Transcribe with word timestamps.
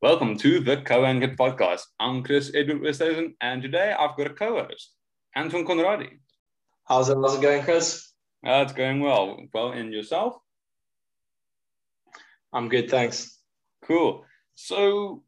Welcome 0.00 0.38
to 0.38 0.60
the 0.60 0.76
Co-Anchored 0.76 1.36
Podcast. 1.36 1.82
I'm 1.98 2.22
Chris 2.22 2.52
Edward 2.54 2.82
Westhuizen, 2.82 3.34
and 3.40 3.60
today 3.60 3.92
I've 3.98 4.16
got 4.16 4.28
a 4.28 4.32
co-host, 4.32 4.92
Anton 5.34 5.66
Conradi. 5.66 6.20
How's 6.84 7.08
it, 7.08 7.16
how's 7.16 7.34
it 7.34 7.42
going, 7.42 7.64
Chris? 7.64 8.12
Uh, 8.46 8.62
it's 8.62 8.72
going 8.72 9.00
well. 9.00 9.40
Well, 9.52 9.72
and 9.72 9.92
yourself? 9.92 10.36
I'm 12.52 12.68
good, 12.68 12.88
thanks. 12.88 13.40
Cool. 13.82 14.24
So 14.54 15.24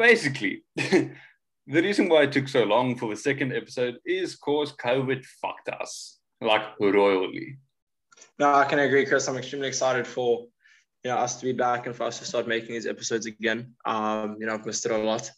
basically, 0.00 0.64
the 0.74 1.12
reason 1.68 2.08
why 2.08 2.24
it 2.24 2.32
took 2.32 2.48
so 2.48 2.64
long 2.64 2.96
for 2.96 3.10
the 3.10 3.16
second 3.16 3.52
episode 3.52 3.98
is 4.04 4.34
cause 4.34 4.72
COVID 4.72 5.24
fucked 5.40 5.68
us 5.68 6.18
like 6.40 6.62
royally. 6.80 7.58
No, 8.40 8.52
I 8.52 8.64
can 8.64 8.80
agree, 8.80 9.06
Chris. 9.06 9.28
I'm 9.28 9.36
extremely 9.36 9.68
excited 9.68 10.08
for 10.08 10.48
you 11.04 11.10
know 11.10 11.16
us 11.16 11.38
to 11.40 11.44
be 11.44 11.52
back 11.52 11.86
and 11.86 11.94
for 11.94 12.04
us 12.04 12.18
to 12.18 12.24
start 12.24 12.48
making 12.48 12.70
these 12.70 12.86
episodes 12.86 13.26
again. 13.26 13.74
Um, 13.84 14.36
you 14.40 14.46
know, 14.46 14.54
I've 14.54 14.66
missed 14.66 14.86
it 14.86 14.92
a 14.92 14.98
lot. 14.98 15.30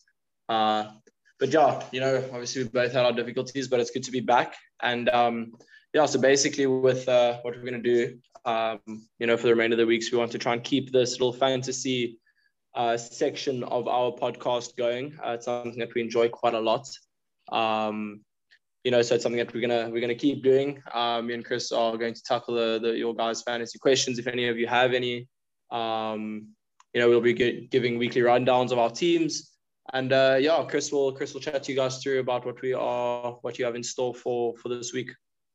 Uh, 0.48 0.90
but 1.38 1.50
yeah, 1.50 1.82
you 1.92 2.00
know, 2.00 2.16
obviously 2.32 2.62
we 2.64 2.68
both 2.68 2.92
had 2.92 3.04
our 3.04 3.12
difficulties, 3.12 3.68
but 3.68 3.80
it's 3.80 3.90
good 3.90 4.04
to 4.04 4.10
be 4.10 4.20
back. 4.20 4.54
And 4.82 5.08
um, 5.10 5.52
yeah, 5.94 6.06
so 6.06 6.20
basically 6.20 6.66
with 6.66 7.08
uh, 7.08 7.38
what 7.42 7.56
we're 7.56 7.64
gonna 7.64 7.82
do, 7.82 8.18
um, 8.44 8.80
you 9.18 9.26
know, 9.26 9.36
for 9.36 9.44
the 9.44 9.50
remainder 9.50 9.74
of 9.74 9.78
the 9.78 9.86
weeks, 9.86 10.10
we 10.10 10.18
want 10.18 10.32
to 10.32 10.38
try 10.38 10.52
and 10.52 10.64
keep 10.64 10.92
this 10.92 11.12
little 11.12 11.32
fantasy 11.32 12.18
uh, 12.74 12.96
section 12.96 13.64
of 13.64 13.88
our 13.88 14.12
podcast 14.12 14.76
going. 14.76 15.18
Uh, 15.24 15.32
it's 15.32 15.46
something 15.46 15.78
that 15.78 15.94
we 15.94 16.00
enjoy 16.00 16.28
quite 16.28 16.54
a 16.54 16.60
lot. 16.60 16.86
Um, 17.50 18.20
you 18.84 18.90
know, 18.90 19.02
so 19.02 19.14
it's 19.14 19.24
something 19.24 19.38
that 19.38 19.52
we're 19.52 19.60
gonna 19.60 19.90
we're 19.90 20.00
gonna 20.00 20.14
keep 20.14 20.42
doing. 20.42 20.82
Um, 20.94 21.26
me 21.26 21.34
and 21.34 21.44
Chris 21.44 21.70
are 21.72 21.98
going 21.98 22.14
to 22.14 22.22
tackle 22.22 22.54
the, 22.54 22.78
the 22.80 22.96
your 22.96 23.14
guys' 23.14 23.42
fantasy 23.42 23.78
questions. 23.78 24.18
If 24.18 24.26
any 24.26 24.48
of 24.48 24.58
you 24.58 24.66
have 24.66 24.94
any, 24.94 25.28
um, 25.70 26.48
you 26.92 27.00
know, 27.00 27.08
we'll 27.08 27.20
be 27.20 27.68
giving 27.70 27.98
weekly 27.98 28.22
rundowns 28.22 28.72
of 28.72 28.78
our 28.78 28.90
teams. 28.90 29.52
And 29.92 30.12
uh, 30.12 30.36
yeah, 30.40 30.64
Chris 30.68 30.92
will 30.92 31.12
Chris 31.12 31.34
will 31.34 31.40
chat 31.40 31.64
to 31.64 31.72
you 31.72 31.76
guys 31.76 31.98
through 31.98 32.20
about 32.20 32.46
what 32.46 32.60
we 32.62 32.72
are, 32.72 33.32
what 33.42 33.58
you 33.58 33.64
have 33.64 33.74
in 33.74 33.82
store 33.82 34.14
for 34.14 34.56
for 34.58 34.68
this 34.68 34.92
week. 34.92 35.10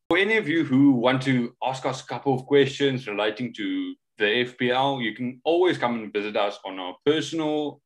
For 0.09 0.17
any 0.17 0.37
of 0.37 0.47
you 0.47 0.63
who 0.63 0.91
want 0.91 1.21
to 1.23 1.55
ask 1.63 1.85
us 1.85 2.03
a 2.03 2.05
couple 2.05 2.33
of 2.33 2.45
questions 2.45 3.07
relating 3.07 3.53
to 3.53 3.95
the 4.17 4.45
FPL, 4.45 5.03
you 5.03 5.15
can 5.15 5.41
always 5.43 5.77
come 5.77 5.95
and 5.95 6.13
visit 6.13 6.37
us 6.37 6.59
on 6.65 6.79
our 6.79 6.95
personal 7.05 7.81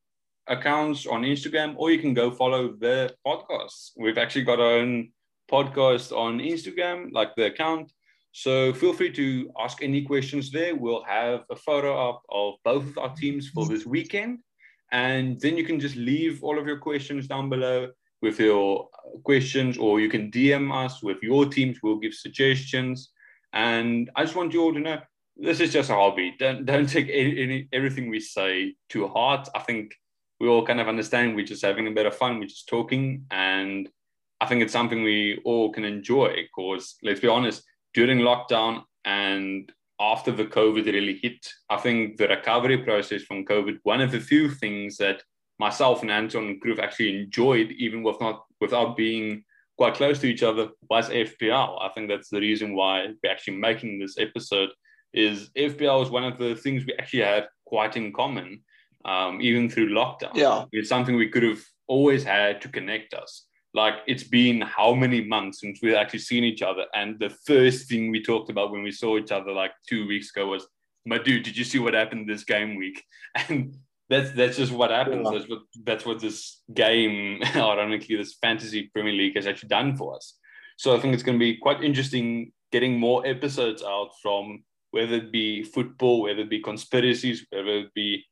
accounts 0.46 1.06
on 1.06 1.22
Instagram, 1.22 1.74
or 1.76 1.90
you 1.90 1.98
can 1.98 2.12
go 2.14 2.30
follow 2.30 2.74
the 2.78 3.14
podcast. 3.26 3.92
We've 3.96 4.18
actually 4.18 4.44
got 4.44 4.60
our 4.60 4.72
own 4.72 5.12
podcast 5.50 6.16
on 6.16 6.38
Instagram, 6.38 7.10
like 7.12 7.34
the 7.36 7.46
account. 7.46 7.92
So 8.32 8.72
feel 8.72 8.92
free 8.92 9.12
to 9.12 9.50
ask 9.58 9.82
any 9.82 10.02
questions 10.02 10.50
there. 10.50 10.74
We'll 10.76 11.04
have 11.04 11.44
a 11.50 11.56
photo 11.56 12.10
up 12.10 12.22
of 12.30 12.54
both 12.64 12.86
of 12.88 12.98
our 12.98 13.14
teams 13.14 13.48
for 13.48 13.66
this 13.66 13.84
weekend. 13.84 14.38
And 14.92 15.40
then 15.40 15.56
you 15.56 15.64
can 15.64 15.80
just 15.80 15.96
leave 15.96 16.42
all 16.42 16.58
of 16.58 16.66
your 16.66 16.78
questions 16.78 17.26
down 17.26 17.48
below 17.48 17.90
with 18.22 18.38
your 18.38 18.88
questions, 19.24 19.78
or 19.78 20.00
you 20.00 20.08
can 20.08 20.30
DM 20.30 20.72
us 20.72 21.02
with 21.02 21.18
your 21.22 21.46
teams. 21.46 21.78
We'll 21.82 21.98
give 21.98 22.14
suggestions. 22.14 23.10
And 23.52 24.10
I 24.14 24.24
just 24.24 24.36
want 24.36 24.52
you 24.52 24.62
all 24.62 24.74
to 24.74 24.80
know 24.80 24.98
this 25.36 25.60
is 25.60 25.72
just 25.72 25.90
a 25.90 25.94
hobby. 25.94 26.34
Don't, 26.38 26.66
don't 26.66 26.88
take 26.88 27.08
any, 27.08 27.42
any, 27.42 27.68
everything 27.72 28.10
we 28.10 28.20
say 28.20 28.74
to 28.90 29.08
heart. 29.08 29.48
I 29.54 29.60
think 29.60 29.94
we 30.38 30.48
all 30.48 30.66
kind 30.66 30.80
of 30.80 30.88
understand 30.88 31.34
we're 31.34 31.46
just 31.46 31.64
having 31.64 31.86
a 31.86 31.92
bit 31.92 32.06
of 32.06 32.14
fun. 32.14 32.38
We're 32.38 32.46
just 32.46 32.68
talking. 32.68 33.24
And 33.30 33.88
I 34.40 34.46
think 34.46 34.62
it's 34.62 34.72
something 34.72 35.02
we 35.02 35.40
all 35.44 35.72
can 35.72 35.84
enjoy 35.84 36.34
because 36.42 36.96
let's 37.02 37.20
be 37.20 37.28
honest, 37.28 37.62
during 37.94 38.18
lockdown 38.18 38.82
and 39.04 39.70
after 40.00 40.32
the 40.32 40.46
COVID 40.46 40.86
really 40.86 41.18
hit, 41.22 41.46
I 41.68 41.76
think 41.76 42.16
the 42.16 42.28
recovery 42.28 42.78
process 42.78 43.22
from 43.22 43.44
COVID, 43.44 43.78
one 43.82 44.00
of 44.00 44.10
the 44.10 44.20
few 44.20 44.50
things 44.50 44.96
that 44.96 45.22
myself 45.58 46.00
and 46.00 46.10
Anton 46.10 46.58
could 46.60 46.70
have 46.70 46.78
actually 46.78 47.20
enjoyed, 47.20 47.70
even 47.72 48.02
with 48.02 48.18
not 48.20 48.44
without 48.60 48.96
being 48.96 49.44
quite 49.76 49.94
close 49.94 50.18
to 50.20 50.26
each 50.26 50.42
other, 50.42 50.70
was 50.88 51.10
FPL. 51.10 51.82
I 51.82 51.90
think 51.90 52.08
that's 52.08 52.30
the 52.30 52.40
reason 52.40 52.74
why 52.74 53.08
we're 53.22 53.30
actually 53.30 53.58
making 53.58 53.98
this 53.98 54.16
episode. 54.18 54.70
Is 55.12 55.50
FPL 55.56 56.04
is 56.04 56.10
one 56.10 56.24
of 56.24 56.38
the 56.38 56.54
things 56.54 56.86
we 56.86 56.94
actually 56.98 57.24
had 57.24 57.48
quite 57.66 57.96
in 57.96 58.12
common, 58.12 58.62
um, 59.04 59.40
even 59.40 59.68
through 59.68 59.90
lockdown. 59.90 60.34
Yeah, 60.34 60.64
it's 60.72 60.88
something 60.88 61.16
we 61.16 61.28
could 61.28 61.42
have 61.42 61.62
always 61.88 62.24
had 62.24 62.62
to 62.62 62.68
connect 62.68 63.12
us 63.12 63.46
like 63.74 63.94
it's 64.06 64.24
been 64.24 64.60
how 64.60 64.94
many 64.94 65.22
months 65.24 65.60
since 65.60 65.80
we've 65.82 65.94
actually 65.94 66.18
seen 66.18 66.44
each 66.44 66.62
other 66.62 66.84
and 66.94 67.18
the 67.18 67.30
first 67.46 67.88
thing 67.88 68.10
we 68.10 68.22
talked 68.22 68.50
about 68.50 68.72
when 68.72 68.82
we 68.82 68.90
saw 68.90 69.16
each 69.16 69.30
other 69.30 69.52
like 69.52 69.72
two 69.88 70.06
weeks 70.08 70.30
ago 70.30 70.46
was 70.46 70.66
my 71.06 71.18
dude 71.18 71.44
did 71.44 71.56
you 71.56 71.64
see 71.64 71.78
what 71.78 71.94
happened 71.94 72.28
this 72.28 72.44
game 72.44 72.76
week 72.76 73.02
and 73.48 73.76
that's 74.08 74.32
that's 74.32 74.56
just 74.56 74.72
what 74.72 74.90
happens 74.90 75.24
yeah. 75.24 75.38
that's 75.38 75.50
what 75.50 75.60
that's 75.84 76.06
what 76.06 76.20
this 76.20 76.62
game 76.74 77.40
ironically 77.54 78.16
this 78.16 78.34
fantasy 78.34 78.90
premier 78.92 79.12
league 79.12 79.36
has 79.36 79.46
actually 79.46 79.68
done 79.68 79.96
for 79.96 80.16
us 80.16 80.36
so 80.76 80.94
i 80.94 80.98
think 80.98 81.14
it's 81.14 81.22
going 81.22 81.38
to 81.38 81.44
be 81.44 81.56
quite 81.56 81.82
interesting 81.82 82.52
getting 82.72 82.98
more 82.98 83.24
episodes 83.26 83.82
out 83.82 84.10
from 84.20 84.62
whether 84.90 85.14
it 85.14 85.30
be 85.30 85.62
football 85.62 86.22
whether 86.22 86.40
it 86.40 86.50
be 86.50 86.60
conspiracies 86.60 87.46
whether 87.50 87.78
it 87.78 87.94
be 87.94 88.24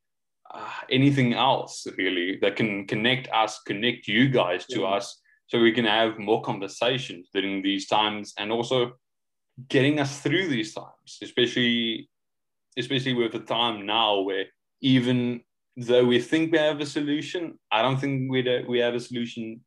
uh, 0.53 0.71
anything 0.91 1.35
else 1.35 1.87
really 1.97 2.39
that 2.41 2.57
can 2.57 2.87
connect 2.87 3.29
us 3.33 3.61
connect 3.67 4.09
you 4.09 4.29
guys 4.29 4.67
to 4.67 4.81
yeah. 4.81 4.87
us 4.87 5.21
so 5.49 5.61
we 5.61 5.73
can 5.73 5.85
have 5.85 6.19
more 6.19 6.43
conversations 6.43 7.29
during 7.33 7.63
these 7.63 7.87
times 7.87 8.35
and 8.39 8.53
also 8.53 8.93
getting 9.69 9.99
us 9.99 10.21
through 10.21 10.47
these 10.49 10.73
times 10.73 11.19
especially 11.23 12.09
especially 12.79 13.15
with 13.15 13.33
the 13.33 13.41
time 13.41 13.85
now 13.85 14.21
where 14.21 14.45
even 14.81 15.41
though 15.77 16.05
we 16.05 16.21
think 16.21 16.53
we 16.53 16.59
have 16.59 16.81
a 16.81 16.87
solution 16.87 17.59
i 17.73 17.83
don't 17.83 17.99
think 17.99 18.31
we 18.31 18.43
do, 18.43 18.65
we 18.69 18.79
have 18.79 18.95
a 18.95 19.01
solution 19.01 19.61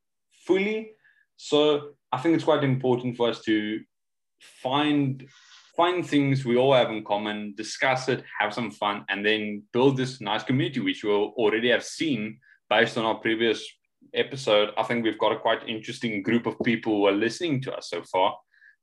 fully. 0.45 0.91
So 1.37 1.91
i 2.11 2.17
think 2.17 2.35
it's 2.35 2.43
quite 2.43 2.63
important 2.63 3.17
for 3.17 3.29
us 3.29 3.41
to 3.41 3.81
find 4.63 5.27
find 5.75 6.05
things 6.05 6.45
we 6.45 6.57
all 6.57 6.73
have 6.73 6.89
in 6.89 7.03
common 7.03 7.53
discuss 7.55 8.09
it 8.09 8.23
have 8.39 8.53
some 8.53 8.71
fun 8.71 9.05
and 9.09 9.25
then 9.25 9.63
build 9.71 9.97
this 9.97 10.21
nice 10.21 10.43
community 10.43 10.79
which 10.79 11.03
we 11.03 11.09
already 11.11 11.69
have 11.69 11.83
seen 11.83 12.37
based 12.69 12.97
on 12.97 13.05
our 13.05 13.15
previous 13.15 13.65
episode, 14.13 14.69
I 14.77 14.83
think 14.83 15.03
we've 15.03 15.17
got 15.17 15.31
a 15.31 15.39
quite 15.39 15.67
interesting 15.67 16.21
group 16.23 16.45
of 16.45 16.59
people 16.63 16.97
who 16.97 17.07
are 17.07 17.11
listening 17.11 17.61
to 17.61 17.73
us 17.73 17.89
so 17.89 18.03
far. 18.03 18.37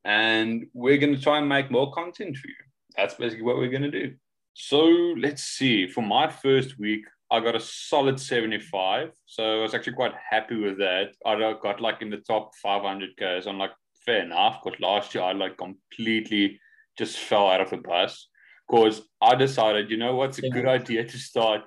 And 0.05 0.66
we're 0.72 0.99
going 0.99 1.15
to 1.15 1.21
try 1.21 1.39
and 1.39 1.49
make 1.49 1.71
more 1.71 1.93
content 1.93 2.37
for 2.37 2.49
you. 2.49 2.55
That's 2.97 3.15
basically 3.15 3.44
what 3.44 3.56
we're 3.56 3.71
going 3.71 3.83
to 3.83 3.91
do. 3.91 4.15
So 4.55 4.84
let's 5.19 5.43
see. 5.43 5.87
For 5.89 6.03
my 6.03 6.28
first 6.28 6.78
week, 6.78 7.05
I 7.31 7.41
got 7.41 7.55
a 7.55 7.61
solid 7.61 8.19
75. 8.19 9.11
So 9.27 9.59
I 9.59 9.62
was 9.62 9.75
actually 9.75 9.93
quite 9.94 10.15
happy 10.31 10.56
with 10.56 10.78
that. 10.78 11.11
I 11.27 11.37
got 11.62 11.81
like 11.81 12.00
in 12.00 12.10
the 12.10 12.19
top 12.19 12.53
500K. 12.65 13.45
So 13.45 13.50
I'm 13.50 13.59
like, 13.59 13.72
fair 14.06 14.22
enough. 14.22 14.60
Because 14.65 14.81
last 14.81 15.15
year 15.15 15.25
I 15.25 15.33
like 15.33 15.59
completely 15.59 16.59
just 16.97 17.19
fell 17.19 17.49
out 17.49 17.60
of 17.60 17.71
the 17.71 17.77
bus. 17.77 18.28
Because 18.69 19.03
I 19.21 19.34
decided, 19.34 19.91
you 19.91 19.97
know 19.97 20.15
what's 20.15 20.39
a 20.39 20.49
good 20.49 20.66
idea 20.66 21.05
to 21.05 21.19
start 21.19 21.62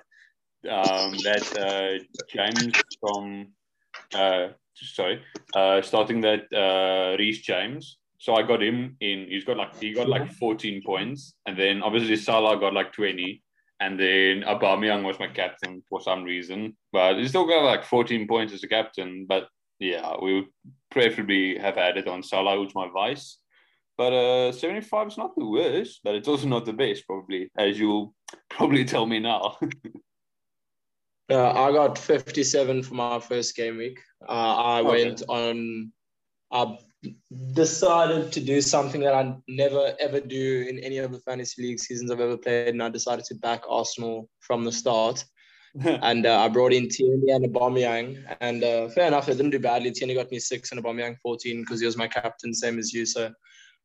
um, 0.70 1.12
that 1.24 1.44
uh, 1.58 2.04
James 2.28 2.72
from 3.00 3.48
uh, 4.14 4.48
sorry, 4.74 5.22
uh, 5.54 5.82
starting 5.82 6.20
that 6.22 6.52
uh, 6.52 7.16
Reece 7.18 7.42
James. 7.42 7.98
So 8.18 8.34
I 8.34 8.42
got 8.42 8.62
him 8.62 8.96
in. 9.00 9.26
He's 9.28 9.44
got 9.44 9.56
like 9.56 9.78
he 9.80 9.92
got 9.92 10.08
like 10.08 10.32
14 10.32 10.82
points, 10.84 11.34
and 11.46 11.56
then 11.58 11.82
obviously 11.82 12.16
Salah 12.16 12.58
got 12.58 12.72
like 12.72 12.92
20, 12.92 13.42
and 13.80 13.98
then 13.98 14.42
Aubameyang 14.42 15.04
was 15.04 15.18
my 15.18 15.26
captain 15.26 15.82
for 15.88 16.00
some 16.00 16.22
reason, 16.22 16.76
but 16.92 17.18
he 17.18 17.26
still 17.26 17.46
got 17.46 17.64
like 17.64 17.84
14 17.84 18.28
points 18.28 18.52
as 18.52 18.62
a 18.62 18.68
captain. 18.68 19.26
But 19.28 19.48
yeah, 19.80 20.14
we 20.22 20.34
would 20.34 20.48
preferably 20.90 21.58
have 21.58 21.74
had 21.74 21.96
it 21.96 22.06
on 22.06 22.22
Salah, 22.22 22.56
who's 22.56 22.74
my 22.74 22.88
vice. 22.92 23.38
But 23.98 24.12
uh, 24.12 24.52
75 24.52 25.08
is 25.08 25.18
not 25.18 25.34
the 25.36 25.44
worst, 25.44 26.00
but 26.02 26.14
it's 26.14 26.28
also 26.28 26.46
not 26.46 26.64
the 26.64 26.72
best, 26.72 27.06
probably, 27.06 27.50
as 27.58 27.78
you'll 27.78 28.14
probably 28.50 28.84
tell 28.84 29.04
me 29.04 29.18
now. 29.18 29.58
Uh, 31.32 31.52
I 31.52 31.72
got 31.72 31.96
57 31.96 32.82
for 32.82 32.94
my 32.94 33.18
first 33.18 33.56
game 33.56 33.78
week. 33.78 33.98
Uh, 34.28 34.32
I 34.32 34.80
okay. 34.80 34.88
went 34.88 35.22
on, 35.28 35.90
I 36.52 36.76
decided 37.54 38.32
to 38.32 38.40
do 38.40 38.60
something 38.60 39.00
that 39.00 39.14
I 39.14 39.34
never 39.48 39.94
ever 39.98 40.20
do 40.20 40.66
in 40.68 40.78
any 40.80 40.98
of 40.98 41.10
the 41.10 41.18
fantasy 41.20 41.62
league 41.62 41.80
seasons 41.80 42.10
I've 42.10 42.20
ever 42.20 42.36
played, 42.36 42.68
and 42.68 42.82
I 42.82 42.90
decided 42.90 43.24
to 43.26 43.34
back 43.36 43.62
Arsenal 43.68 44.28
from 44.40 44.64
the 44.64 44.72
start. 44.72 45.24
and 45.84 46.26
uh, 46.26 46.38
I 46.38 46.48
brought 46.48 46.74
in 46.74 46.90
Tierney 46.90 47.32
and 47.32 47.46
Aubameyang, 47.46 48.22
and 48.40 48.62
uh, 48.62 48.88
fair 48.90 49.06
enough, 49.06 49.28
it 49.28 49.36
didn't 49.36 49.52
do 49.52 49.58
badly. 49.58 49.90
Tierney 49.90 50.14
got 50.14 50.30
me 50.30 50.38
six 50.38 50.70
and 50.70 50.82
Aubameyang 50.82 51.16
14 51.22 51.62
because 51.62 51.80
he 51.80 51.86
was 51.86 51.96
my 51.96 52.08
captain, 52.08 52.52
same 52.52 52.78
as 52.78 52.92
you. 52.92 53.06
So 53.06 53.32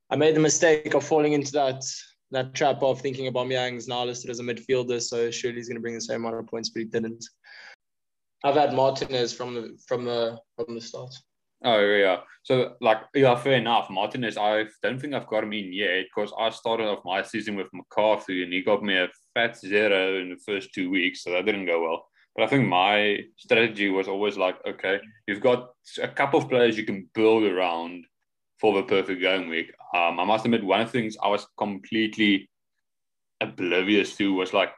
I 0.09 0.17
made 0.17 0.35
the 0.35 0.41
mistake 0.41 0.94
of 0.94 1.05
falling 1.05 1.31
into 1.31 1.53
that 1.53 1.81
that 2.31 2.53
trap 2.53 2.81
of 2.83 3.01
thinking 3.01 3.31
Aubameyang 3.31 3.77
is 3.77 3.88
now 3.88 4.03
listed 4.03 4.29
as 4.29 4.39
a 4.39 4.44
midfielder, 4.44 5.01
so 5.01 5.31
surely 5.31 5.57
he's 5.57 5.68
going 5.68 5.77
to 5.77 5.81
bring 5.81 5.95
the 5.95 6.01
same 6.01 6.25
amount 6.25 6.35
of 6.35 6.47
points, 6.47 6.69
but 6.69 6.79
he 6.79 6.85
didn't. 6.85 7.24
I've 8.44 8.56
had 8.56 8.74
Martinez 8.74 9.33
from 9.33 9.56
the 9.56 9.77
from 9.88 10.06
the 10.06 10.39
from 10.56 10.75
the 10.75 10.81
start. 10.81 11.13
Oh 11.63 11.79
yeah, 11.79 12.18
so 12.44 12.75
like 12.81 13.00
yeah, 13.15 13.35
fair 13.35 13.53
enough. 13.53 13.89
Martinez, 13.89 14.38
I 14.38 14.65
don't 14.83 15.00
think 15.00 15.13
I've 15.13 15.27
got 15.27 15.44
him 15.44 15.53
in 15.53 15.74
yet 15.74 16.06
because 16.06 16.31
I 16.38 16.50
started 16.50 16.85
off 16.85 17.03
my 17.03 17.24
season 17.24 17.56
with 17.56 17.68
McCarthy 17.74 18.44
and 18.44 18.53
he 18.53 18.62
got 18.62 18.83
me 18.83 18.95
a 18.97 19.09
fat 19.33 19.57
zero 19.57 20.19
in 20.19 20.30
the 20.30 20.39
first 20.45 20.73
two 20.73 20.91
weeks, 20.91 21.23
so 21.23 21.31
that 21.31 21.45
didn't 21.45 21.65
go 21.65 21.81
well. 21.81 22.07
But 22.35 22.44
I 22.44 22.47
think 22.47 22.68
my 22.68 23.21
strategy 23.38 23.89
was 23.89 24.07
always 24.07 24.38
like, 24.38 24.57
okay, 24.68 25.00
you've 25.27 25.41
got 25.41 25.69
a 26.00 26.07
couple 26.07 26.39
of 26.39 26.47
players 26.47 26.77
you 26.77 26.85
can 26.85 27.09
build 27.15 27.44
around 27.44 28.06
for 28.59 28.75
the 28.75 28.83
perfect 28.83 29.21
game 29.21 29.50
week. 29.50 29.71
Um, 29.95 30.19
I 30.19 30.25
must 30.25 30.45
admit, 30.45 30.63
one 30.63 30.81
of 30.81 30.91
the 30.91 30.99
things 30.99 31.15
I 31.21 31.29
was 31.29 31.47
completely 31.57 32.49
oblivious 33.41 34.15
to 34.17 34.33
was 34.33 34.53
like 34.53 34.71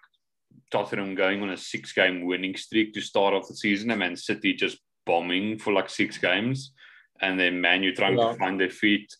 Tottenham 0.71 1.15
going 1.15 1.41
on 1.41 1.49
a 1.49 1.57
six 1.57 1.93
game 1.93 2.25
winning 2.25 2.55
streak 2.55 2.93
to 2.93 3.01
start 3.01 3.33
off 3.33 3.47
the 3.47 3.55
season 3.55 3.91
and 3.91 3.99
Man 3.99 4.15
City 4.15 4.53
just 4.53 4.77
bombing 5.05 5.57
for 5.57 5.73
like 5.73 5.89
six 5.89 6.17
games. 6.17 6.73
And 7.21 7.39
then 7.39 7.59
Man 7.59 7.83
U 7.83 7.93
trying 7.93 8.17
yeah. 8.17 8.31
to 8.31 8.37
find 8.37 8.59
their 8.59 8.69
feet 8.69 9.11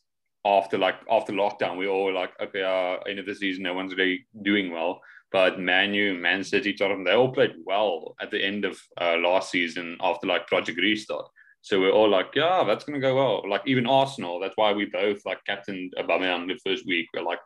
after 0.46 0.78
like 0.78 0.96
after 1.10 1.34
lockdown. 1.34 1.78
We 1.78 1.88
all 1.88 2.14
like, 2.14 2.32
okay, 2.42 2.64
uh, 2.64 2.98
end 3.10 3.20
of 3.20 3.26
the 3.26 3.36
season, 3.36 3.64
no 3.64 3.74
one's 3.74 3.96
really 3.96 4.26
doing 4.42 4.72
well. 4.72 5.02
But 5.32 5.60
Man 5.60 5.94
U, 5.94 6.16
Man 6.16 6.44
City, 6.44 6.74
Tottenham, 6.74 7.04
they 7.04 7.14
all 7.14 7.34
played 7.34 7.54
well 7.66 8.16
at 8.22 8.32
the 8.32 8.44
end 8.44 8.66
of 8.66 8.80
uh, 9.00 9.18
last 9.18 9.52
season 9.52 9.98
after 10.02 10.28
like 10.28 10.48
Project 10.48 10.80
Restart. 10.80 11.26
So 11.62 11.80
we're 11.80 11.92
all 11.92 12.10
like, 12.10 12.32
yeah, 12.36 12.64
that's 12.66 12.86
going 12.86 13.00
to 13.00 13.06
go 13.06 13.16
well. 13.16 13.50
Like 13.50 13.64
even 13.66 13.86
Arsenal, 13.86 14.40
that's 14.40 14.56
why 14.56 14.72
we 14.72 14.86
both 14.86 15.26
like 15.26 15.40
captain 15.46 15.92
Aubameyang 15.98 16.48
the 16.48 16.60
first 16.66 16.86
week. 16.86 17.08
We're 17.14 17.24
like, 17.24 17.40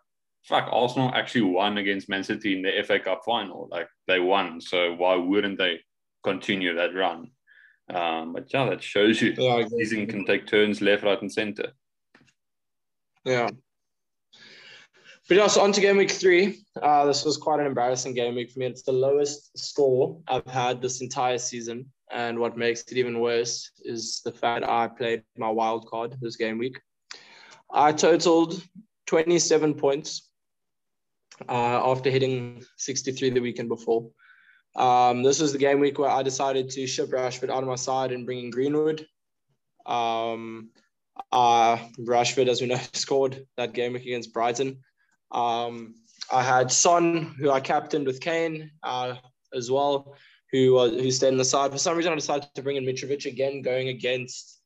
fuck, 0.43 0.69
Arsenal 0.71 1.11
actually 1.13 1.41
won 1.41 1.77
against 1.77 2.09
Man 2.09 2.23
City 2.23 2.55
in 2.55 2.61
the 2.61 2.83
FA 2.85 2.99
Cup 2.99 3.21
final. 3.25 3.67
Like 3.71 3.87
they 4.07 4.19
won. 4.19 4.61
So 4.61 4.93
why 4.93 5.15
wouldn't 5.15 5.57
they 5.57 5.79
continue 6.23 6.75
that 6.75 6.93
run? 6.93 7.31
Um, 7.93 8.33
but 8.33 8.53
yeah, 8.53 8.69
that 8.69 8.81
shows 8.81 9.21
you 9.21 9.33
yeah, 9.37 9.65
season 9.67 10.07
can 10.07 10.25
take 10.25 10.47
turns 10.47 10.81
left, 10.81 11.03
right, 11.03 11.21
and 11.21 11.31
center. 11.31 11.73
Yeah. 13.25 13.49
But 15.27 15.37
yeah, 15.37 15.47
so 15.47 15.61
on 15.61 15.71
to 15.71 15.81
game 15.81 15.97
week 15.97 16.11
three. 16.11 16.65
Uh, 16.81 17.05
this 17.05 17.23
was 17.23 17.37
quite 17.37 17.59
an 17.59 17.65
embarrassing 17.65 18.13
game 18.13 18.35
week 18.35 18.51
for 18.51 18.59
me. 18.59 18.65
It's 18.65 18.83
the 18.83 18.91
lowest 18.91 19.57
score 19.57 20.19
I've 20.27 20.45
had 20.47 20.81
this 20.81 21.01
entire 21.01 21.37
season. 21.37 21.91
And 22.13 22.37
what 22.37 22.55
makes 22.55 22.83
it 22.83 22.97
even 22.97 23.19
worse 23.19 23.71
is 23.81 24.21
the 24.23 24.31
fact 24.31 24.65
I 24.65 24.87
played 24.87 25.23
my 25.35 25.49
wild 25.49 25.87
card 25.87 26.15
this 26.21 26.35
game 26.35 26.59
week. 26.59 26.79
I 27.71 27.91
totaled 27.91 28.61
27 29.07 29.73
points 29.73 30.29
uh, 31.49 31.91
after 31.91 32.11
hitting 32.11 32.63
63 32.77 33.31
the 33.31 33.39
weekend 33.39 33.67
before. 33.67 34.09
Um, 34.75 35.23
this 35.23 35.39
was 35.39 35.51
the 35.51 35.57
game 35.57 35.79
week 35.79 35.97
where 35.97 36.09
I 36.09 36.21
decided 36.21 36.69
to 36.71 36.85
ship 36.85 37.09
Rashford 37.09 37.49
out 37.49 37.63
of 37.63 37.69
my 37.69 37.75
side 37.75 38.11
and 38.11 38.27
bring 38.27 38.39
in 38.39 38.51
Greenwood. 38.51 39.07
Um, 39.87 40.69
uh, 41.31 41.77
Rashford, 41.99 42.47
as 42.47 42.61
we 42.61 42.67
know, 42.67 42.79
scored 42.93 43.43
that 43.57 43.73
game 43.73 43.93
week 43.93 44.03
against 44.03 44.33
Brighton. 44.33 44.79
Um, 45.31 45.95
I 46.31 46.43
had 46.43 46.71
Son, 46.71 47.35
who 47.39 47.49
I 47.49 47.59
captained 47.59 48.05
with 48.05 48.21
Kane 48.21 48.69
uh, 48.83 49.15
as 49.51 49.71
well 49.71 50.15
who 50.53 50.77
uh, 50.77 50.89
who 50.89 51.11
stayed 51.11 51.29
on 51.29 51.37
the 51.37 51.43
side. 51.43 51.71
For 51.71 51.77
some 51.77 51.97
reason, 51.97 52.13
I 52.13 52.15
decided 52.15 52.47
to 52.53 52.61
bring 52.61 52.77
in 52.77 52.85
Mitrovic 52.85 53.25
again, 53.25 53.61
going 53.61 53.89
against 53.89 54.61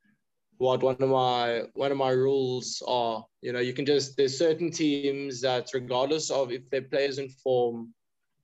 what 0.57 0.83
one 0.83 0.97
of 0.99 1.09
my 1.09 1.63
one 1.73 1.91
of 1.91 1.97
my 1.97 2.11
rules 2.11 2.83
are. 2.87 3.25
You 3.41 3.53
know, 3.53 3.59
you 3.59 3.73
can 3.73 3.85
just 3.85 4.17
there's 4.17 4.37
certain 4.37 4.69
teams 4.69 5.41
that 5.41 5.69
regardless 5.73 6.29
of 6.29 6.51
if 6.51 6.69
their 6.69 6.81
players 6.81 7.17
in 7.17 7.29
form 7.29 7.93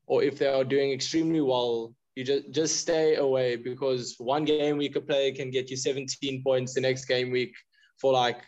or 0.07 0.23
if 0.23 0.39
they 0.39 0.47
are 0.47 0.63
doing 0.63 0.91
extremely 0.91 1.41
well, 1.41 1.93
you 2.15 2.23
just 2.23 2.49
just 2.51 2.77
stay 2.77 3.15
away 3.15 3.57
because 3.57 4.15
one 4.17 4.45
game 4.45 4.77
week 4.77 4.95
a 4.95 5.01
player 5.01 5.35
can 5.35 5.51
get 5.51 5.69
you 5.69 5.75
17 5.75 6.41
points. 6.43 6.73
The 6.73 6.81
next 6.81 7.05
game 7.05 7.29
week 7.29 7.53
for 7.99 8.13
like 8.13 8.39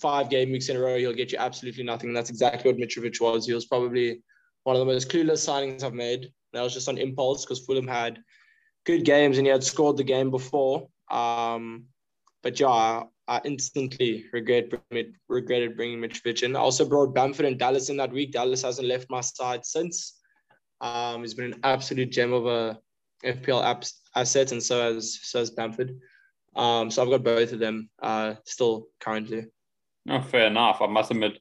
five 0.00 0.30
game 0.30 0.52
weeks 0.52 0.68
in 0.68 0.76
a 0.76 0.80
row, 0.80 0.96
he'll 0.96 1.12
get 1.12 1.32
you 1.32 1.38
absolutely 1.38 1.82
nothing. 1.82 2.10
And 2.10 2.16
That's 2.16 2.30
exactly 2.30 2.70
what 2.70 2.80
Mitrovic 2.80 3.20
was. 3.20 3.46
He 3.46 3.52
was 3.52 3.66
probably 3.66 4.22
one 4.62 4.76
of 4.76 4.80
the 4.80 4.86
most 4.86 5.10
clueless 5.10 5.44
signings 5.44 5.82
I've 5.82 5.92
made. 5.92 6.32
That 6.52 6.62
was 6.62 6.74
just 6.74 6.88
on 6.88 6.98
impulse 6.98 7.44
because 7.44 7.64
Fulham 7.64 7.86
had 7.86 8.22
good 8.84 9.04
games 9.04 9.38
and 9.38 9.46
he 9.46 9.50
had 9.50 9.64
scored 9.64 9.96
the 9.96 10.04
game 10.04 10.30
before. 10.30 10.88
Um, 11.10 11.84
but 12.42 12.58
yeah, 12.58 13.04
I, 13.28 13.40
instantly 13.44 14.26
regret 14.32 14.70
regretted 15.28 15.76
bringing 15.76 16.00
Mitrovic 16.00 16.42
in. 16.42 16.56
I 16.56 16.60
also 16.60 16.84
brought 16.84 17.14
Bamford 17.14 17.46
and 17.46 17.58
Dallas 17.58 17.88
in 17.88 17.96
that 17.98 18.12
week. 18.12 18.32
Dallas 18.32 18.62
hasn't 18.62 18.88
left 18.88 19.10
my 19.10 19.20
side 19.20 19.64
since. 19.64 20.18
Um, 20.80 21.20
he's 21.20 21.34
been 21.34 21.52
an 21.52 21.60
absolute 21.62 22.10
gem 22.10 22.32
of 22.32 22.46
a 22.46 22.78
FPL 23.24 23.88
asset, 24.16 24.52
and 24.52 24.62
so 24.62 24.94
has 24.94 25.20
so 25.22 25.38
has 25.38 25.50
Bamford. 25.50 25.98
Um, 26.56 26.90
so 26.90 27.02
I've 27.02 27.10
got 27.10 27.22
both 27.22 27.52
of 27.52 27.60
them 27.60 27.88
uh, 28.02 28.34
still 28.44 28.88
currently. 29.00 29.46
No, 30.04 30.20
fair 30.20 30.48
enough. 30.48 30.82
I 30.82 30.86
must 30.86 31.10
admit, 31.10 31.38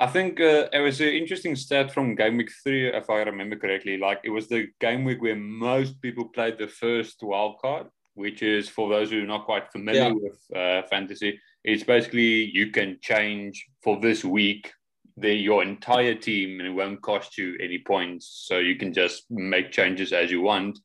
I 0.00 0.06
think 0.06 0.40
uh, 0.40 0.66
it 0.72 0.80
was 0.80 0.98
an 1.02 1.08
interesting 1.08 1.54
stat 1.54 1.92
from 1.92 2.14
game 2.14 2.38
week 2.38 2.50
three, 2.64 2.88
if 2.88 3.10
I 3.10 3.20
remember 3.20 3.56
correctly. 3.56 3.98
Like 3.98 4.20
it 4.24 4.30
was 4.30 4.48
the 4.48 4.68
game 4.80 5.04
week 5.04 5.20
where 5.20 5.36
most 5.36 6.00
people 6.00 6.24
played 6.24 6.56
the 6.56 6.68
first 6.68 7.22
wild 7.22 7.58
card, 7.58 7.86
which 8.14 8.42
is 8.42 8.66
for 8.66 8.88
those 8.88 9.10
who 9.10 9.22
are 9.22 9.26
not 9.26 9.44
quite 9.44 9.70
familiar 9.70 10.08
yeah. 10.08 10.12
with 10.12 10.56
uh, 10.56 10.88
fantasy. 10.88 11.38
It's 11.64 11.84
basically 11.84 12.50
you 12.50 12.70
can 12.70 12.96
change 13.02 13.66
for 13.82 14.00
this 14.00 14.24
week 14.24 14.72
the 15.18 15.34
your 15.34 15.62
entire 15.62 16.14
team 16.14 16.60
and 16.60 16.68
it 16.68 16.72
won't 16.72 17.02
cost 17.02 17.36
you 17.36 17.58
any 17.60 17.78
points. 17.78 18.44
So 18.48 18.56
you 18.56 18.76
can 18.76 18.94
just 18.94 19.30
make 19.30 19.70
changes 19.70 20.14
as 20.14 20.30
you 20.30 20.40
want. 20.40 20.78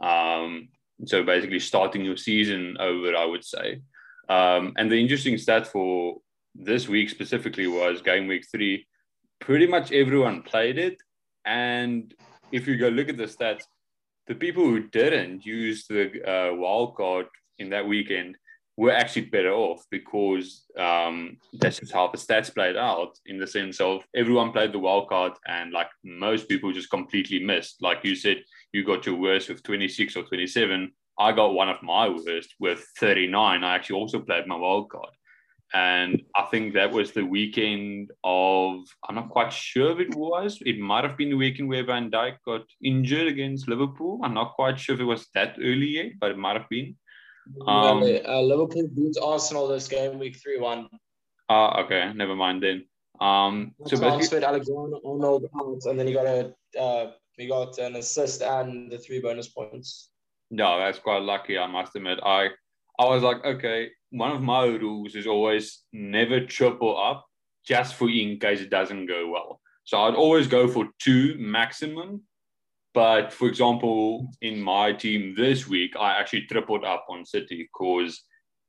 Um, 0.00 0.68
so 1.06 1.24
basically 1.24 1.58
starting 1.58 2.04
your 2.04 2.16
season 2.16 2.76
over, 2.78 3.16
I 3.16 3.24
would 3.24 3.44
say. 3.44 3.80
Um, 4.28 4.74
and 4.76 4.88
the 4.92 5.00
interesting 5.00 5.38
stat 5.38 5.66
for 5.66 6.18
this 6.54 6.88
week 6.88 7.10
specifically 7.10 7.66
was 7.66 8.02
game 8.02 8.26
week 8.26 8.44
three. 8.50 8.86
Pretty 9.40 9.66
much 9.66 9.92
everyone 9.92 10.42
played 10.42 10.78
it. 10.78 10.96
And 11.44 12.14
if 12.52 12.66
you 12.66 12.76
go 12.76 12.88
look 12.88 13.08
at 13.08 13.16
the 13.16 13.24
stats, 13.24 13.62
the 14.26 14.34
people 14.34 14.64
who 14.64 14.88
didn't 14.88 15.44
use 15.44 15.86
the 15.86 16.22
uh, 16.24 16.54
wild 16.54 16.94
card 16.96 17.26
in 17.58 17.70
that 17.70 17.86
weekend 17.86 18.36
were 18.76 18.92
actually 18.92 19.26
better 19.26 19.52
off 19.52 19.84
because 19.90 20.64
um, 20.78 21.36
that's 21.54 21.80
just 21.80 21.92
how 21.92 22.08
the 22.08 22.16
stats 22.16 22.54
played 22.54 22.76
out 22.76 23.18
in 23.26 23.38
the 23.38 23.46
sense 23.46 23.80
of 23.80 24.02
everyone 24.14 24.52
played 24.52 24.72
the 24.72 24.78
wild 24.78 25.08
card 25.08 25.32
and 25.46 25.72
like 25.72 25.88
most 26.04 26.48
people 26.48 26.72
just 26.72 26.90
completely 26.90 27.44
missed. 27.44 27.82
Like 27.82 28.04
you 28.04 28.14
said, 28.14 28.38
you 28.72 28.84
got 28.84 29.04
your 29.04 29.16
worst 29.16 29.48
with 29.48 29.62
26 29.62 30.16
or 30.16 30.22
27. 30.22 30.92
I 31.18 31.32
got 31.32 31.52
one 31.52 31.68
of 31.68 31.82
my 31.82 32.08
worst 32.08 32.54
with 32.58 32.86
39. 32.98 33.62
I 33.62 33.74
actually 33.74 34.00
also 34.00 34.20
played 34.20 34.46
my 34.46 34.56
wild 34.56 34.88
card. 34.88 35.10
And 35.72 36.22
I 36.34 36.42
think 36.50 36.74
that 36.74 36.90
was 36.90 37.12
the 37.12 37.24
weekend 37.24 38.10
of, 38.24 38.80
I'm 39.08 39.14
not 39.14 39.30
quite 39.30 39.52
sure 39.52 39.92
if 39.92 40.00
it 40.00 40.14
was. 40.16 40.58
It 40.66 40.80
might 40.80 41.04
have 41.04 41.16
been 41.16 41.30
the 41.30 41.36
weekend 41.36 41.68
where 41.68 41.84
Van 41.84 42.10
Dijk 42.10 42.38
got 42.44 42.62
injured 42.82 43.28
against 43.28 43.68
Liverpool. 43.68 44.20
I'm 44.24 44.34
not 44.34 44.54
quite 44.54 44.80
sure 44.80 44.96
if 44.96 45.00
it 45.00 45.04
was 45.04 45.28
that 45.34 45.56
early 45.60 45.86
yet, 45.86 46.12
but 46.20 46.32
it 46.32 46.38
might 46.38 46.56
have 46.56 46.68
been. 46.68 46.96
Um, 47.66 48.02
yeah, 48.02 48.18
uh, 48.26 48.40
Liverpool 48.40 48.88
beats 48.94 49.18
Arsenal 49.18 49.68
this 49.68 49.86
game, 49.86 50.18
week 50.18 50.36
3 50.42 50.58
1. 50.58 50.88
Ah, 51.48 51.78
uh, 51.78 51.82
okay. 51.84 52.12
Never 52.14 52.34
mind 52.34 52.62
then. 52.62 52.84
Um, 53.20 53.74
so 53.86 53.96
transferred 53.96 54.44
Alexander 54.44 54.96
Arnold 55.04 55.44
out, 55.60 55.82
and 55.84 55.98
then 55.98 56.08
you 56.08 56.14
got 56.14 56.26
a 56.26 56.54
uh, 56.80 57.10
you 57.36 57.48
got 57.48 57.78
an 57.78 57.96
assist 57.96 58.42
and 58.42 58.90
the 58.90 58.98
three 58.98 59.20
bonus 59.20 59.48
points. 59.48 60.10
No, 60.50 60.78
that's 60.78 60.98
quite 60.98 61.22
lucky, 61.22 61.58
I 61.58 61.66
must 61.66 61.94
admit. 61.94 62.18
I 62.24 62.48
I 63.00 63.04
was 63.06 63.22
like, 63.22 63.42
okay, 63.42 63.88
one 64.10 64.30
of 64.30 64.42
my 64.42 64.66
rules 64.66 65.14
is 65.14 65.26
always 65.26 65.84
never 65.90 66.44
triple 66.44 67.02
up 67.02 67.24
just 67.66 67.94
for 67.94 68.10
in 68.10 68.38
case 68.38 68.60
it 68.60 68.68
doesn't 68.68 69.06
go 69.06 69.30
well. 69.30 69.58
So 69.84 70.02
I'd 70.02 70.14
always 70.14 70.46
go 70.46 70.68
for 70.68 70.86
two 70.98 71.34
maximum. 71.38 72.24
But 72.92 73.32
for 73.32 73.48
example, 73.48 74.30
in 74.42 74.60
my 74.60 74.92
team 74.92 75.34
this 75.34 75.66
week, 75.66 75.94
I 75.98 76.18
actually 76.18 76.42
tripled 76.42 76.84
up 76.84 77.06
on 77.08 77.24
City 77.24 77.66
because 77.72 78.22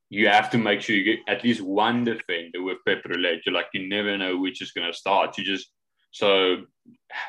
you 0.08 0.28
have 0.28 0.48
to 0.52 0.58
make 0.58 0.80
sure 0.80 0.96
you 0.96 1.04
get 1.04 1.18
at 1.28 1.44
least 1.44 1.60
one 1.60 2.04
defender 2.04 2.62
with 2.62 2.78
Pep 2.86 3.04
Roulette. 3.04 3.44
You're 3.44 3.54
like, 3.54 3.66
you 3.74 3.86
never 3.86 4.16
know 4.16 4.38
which 4.38 4.62
is 4.62 4.72
going 4.72 4.90
to 4.90 4.96
start. 4.96 5.36
You 5.36 5.44
just, 5.44 5.68
so 6.10 6.62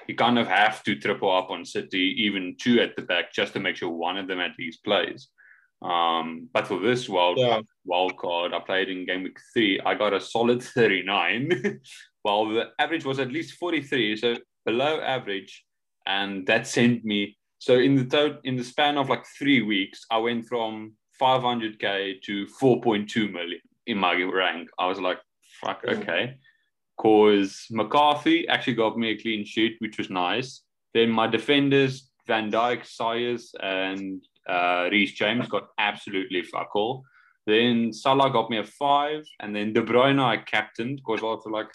you 0.07 0.15
kind 0.15 0.39
of 0.39 0.47
have 0.47 0.83
to 0.83 0.95
triple 0.95 1.35
up 1.35 1.49
on 1.49 1.65
City, 1.65 2.15
even 2.19 2.55
two 2.61 2.79
at 2.79 2.95
the 2.95 3.01
back, 3.01 3.33
just 3.33 3.51
to 3.53 3.59
make 3.59 3.75
sure 3.75 3.89
one 3.89 4.17
of 4.17 4.29
them 4.29 4.39
at 4.39 4.51
least 4.57 4.85
plays. 4.85 5.27
Um, 5.83 6.49
but 6.53 6.67
for 6.67 6.79
this 6.79 7.09
wild, 7.09 7.37
yeah. 7.37 7.61
wild 7.85 8.17
card, 8.17 8.53
I 8.53 8.59
played 8.59 8.89
in 8.89 9.05
game 9.05 9.23
week 9.23 9.39
three. 9.53 9.79
I 9.85 9.95
got 9.95 10.13
a 10.13 10.21
solid 10.21 10.63
39, 10.75 11.81
while 12.21 12.47
the 12.47 12.69
average 12.79 13.05
was 13.05 13.19
at 13.19 13.31
least 13.31 13.55
43, 13.55 14.17
so 14.17 14.35
below 14.65 15.01
average. 15.01 15.65
And 16.05 16.45
that 16.47 16.67
sent 16.67 17.03
me. 17.03 17.37
So 17.59 17.79
in 17.79 17.95
the 17.95 18.05
to- 18.05 18.39
in 18.43 18.55
the 18.55 18.63
span 18.63 18.97
of 18.97 19.09
like 19.09 19.25
three 19.37 19.61
weeks, 19.61 20.05
I 20.11 20.17
went 20.17 20.45
from 20.45 20.93
500k 21.21 22.21
to 22.23 22.45
4.2 22.61 23.31
million 23.31 23.61
in 23.87 23.97
my 23.97 24.13
rank. 24.13 24.69
I 24.79 24.87
was 24.87 24.99
like, 24.99 25.19
fuck, 25.61 25.83
okay. 25.87 26.37
Because 26.97 27.65
McCarthy 27.71 28.47
actually 28.47 28.75
got 28.75 28.97
me 28.97 29.11
a 29.11 29.17
clean 29.17 29.45
sheet, 29.45 29.75
which 29.79 29.97
was 29.97 30.09
nice. 30.09 30.61
Then 30.93 31.09
my 31.09 31.27
defenders, 31.27 32.11
Van 32.27 32.51
Dijk, 32.51 32.81
Saïss, 32.83 33.53
and 33.61 34.21
uh, 34.47 34.89
Reece 34.91 35.13
James 35.13 35.47
got 35.47 35.69
absolutely 35.77 36.43
fuck 36.43 36.75
all. 36.75 37.03
Then 37.45 37.91
Salah 37.91 38.31
got 38.31 38.49
me 38.49 38.57
a 38.57 38.63
five, 38.63 39.25
and 39.39 39.55
then 39.55 39.73
De 39.73 39.81
Bruyne 39.81 40.21
I 40.21 40.37
captained 40.37 40.97
because 40.97 41.21
I 41.21 41.25
was 41.25 41.43
like, 41.45 41.67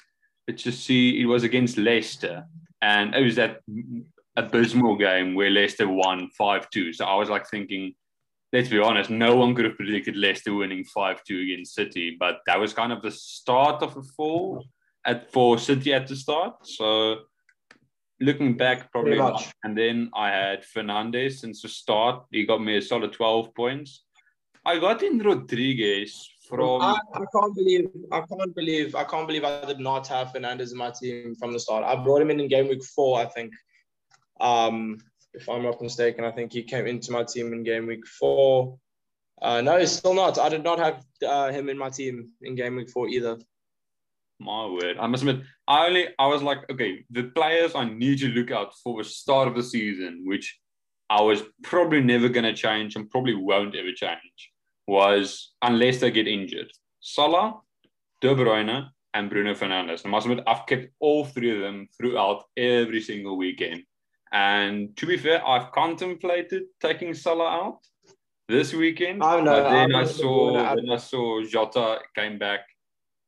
let's 0.46 0.62
just 0.62 0.84
see. 0.84 1.20
It 1.20 1.26
was 1.26 1.44
against 1.44 1.76
Leicester, 1.76 2.44
and 2.80 3.14
it 3.14 3.22
was 3.22 3.36
that 3.36 3.60
abysmal 4.36 4.96
game 4.96 5.34
where 5.34 5.50
Leicester 5.50 5.88
won 5.88 6.30
5 6.30 6.70
2. 6.70 6.92
So 6.92 7.04
I 7.04 7.16
was 7.16 7.28
like 7.28 7.48
thinking, 7.48 7.94
let's 8.52 8.68
be 8.68 8.78
honest, 8.78 9.10
no 9.10 9.36
one 9.36 9.54
could 9.54 9.66
have 9.66 9.76
predicted 9.76 10.16
Leicester 10.16 10.54
winning 10.54 10.84
5 10.84 11.22
2 11.24 11.40
against 11.40 11.74
City, 11.74 12.16
but 12.18 12.38
that 12.46 12.58
was 12.58 12.72
kind 12.72 12.92
of 12.92 13.02
the 13.02 13.10
start 13.10 13.82
of 13.82 13.96
a 13.96 14.02
fall 14.02 14.64
at 15.06 15.30
for 15.32 15.58
City 15.58 15.92
at 15.92 16.06
the 16.06 16.16
start. 16.16 16.54
So 16.66 17.16
looking 18.20 18.56
back, 18.56 18.90
probably 18.90 19.16
not. 19.16 19.46
And 19.64 19.76
then 19.76 20.10
I 20.14 20.28
had 20.28 20.64
Fernandes 20.64 21.38
since 21.38 21.62
the 21.62 21.68
start. 21.68 22.24
He 22.30 22.46
got 22.46 22.62
me 22.62 22.76
a 22.76 22.82
solid 22.82 23.12
12 23.12 23.54
points. 23.54 24.04
I 24.64 24.78
got 24.78 25.02
in 25.02 25.18
Rodriguez 25.18 26.28
from. 26.48 26.82
I, 26.82 26.98
I, 27.14 27.24
can't 27.32 27.54
believe, 27.54 27.88
I 28.12 28.20
can't 28.20 28.54
believe, 28.54 28.94
I 28.94 29.04
can't 29.04 29.26
believe 29.26 29.44
I 29.44 29.64
did 29.64 29.80
not 29.80 30.06
have 30.08 30.28
Fernandes 30.28 30.72
in 30.72 30.78
my 30.78 30.90
team 30.90 31.34
from 31.36 31.52
the 31.52 31.60
start. 31.60 31.84
I 31.84 31.96
brought 32.02 32.22
him 32.22 32.30
in 32.30 32.40
in 32.40 32.48
game 32.48 32.68
week 32.68 32.84
four, 32.84 33.20
I 33.20 33.26
think. 33.26 33.52
Um, 34.40 34.98
if 35.34 35.48
I'm 35.48 35.62
not 35.62 35.80
mistaken, 35.80 36.24
I 36.24 36.30
think 36.30 36.52
he 36.52 36.62
came 36.62 36.86
into 36.86 37.12
my 37.12 37.24
team 37.24 37.52
in 37.52 37.62
game 37.62 37.86
week 37.86 38.06
four. 38.06 38.78
Uh, 39.40 39.60
no, 39.60 39.78
he's 39.78 39.92
still 39.92 40.14
not. 40.14 40.38
I 40.38 40.48
did 40.48 40.64
not 40.64 40.78
have 40.78 41.04
uh, 41.26 41.52
him 41.52 41.68
in 41.68 41.78
my 41.78 41.90
team 41.90 42.30
in 42.42 42.54
game 42.54 42.76
week 42.76 42.90
four 42.90 43.08
either. 43.08 43.38
My 44.40 44.66
word. 44.66 44.96
I 45.00 45.06
must 45.06 45.24
admit, 45.24 45.44
I 45.66 45.86
only 45.86 46.08
I 46.18 46.26
was 46.26 46.42
like, 46.42 46.58
okay, 46.70 47.04
the 47.10 47.24
players 47.24 47.72
I 47.74 47.84
need 47.88 48.18
to 48.20 48.28
look 48.28 48.50
out 48.50 48.72
for 48.82 49.02
the 49.02 49.08
start 49.08 49.48
of 49.48 49.56
the 49.56 49.62
season, 49.62 50.22
which 50.24 50.58
I 51.10 51.22
was 51.22 51.42
probably 51.62 52.00
never 52.00 52.28
gonna 52.28 52.54
change 52.54 52.94
and 52.94 53.10
probably 53.10 53.34
won't 53.34 53.74
ever 53.74 53.92
change, 53.92 54.52
was 54.86 55.52
unless 55.62 55.98
they 55.98 56.10
get 56.10 56.28
injured. 56.28 56.70
Salah, 57.00 57.60
De 58.20 58.34
Bruyne, 58.34 58.88
and 59.14 59.30
Bruno 59.30 59.54
Fernandes. 59.54 60.04
I 60.04 60.08
must 60.08 60.26
admit, 60.26 60.44
I've 60.46 60.66
kept 60.66 60.88
all 61.00 61.24
three 61.24 61.50
of 61.54 61.60
them 61.60 61.88
throughout 61.96 62.44
every 62.56 63.00
single 63.00 63.36
weekend. 63.36 63.82
And 64.32 64.96
to 64.98 65.06
be 65.06 65.16
fair, 65.16 65.46
I've 65.46 65.72
contemplated 65.72 66.64
taking 66.80 67.14
Salah 67.14 67.48
out 67.48 67.78
this 68.48 68.72
weekend. 68.72 69.22
Oh 69.22 69.40
no! 69.40 69.62
But 69.62 69.70
then 69.70 69.94
I 69.94 70.04
saw 70.04 70.74
then 70.74 70.90
I 70.90 70.96
saw 70.96 71.42
Jota 71.42 72.00
came 72.14 72.38
back 72.38 72.60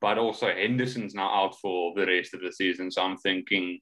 but 0.00 0.18
also 0.18 0.46
Henderson's 0.46 1.14
now 1.14 1.28
out 1.28 1.58
for 1.60 1.92
the 1.94 2.06
rest 2.06 2.34
of 2.34 2.40
the 2.40 2.52
season. 2.52 2.90
So 2.90 3.02
I'm 3.02 3.16
thinking, 3.18 3.80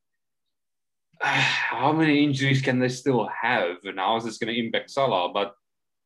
how 1.20 1.92
many 1.92 2.22
injuries 2.22 2.62
can 2.62 2.78
they 2.78 2.88
still 2.88 3.28
have? 3.40 3.76
And 3.84 3.98
how 3.98 4.16
is 4.16 4.24
this 4.24 4.38
going 4.38 4.54
to 4.54 4.60
impact 4.60 4.90
Salah? 4.90 5.32
But 5.32 5.54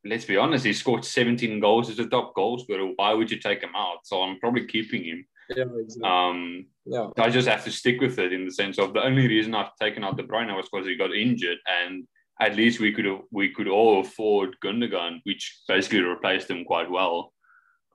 let's 0.05 0.25
be 0.25 0.37
honest, 0.37 0.65
he 0.65 0.73
scored 0.73 1.05
17 1.05 1.61
goals 1.61 1.91
as 1.91 1.99
a 1.99 2.07
top 2.07 2.35
goal 2.35 2.59
scorer. 2.59 2.93
Why 2.97 3.13
would 3.13 3.31
you 3.31 3.39
take 3.39 3.63
him 3.63 3.75
out? 3.77 3.99
So 4.05 4.23
I'm 4.23 4.39
probably 4.39 4.67
keeping 4.67 5.05
him. 5.05 5.27
Yeah, 5.57 5.65
exactly. 5.79 6.03
Um, 6.05 6.67
yeah. 6.85 7.09
I 7.19 7.31
just 7.31 7.49
have 7.49 7.65
to 7.65 7.71
stick 7.71 8.01
with 8.01 8.19
it 8.19 8.33
in 8.33 8.45
the 8.45 8.53
sense 8.53 8.79
of 8.79 8.95
the 8.95 9.05
only 9.05 9.29
reason 9.29 9.55
I've 9.55 9.75
taken 9.81 10.05
out 10.05 10.17
De 10.17 10.23
Bruyne 10.23 10.55
was 10.57 10.69
because 10.71 10.87
he 10.87 10.97
got 10.97 11.15
injured, 11.15 11.59
and 11.67 12.05
at 12.41 12.57
least 12.57 12.81
we 12.81 12.93
could 12.93 13.07
we 13.31 13.51
could 13.51 13.69
all 13.69 14.01
afford 14.01 14.57
Gundogan, 14.65 15.21
which 15.25 15.63
basically 15.69 16.01
replaced 16.01 16.51
him 16.51 16.65
quite 16.65 16.91
well. 16.91 17.33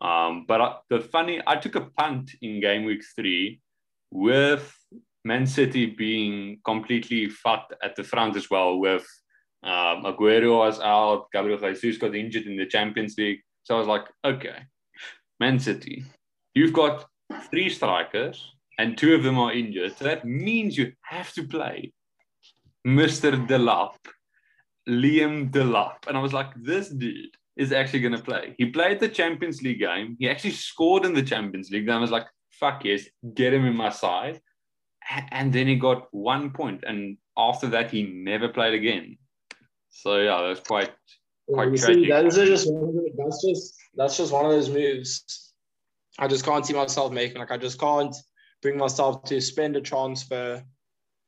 Um, 0.01 0.45
but 0.47 0.61
I, 0.61 0.75
the 0.89 0.99
funny, 0.99 1.41
I 1.47 1.55
took 1.57 1.75
a 1.75 1.89
punt 1.97 2.31
in 2.41 2.59
game 2.61 2.85
week 2.85 3.03
three 3.15 3.61
with 4.11 4.73
Man 5.25 5.45
City 5.45 5.87
being 5.87 6.59
completely 6.65 7.29
fucked 7.29 7.73
at 7.83 7.95
the 7.95 8.03
front 8.03 8.35
as 8.35 8.49
well. 8.49 8.77
With 8.77 9.05
um, 9.63 10.03
Aguero 10.03 10.57
was 10.59 10.79
out, 10.79 11.27
Gabriel 11.33 11.59
Jesus 11.73 11.97
got 11.97 12.15
injured 12.15 12.45
in 12.45 12.57
the 12.57 12.65
Champions 12.65 13.15
League. 13.17 13.41
So 13.63 13.75
I 13.75 13.79
was 13.79 13.87
like, 13.87 14.05
okay, 14.23 14.59
Man 15.39 15.59
City, 15.59 16.05
you've 16.53 16.73
got 16.73 17.05
three 17.49 17.69
strikers 17.69 18.53
and 18.77 18.97
two 18.97 19.15
of 19.15 19.23
them 19.23 19.39
are 19.39 19.51
injured. 19.51 19.97
So 19.97 20.05
that 20.05 20.25
means 20.25 20.77
you 20.77 20.93
have 21.01 21.33
to 21.33 21.43
play 21.43 21.91
Mr. 22.85 23.45
Delap, 23.47 23.95
Liam 24.87 25.51
Delap. 25.51 26.07
And 26.07 26.15
I 26.15 26.21
was 26.21 26.33
like, 26.33 26.51
this 26.55 26.89
dude 26.89 27.35
is 27.57 27.71
actually 27.71 28.01
going 28.01 28.15
to 28.15 28.23
play. 28.23 28.55
He 28.57 28.67
played 28.67 28.99
the 28.99 29.09
Champions 29.09 29.61
League 29.61 29.79
game. 29.79 30.15
He 30.19 30.29
actually 30.29 30.51
scored 30.51 31.05
in 31.05 31.13
the 31.13 31.23
Champions 31.23 31.69
League. 31.71 31.87
Then 31.87 31.95
I 31.95 31.99
was 31.99 32.11
like, 32.11 32.27
fuck 32.51 32.85
yes, 32.85 33.05
get 33.33 33.53
him 33.53 33.65
in 33.65 33.75
my 33.75 33.89
side. 33.89 34.41
And 35.31 35.53
then 35.53 35.67
he 35.67 35.75
got 35.75 36.07
one 36.11 36.51
point, 36.51 36.83
and 36.85 37.17
after 37.37 37.67
that, 37.67 37.91
he 37.91 38.03
never 38.03 38.49
played 38.49 38.73
again. 38.73 39.17
So 39.89 40.17
yeah, 40.17 40.41
that's 40.45 40.59
quite 40.59 40.91
quite 41.49 41.71
you 41.71 41.77
tragic. 41.77 42.03
See, 42.03 42.09
that's 42.09 42.35
just 42.35 42.69
that's 43.17 43.45
just 43.45 43.75
that's 43.95 44.17
just 44.17 44.33
one 44.33 44.45
of 44.45 44.51
those 44.51 44.69
moves. 44.69 45.53
I 46.19 46.27
just 46.27 46.43
can't 46.43 46.65
see 46.65 46.73
myself 46.73 47.13
making. 47.13 47.37
Like 47.37 47.51
I 47.51 47.57
just 47.57 47.79
can't 47.79 48.13
bring 48.61 48.77
myself 48.77 49.23
to 49.25 49.39
spend 49.39 49.77
a 49.77 49.81
transfer 49.81 50.63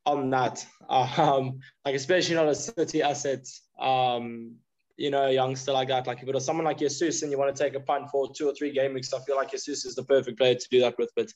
on 0.05 0.29
that. 0.31 0.65
Um, 0.89 1.59
like 1.86 1.93
especially 1.93 2.33
not 2.33 2.48
a 2.48 2.55
city 2.55 3.03
asset. 3.03 3.48
Um, 3.79 4.55
you 5.00 5.10
know, 5.10 5.27
a 5.27 5.32
youngster 5.32 5.72
like 5.72 5.88
that. 5.88 6.06
Like 6.08 6.22
if 6.22 6.27
it 6.27 6.36
was 6.36 6.46
someone 6.46 6.65
like 6.65 6.77
Jesus 6.77 7.22
and 7.22 7.32
you 7.32 7.38
want 7.39 7.56
to 7.56 7.63
take 7.63 7.74
a 7.74 7.79
punt 7.79 8.10
for 8.12 8.29
two 8.34 8.50
or 8.50 8.53
three 8.53 8.72
game 8.72 8.94
weeks, 8.94 9.13
I 9.13 9.20
feel 9.22 9.38
like 9.38 9.50
Jesus 9.50 9.86
is 9.86 9.96
the 9.96 10.03
perfect 10.03 10.38
player 10.38 10.56
to 10.56 10.68
do 10.70 10.82
that 10.82 10.98
with. 10.98 11.10
But 11.15 11.32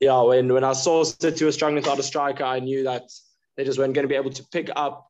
yeah, 0.00 0.22
when 0.22 0.50
when 0.50 0.64
I 0.64 0.72
saw 0.72 1.04
City 1.04 1.44
was 1.44 1.54
struggling 1.54 1.82
without 1.82 1.98
a 1.98 2.02
striker, 2.02 2.44
I 2.44 2.60
knew 2.60 2.82
that 2.84 3.02
they 3.58 3.64
just 3.64 3.78
weren't 3.78 3.92
going 3.92 4.04
to 4.04 4.08
be 4.08 4.14
able 4.14 4.30
to 4.30 4.42
pick 4.50 4.70
up, 4.74 5.06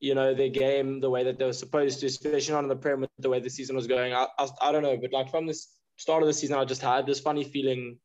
you 0.00 0.14
know, 0.14 0.32
their 0.32 0.48
game 0.48 1.00
the 1.00 1.10
way 1.10 1.24
that 1.24 1.38
they 1.38 1.44
were 1.44 1.52
supposed 1.52 2.00
to, 2.00 2.06
especially 2.06 2.54
not 2.54 2.64
in 2.64 2.68
the 2.68 2.76
Prem 2.76 3.02
with 3.02 3.10
the 3.18 3.28
way 3.28 3.38
the 3.38 3.50
season 3.50 3.76
was 3.76 3.86
going. 3.86 4.14
I, 4.14 4.26
I, 4.38 4.48
I 4.62 4.72
don't 4.72 4.82
know, 4.82 4.96
but 4.96 5.12
like 5.12 5.30
from 5.30 5.46
the 5.46 5.60
start 5.96 6.22
of 6.22 6.26
the 6.26 6.32
season, 6.32 6.56
I 6.56 6.64
just 6.64 6.80
had 6.80 7.06
this 7.06 7.20
funny 7.20 7.44
feeling 7.44 7.98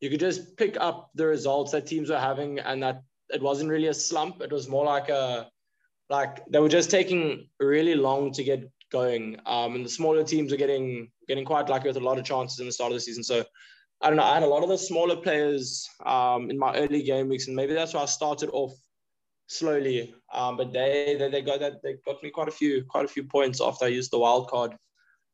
you 0.00 0.10
could 0.10 0.20
just 0.20 0.56
pick 0.56 0.76
up 0.78 1.10
the 1.16 1.26
results 1.26 1.72
that 1.72 1.88
teams 1.88 2.08
were 2.08 2.20
having 2.20 2.60
and 2.60 2.80
that 2.84 3.02
it 3.30 3.42
wasn't 3.42 3.68
really 3.68 3.88
a 3.88 3.94
slump. 3.94 4.40
It 4.42 4.52
was 4.52 4.68
more 4.68 4.84
like 4.84 5.08
a 5.08 5.50
like 6.10 6.44
they 6.50 6.60
were 6.60 6.68
just 6.68 6.90
taking 6.90 7.48
really 7.60 7.94
long 7.94 8.32
to 8.32 8.44
get 8.44 8.70
going. 8.90 9.38
Um, 9.46 9.74
and 9.74 9.84
the 9.84 9.90
smaller 9.90 10.24
teams 10.24 10.52
are 10.52 10.56
getting 10.56 11.10
getting 11.26 11.44
quite 11.44 11.68
lucky 11.68 11.88
with 11.88 11.96
a 11.96 12.00
lot 12.00 12.18
of 12.18 12.24
chances 12.24 12.60
in 12.60 12.66
the 12.66 12.72
start 12.72 12.92
of 12.92 12.96
the 12.96 13.00
season. 13.00 13.22
So 13.22 13.44
I 14.00 14.08
don't 14.08 14.16
know. 14.16 14.24
I 14.24 14.34
had 14.34 14.42
a 14.42 14.46
lot 14.46 14.62
of 14.62 14.68
the 14.68 14.78
smaller 14.78 15.16
players 15.16 15.88
um, 16.06 16.50
in 16.50 16.58
my 16.58 16.74
early 16.76 17.02
game 17.02 17.28
weeks, 17.28 17.46
and 17.46 17.56
maybe 17.56 17.74
that's 17.74 17.94
why 17.94 18.02
I 18.02 18.06
started 18.06 18.48
off 18.52 18.72
slowly. 19.48 20.14
Um, 20.32 20.56
but 20.56 20.72
they, 20.72 21.16
they 21.18 21.28
they 21.30 21.42
got 21.42 21.60
that 21.60 21.82
they 21.82 21.94
got 22.06 22.22
me 22.22 22.30
quite 22.30 22.48
a 22.48 22.52
few 22.52 22.84
quite 22.84 23.04
a 23.04 23.08
few 23.08 23.24
points 23.24 23.60
after 23.60 23.84
I 23.84 23.88
used 23.88 24.10
the 24.10 24.18
wild 24.18 24.48
card. 24.48 24.76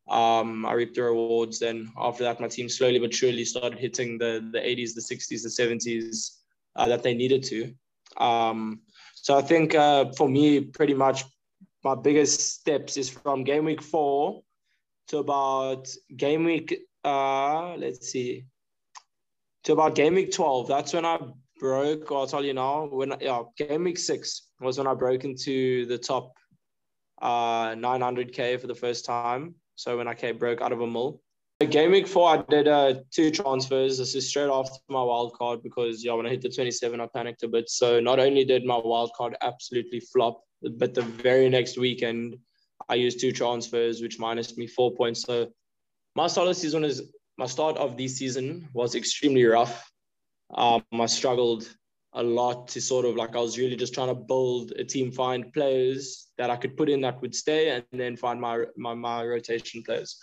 Um, 0.07 0.65
I 0.65 0.73
reaped 0.73 0.95
the 0.95 1.03
rewards. 1.03 1.59
Then 1.59 1.91
after 1.97 2.23
that, 2.23 2.39
my 2.39 2.47
team 2.47 2.69
slowly 2.69 2.99
but 2.99 3.13
surely 3.13 3.45
started 3.45 3.79
hitting 3.79 4.17
the 4.17 4.47
the 4.51 4.59
80s, 4.59 4.93
the 4.93 5.01
60s, 5.01 5.43
the 5.43 5.49
70s 5.49 6.31
uh, 6.75 6.87
that 6.87 7.03
they 7.03 7.13
needed 7.13 7.43
to. 7.43 7.73
Um, 8.17 8.81
so 9.25 9.35
I 9.35 9.41
think 9.41 9.73
uh, 9.73 10.11
for 10.15 10.29
me, 10.29 10.61
pretty 10.61 10.93
much 10.93 11.23
my 11.83 11.95
biggest 11.95 12.59
steps 12.59 12.95
is 12.95 13.09
from 13.09 13.43
game 13.43 13.65
week 13.65 13.81
four 13.81 14.43
to 15.07 15.17
about 15.17 15.87
game 16.15 16.43
week, 16.43 16.77
uh, 17.03 17.75
let's 17.75 18.11
see, 18.11 18.45
to 19.63 19.73
about 19.73 19.95
game 19.95 20.13
week 20.13 20.31
12. 20.31 20.67
That's 20.67 20.93
when 20.93 21.05
I 21.05 21.17
broke, 21.59 22.11
I'll 22.11 22.27
tell 22.27 22.45
you 22.45 22.53
now, 22.53 22.85
when 22.85 23.15
yeah, 23.19 23.41
game 23.57 23.85
week 23.85 23.97
six 23.97 24.43
was 24.61 24.77
when 24.77 24.85
I 24.85 24.93
broke 24.93 25.23
into 25.23 25.87
the 25.87 25.97
top 25.97 26.31
uh, 27.19 27.69
900K 27.69 28.61
for 28.61 28.67
the 28.67 28.75
first 28.75 29.05
time. 29.05 29.55
So 29.73 29.97
when 29.97 30.07
I 30.07 30.13
came 30.13 30.37
broke 30.37 30.61
out 30.61 30.71
of 30.71 30.81
a 30.81 30.87
mill. 30.87 31.19
Game 31.63 31.91
week 31.91 32.05
four, 32.05 32.29
I 32.29 32.43
did 32.49 32.67
uh, 32.67 32.95
two 33.11 33.31
transfers. 33.31 33.97
This 33.97 34.13
is 34.13 34.27
straight 34.27 34.49
after 34.49 34.75
my 34.89 35.01
wild 35.01 35.33
card 35.37 35.63
because 35.63 36.03
yeah, 36.03 36.11
when 36.11 36.25
I 36.25 36.29
hit 36.29 36.41
the 36.41 36.49
27, 36.49 36.99
I 36.99 37.07
panicked 37.07 37.43
a 37.43 37.47
bit. 37.47 37.69
So 37.69 38.01
not 38.01 38.19
only 38.19 38.43
did 38.43 38.65
my 38.65 38.77
wild 38.77 39.11
card 39.15 39.37
absolutely 39.41 40.01
flop, 40.01 40.41
but 40.61 40.93
the 40.93 41.03
very 41.03 41.47
next 41.47 41.77
weekend, 41.77 42.35
I 42.89 42.95
used 42.95 43.21
two 43.21 43.31
transfers, 43.31 44.01
which 44.01 44.19
minus 44.19 44.57
me 44.57 44.67
four 44.67 44.93
points. 44.95 45.21
So 45.21 45.47
my 46.13 46.27
start 46.27 46.53
season 46.57 46.83
is 46.83 47.03
my 47.37 47.45
start 47.45 47.77
of 47.77 47.95
this 47.95 48.17
season 48.17 48.67
was 48.73 48.93
extremely 48.93 49.45
rough. 49.45 49.89
Um, 50.53 50.83
I 50.91 51.05
struggled 51.05 51.73
a 52.15 52.23
lot 52.23 52.67
to 52.69 52.81
sort 52.81 53.05
of 53.05 53.15
like 53.15 53.35
I 53.35 53.39
was 53.39 53.57
really 53.57 53.75
just 53.75 53.93
trying 53.93 54.07
to 54.07 54.15
build 54.15 54.71
a 54.71 54.83
team, 54.83 55.11
find 55.11 55.51
players 55.53 56.27
that 56.37 56.49
I 56.49 56.55
could 56.55 56.75
put 56.77 56.89
in 56.89 57.01
that 57.01 57.21
would 57.21 57.35
stay, 57.35 57.69
and 57.69 57.83
then 57.91 58.15
find 58.15 58.39
my 58.39 58.65
my, 58.77 58.93
my 58.93 59.23
rotation 59.23 59.83
players. 59.83 60.17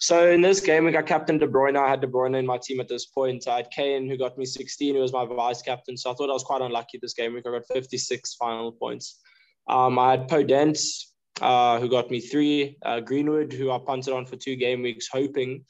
So 0.00 0.30
in 0.30 0.40
this 0.40 0.60
game, 0.60 0.84
we 0.84 0.92
got 0.92 1.06
captain 1.06 1.38
De 1.38 1.48
Bruyne. 1.48 1.76
I 1.76 1.88
had 1.88 2.00
De 2.00 2.06
Bruyne 2.06 2.38
in 2.38 2.46
my 2.46 2.58
team 2.58 2.78
at 2.78 2.86
this 2.86 3.06
point. 3.06 3.48
I 3.48 3.56
had 3.56 3.70
Kane, 3.72 4.08
who 4.08 4.16
got 4.16 4.38
me 4.38 4.44
16, 4.44 4.94
who 4.94 5.00
was 5.00 5.12
my 5.12 5.24
vice 5.24 5.60
captain. 5.60 5.96
So 5.96 6.12
I 6.12 6.14
thought 6.14 6.30
I 6.30 6.34
was 6.34 6.44
quite 6.44 6.62
unlucky 6.62 6.98
this 7.02 7.14
game. 7.14 7.36
I 7.36 7.40
got 7.40 7.66
56 7.66 8.34
final 8.34 8.70
points. 8.70 9.20
Um, 9.68 9.98
I 9.98 10.12
had 10.12 10.28
Podence, 10.28 11.06
uh, 11.40 11.80
who 11.80 11.88
got 11.88 12.12
me 12.12 12.20
three. 12.20 12.76
Uh, 12.84 13.00
Greenwood, 13.00 13.52
who 13.52 13.72
I 13.72 13.78
punted 13.78 14.14
on 14.14 14.24
for 14.24 14.36
two 14.36 14.54
game 14.54 14.82
weeks, 14.82 15.08
hoping 15.10 15.64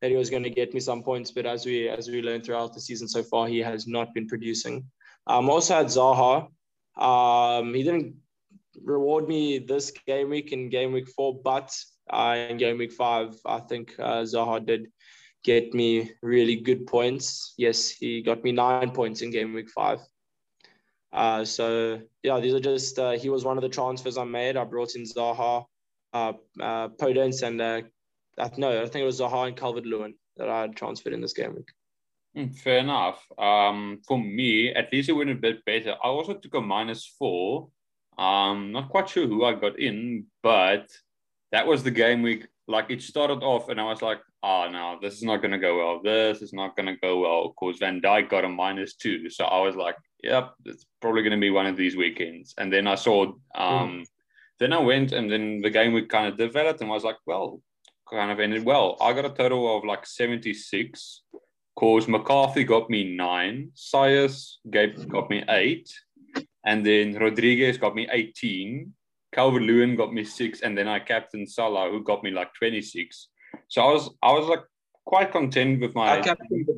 that 0.00 0.10
he 0.10 0.16
was 0.16 0.30
going 0.30 0.42
to 0.42 0.50
get 0.50 0.74
me 0.74 0.80
some 0.80 1.04
points. 1.04 1.30
But 1.30 1.46
as 1.46 1.64
we 1.64 1.88
as 1.88 2.08
we 2.08 2.20
learned 2.20 2.44
throughout 2.44 2.74
the 2.74 2.80
season 2.80 3.08
so 3.08 3.22
far, 3.22 3.46
he 3.46 3.58
has 3.58 3.86
not 3.86 4.12
been 4.12 4.26
producing. 4.26 4.84
Um, 5.28 5.50
also 5.50 5.74
had 5.74 5.86
Zaha. 5.86 6.48
Um, 6.96 7.74
he 7.74 7.82
didn't 7.82 8.16
reward 8.82 9.28
me 9.28 9.58
this 9.58 9.92
game 10.06 10.30
week 10.30 10.52
in 10.52 10.70
game 10.70 10.92
week 10.92 11.08
four, 11.08 11.40
but 11.42 11.76
uh, 12.10 12.46
in 12.48 12.56
game 12.56 12.78
week 12.78 12.92
five, 12.92 13.36
I 13.44 13.60
think 13.60 13.94
uh, 13.98 14.22
Zaha 14.22 14.64
did 14.64 14.86
get 15.44 15.74
me 15.74 16.10
really 16.22 16.56
good 16.56 16.86
points. 16.86 17.54
Yes, 17.56 17.90
he 17.90 18.22
got 18.22 18.42
me 18.42 18.52
nine 18.52 18.90
points 18.90 19.22
in 19.22 19.30
game 19.30 19.52
week 19.52 19.70
five. 19.70 20.00
Uh, 21.12 21.44
so 21.44 22.00
yeah, 22.22 22.40
these 22.40 22.54
are 22.54 22.60
just 22.60 22.98
uh, 22.98 23.12
he 23.12 23.28
was 23.28 23.44
one 23.44 23.56
of 23.56 23.62
the 23.62 23.68
transfers 23.68 24.18
I 24.18 24.24
made. 24.24 24.56
I 24.56 24.64
brought 24.64 24.94
in 24.94 25.04
Zaha, 25.04 25.64
uh, 26.12 26.32
uh, 26.60 26.88
Podence, 26.88 27.42
and 27.42 27.60
uh, 27.60 27.82
no, 28.56 28.82
I 28.82 28.86
think 28.86 29.02
it 29.02 29.06
was 29.06 29.20
Zaha 29.20 29.48
and 29.48 29.56
Calvert 29.56 29.86
Lewin 29.86 30.14
that 30.36 30.48
I 30.48 30.62
had 30.62 30.76
transferred 30.76 31.12
in 31.12 31.20
this 31.20 31.32
game 31.32 31.54
week. 31.54 31.68
Hmm, 32.34 32.48
fair 32.48 32.78
enough. 32.78 33.24
Um, 33.38 34.00
for 34.06 34.18
me, 34.18 34.72
at 34.74 34.92
least 34.92 35.08
it 35.08 35.12
went 35.12 35.30
a 35.30 35.34
bit 35.34 35.64
better. 35.64 35.92
I 35.92 36.08
also 36.08 36.34
took 36.34 36.54
a 36.54 36.60
minus 36.60 37.06
four. 37.18 37.68
Um, 38.18 38.72
not 38.72 38.90
quite 38.90 39.08
sure 39.08 39.26
who 39.26 39.44
I 39.44 39.54
got 39.54 39.78
in, 39.78 40.26
but 40.42 40.88
that 41.52 41.66
was 41.66 41.82
the 41.82 41.90
game 41.90 42.22
week. 42.22 42.46
Like 42.66 42.90
it 42.90 43.00
started 43.00 43.42
off, 43.42 43.68
and 43.70 43.80
I 43.80 43.84
was 43.84 44.02
like, 44.02 44.20
"Oh 44.42 44.68
no, 44.70 44.98
this 45.00 45.14
is 45.14 45.22
not 45.22 45.38
going 45.38 45.52
to 45.52 45.58
go 45.58 45.78
well. 45.78 46.02
This 46.02 46.42
is 46.42 46.52
not 46.52 46.76
going 46.76 46.86
to 46.86 46.96
go 46.96 47.20
well." 47.20 47.46
Of 47.46 47.56
course, 47.56 47.78
Van 47.78 48.00
Dijk 48.00 48.28
got 48.28 48.44
a 48.44 48.48
minus 48.48 48.94
two, 48.94 49.30
so 49.30 49.44
I 49.44 49.60
was 49.60 49.74
like, 49.74 49.96
"Yep, 50.22 50.54
it's 50.66 50.84
probably 51.00 51.22
going 51.22 51.32
to 51.32 51.40
be 51.40 51.50
one 51.50 51.66
of 51.66 51.76
these 51.76 51.96
weekends." 51.96 52.54
And 52.58 52.70
then 52.70 52.86
I 52.86 52.96
saw, 52.96 53.32
um, 53.54 54.00
mm. 54.00 54.06
then 54.58 54.74
I 54.74 54.78
went, 54.78 55.12
and 55.12 55.30
then 55.30 55.62
the 55.62 55.70
game 55.70 55.94
week 55.94 56.10
kind 56.10 56.26
of 56.26 56.36
developed, 56.36 56.82
and 56.82 56.90
I 56.90 56.94
was 56.94 57.04
like, 57.04 57.16
"Well, 57.26 57.62
kind 58.10 58.30
of 58.30 58.40
ended 58.40 58.64
well." 58.64 58.98
I 59.00 59.14
got 59.14 59.24
a 59.24 59.30
total 59.30 59.78
of 59.78 59.84
like 59.84 60.04
seventy 60.04 60.52
six. 60.52 61.22
Cause 61.78 62.08
McCarthy 62.08 62.64
got 62.64 62.90
me 62.90 63.14
nine, 63.16 63.70
Saïss 63.76 64.54
gave 64.68 65.08
got 65.08 65.30
me 65.30 65.44
eight, 65.48 65.88
and 66.66 66.84
then 66.84 67.14
Rodriguez 67.14 67.78
got 67.78 67.94
me 67.94 68.08
eighteen. 68.10 68.94
Calvert 69.32 69.62
Lewin 69.62 69.94
got 69.94 70.12
me 70.12 70.24
six, 70.24 70.62
and 70.62 70.76
then 70.76 70.88
I 70.88 70.98
captain 70.98 71.46
Salah, 71.46 71.88
who 71.88 72.02
got 72.02 72.24
me 72.24 72.32
like 72.32 72.52
twenty 72.54 72.82
six. 72.82 73.28
So 73.68 73.80
I 73.82 73.92
was 73.92 74.10
I 74.24 74.32
was 74.32 74.48
like 74.48 74.64
quite 75.04 75.30
content 75.30 75.80
with 75.80 75.94
my. 75.94 76.18
I 76.18 76.20
captained, 76.20 76.68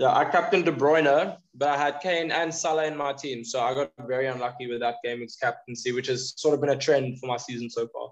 yeah, 0.00 0.16
I 0.16 0.24
captained 0.24 0.64
De 0.64 0.72
Bruyne, 0.72 1.36
but 1.54 1.68
I 1.68 1.76
had 1.76 2.00
Kane 2.00 2.30
and 2.30 2.54
Salah 2.54 2.86
in 2.86 2.96
my 2.96 3.12
team, 3.12 3.44
so 3.44 3.60
I 3.60 3.74
got 3.74 3.92
very 4.06 4.28
unlucky 4.28 4.66
with 4.66 4.80
that 4.80 4.94
game's 5.04 5.36
captaincy, 5.36 5.92
which 5.92 6.06
has 6.06 6.32
sort 6.38 6.54
of 6.54 6.62
been 6.62 6.70
a 6.70 6.78
trend 6.78 7.18
for 7.20 7.26
my 7.26 7.36
season 7.36 7.68
so 7.68 7.86
far. 7.88 8.08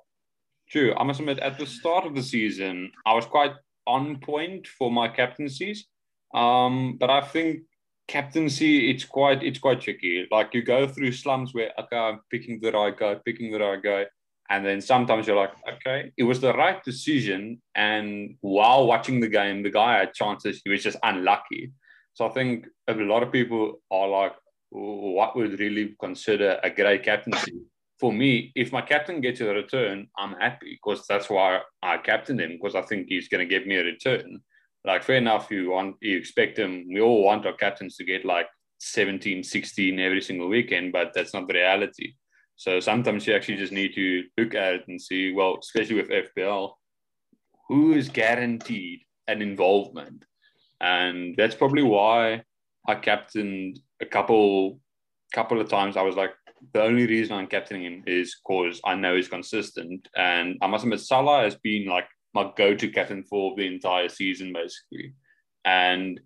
True, 0.68 0.92
I 0.98 1.02
must 1.04 1.20
admit, 1.20 1.38
at 1.38 1.58
the 1.58 1.64
start 1.64 2.04
of 2.04 2.14
the 2.14 2.22
season, 2.22 2.92
I 3.06 3.14
was 3.14 3.24
quite 3.24 3.52
on 3.86 4.18
point 4.18 4.66
for 4.66 4.90
my 4.90 5.08
captaincies. 5.08 5.86
Um, 6.34 6.96
but 6.98 7.10
I 7.10 7.20
think 7.20 7.60
captaincy 8.08 8.90
it's 8.90 9.04
quite 9.04 9.42
it's 9.42 9.58
quite 9.58 9.80
tricky. 9.80 10.26
Like 10.30 10.54
you 10.54 10.62
go 10.62 10.86
through 10.86 11.12
slums 11.12 11.54
where 11.54 11.72
okay, 11.78 11.96
I'm 11.96 12.20
picking 12.30 12.60
the 12.60 12.72
right 12.72 12.96
guy, 12.96 13.16
picking 13.24 13.50
the 13.50 13.58
right 13.58 13.82
guy, 13.82 14.06
and 14.50 14.64
then 14.64 14.80
sometimes 14.80 15.26
you're 15.26 15.36
like, 15.36 15.52
okay, 15.74 16.12
it 16.16 16.22
was 16.22 16.40
the 16.40 16.52
right 16.52 16.82
decision. 16.84 17.60
And 17.74 18.36
while 18.40 18.86
watching 18.86 19.20
the 19.20 19.28
game, 19.28 19.62
the 19.62 19.70
guy 19.70 19.98
had 19.98 20.14
chances, 20.14 20.60
he 20.64 20.70
was 20.70 20.82
just 20.82 20.98
unlucky. 21.02 21.72
So 22.14 22.26
I 22.26 22.30
think 22.30 22.66
a 22.88 22.94
lot 22.94 23.22
of 23.22 23.32
people 23.32 23.82
are 23.90 24.08
like, 24.08 24.32
what 24.70 25.36
would 25.36 25.58
really 25.58 25.96
consider 26.00 26.58
a 26.62 26.70
great 26.70 27.02
captaincy? 27.02 27.52
For 27.98 28.12
me, 28.12 28.52
if 28.54 28.72
my 28.72 28.82
captain 28.82 29.20
gets 29.20 29.40
a 29.40 29.46
return, 29.46 30.08
I'm 30.18 30.34
happy 30.34 30.78
because 30.82 31.06
that's 31.06 31.30
why 31.30 31.60
I 31.82 31.98
captained 31.98 32.40
him 32.40 32.52
because 32.52 32.74
I 32.74 32.82
think 32.82 33.06
he's 33.08 33.28
going 33.28 33.46
to 33.46 33.54
give 33.54 33.66
me 33.66 33.76
a 33.76 33.84
return. 33.84 34.40
Like, 34.84 35.02
fair 35.02 35.16
enough, 35.16 35.50
you 35.50 35.70
want 35.70 35.96
you 36.00 36.16
expect 36.16 36.58
him. 36.58 36.86
We 36.92 37.00
all 37.00 37.24
want 37.24 37.46
our 37.46 37.54
captains 37.54 37.96
to 37.96 38.04
get 38.04 38.24
like 38.24 38.46
17, 38.78 39.42
16 39.42 39.98
every 39.98 40.20
single 40.20 40.48
weekend, 40.48 40.92
but 40.92 41.12
that's 41.14 41.34
not 41.34 41.48
the 41.48 41.54
reality. 41.54 42.12
So 42.56 42.80
sometimes 42.80 43.26
you 43.26 43.34
actually 43.34 43.56
just 43.56 43.72
need 43.72 43.94
to 43.94 44.24
look 44.38 44.54
at 44.54 44.74
it 44.74 44.84
and 44.88 45.00
see, 45.00 45.32
well, 45.32 45.58
especially 45.60 45.96
with 45.96 46.10
FPL, 46.10 46.72
who 47.68 47.92
is 47.92 48.08
guaranteed 48.08 49.00
an 49.26 49.42
involvement? 49.42 50.24
And 50.80 51.34
that's 51.36 51.54
probably 51.54 51.82
why 51.82 52.42
I 52.86 52.94
captained 52.94 53.80
a 54.00 54.06
couple 54.06 54.80
couple 55.34 55.60
of 55.60 55.68
times. 55.68 55.96
I 55.96 56.02
was 56.02 56.16
like, 56.16 56.32
the 56.72 56.82
only 56.82 57.06
reason 57.06 57.36
I'm 57.36 57.46
captaining 57.46 57.84
him 57.84 58.02
is 58.06 58.36
because 58.36 58.80
I 58.84 58.94
know 58.94 59.16
he's 59.16 59.28
consistent. 59.28 60.08
And 60.16 60.58
I 60.62 60.66
must 60.66 60.84
admit, 60.84 61.00
Salah 61.00 61.42
has 61.42 61.54
been 61.56 61.86
like 61.86 62.06
my 62.34 62.52
go-to 62.56 62.88
captain 62.88 63.22
for 63.22 63.54
the 63.56 63.66
entire 63.66 64.08
season, 64.08 64.52
basically. 64.52 65.14
And 65.64 66.20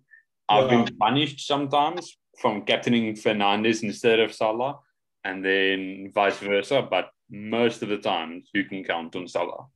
I've 0.49 0.69
been 0.69 0.95
punished 0.97 1.47
sometimes 1.47 2.17
from 2.39 2.63
captaining 2.63 3.13
Fernandes 3.15 3.83
instead 3.83 4.19
of 4.19 4.33
Salah, 4.33 4.79
and 5.23 5.43
then 5.43 6.11
vice 6.13 6.37
versa. 6.39 6.81
But 6.81 7.09
most 7.29 7.81
of 7.81 7.89
the 7.89 7.97
times, 7.97 8.49
you 8.53 8.65
can 8.65 8.83
count 8.83 9.15
on 9.15 9.27
Salah. 9.27 9.67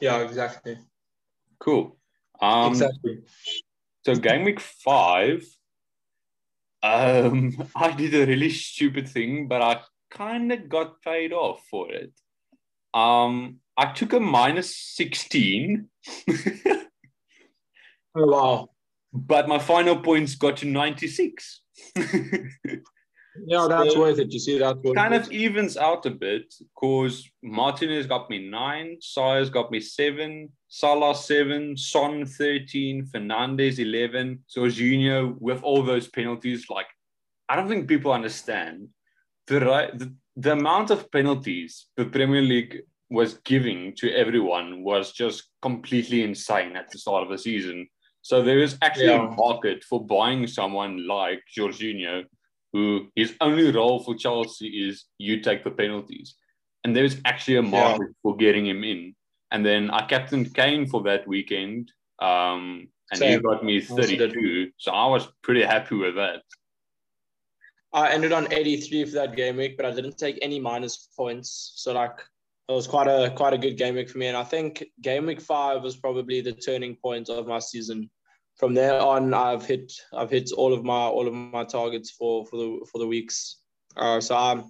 Yeah, 0.00 0.20
exactly. 0.22 0.78
Cool. 1.58 1.98
Um, 2.40 2.72
exactly. 2.72 3.18
So 4.06 4.14
game 4.14 4.44
week 4.44 4.60
five, 4.60 5.44
um, 6.82 7.56
I 7.76 7.92
did 7.92 8.14
a 8.14 8.26
really 8.26 8.50
stupid 8.50 9.08
thing, 9.08 9.48
but 9.48 9.62
I 9.62 9.80
kind 10.10 10.52
of 10.52 10.68
got 10.68 11.02
paid 11.02 11.32
off 11.32 11.62
for 11.70 11.90
it. 11.92 12.12
Um, 12.92 13.58
I 13.76 13.92
took 13.92 14.12
a 14.12 14.20
minus 14.20 14.76
16. 14.76 15.88
oh, 16.28 16.86
wow. 18.14 18.68
But 19.12 19.48
my 19.48 19.58
final 19.58 19.96
points 19.96 20.36
got 20.36 20.58
to 20.58 20.66
96. 20.66 21.62
Yeah, 23.46 23.66
that's 23.68 23.96
worth 23.96 24.18
it. 24.18 24.32
You 24.32 24.40
see 24.40 24.58
that 24.58 24.76
kind 24.94 25.14
of 25.14 25.30
evens 25.30 25.76
out 25.76 26.04
a 26.06 26.10
bit 26.10 26.52
because 26.58 27.28
Martinez 27.42 28.06
got 28.06 28.28
me 28.28 28.48
nine, 28.48 28.96
Sayers 29.00 29.50
got 29.50 29.70
me 29.70 29.80
seven, 29.80 30.50
Salah 30.68 31.14
seven, 31.14 31.76
Son 31.76 32.26
thirteen, 32.26 33.06
Fernandes 33.06 33.78
eleven, 33.78 34.44
Jorginho 34.54 35.36
with 35.38 35.62
all 35.62 35.82
those 35.82 36.08
penalties. 36.08 36.68
Like, 36.68 36.86
I 37.48 37.56
don't 37.56 37.68
think 37.68 37.88
people 37.88 38.12
understand 38.12 38.88
the 39.46 39.60
right 39.60 39.96
the, 39.96 40.12
the 40.36 40.52
amount 40.52 40.90
of 40.90 41.10
penalties 41.10 41.86
the 41.96 42.06
Premier 42.06 42.42
League 42.42 42.82
was 43.10 43.34
giving 43.44 43.94
to 43.96 44.12
everyone 44.12 44.82
was 44.82 45.12
just 45.12 45.50
completely 45.62 46.22
insane 46.22 46.76
at 46.76 46.90
the 46.90 46.98
start 46.98 47.24
of 47.24 47.28
the 47.28 47.38
season. 47.38 47.88
So 48.22 48.42
there 48.42 48.60
is 48.60 48.76
actually 48.82 49.06
yeah. 49.06 49.26
a 49.26 49.30
market 49.30 49.82
for 49.82 50.04
buying 50.04 50.46
someone 50.46 51.06
like 51.06 51.42
Jorginho 51.56 52.24
who 52.72 53.06
his 53.16 53.34
only 53.40 53.70
role 53.72 54.02
for 54.02 54.14
Chelsea 54.14 54.88
is 54.88 55.06
you 55.18 55.40
take 55.40 55.64
the 55.64 55.70
penalties. 55.70 56.36
And 56.84 56.96
there's 56.96 57.16
actually 57.24 57.56
a 57.56 57.62
market 57.62 58.08
yeah. 58.08 58.20
for 58.22 58.36
getting 58.36 58.66
him 58.66 58.84
in. 58.84 59.14
And 59.50 59.66
then 59.66 59.90
I 59.90 60.06
captained 60.06 60.54
Kane 60.54 60.86
for 60.86 61.02
that 61.02 61.26
weekend. 61.26 61.92
Um, 62.20 62.88
and 63.10 63.18
Same. 63.18 63.38
he 63.38 63.42
got 63.42 63.64
me 63.64 63.80
32. 63.80 64.70
So 64.78 64.92
I 64.92 65.06
was 65.06 65.28
pretty 65.42 65.62
happy 65.62 65.96
with 65.96 66.14
that. 66.14 66.42
I 67.92 68.12
ended 68.12 68.32
on 68.32 68.52
83 68.52 69.06
for 69.06 69.10
that 69.12 69.34
game 69.34 69.56
week, 69.56 69.76
but 69.76 69.84
I 69.84 69.90
didn't 69.90 70.16
take 70.16 70.38
any 70.42 70.60
minus 70.60 71.08
points. 71.16 71.72
So 71.74 71.92
like 71.92 72.20
it 72.68 72.72
was 72.72 72.86
quite 72.86 73.08
a 73.08 73.30
quite 73.30 73.52
a 73.52 73.58
good 73.58 73.76
game 73.76 73.96
week 73.96 74.08
for 74.08 74.18
me. 74.18 74.28
And 74.28 74.36
I 74.36 74.44
think 74.44 74.84
game 75.02 75.26
week 75.26 75.40
five 75.40 75.82
was 75.82 75.96
probably 75.96 76.40
the 76.40 76.52
turning 76.52 76.94
point 76.94 77.28
of 77.28 77.48
my 77.48 77.58
season 77.58 78.08
from 78.60 78.74
there 78.74 79.00
on, 79.00 79.32
I've 79.32 79.64
hit 79.64 79.90
I've 80.12 80.30
hit 80.30 80.52
all 80.52 80.74
of 80.74 80.84
my 80.84 81.04
all 81.16 81.26
of 81.26 81.32
my 81.32 81.64
targets 81.64 82.10
for 82.10 82.44
for 82.44 82.56
the 82.58 82.86
for 82.92 82.98
the 82.98 83.06
weeks. 83.06 83.56
Uh, 83.96 84.20
so 84.20 84.36
I 84.36 84.62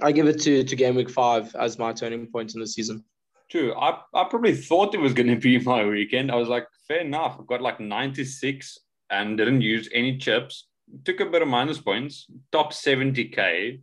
I 0.00 0.12
give 0.12 0.26
it 0.26 0.40
to 0.42 0.64
to 0.64 0.76
game 0.76 0.96
week 0.96 1.08
five 1.08 1.54
as 1.54 1.78
my 1.78 1.92
turning 1.92 2.26
point 2.26 2.54
in 2.54 2.60
the 2.60 2.66
season. 2.66 3.04
True. 3.48 3.72
I, 3.76 4.00
I 4.12 4.24
probably 4.24 4.56
thought 4.56 4.94
it 4.94 5.00
was 5.00 5.12
going 5.12 5.28
to 5.28 5.36
be 5.36 5.58
my 5.72 5.84
weekend. 5.84 6.32
I 6.32 6.34
was 6.34 6.48
like, 6.48 6.66
fair 6.88 6.98
enough. 6.98 7.36
I've 7.38 7.46
got 7.46 7.62
like 7.62 7.78
96 7.78 8.78
and 9.10 9.38
didn't 9.38 9.60
use 9.60 9.88
any 9.94 10.18
chips. 10.18 10.66
Took 11.04 11.20
a 11.20 11.26
bit 11.26 11.42
of 11.42 11.48
minus 11.48 11.78
points, 11.78 12.26
top 12.50 12.72
70K. 12.72 13.80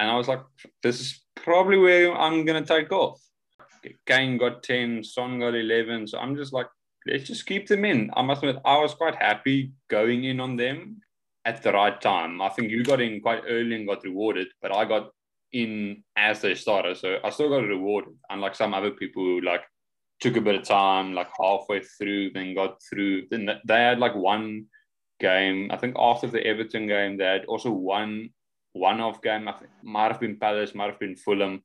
And 0.00 0.10
I 0.10 0.16
was 0.16 0.26
like, 0.26 0.42
this 0.82 1.00
is 1.00 1.22
probably 1.36 1.78
where 1.78 2.12
I'm 2.12 2.44
going 2.44 2.60
to 2.60 2.68
take 2.68 2.90
off. 2.90 3.20
Kane 4.04 4.36
got 4.36 4.64
10, 4.64 5.04
Son 5.04 5.38
got 5.38 5.54
11. 5.54 6.08
So 6.08 6.18
I'm 6.18 6.34
just 6.34 6.52
like, 6.52 6.66
let's 7.06 7.24
just 7.24 7.46
keep 7.46 7.66
them 7.66 7.84
in. 7.84 8.10
I 8.14 8.22
must 8.22 8.42
admit, 8.42 8.62
I 8.64 8.78
was 8.78 8.94
quite 8.94 9.16
happy 9.16 9.72
going 9.88 10.24
in 10.24 10.40
on 10.40 10.56
them 10.56 11.00
at 11.44 11.62
the 11.62 11.72
right 11.72 11.98
time. 12.00 12.42
I 12.42 12.48
think 12.50 12.70
you 12.70 12.84
got 12.84 13.00
in 13.00 13.20
quite 13.20 13.42
early 13.48 13.74
and 13.74 13.86
got 13.86 14.04
rewarded, 14.04 14.48
but 14.60 14.74
I 14.74 14.84
got 14.84 15.10
in 15.52 16.04
as 16.16 16.40
they 16.40 16.54
started, 16.54 16.96
so 16.98 17.18
I 17.24 17.30
still 17.30 17.48
got 17.48 17.66
rewarded. 17.66 18.14
Unlike 18.28 18.54
some 18.54 18.74
other 18.74 18.90
people 18.90 19.24
who 19.24 19.40
like 19.40 19.62
took 20.20 20.36
a 20.36 20.40
bit 20.40 20.56
of 20.56 20.64
time, 20.64 21.14
like 21.14 21.28
halfway 21.40 21.80
through, 21.80 22.30
then 22.32 22.54
got 22.54 22.82
through. 22.82 23.28
Then 23.30 23.48
they 23.66 23.82
had 23.82 23.98
like 23.98 24.14
one 24.14 24.66
game. 25.20 25.70
I 25.70 25.76
think 25.76 25.96
after 25.98 26.26
the 26.26 26.44
Everton 26.46 26.86
game, 26.86 27.16
they 27.16 27.24
had 27.24 27.44
also 27.46 27.70
one 27.70 28.30
one-off 28.72 29.22
game. 29.22 29.48
I 29.48 29.52
think 29.52 29.70
might 29.82 30.12
have 30.12 30.20
been 30.20 30.38
Palace, 30.38 30.74
might 30.74 30.90
have 30.90 31.00
been 31.00 31.16
Fulham 31.16 31.62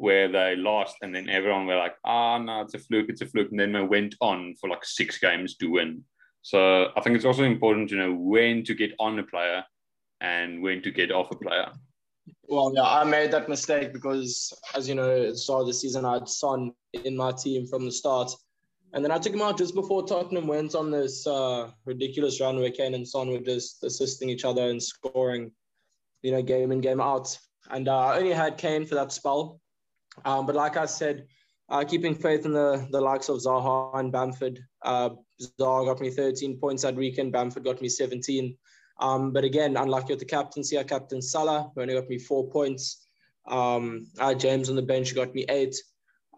where 0.00 0.28
they 0.28 0.56
lost, 0.56 0.96
and 1.02 1.14
then 1.14 1.28
everyone 1.28 1.66
were 1.66 1.76
like, 1.76 1.94
"Ah, 2.04 2.36
oh, 2.36 2.42
no, 2.42 2.62
it's 2.62 2.74
a 2.74 2.78
fluke, 2.78 3.10
it's 3.10 3.20
a 3.20 3.26
fluke," 3.26 3.50
and 3.50 3.60
then 3.60 3.72
they 3.72 3.82
went 3.82 4.14
on 4.20 4.54
for 4.58 4.70
like 4.70 4.84
six 4.84 5.18
games 5.18 5.56
to 5.56 5.66
win. 5.66 6.02
So 6.42 6.90
I 6.96 7.00
think 7.02 7.16
it's 7.16 7.26
also 7.26 7.44
important 7.44 7.90
to 7.90 7.96
know 7.96 8.14
when 8.14 8.64
to 8.64 8.74
get 8.74 8.92
on 8.98 9.18
a 9.18 9.22
player 9.22 9.62
and 10.22 10.62
when 10.62 10.80
to 10.82 10.90
get 10.90 11.12
off 11.12 11.30
a 11.30 11.36
player. 11.36 11.70
Well, 12.48 12.72
yeah, 12.74 12.84
I 12.84 13.04
made 13.04 13.30
that 13.32 13.50
mistake 13.50 13.92
because, 13.92 14.52
as 14.74 14.88
you 14.88 14.94
know, 14.94 15.10
at 15.10 15.32
the 15.32 15.36
start 15.36 15.62
of 15.62 15.66
the 15.66 15.74
season, 15.74 16.06
I 16.06 16.14
had 16.14 16.28
Son 16.28 16.72
in 17.04 17.14
my 17.16 17.32
team 17.32 17.66
from 17.66 17.84
the 17.84 17.92
start, 17.92 18.32
And 18.92 19.04
then 19.04 19.12
I 19.12 19.18
took 19.18 19.34
him 19.34 19.42
out 19.42 19.58
just 19.58 19.74
before 19.74 20.06
Tottenham 20.06 20.46
went 20.46 20.74
on 20.74 20.90
this 20.90 21.26
uh, 21.26 21.70
ridiculous 21.84 22.40
run 22.40 22.58
where 22.58 22.70
Kane 22.70 22.94
and 22.94 23.06
Son 23.06 23.28
were 23.28 23.38
just 23.38 23.84
assisting 23.84 24.30
each 24.30 24.44
other 24.44 24.70
and 24.70 24.82
scoring, 24.82 25.52
you 26.22 26.32
know, 26.32 26.42
game 26.42 26.72
in, 26.72 26.80
game 26.80 27.00
out. 27.00 27.38
And 27.70 27.86
uh, 27.86 27.98
I 27.98 28.18
only 28.18 28.32
had 28.32 28.56
Kane 28.56 28.86
for 28.86 28.96
that 28.96 29.12
spell. 29.12 29.60
Um, 30.24 30.46
but 30.46 30.54
like 30.54 30.76
I 30.76 30.86
said, 30.86 31.26
uh, 31.68 31.84
keeping 31.84 32.14
faith 32.14 32.44
in 32.44 32.52
the, 32.52 32.86
the 32.90 33.00
likes 33.00 33.28
of 33.28 33.38
Zaha 33.38 33.98
and 33.98 34.10
Bamford. 34.10 34.58
Uh, 34.82 35.10
Zaha 35.58 35.86
got 35.86 36.00
me 36.00 36.10
13 36.10 36.58
points 36.58 36.82
that 36.82 36.96
weekend. 36.96 37.32
Bamford 37.32 37.64
got 37.64 37.80
me 37.80 37.88
17. 37.88 38.56
Um, 38.98 39.32
but 39.32 39.44
again, 39.44 39.76
unlucky 39.76 40.12
with 40.12 40.18
the 40.18 40.24
captaincy, 40.24 40.78
I 40.78 40.82
captain 40.82 41.22
Salah, 41.22 41.70
who 41.74 41.82
only 41.82 41.94
got 41.94 42.08
me 42.08 42.18
four 42.18 42.50
points. 42.50 43.06
Um, 43.46 44.08
James 44.36 44.68
on 44.68 44.76
the 44.76 44.82
bench, 44.82 45.14
got 45.14 45.34
me 45.34 45.46
eight. 45.48 45.76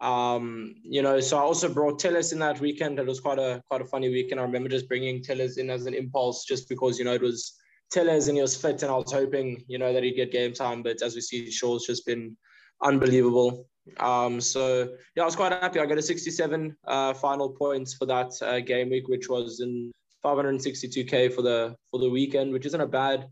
Um, 0.01 0.75
you 0.83 1.01
know, 1.01 1.19
so 1.19 1.37
I 1.37 1.41
also 1.41 1.73
brought 1.73 1.99
Telles 1.99 2.33
in 2.33 2.39
that 2.39 2.59
weekend. 2.59 2.99
It 2.99 3.05
was 3.05 3.19
quite 3.19 3.39
a 3.39 3.61
quite 3.69 3.81
a 3.81 3.85
funny 3.85 4.09
weekend. 4.09 4.39
I 4.39 4.43
remember 4.43 4.69
just 4.69 4.87
bringing 4.87 5.23
Telles 5.23 5.57
in 5.57 5.69
as 5.69 5.85
an 5.85 5.93
impulse, 5.93 6.45
just 6.45 6.67
because 6.67 6.99
you 6.99 7.05
know 7.05 7.13
it 7.13 7.21
was 7.21 7.53
Telles 7.91 8.27
and 8.27 8.35
he 8.35 8.41
was 8.41 8.55
fit, 8.55 8.81
and 8.83 8.91
I 8.91 8.95
was 8.95 9.11
hoping 9.11 9.63
you 9.67 9.77
know 9.77 9.93
that 9.93 10.03
he'd 10.03 10.15
get 10.15 10.31
game 10.31 10.53
time. 10.53 10.83
But 10.83 11.01
as 11.01 11.15
we 11.15 11.21
see, 11.21 11.49
Shaw's 11.49 11.85
just 11.85 12.05
been 12.05 12.35
unbelievable. 12.83 13.67
Um, 13.99 14.39
so 14.39 14.89
yeah, 15.15 15.23
I 15.23 15.25
was 15.25 15.35
quite 15.35 15.51
happy. 15.51 15.79
I 15.79 15.85
got 15.85 15.97
a 15.97 16.01
67 16.01 16.75
uh, 16.87 17.13
final 17.13 17.49
points 17.49 17.93
for 17.93 18.05
that 18.05 18.31
uh, 18.41 18.59
game 18.59 18.89
week, 18.89 19.07
which 19.07 19.29
was 19.29 19.59
in 19.59 19.91
562k 20.23 21.33
for 21.33 21.41
the 21.41 21.75
for 21.91 21.99
the 21.99 22.09
weekend, 22.09 22.53
which 22.53 22.65
isn't 22.65 22.79
a 22.79 22.87
bad 22.87 23.27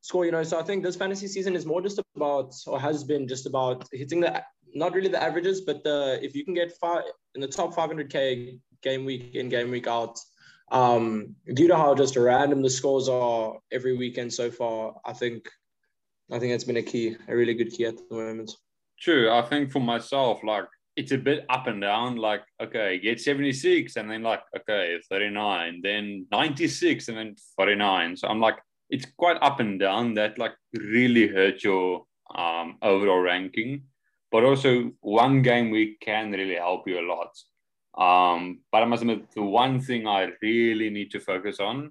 score. 0.00 0.24
You 0.24 0.32
know, 0.32 0.42
so 0.42 0.58
I 0.58 0.62
think 0.62 0.82
this 0.82 0.96
fantasy 0.96 1.26
season 1.26 1.54
is 1.54 1.66
more 1.66 1.82
just 1.82 2.00
about, 2.16 2.54
or 2.66 2.80
has 2.80 3.04
been 3.04 3.28
just 3.28 3.46
about 3.46 3.86
hitting 3.92 4.20
the 4.20 4.42
not 4.74 4.94
really 4.94 5.08
the 5.08 5.22
averages, 5.22 5.60
but 5.60 5.84
the 5.84 6.18
if 6.22 6.34
you 6.34 6.44
can 6.44 6.54
get 6.54 6.72
five 6.78 7.02
in 7.34 7.40
the 7.40 7.48
top 7.48 7.74
500k 7.74 8.58
game 8.82 9.04
week 9.04 9.34
in 9.34 9.48
game 9.48 9.70
week 9.70 9.86
out. 9.86 10.18
Um, 10.72 11.34
due 11.52 11.66
to 11.66 11.76
how 11.76 11.96
just 11.96 12.16
random 12.16 12.62
the 12.62 12.70
scores 12.70 13.08
are 13.08 13.58
every 13.72 13.96
weekend 13.96 14.32
so 14.32 14.52
far, 14.52 14.94
I 15.04 15.12
think 15.12 15.50
I 16.30 16.38
think 16.38 16.52
it's 16.52 16.64
been 16.64 16.76
a 16.76 16.82
key, 16.82 17.16
a 17.28 17.34
really 17.34 17.54
good 17.54 17.72
key 17.72 17.86
at 17.86 17.96
the 17.96 18.14
moment. 18.14 18.52
True. 19.00 19.30
I 19.30 19.42
think 19.42 19.72
for 19.72 19.80
myself, 19.80 20.42
like 20.44 20.66
it's 20.96 21.12
a 21.12 21.18
bit 21.18 21.46
up 21.48 21.66
and 21.66 21.80
down. 21.80 22.16
Like, 22.16 22.42
okay, 22.62 22.98
get 22.98 23.20
76 23.20 23.96
and 23.96 24.10
then 24.10 24.22
like, 24.22 24.42
okay, 24.56 24.98
39, 25.08 25.80
then 25.82 26.26
96 26.30 27.08
and 27.08 27.16
then 27.16 27.36
49. 27.56 28.16
So 28.16 28.28
I'm 28.28 28.40
like, 28.40 28.56
it's 28.90 29.06
quite 29.16 29.38
up 29.40 29.60
and 29.60 29.80
down 29.80 30.14
that 30.14 30.38
like 30.38 30.52
really 30.74 31.28
hurt 31.28 31.64
your 31.64 32.04
um, 32.34 32.76
overall 32.82 33.20
ranking. 33.20 33.84
But 34.30 34.44
also 34.44 34.92
one 35.00 35.42
game 35.42 35.70
week 35.70 36.00
can 36.00 36.30
really 36.32 36.56
help 36.56 36.86
you 36.86 37.00
a 37.00 37.08
lot. 37.08 37.32
Um, 37.96 38.60
but 38.70 38.82
I 38.82 38.84
must 38.84 39.02
admit, 39.02 39.30
the 39.32 39.42
one 39.42 39.80
thing 39.80 40.06
I 40.06 40.28
really 40.42 40.90
need 40.90 41.10
to 41.12 41.20
focus 41.20 41.58
on, 41.58 41.90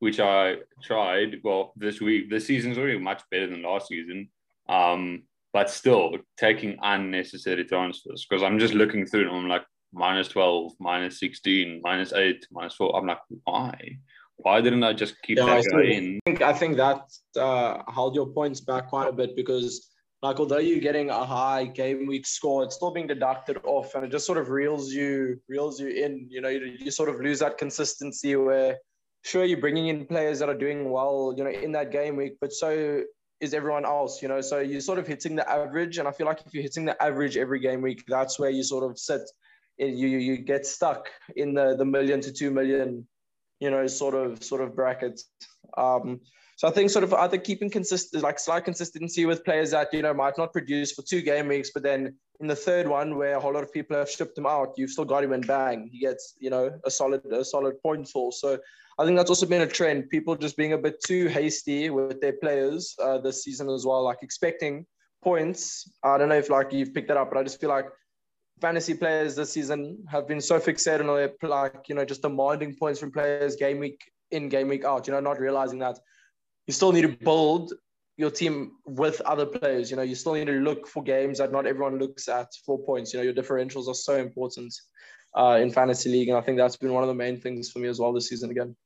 which 0.00 0.18
I 0.18 0.56
tried, 0.82 1.40
well, 1.44 1.72
this 1.76 2.00
week, 2.00 2.30
this 2.30 2.46
season's 2.46 2.78
already 2.78 2.98
much 2.98 3.22
better 3.30 3.46
than 3.46 3.62
last 3.62 3.88
season. 3.88 4.28
Um, 4.68 5.22
but 5.52 5.70
still 5.70 6.16
taking 6.36 6.76
unnecessary 6.82 7.64
transfers 7.64 8.26
because 8.28 8.42
I'm 8.42 8.58
just 8.58 8.74
looking 8.74 9.06
through 9.06 9.28
and 9.28 9.36
I'm 9.36 9.48
like 9.48 9.64
minus 9.92 10.28
12, 10.28 10.72
minus 10.78 11.20
16, 11.20 11.80
minus 11.82 12.12
8, 12.12 12.46
minus 12.50 12.74
4. 12.74 12.96
I'm 12.96 13.06
like, 13.06 13.18
why? 13.44 13.98
Why 14.36 14.60
didn't 14.60 14.84
I 14.84 14.92
just 14.92 15.20
keep 15.22 15.38
yeah, 15.38 15.46
that 15.46 15.64
guy 15.70 15.82
in? 15.82 16.20
I 16.26 16.30
think, 16.30 16.42
I 16.42 16.52
think 16.52 16.76
that 16.76 17.10
uh, 17.36 17.82
held 17.92 18.14
your 18.14 18.26
points 18.26 18.60
back 18.60 18.88
quite 18.88 19.08
a 19.08 19.12
bit 19.12 19.34
because, 19.34 19.90
like, 20.22 20.38
although 20.38 20.58
you're 20.58 20.80
getting 20.80 21.10
a 21.10 21.24
high 21.24 21.64
game 21.64 22.06
week 22.06 22.26
score, 22.26 22.62
it's 22.62 22.76
still 22.76 22.92
being 22.92 23.08
deducted 23.08 23.58
off, 23.64 23.94
and 23.94 24.04
it 24.04 24.12
just 24.12 24.26
sort 24.26 24.38
of 24.38 24.48
reels 24.48 24.92
you 24.92 25.40
reels 25.48 25.80
you 25.80 25.88
in. 25.88 26.28
You 26.30 26.40
know, 26.40 26.48
you, 26.48 26.76
you 26.78 26.90
sort 26.92 27.08
of 27.08 27.20
lose 27.20 27.40
that 27.40 27.58
consistency 27.58 28.36
where, 28.36 28.76
sure, 29.24 29.44
you're 29.44 29.60
bringing 29.60 29.88
in 29.88 30.06
players 30.06 30.38
that 30.38 30.48
are 30.48 30.58
doing 30.58 30.88
well, 30.88 31.34
you 31.36 31.42
know, 31.42 31.50
in 31.50 31.72
that 31.72 31.90
game 31.90 32.14
week, 32.14 32.34
but 32.40 32.52
so 32.52 33.02
is 33.40 33.54
everyone 33.54 33.84
else, 33.84 34.22
you 34.22 34.28
know. 34.28 34.40
So 34.40 34.58
you're 34.60 34.80
sort 34.80 34.98
of 34.98 35.06
hitting 35.06 35.36
the 35.36 35.48
average, 35.48 35.98
and 35.98 36.08
I 36.08 36.12
feel 36.12 36.26
like 36.26 36.40
if 36.46 36.52
you're 36.52 36.62
hitting 36.62 36.84
the 36.84 37.00
average 37.02 37.36
every 37.36 37.60
game 37.60 37.82
week, 37.82 38.04
that's 38.08 38.38
where 38.38 38.50
you 38.50 38.62
sort 38.62 38.90
of 38.90 38.98
sit. 38.98 39.22
You 39.78 40.08
you 40.08 40.38
get 40.38 40.66
stuck 40.66 41.08
in 41.36 41.54
the 41.54 41.76
the 41.76 41.84
million 41.84 42.20
to 42.22 42.32
two 42.32 42.50
million, 42.50 43.06
you 43.60 43.70
know, 43.70 43.86
sort 43.86 44.14
of 44.14 44.42
sort 44.42 44.60
of 44.60 44.74
brackets. 44.74 45.30
Um, 45.76 46.20
so 46.58 46.66
I 46.66 46.72
think 46.72 46.90
sort 46.90 47.04
of 47.04 47.14
either 47.14 47.38
keeping 47.38 47.70
consistent, 47.70 48.24
like 48.24 48.40
slight 48.40 48.64
consistency 48.64 49.26
with 49.26 49.44
players 49.44 49.70
that 49.70 49.94
you 49.94 50.02
know 50.02 50.12
might 50.12 50.36
not 50.36 50.52
produce 50.52 50.90
for 50.90 51.02
two 51.02 51.22
game 51.22 51.46
weeks, 51.46 51.70
but 51.72 51.84
then 51.84 52.16
in 52.40 52.48
the 52.48 52.56
third 52.56 52.88
one 52.88 53.16
where 53.16 53.36
a 53.36 53.40
whole 53.40 53.54
lot 53.54 53.62
of 53.62 53.72
people 53.72 53.96
have 53.96 54.10
shipped 54.10 54.36
him 54.36 54.44
out, 54.44 54.74
you've 54.76 54.90
still 54.90 55.04
got 55.04 55.22
him 55.22 55.32
and 55.32 55.46
bang, 55.46 55.88
he 55.92 56.00
gets 56.00 56.34
you 56.40 56.50
know 56.50 56.76
a 56.84 56.90
solid 56.90 57.24
a 57.26 57.44
solid 57.44 57.80
point 57.80 58.08
for. 58.08 58.32
So 58.32 58.58
I 58.98 59.04
think 59.04 59.16
that's 59.16 59.30
also 59.30 59.46
been 59.46 59.60
a 59.62 59.68
trend. 59.68 60.10
People 60.10 60.34
just 60.34 60.56
being 60.56 60.72
a 60.72 60.78
bit 60.78 61.00
too 61.06 61.28
hasty 61.28 61.90
with 61.90 62.20
their 62.20 62.32
players 62.32 62.96
uh, 63.00 63.18
this 63.18 63.44
season 63.44 63.70
as 63.70 63.86
well, 63.86 64.02
like 64.02 64.18
expecting 64.22 64.84
points. 65.22 65.88
I 66.02 66.18
don't 66.18 66.28
know 66.28 66.38
if 66.38 66.50
like 66.50 66.72
you've 66.72 66.92
picked 66.92 67.06
that 67.06 67.16
up, 67.16 67.30
but 67.30 67.38
I 67.38 67.44
just 67.44 67.60
feel 67.60 67.70
like 67.70 67.86
fantasy 68.60 68.94
players 68.94 69.36
this 69.36 69.52
season 69.52 70.04
have 70.10 70.26
been 70.26 70.40
so 70.40 70.58
fixated 70.58 71.08
on 71.08 71.14
their 71.14 71.30
like 71.48 71.88
you 71.88 71.94
know 71.94 72.04
just 72.04 72.22
demanding 72.22 72.74
points 72.74 72.98
from 72.98 73.12
players 73.12 73.54
game 73.54 73.78
week 73.78 74.00
in, 74.32 74.48
game 74.48 74.66
week 74.66 74.84
out. 74.84 75.06
You 75.06 75.12
know, 75.12 75.20
not 75.20 75.38
realizing 75.38 75.78
that 75.78 76.00
you 76.68 76.74
still 76.74 76.92
need 76.92 77.02
to 77.02 77.08
build 77.08 77.72
your 78.18 78.30
team 78.30 78.72
with 78.84 79.20
other 79.22 79.46
players. 79.46 79.90
You 79.90 79.96
know, 79.96 80.02
you 80.02 80.14
still 80.14 80.34
need 80.34 80.46
to 80.46 80.60
look 80.60 80.86
for 80.86 81.02
games 81.02 81.38
that 81.38 81.50
not 81.50 81.66
everyone 81.66 81.98
looks 81.98 82.28
at 82.28 82.48
for 82.64 82.78
points. 82.78 83.12
You 83.12 83.18
know, 83.18 83.24
your 83.24 83.32
differentials 83.32 83.88
are 83.88 83.94
so 83.94 84.16
important 84.16 84.74
uh, 85.36 85.58
in 85.62 85.70
fantasy 85.70 86.10
league, 86.10 86.28
and 86.28 86.36
I 86.36 86.42
think 86.42 86.58
that's 86.58 86.76
been 86.76 86.92
one 86.92 87.02
of 87.02 87.08
the 87.08 87.14
main 87.14 87.40
things 87.40 87.70
for 87.70 87.78
me 87.78 87.88
as 87.88 87.98
well 87.98 88.12
this 88.12 88.28
season 88.28 88.50
again. 88.50 88.76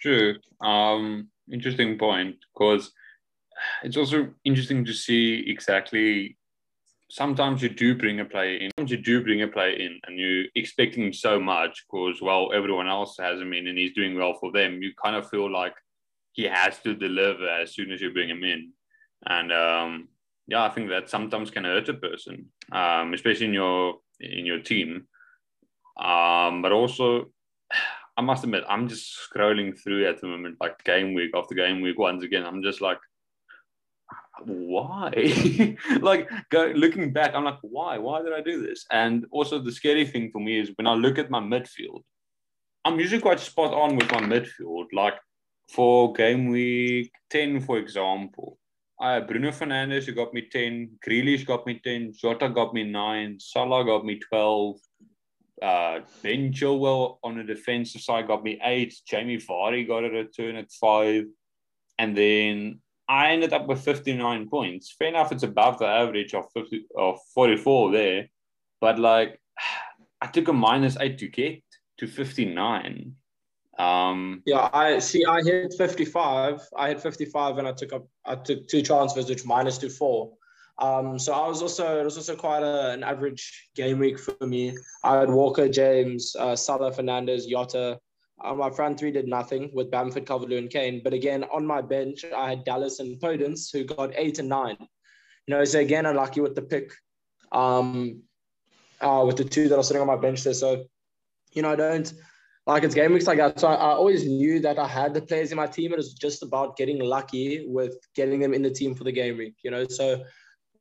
True. 0.00 0.36
Um, 0.60 1.28
interesting 1.52 1.98
point 1.98 2.36
because 2.54 2.92
it's 3.82 3.96
also 3.96 4.28
interesting 4.44 4.84
to 4.84 4.92
see 4.92 5.44
exactly. 5.48 6.36
Sometimes 7.10 7.62
you 7.62 7.70
do 7.70 7.96
bring 7.96 8.20
a 8.20 8.24
player 8.24 8.58
in. 8.58 8.70
Sometimes 8.76 8.92
you 8.92 8.98
do 8.98 9.24
bring 9.24 9.42
a 9.42 9.48
player 9.48 9.74
in, 9.74 9.98
and 10.06 10.18
you're 10.18 10.44
expecting 10.54 11.12
so 11.12 11.40
much 11.40 11.84
because 11.90 12.22
well, 12.22 12.52
everyone 12.54 12.86
else 12.86 13.16
has 13.18 13.40
him 13.40 13.52
in, 13.54 13.66
and 13.66 13.76
he's 13.76 13.94
doing 13.94 14.16
well 14.16 14.34
for 14.38 14.52
them. 14.52 14.82
You 14.82 14.92
kind 15.02 15.16
of 15.16 15.28
feel 15.28 15.50
like 15.50 15.74
he 16.38 16.44
has 16.44 16.78
to 16.78 16.94
deliver 16.94 17.48
as 17.48 17.74
soon 17.74 17.90
as 17.90 18.00
you 18.00 18.12
bring 18.12 18.28
him 18.28 18.44
in, 18.44 18.70
and 19.26 19.52
um, 19.52 20.08
yeah, 20.46 20.62
I 20.62 20.68
think 20.68 20.88
that 20.88 21.10
sometimes 21.10 21.50
can 21.50 21.64
hurt 21.64 21.88
a 21.88 21.94
person, 21.94 22.46
um, 22.70 23.12
especially 23.12 23.46
in 23.46 23.54
your 23.54 23.96
in 24.20 24.46
your 24.46 24.60
team. 24.60 25.08
Um, 25.98 26.62
but 26.62 26.70
also, 26.70 27.26
I 28.16 28.20
must 28.20 28.44
admit, 28.44 28.62
I'm 28.68 28.88
just 28.88 29.18
scrolling 29.26 29.76
through 29.76 30.06
at 30.06 30.20
the 30.20 30.28
moment, 30.28 30.58
like 30.60 30.82
game 30.84 31.12
week 31.12 31.32
after 31.34 31.56
game 31.56 31.80
week. 31.80 31.98
Once 31.98 32.22
again, 32.22 32.46
I'm 32.46 32.62
just 32.62 32.80
like, 32.80 32.98
why? 34.44 35.10
like 36.00 36.30
go, 36.50 36.72
looking 36.76 37.12
back, 37.12 37.34
I'm 37.34 37.44
like, 37.44 37.58
why? 37.62 37.98
Why 37.98 38.22
did 38.22 38.32
I 38.32 38.42
do 38.42 38.62
this? 38.64 38.86
And 38.92 39.26
also, 39.32 39.58
the 39.58 39.72
scary 39.72 40.06
thing 40.06 40.30
for 40.30 40.40
me 40.40 40.60
is 40.60 40.70
when 40.76 40.86
I 40.86 40.94
look 40.94 41.18
at 41.18 41.30
my 41.30 41.40
midfield, 41.40 42.02
I'm 42.84 43.00
usually 43.00 43.20
quite 43.20 43.40
spot 43.40 43.74
on 43.74 43.96
with 43.96 44.08
my 44.12 44.20
midfield. 44.20 44.86
Like 44.92 45.14
for 45.68 46.12
game 46.12 46.48
week 46.48 47.12
10, 47.30 47.60
for 47.60 47.78
example, 47.78 48.58
I 49.00 49.14
have 49.14 49.28
Bruno 49.28 49.50
Fernandes 49.50 50.04
who 50.04 50.12
got 50.12 50.34
me 50.34 50.48
10, 50.50 50.98
Grealish 51.06 51.46
got 51.46 51.66
me 51.66 51.80
10, 51.82 52.14
Jota 52.14 52.48
got 52.48 52.74
me 52.74 52.84
9, 52.84 53.38
Salah 53.38 53.84
got 53.84 54.04
me 54.04 54.18
12, 54.18 54.76
uh, 55.62 56.00
ben 56.22 56.52
Chilwell 56.52 57.18
on 57.22 57.36
the 57.36 57.44
defensive 57.44 58.00
side 58.00 58.26
got 58.26 58.44
me 58.44 58.60
eight. 58.62 58.94
Jamie 59.06 59.38
Vardy 59.38 59.86
got 59.86 60.04
a 60.04 60.10
return 60.10 60.56
at 60.56 60.70
five. 60.72 61.24
And 61.98 62.16
then 62.16 62.80
I 63.08 63.32
ended 63.32 63.52
up 63.52 63.66
with 63.66 63.80
59 63.80 64.48
points. 64.48 64.94
Fair 64.96 65.08
enough, 65.08 65.32
it's 65.32 65.42
above 65.42 65.78
the 65.78 65.86
average 65.86 66.34
of 66.34 66.44
50 66.54 66.86
of 66.96 67.18
44 67.34 67.92
there. 67.92 68.28
But 68.80 68.98
like 68.98 69.40
I 70.20 70.26
took 70.26 70.48
a 70.48 70.52
minus 70.52 70.96
eight 70.98 71.18
to 71.18 71.28
get 71.28 71.62
to 71.98 72.06
59. 72.06 73.14
Um, 73.78 74.42
yeah, 74.44 74.68
I 74.72 74.98
see. 74.98 75.24
I 75.24 75.40
hit 75.42 75.74
55. 75.78 76.60
I 76.76 76.88
hit 76.88 77.00
55, 77.00 77.58
and 77.58 77.68
I 77.68 77.72
took 77.72 77.92
up. 77.92 78.08
I 78.24 78.34
took 78.34 78.66
two 78.68 78.82
transfers, 78.82 79.28
which 79.28 79.44
minus 79.44 79.78
to 79.78 79.88
four. 79.88 80.32
Um, 80.78 81.18
so 81.18 81.32
I 81.32 81.48
was 81.48 81.60
also 81.60 82.00
it 82.00 82.04
was 82.04 82.16
also 82.16 82.36
quite 82.36 82.62
a, 82.62 82.90
an 82.90 83.02
average 83.02 83.68
game 83.74 83.98
week 83.98 84.18
for 84.18 84.46
me. 84.46 84.76
I 85.02 85.18
had 85.18 85.30
Walker, 85.30 85.68
James, 85.68 86.36
uh, 86.38 86.54
Salah, 86.54 86.92
Fernandes, 86.92 87.48
Jota. 87.48 87.98
Uh, 88.44 88.54
my 88.54 88.70
front 88.70 88.98
three 88.98 89.10
did 89.10 89.26
nothing 89.26 89.70
with 89.72 89.90
Bamford, 89.90 90.26
calvert 90.26 90.52
and 90.52 90.70
Kane. 90.70 91.00
But 91.02 91.12
again, 91.12 91.44
on 91.52 91.66
my 91.66 91.80
bench, 91.80 92.24
I 92.24 92.50
had 92.50 92.64
Dallas 92.64 93.00
and 93.00 93.20
Podence 93.20 93.72
who 93.72 93.84
got 93.84 94.12
eight 94.14 94.38
and 94.38 94.48
nine. 94.48 94.76
You 95.46 95.54
know, 95.54 95.64
so 95.64 95.80
again, 95.80 96.06
unlucky 96.06 96.40
with 96.40 96.54
the 96.54 96.62
pick, 96.62 96.92
um, 97.50 98.22
uh, 99.00 99.24
with 99.26 99.36
the 99.36 99.44
two 99.44 99.68
that 99.68 99.76
are 99.76 99.82
sitting 99.82 100.00
on 100.00 100.06
my 100.06 100.16
bench 100.16 100.44
there. 100.44 100.54
So, 100.54 100.84
you 101.52 101.62
know, 101.62 101.72
I 101.72 101.76
don't 101.76 102.12
like 102.68 102.84
it's 102.84 102.94
game 102.94 103.14
weeks 103.14 103.26
like 103.26 103.38
that. 103.38 103.58
So 103.58 103.68
I, 103.68 103.74
I, 103.74 103.94
always 103.94 104.26
knew 104.26 104.60
that 104.60 104.78
I 104.78 104.86
had 104.86 105.14
the 105.14 105.22
players 105.22 105.50
in 105.50 105.56
my 105.56 105.66
team. 105.66 105.92
It 105.92 105.96
was 105.96 106.12
just 106.12 106.42
about 106.42 106.76
getting 106.76 106.98
lucky 107.00 107.66
with 107.66 107.96
getting 108.14 108.40
them 108.40 108.52
in 108.52 108.62
the 108.62 108.70
team 108.70 108.94
for 108.94 109.04
the 109.04 109.12
game 109.12 109.38
week, 109.38 109.54
you 109.64 109.70
know. 109.70 109.86
So 109.88 110.22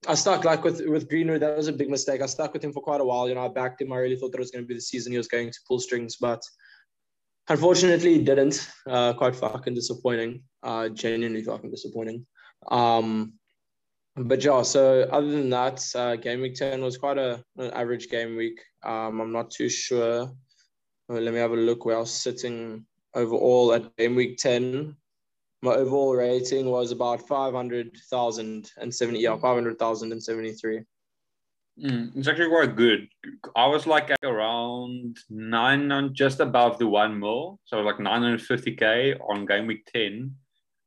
I 0.05 0.13
stuck 0.15 0.43
like 0.43 0.65
with 0.65 0.81
with 0.85 1.07
Greenwood. 1.09 1.41
That 1.41 1.55
was 1.55 1.69
a 1.69 1.73
big 1.73 1.89
mistake. 1.89 2.21
I 2.21 2.25
stuck 2.25 2.51
with 2.51 2.63
him 2.63 2.73
for 2.73 2.83
quite 2.83 2.99
a 2.99 3.05
while. 3.05 3.29
You 3.29 3.35
know, 3.35 3.45
I 3.45 3.47
backed 3.47 3.81
him. 3.81 3.93
I 3.93 3.97
really 3.97 4.17
thought 4.17 4.33
that 4.33 4.39
was 4.39 4.51
going 4.51 4.65
to 4.65 4.67
be 4.67 4.75
the 4.75 4.81
season 4.81 5.13
he 5.13 5.17
was 5.17 5.29
going 5.29 5.49
to 5.49 5.59
pull 5.65 5.79
strings, 5.79 6.17
but 6.17 6.41
unfortunately, 7.47 8.15
he 8.15 8.23
didn't. 8.23 8.69
Uh, 8.85 9.13
quite 9.13 9.35
fucking 9.35 9.73
disappointing. 9.73 10.43
Uh, 10.63 10.89
genuinely 10.89 11.41
fucking 11.41 11.71
disappointing. 11.71 12.25
Um, 12.69 13.33
but 14.17 14.43
yeah, 14.43 14.63
so 14.63 15.03
other 15.11 15.29
than 15.29 15.49
that, 15.51 15.85
uh, 15.95 16.15
game 16.15 16.41
week 16.41 16.55
10 16.55 16.81
was 16.81 16.97
quite 16.97 17.19
a, 17.19 17.43
an 17.57 17.71
average 17.71 18.09
game 18.09 18.35
week. 18.35 18.59
Um, 18.83 19.21
I'm 19.21 19.31
not 19.31 19.51
too 19.51 19.69
sure. 19.69 20.31
Well, 21.07 21.21
let 21.21 21.33
me 21.33 21.39
have 21.39 21.51
a 21.51 21.55
look 21.55 21.85
where 21.85 21.95
I 21.95 21.99
was 21.99 22.11
sitting 22.11 22.85
overall 23.13 23.73
at 23.73 23.95
game 23.97 24.15
week 24.15 24.37
10. 24.37 24.95
My 25.61 25.73
overall 25.73 26.15
rating 26.15 26.67
was 26.67 26.91
about 26.91 27.27
500,070, 27.27 29.19
yeah, 29.19 29.37
500,073. 29.37 30.83
Mm, 31.81 32.15
it's 32.15 32.27
actually 32.27 32.49
quite 32.49 32.75
good. 32.75 33.07
I 33.55 33.67
was 33.67 33.87
like 33.87 34.11
around 34.23 35.17
nine, 35.29 36.13
just 36.13 36.39
above 36.39 36.79
the 36.79 36.87
one 36.87 37.19
mil. 37.19 37.59
So 37.65 37.81
like 37.81 37.97
950k 37.97 39.19
on 39.29 39.45
game 39.45 39.67
week 39.67 39.85
10 39.93 40.35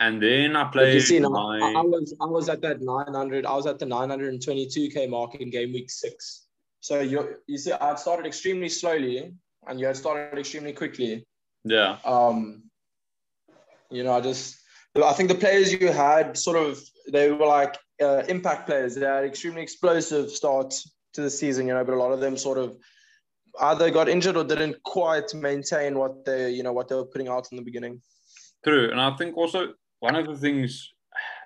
and 0.00 0.22
then 0.22 0.56
I 0.56 0.64
played. 0.64 0.94
You 0.94 1.00
see, 1.00 1.20
my... 1.20 1.59
I, 1.76 1.83
was 1.83 2.14
I 2.20 2.24
was 2.24 2.48
at 2.48 2.62
that 2.62 2.80
900. 2.80 3.46
I 3.46 3.54
was 3.54 3.66
at 3.66 3.78
the 3.78 3.85
922k 3.85 5.09
mark 5.09 5.35
in 5.37 5.50
game 5.50 5.72
week 5.72 5.90
six. 5.90 6.46
So 6.80 7.00
you 7.00 7.37
you 7.46 7.59
see, 7.59 7.72
I 7.72 7.94
started 7.96 8.26
extremely 8.26 8.70
slowly, 8.70 9.35
and 9.66 9.79
you 9.79 9.87
had 9.87 9.96
started 9.96 10.38
extremely 10.38 10.73
quickly. 10.73 11.27
Yeah. 11.64 11.99
Um. 12.05 12.64
You 13.90 14.05
know, 14.05 14.12
I 14.12 14.20
just 14.20 14.57
I 14.96 15.12
think 15.12 15.29
the 15.29 15.35
players 15.35 15.73
you 15.73 15.88
had 15.88 16.37
sort 16.37 16.57
of 16.57 16.81
they 17.11 17.31
were 17.31 17.46
like 17.46 17.77
uh, 18.01 18.23
impact 18.29 18.66
players. 18.66 18.94
They 18.94 19.07
had 19.07 19.25
extremely 19.25 19.62
explosive 19.62 20.31
starts 20.31 20.92
to 21.14 21.23
the 21.23 21.31
season. 21.31 21.66
You 21.66 21.75
know, 21.75 21.85
but 21.85 21.94
a 21.94 21.99
lot 21.99 22.12
of 22.12 22.20
them 22.20 22.37
sort 22.37 22.59
of 22.59 22.77
either 23.61 23.90
got 23.90 24.09
injured 24.09 24.37
or 24.37 24.44
didn't 24.44 24.83
quite 24.85 25.35
maintain 25.35 25.99
what 25.99 26.25
they 26.25 26.51
you 26.51 26.62
know 26.62 26.73
what 26.73 26.88
they 26.88 26.94
were 26.94 27.05
putting 27.05 27.29
out 27.29 27.49
in 27.51 27.57
the 27.57 27.64
beginning. 27.64 28.01
True, 28.64 28.90
and 28.90 29.01
I 29.01 29.16
think 29.16 29.37
also 29.37 29.75
one 30.01 30.16
of 30.16 30.27
the 30.27 30.37
things 30.37 30.92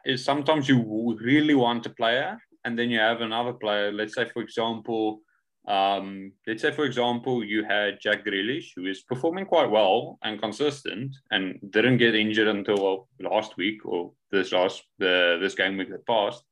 is 0.04 0.24
sometimes 0.24 0.68
you 0.68 1.16
really 1.20 1.54
want 1.54 1.86
a 1.86 1.90
player 1.90 2.38
and 2.64 2.78
then 2.78 2.90
you 2.90 2.98
have 2.98 3.20
another 3.20 3.52
player. 3.52 3.92
Let's 3.92 4.14
say, 4.14 4.28
for 4.28 4.42
example, 4.42 5.20
um, 5.66 6.32
let's 6.46 6.60
say, 6.60 6.72
for 6.72 6.84
example, 6.84 7.42
you 7.42 7.64
had 7.64 8.00
Jack 8.00 8.24
Grealish, 8.24 8.72
who 8.76 8.86
is 8.86 9.02
performing 9.02 9.46
quite 9.46 9.70
well 9.70 10.18
and 10.22 10.40
consistent, 10.40 11.16
and 11.30 11.58
didn't 11.70 11.96
get 11.96 12.14
injured 12.14 12.48
until 12.48 13.08
last 13.20 13.56
week 13.56 13.84
or 13.86 14.12
this 14.30 14.52
last 14.52 14.84
the 14.98 15.38
this 15.40 15.54
game 15.54 15.78
week 15.78 15.90
that 15.90 16.06
passed, 16.06 16.44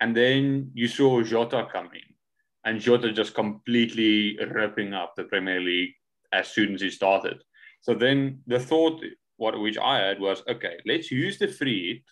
and 0.00 0.14
then 0.14 0.70
you 0.74 0.88
saw 0.88 1.22
Jota 1.22 1.68
come 1.72 1.86
in, 1.94 2.14
and 2.64 2.80
Jota 2.80 3.12
just 3.12 3.34
completely 3.34 4.36
ripping 4.52 4.92
up 4.92 5.14
the 5.16 5.24
Premier 5.24 5.60
League 5.60 5.94
as 6.32 6.48
soon 6.48 6.74
as 6.74 6.82
he 6.82 6.90
started. 6.90 7.42
So 7.80 7.94
then 7.94 8.42
the 8.46 8.60
thought 8.60 9.02
what 9.38 9.58
which 9.58 9.78
I 9.78 10.00
had 10.00 10.20
was 10.20 10.42
okay, 10.46 10.76
let's 10.84 11.10
use 11.10 11.38
the 11.38 11.48
free 11.48 12.04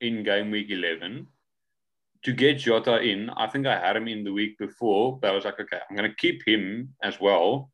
in 0.00 0.22
game 0.22 0.52
week 0.52 0.70
11 0.70 1.26
to 2.24 2.32
get 2.32 2.58
Jota 2.58 3.00
in. 3.00 3.30
I 3.30 3.46
think 3.48 3.66
I 3.66 3.78
had 3.78 3.96
him 3.96 4.08
in 4.08 4.24
the 4.24 4.32
week 4.32 4.58
before, 4.58 5.18
but 5.18 5.30
I 5.30 5.34
was 5.34 5.44
like, 5.44 5.58
okay, 5.58 5.80
I'm 5.88 5.96
going 5.96 6.08
to 6.08 6.16
keep 6.16 6.46
him 6.46 6.94
as 7.02 7.20
well. 7.20 7.70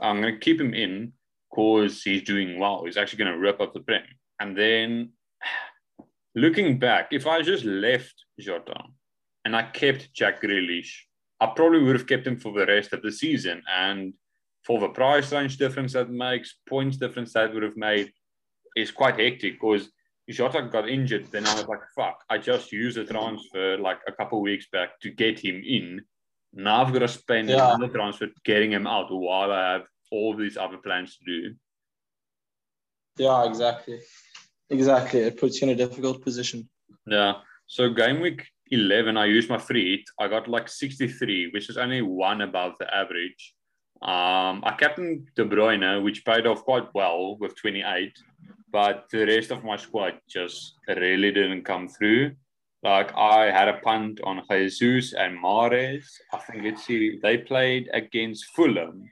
I'm 0.00 0.20
going 0.20 0.34
to 0.34 0.40
keep 0.40 0.60
him 0.60 0.74
in 0.74 1.12
because 1.50 2.02
he's 2.02 2.22
doing 2.22 2.58
well. 2.58 2.84
He's 2.84 2.96
actually 2.96 3.24
going 3.24 3.32
to 3.32 3.38
rip 3.38 3.60
up 3.60 3.74
the 3.74 3.80
prem. 3.80 4.02
And 4.38 4.56
then 4.56 5.10
looking 6.34 6.78
back, 6.78 7.08
if 7.12 7.26
I 7.26 7.42
just 7.42 7.64
left 7.64 8.14
Jota 8.38 8.82
and 9.44 9.54
I 9.54 9.64
kept 9.64 10.12
Jack 10.14 10.42
Grealish, 10.42 10.90
I 11.40 11.46
probably 11.46 11.82
would 11.82 11.96
have 11.96 12.06
kept 12.06 12.26
him 12.26 12.38
for 12.38 12.52
the 12.52 12.66
rest 12.66 12.92
of 12.92 13.02
the 13.02 13.12
season. 13.12 13.62
And 13.70 14.14
for 14.64 14.78
the 14.78 14.88
price 14.88 15.32
range 15.32 15.56
difference 15.56 15.94
that 15.94 16.10
makes, 16.10 16.56
points 16.68 16.96
difference 16.96 17.32
that 17.32 17.52
would 17.52 17.62
have 17.62 17.76
made, 17.76 18.12
is 18.76 18.90
quite 18.90 19.18
hectic 19.18 19.60
because 19.60 19.90
Jota 20.30 20.62
got 20.62 20.88
injured. 20.88 21.26
Then 21.30 21.46
I 21.46 21.54
was 21.54 21.66
like, 21.66 21.80
fuck, 21.96 22.22
I 22.28 22.38
just 22.38 22.72
used 22.72 22.98
a 22.98 23.04
transfer 23.04 23.76
like 23.78 23.98
a 24.06 24.12
couple 24.12 24.40
weeks 24.40 24.66
back 24.72 25.00
to 25.00 25.10
get 25.10 25.38
him 25.38 25.62
in. 25.64 26.02
Now 26.52 26.82
I've 26.82 26.92
got 26.92 27.00
to 27.00 27.08
spend 27.08 27.48
yeah. 27.48 27.74
another 27.74 27.92
transfer 27.92 28.28
getting 28.44 28.72
him 28.72 28.86
out 28.86 29.06
while 29.10 29.52
I 29.52 29.72
have 29.72 29.82
all 30.10 30.36
these 30.36 30.56
other 30.56 30.78
plans 30.78 31.16
to 31.18 31.24
do. 31.24 31.54
Yeah, 33.16 33.44
exactly. 33.44 34.00
Exactly. 34.70 35.20
It 35.20 35.38
puts 35.38 35.60
you 35.60 35.68
in 35.68 35.74
a 35.74 35.76
difficult 35.76 36.22
position. 36.22 36.68
Yeah. 37.06 37.34
So 37.66 37.90
game 37.90 38.20
week 38.20 38.46
11, 38.70 39.16
I 39.16 39.26
used 39.26 39.48
my 39.48 39.58
free 39.58 39.96
hit. 39.96 40.08
I 40.18 40.28
got 40.28 40.48
like 40.48 40.68
63, 40.68 41.50
which 41.52 41.68
is 41.68 41.76
only 41.76 42.02
one 42.02 42.40
above 42.40 42.74
the 42.78 42.92
average. 42.92 43.54
Um, 44.02 44.62
I 44.64 44.74
captained 44.78 45.28
De 45.36 45.44
Bruyne, 45.44 46.02
which 46.02 46.24
paid 46.24 46.46
off 46.46 46.64
quite 46.64 46.88
well 46.94 47.36
with 47.38 47.54
28 47.56 48.12
but 48.72 49.06
the 49.10 49.26
rest 49.26 49.50
of 49.50 49.64
my 49.64 49.76
squad 49.76 50.14
just 50.28 50.74
really 50.88 51.32
didn't 51.32 51.64
come 51.64 51.88
through. 51.88 52.32
Like 52.82 53.14
I 53.16 53.50
had 53.50 53.68
a 53.68 53.78
punt 53.78 54.20
on 54.24 54.42
Jesus 54.48 55.12
and 55.12 55.38
Mahrez. 55.38 56.04
I 56.32 56.38
think 56.38 56.64
it's 56.64 56.86
he, 56.86 57.18
they 57.22 57.38
played 57.38 57.90
against 57.92 58.46
Fulham. 58.56 59.04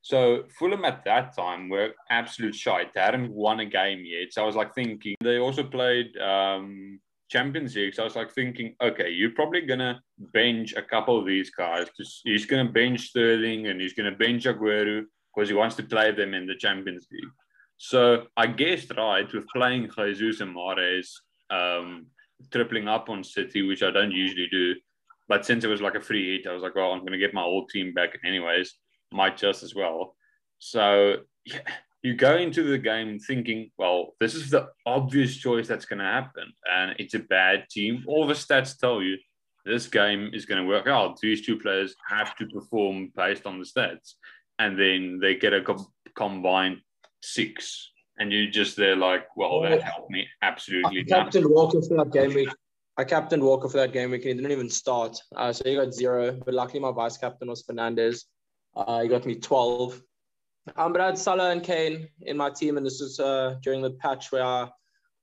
So 0.00 0.44
Fulham 0.58 0.84
at 0.84 1.04
that 1.04 1.36
time 1.36 1.68
were 1.68 1.94
absolute 2.10 2.54
shite. 2.54 2.92
They 2.94 3.00
hadn't 3.00 3.32
won 3.32 3.60
a 3.60 3.66
game 3.66 4.02
yet. 4.04 4.32
So 4.32 4.42
I 4.42 4.46
was 4.46 4.56
like 4.56 4.74
thinking 4.74 5.14
they 5.20 5.38
also 5.38 5.62
played 5.62 6.16
um, 6.18 7.00
Champions 7.30 7.76
League. 7.76 7.94
So 7.94 8.02
I 8.02 8.04
was 8.04 8.16
like 8.16 8.32
thinking, 8.32 8.74
okay, 8.82 9.10
you're 9.10 9.30
probably 9.30 9.60
gonna 9.60 10.02
bench 10.32 10.74
a 10.74 10.82
couple 10.82 11.18
of 11.18 11.26
these 11.26 11.50
guys. 11.50 11.86
He's 12.24 12.46
gonna 12.46 12.70
bench 12.70 13.08
Sterling 13.08 13.66
and 13.68 13.80
he's 13.80 13.94
gonna 13.94 14.16
bench 14.16 14.44
Aguero 14.44 15.04
because 15.34 15.48
he 15.48 15.54
wants 15.54 15.76
to 15.76 15.82
play 15.82 16.12
them 16.12 16.34
in 16.34 16.46
the 16.46 16.56
Champions 16.56 17.06
League. 17.12 17.24
So 17.84 18.26
I 18.36 18.46
guessed 18.46 18.92
right 18.96 19.30
with 19.34 19.48
playing 19.48 19.90
Jesus 19.96 20.40
and 20.40 20.54
Mahrez, 20.54 21.08
um, 21.50 22.06
tripling 22.52 22.86
up 22.86 23.10
on 23.10 23.24
City, 23.24 23.62
which 23.62 23.82
I 23.82 23.90
don't 23.90 24.12
usually 24.12 24.46
do. 24.52 24.76
But 25.26 25.44
since 25.44 25.64
it 25.64 25.68
was 25.68 25.82
like 25.82 25.96
a 25.96 26.00
free 26.00 26.38
hit, 26.38 26.46
I 26.46 26.54
was 26.54 26.62
like, 26.62 26.76
well, 26.76 26.92
I'm 26.92 27.00
going 27.00 27.10
to 27.10 27.18
get 27.18 27.34
my 27.34 27.42
old 27.42 27.70
team 27.70 27.92
back 27.92 28.16
anyways. 28.24 28.72
Might 29.10 29.36
just 29.36 29.64
as 29.64 29.74
well. 29.74 30.14
So 30.60 31.16
yeah, 31.44 31.58
you 32.04 32.14
go 32.14 32.36
into 32.36 32.62
the 32.62 32.78
game 32.78 33.18
thinking, 33.18 33.72
well, 33.76 34.14
this 34.20 34.36
is 34.36 34.50
the 34.50 34.68
obvious 34.86 35.36
choice 35.36 35.66
that's 35.66 35.84
going 35.84 35.98
to 35.98 36.04
happen. 36.04 36.52
And 36.72 36.94
it's 37.00 37.14
a 37.14 37.18
bad 37.18 37.66
team. 37.68 38.04
All 38.06 38.28
the 38.28 38.34
stats 38.34 38.78
tell 38.78 39.02
you 39.02 39.18
this 39.64 39.88
game 39.88 40.30
is 40.32 40.46
going 40.46 40.62
to 40.62 40.68
work 40.68 40.86
out. 40.86 41.18
These 41.18 41.44
two 41.44 41.58
players 41.58 41.96
have 42.08 42.36
to 42.36 42.46
perform 42.46 43.10
based 43.16 43.44
on 43.44 43.58
the 43.58 43.64
stats. 43.64 44.12
And 44.60 44.78
then 44.78 45.18
they 45.20 45.34
get 45.34 45.52
a 45.52 45.62
co- 45.62 45.92
combined 46.14 46.80
six, 47.22 47.90
and 48.18 48.32
you're 48.32 48.50
just 48.50 48.76
there 48.76 48.96
like, 48.96 49.26
well, 49.36 49.62
that 49.62 49.82
helped 49.82 50.10
me 50.10 50.26
absolutely. 50.42 51.00
I 51.00 51.04
captain 51.04 51.48
Walker 51.48 51.80
for 51.80 51.96
that 51.96 52.12
game 52.12 52.34
week. 52.34 52.48
I 52.98 53.04
captained 53.04 53.42
Walker 53.42 53.68
for 53.68 53.78
that 53.78 53.92
game 53.92 54.10
week, 54.10 54.22
and 54.22 54.30
he 54.30 54.34
didn't 54.34 54.52
even 54.52 54.68
start. 54.68 55.18
Uh, 55.34 55.52
so 55.52 55.64
he 55.64 55.76
got 55.76 55.94
zero. 55.94 56.38
But 56.44 56.54
luckily, 56.54 56.80
my 56.80 56.92
vice 56.92 57.16
captain 57.16 57.48
was 57.48 57.62
Fernandes. 57.62 58.24
Uh, 58.76 59.00
he 59.00 59.08
got 59.08 59.24
me 59.24 59.36
twelve. 59.36 60.02
Um, 60.76 60.92
but 60.92 61.00
I 61.00 61.06
had 61.06 61.18
Salah 61.18 61.50
and 61.50 61.62
Kane 61.62 62.08
in 62.20 62.36
my 62.36 62.50
team, 62.50 62.76
and 62.76 62.86
this 62.86 63.00
was 63.00 63.18
uh, 63.18 63.56
during 63.62 63.82
the 63.82 63.92
patch 63.92 64.30
where 64.30 64.44
I 64.44 64.68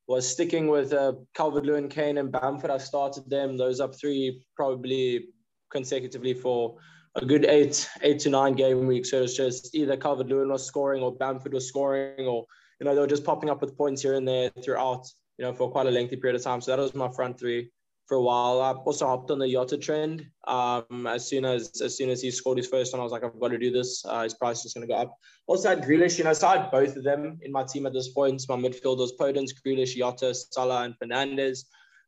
was 0.08 0.28
sticking 0.28 0.68
with 0.68 0.92
uh, 0.92 1.14
Calvert-Lewin, 1.36 1.88
Kane, 1.88 2.18
and 2.18 2.32
Bamford. 2.32 2.72
I 2.72 2.78
started 2.78 3.30
them; 3.30 3.56
those 3.56 3.80
up 3.80 3.96
three 3.96 4.44
probably 4.56 5.28
consecutively 5.72 6.34
for 6.34 6.76
a 7.22 7.26
good 7.26 7.46
eight, 7.46 7.90
eight 8.02 8.20
to 8.20 8.30
nine 8.30 8.54
game 8.54 8.88
week. 8.88 9.06
So 9.06 9.24
it's 9.24 9.36
just 9.36 9.76
either 9.76 9.98
Calvert 9.98 10.28
Lewin 10.28 10.50
was 10.50 10.66
scoring 10.66 11.04
or 11.04 11.16
Bamford 11.16 11.54
was 11.54 11.68
scoring, 11.68 12.26
or 12.26 12.46
you 12.80 12.86
know 12.86 12.96
they 12.96 13.02
were 13.02 13.08
just 13.08 13.26
popping 13.26 13.50
up 13.50 13.62
with 13.62 13.78
points 13.78 14.02
here 14.02 14.16
and 14.16 14.28
there 14.28 14.50
throughout, 14.64 15.06
you 15.38 15.46
know, 15.46 15.54
for 15.54 15.70
quite 15.70 15.88
a 15.88 15.92
lengthy 15.92 16.16
period 16.16 16.36
of 16.36 16.44
time. 16.44 16.62
So 16.62 16.72
that 16.72 16.82
was 16.82 16.96
my 16.96 17.10
front 17.12 17.40
three 17.40 17.72
for 18.08 18.16
a 18.16 18.22
while. 18.22 18.62
I 18.62 18.72
also 18.72 19.06
hopped 19.06 19.30
on 19.32 19.40
the 19.40 19.52
Jota 19.52 19.78
trend. 19.78 20.26
Um, 20.48 21.08
as 21.08 21.28
soon 21.28 21.46
as 21.46 21.82
as 21.82 21.96
soon 21.96 22.10
as 22.10 22.22
he 22.22 22.32
scored 22.32 22.58
his 22.58 22.68
first 22.68 22.94
one, 22.94 23.00
I 23.00 23.04
was 23.04 23.12
like, 23.12 23.24
I've 23.24 23.40
got 23.40 23.50
to 23.50 23.58
do 23.58 23.72
this. 23.72 24.04
Uh, 24.06 24.24
his 24.24 24.34
price 24.34 24.66
is 24.66 24.74
going 24.74 24.88
to 24.88 24.94
go 24.94 25.00
up. 25.00 25.16
Also 25.48 25.70
had 25.70 25.84
Grealish, 25.84 26.18
you 26.18 26.24
know, 26.24 26.34
so 26.34 26.48
I 26.48 26.58
had 26.58 26.72
both 26.72 26.96
of 26.96 27.04
them 27.04 27.40
in 27.44 27.52
my 27.52 27.64
team 27.64 27.86
at 27.86 27.94
this 27.94 28.10
point. 28.10 28.42
My 28.50 28.56
midfield 28.56 28.98
was 28.98 29.14
Podence, 29.20 29.52
Grealish, 29.66 29.96
Jota, 29.96 30.34
Salah, 30.34 30.84
and 30.84 30.96
Fernandes. 31.00 31.66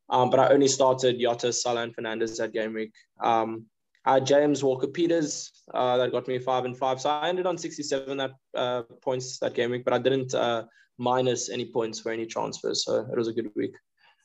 Um, 0.10 0.30
but 0.30 0.39
I 0.39 0.50
only 0.50 0.67
started 0.67 1.19
Jota, 1.19 1.54
Salah, 1.54 1.84
and 1.84 1.95
Fernandes 1.95 2.38
that 2.38 2.52
game 2.52 2.74
week. 2.74 2.93
Um, 3.24 3.67
uh, 4.06 4.20
James 4.20 4.64
Walker 4.64 4.88
Peters, 4.88 5.52
uh, 5.74 5.98
that 5.98 6.12
got 6.12 6.28
me 6.28 6.40
five 6.40 6.66
and 6.66 6.78
five. 6.78 7.00
So 7.00 7.10
I 7.10 7.30
ended 7.30 7.46
on 7.46 7.58
67 7.58 8.18
that 8.18 8.32
uh, 8.56 8.84
points 9.02 9.38
that 9.40 9.54
game 9.54 9.72
week, 9.72 9.86
but 9.86 9.94
I 9.94 10.00
didn't 10.00 10.34
uh, 10.34 10.64
minus 10.98 11.50
any 11.50 11.66
points 11.66 12.00
for 12.00 12.12
any 12.12 12.26
transfers. 12.26 12.86
So 12.86 13.08
it 13.12 13.18
was 13.18 13.28
a 13.28 13.34
good 13.34 13.52
week. 13.56 13.76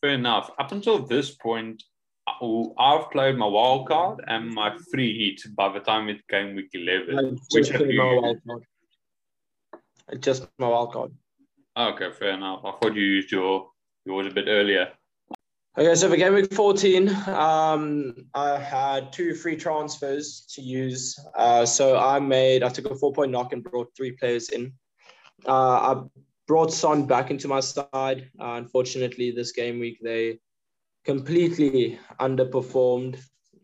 Fair 0.00 0.10
enough. 0.10 0.50
Up 0.58 0.72
until 0.72 0.98
this 0.98 1.34
point, 1.34 1.82
I've 2.28 3.10
played 3.10 3.36
my 3.36 3.46
wild 3.46 3.88
card 3.88 4.22
and 4.26 4.52
my 4.52 4.76
free 4.90 5.16
hit 5.16 5.54
by 5.54 5.72
the 5.72 5.80
time 5.80 6.08
it 6.08 6.26
came 6.28 6.56
week 6.56 6.70
11. 6.72 7.38
Which 7.52 7.68
have 7.68 7.82
you... 7.82 7.98
my 7.98 8.14
wild 8.14 8.38
card. 8.46 8.62
Just 10.22 10.48
my 10.58 10.68
wild 10.68 10.92
card. 10.92 11.12
Okay, 11.76 12.10
fair 12.12 12.30
enough. 12.30 12.60
I 12.64 12.72
thought 12.72 12.94
you 12.94 13.02
used 13.02 13.30
your 13.30 13.68
yours 14.04 14.26
a 14.26 14.30
bit 14.30 14.46
earlier. 14.48 14.88
Okay, 15.78 15.94
so 15.94 16.08
for 16.08 16.16
game 16.16 16.32
week 16.32 16.54
14, 16.54 17.06
um, 17.28 18.14
I 18.32 18.58
had 18.58 19.12
two 19.12 19.34
free 19.34 19.56
transfers 19.56 20.46
to 20.54 20.62
use. 20.62 21.18
Uh, 21.34 21.66
so 21.66 21.98
I 21.98 22.18
made, 22.18 22.62
I 22.62 22.70
took 22.70 22.86
a 22.86 22.94
four 22.94 23.12
point 23.12 23.30
knock 23.30 23.52
and 23.52 23.62
brought 23.62 23.94
three 23.94 24.12
players 24.12 24.48
in. 24.48 24.72
Uh, 25.46 25.50
I 25.52 26.02
brought 26.46 26.72
Son 26.72 27.06
back 27.06 27.30
into 27.30 27.46
my 27.46 27.60
side. 27.60 28.30
Uh, 28.40 28.54
unfortunately, 28.54 29.32
this 29.32 29.52
game 29.52 29.78
week 29.78 29.98
they 30.02 30.38
completely 31.04 31.98
underperformed. 32.20 33.18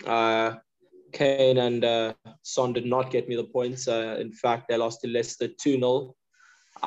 Uh, 0.06 0.56
Kane 1.14 1.56
and 1.56 1.82
uh, 1.82 2.12
Son 2.42 2.74
did 2.74 2.84
not 2.84 3.10
get 3.10 3.26
me 3.26 3.36
the 3.36 3.44
points. 3.44 3.88
Uh, 3.88 4.18
in 4.20 4.32
fact, 4.32 4.68
they 4.68 4.76
lost 4.76 5.00
to 5.00 5.08
Leicester 5.08 5.48
2 5.48 5.78
0. 5.78 6.14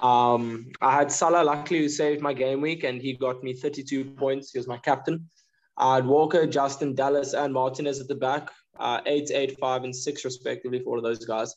Um, 0.01 0.71
I 0.81 0.93
had 0.93 1.11
Salah, 1.11 1.43
luckily, 1.43 1.79
who 1.79 1.89
saved 1.89 2.21
my 2.21 2.33
game 2.33 2.61
week, 2.61 2.83
and 2.83 3.01
he 3.01 3.13
got 3.13 3.43
me 3.43 3.53
32 3.53 4.05
points. 4.05 4.51
He 4.51 4.59
was 4.59 4.67
my 4.67 4.77
captain. 4.77 5.29
I 5.77 5.95
had 5.95 6.05
Walker, 6.05 6.45
Justin, 6.47 6.95
Dallas, 6.95 7.33
and 7.33 7.53
Martinez 7.53 7.99
at 7.99 8.07
the 8.07 8.15
back, 8.15 8.49
uh, 8.79 9.01
8, 9.05 9.31
8, 9.31 9.59
5, 9.59 9.83
and 9.83 9.95
6, 9.95 10.25
respectively, 10.25 10.79
for 10.79 10.91
all 10.91 10.97
of 10.97 11.03
those 11.03 11.25
guys. 11.25 11.53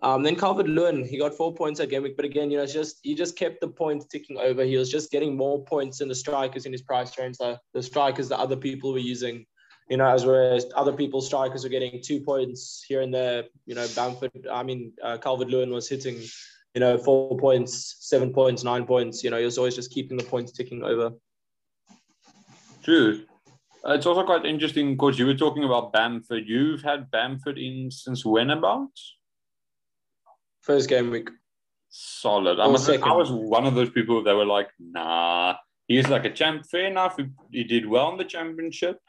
Um, 0.00 0.22
then 0.22 0.36
Calvert 0.36 0.68
Lewin, 0.68 1.04
he 1.04 1.18
got 1.18 1.34
four 1.34 1.52
points 1.52 1.80
at 1.80 1.88
game 1.88 2.04
week, 2.04 2.14
but 2.14 2.24
again, 2.24 2.52
you 2.52 2.58
know, 2.58 2.66
just 2.66 2.98
he 3.02 3.16
just 3.16 3.36
kept 3.36 3.60
the 3.60 3.66
points 3.66 4.06
ticking 4.06 4.38
over. 4.38 4.62
He 4.62 4.76
was 4.76 4.90
just 4.90 5.10
getting 5.10 5.36
more 5.36 5.64
points 5.64 5.98
than 5.98 6.08
the 6.08 6.14
strikers 6.14 6.66
in 6.66 6.72
his 6.72 6.82
price 6.82 7.18
range. 7.18 7.36
So 7.36 7.56
the 7.74 7.82
strikers 7.82 8.28
that 8.28 8.38
other 8.38 8.54
people 8.54 8.92
were 8.92 9.00
using, 9.00 9.44
you 9.90 9.96
know, 9.96 10.06
as 10.06 10.24
whereas 10.24 10.66
other 10.76 10.92
people's 10.92 11.26
strikers 11.26 11.64
were 11.64 11.68
getting 11.68 12.00
two 12.00 12.20
points 12.20 12.84
here 12.86 13.00
and 13.00 13.12
there. 13.12 13.44
You 13.66 13.74
know, 13.74 13.88
Bamford, 13.96 14.46
I 14.48 14.62
mean, 14.62 14.92
uh, 15.02 15.18
Calvert 15.18 15.48
Lewin 15.48 15.72
was 15.72 15.88
hitting 15.88 16.22
you 16.78 16.84
know, 16.84 16.96
four 16.96 17.36
points, 17.36 17.96
seven 17.98 18.32
points, 18.32 18.62
nine 18.62 18.86
points. 18.86 19.24
You 19.24 19.30
know, 19.30 19.38
he 19.38 19.44
was 19.44 19.58
always 19.58 19.74
just 19.74 19.90
keeping 19.90 20.16
the 20.16 20.22
points 20.22 20.52
ticking 20.52 20.84
over. 20.84 21.10
True. 22.84 23.24
Uh, 23.84 23.94
it's 23.94 24.06
also 24.06 24.22
quite 24.22 24.46
interesting 24.46 24.92
because 24.92 25.18
you 25.18 25.26
were 25.26 25.34
talking 25.34 25.64
about 25.64 25.92
Bamford. 25.92 26.44
You've 26.46 26.82
had 26.82 27.10
Bamford 27.10 27.58
in 27.58 27.90
since 27.90 28.24
when 28.24 28.50
about? 28.50 28.90
First 30.60 30.88
game 30.88 31.10
week. 31.10 31.30
Solid. 31.88 32.60
I, 32.60 32.68
must 32.68 32.88
I 32.88 33.12
was 33.12 33.32
one 33.32 33.66
of 33.66 33.74
those 33.74 33.90
people 33.90 34.22
that 34.22 34.36
were 34.36 34.46
like, 34.46 34.68
nah, 34.78 35.56
he's 35.88 36.06
like 36.06 36.26
a 36.26 36.30
champ. 36.30 36.64
Fair 36.70 36.86
enough. 36.86 37.16
He, 37.16 37.26
he 37.50 37.64
did 37.64 37.86
well 37.88 38.12
in 38.12 38.18
the 38.18 38.24
championship, 38.24 39.00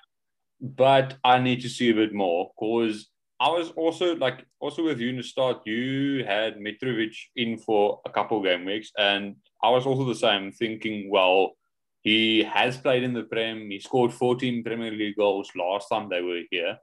but 0.59 1.17
I 1.23 1.37
need 1.37 1.61
to 1.61 1.69
see 1.69 1.91
a 1.91 1.93
bit 1.93 2.15
more 2.15 2.49
because 2.59 3.09
I 3.41 3.49
was 3.49 3.71
also 3.71 4.15
like 4.15 4.45
also 4.59 4.83
with 4.83 4.99
you 4.99 5.09
in 5.09 5.17
the 5.17 5.23
start. 5.23 5.65
You 5.65 6.25
had 6.25 6.57
Mitrovic 6.57 7.15
in 7.37 7.57
for 7.57 8.01
a 8.05 8.09
couple 8.09 8.43
game 8.43 8.65
weeks, 8.65 8.91
and 8.97 9.35
I 9.63 9.69
was 9.69 9.85
also 9.85 10.03
the 10.05 10.15
same, 10.15 10.51
thinking, 10.51 11.09
well, 11.09 11.53
he 12.01 12.43
has 12.43 12.77
played 12.77 13.03
in 13.03 13.13
the 13.13 13.23
Prem. 13.23 13.69
He 13.69 13.79
scored 13.79 14.13
14 14.13 14.63
Premier 14.63 14.91
League 14.91 15.15
goals 15.15 15.51
last 15.55 15.87
time 15.87 16.09
they 16.09 16.21
were 16.21 16.41
here. 16.51 16.77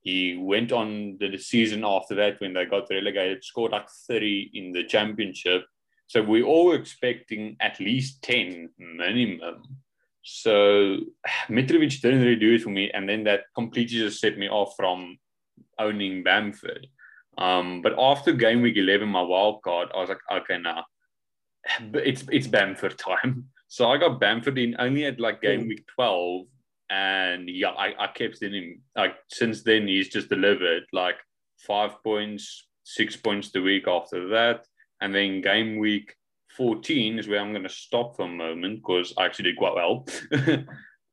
He 0.00 0.36
went 0.36 0.70
on 0.70 1.16
the 1.18 1.36
season 1.38 1.84
after 1.84 2.14
that 2.14 2.40
when 2.40 2.52
they 2.52 2.64
got 2.66 2.88
relegated, 2.88 3.42
scored 3.42 3.72
like 3.72 3.88
30 4.08 4.50
in 4.54 4.72
the 4.72 4.84
championship. 4.84 5.64
So 6.06 6.22
we 6.22 6.42
all 6.42 6.72
expecting 6.72 7.56
at 7.60 7.80
least 7.80 8.22
10 8.22 8.70
minimum. 8.78 9.62
So 10.22 10.98
Mitrovic 11.48 12.00
didn't 12.00 12.20
really 12.20 12.36
do 12.36 12.54
it 12.54 12.62
for 12.62 12.70
me. 12.70 12.92
And 12.92 13.08
then 13.08 13.24
that 13.24 13.44
completely 13.56 13.98
just 13.98 14.20
set 14.20 14.38
me 14.38 14.48
off 14.48 14.74
from 14.76 15.18
owning 15.78 16.22
Bamford. 16.22 16.86
Um, 17.38 17.82
but 17.82 17.94
after 17.98 18.32
game 18.32 18.62
week 18.62 18.76
11, 18.76 19.08
my 19.08 19.22
wild 19.22 19.62
card, 19.62 19.88
I 19.94 20.00
was 20.00 20.08
like, 20.08 20.18
okay, 20.32 20.58
now 20.58 20.84
nah. 21.80 22.00
it's 22.00 22.24
it's 22.30 22.46
Bamford 22.46 22.98
time. 22.98 23.46
So 23.68 23.90
I 23.90 23.98
got 23.98 24.20
Bamford 24.20 24.58
in 24.58 24.76
only 24.78 25.06
at 25.06 25.18
like 25.18 25.42
game 25.42 25.62
mm. 25.62 25.68
week 25.70 25.84
12. 25.96 26.46
And 26.88 27.50
yeah, 27.50 27.70
I, 27.70 28.04
I 28.04 28.06
kept 28.06 28.40
in 28.42 28.54
him. 28.54 28.80
Like 28.96 29.16
since 29.28 29.64
then, 29.64 29.88
he's 29.88 30.08
just 30.08 30.28
delivered 30.28 30.84
like 30.92 31.16
five 31.58 32.00
points, 32.04 32.68
six 32.84 33.16
points 33.16 33.50
the 33.50 33.60
week 33.60 33.88
after 33.88 34.28
that. 34.28 34.64
And 35.00 35.12
then 35.12 35.40
game 35.40 35.78
week 35.78 36.14
14 36.56 37.18
is 37.18 37.28
where 37.28 37.40
I'm 37.40 37.52
going 37.52 37.64
to 37.64 37.68
stop 37.68 38.16
for 38.16 38.22
a 38.22 38.28
moment 38.28 38.76
because 38.76 39.12
I 39.18 39.26
actually 39.26 39.50
did 39.50 39.58
quite 39.58 39.74
well. 39.74 40.06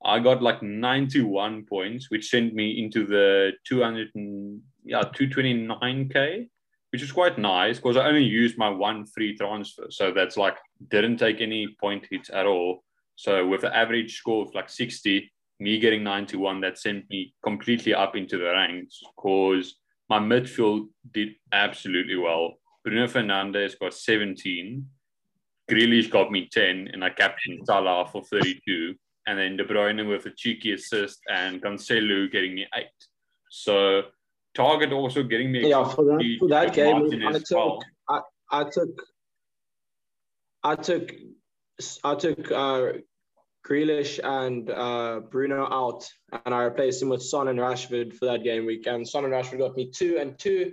I 0.05 0.19
got 0.19 0.41
like 0.41 0.61
91 0.61 1.65
points, 1.65 2.11
which 2.11 2.29
sent 2.29 2.53
me 2.53 2.83
into 2.83 3.05
the 3.05 3.51
200 3.65 4.09
and, 4.15 4.61
yeah 4.83 5.03
229k, 5.03 6.49
which 6.91 7.01
is 7.01 7.11
quite 7.11 7.37
nice 7.37 7.77
because 7.77 7.95
I 7.95 8.07
only 8.07 8.23
used 8.23 8.57
my 8.57 8.69
one 8.69 9.05
free 9.05 9.35
transfer, 9.37 9.87
so 9.89 10.11
that's 10.11 10.35
like 10.37 10.57
didn't 10.89 11.17
take 11.17 11.39
any 11.39 11.75
point 11.79 12.05
hits 12.09 12.29
at 12.29 12.45
all. 12.45 12.83
So 13.15 13.47
with 13.47 13.63
an 13.63 13.71
average 13.73 14.17
score 14.17 14.45
of 14.45 14.53
like 14.53 14.69
60, 14.69 15.31
me 15.59 15.79
getting 15.79 16.03
91, 16.03 16.61
that 16.61 16.77
sent 16.77 17.09
me 17.09 17.33
completely 17.43 17.93
up 17.93 18.15
into 18.15 18.37
the 18.37 18.45
ranks 18.45 18.99
because 19.15 19.75
my 20.09 20.19
midfield 20.19 20.87
did 21.13 21.29
absolutely 21.53 22.17
well. 22.17 22.55
Bruno 22.83 23.07
Fernandes 23.07 23.79
got 23.79 23.93
17. 23.93 24.85
Grealish 25.71 26.09
got 26.11 26.29
me 26.29 26.49
10, 26.51 26.89
and 26.91 27.03
I 27.05 27.09
captained 27.09 27.65
Salah 27.65 28.05
for 28.11 28.21
32 28.23 28.95
and 29.27 29.37
then 29.37 29.57
De 29.57 29.63
Bruyne 29.63 30.07
with 30.07 30.25
a 30.25 30.31
cheeky 30.31 30.73
assist, 30.73 31.19
and 31.29 31.61
Cancelo 31.61 32.31
getting 32.31 32.55
me 32.55 32.67
eight. 32.75 32.87
So 33.49 34.03
Target 34.53 34.91
also 34.91 35.23
getting 35.23 35.51
me. 35.51 35.69
Yeah, 35.69 35.87
for 35.87 36.05
that, 36.05 36.37
for 36.39 36.47
that 36.49 36.73
game, 36.73 37.09
I 37.25 37.33
took, 37.33 37.51
well. 37.51 37.83
I, 38.09 38.21
I 38.51 38.63
took, 38.63 39.01
I 40.63 40.75
took, 40.75 41.13
I 42.03 42.15
took 42.15 42.51
uh, 42.51 42.93
Grealish 43.65 44.19
and 44.23 44.69
uh, 44.69 45.21
Bruno 45.31 45.65
out, 45.65 46.07
and 46.45 46.53
I 46.53 46.63
replaced 46.63 47.01
him 47.01 47.09
with 47.09 47.23
Son 47.23 47.47
and 47.47 47.59
Rashford 47.59 48.13
for 48.13 48.25
that 48.25 48.43
game 48.43 48.65
week. 48.65 48.85
And 48.87 49.07
Son 49.07 49.23
and 49.23 49.33
Rashford 49.33 49.59
got 49.59 49.75
me 49.75 49.89
two 49.89 50.17
and 50.19 50.37
two, 50.37 50.71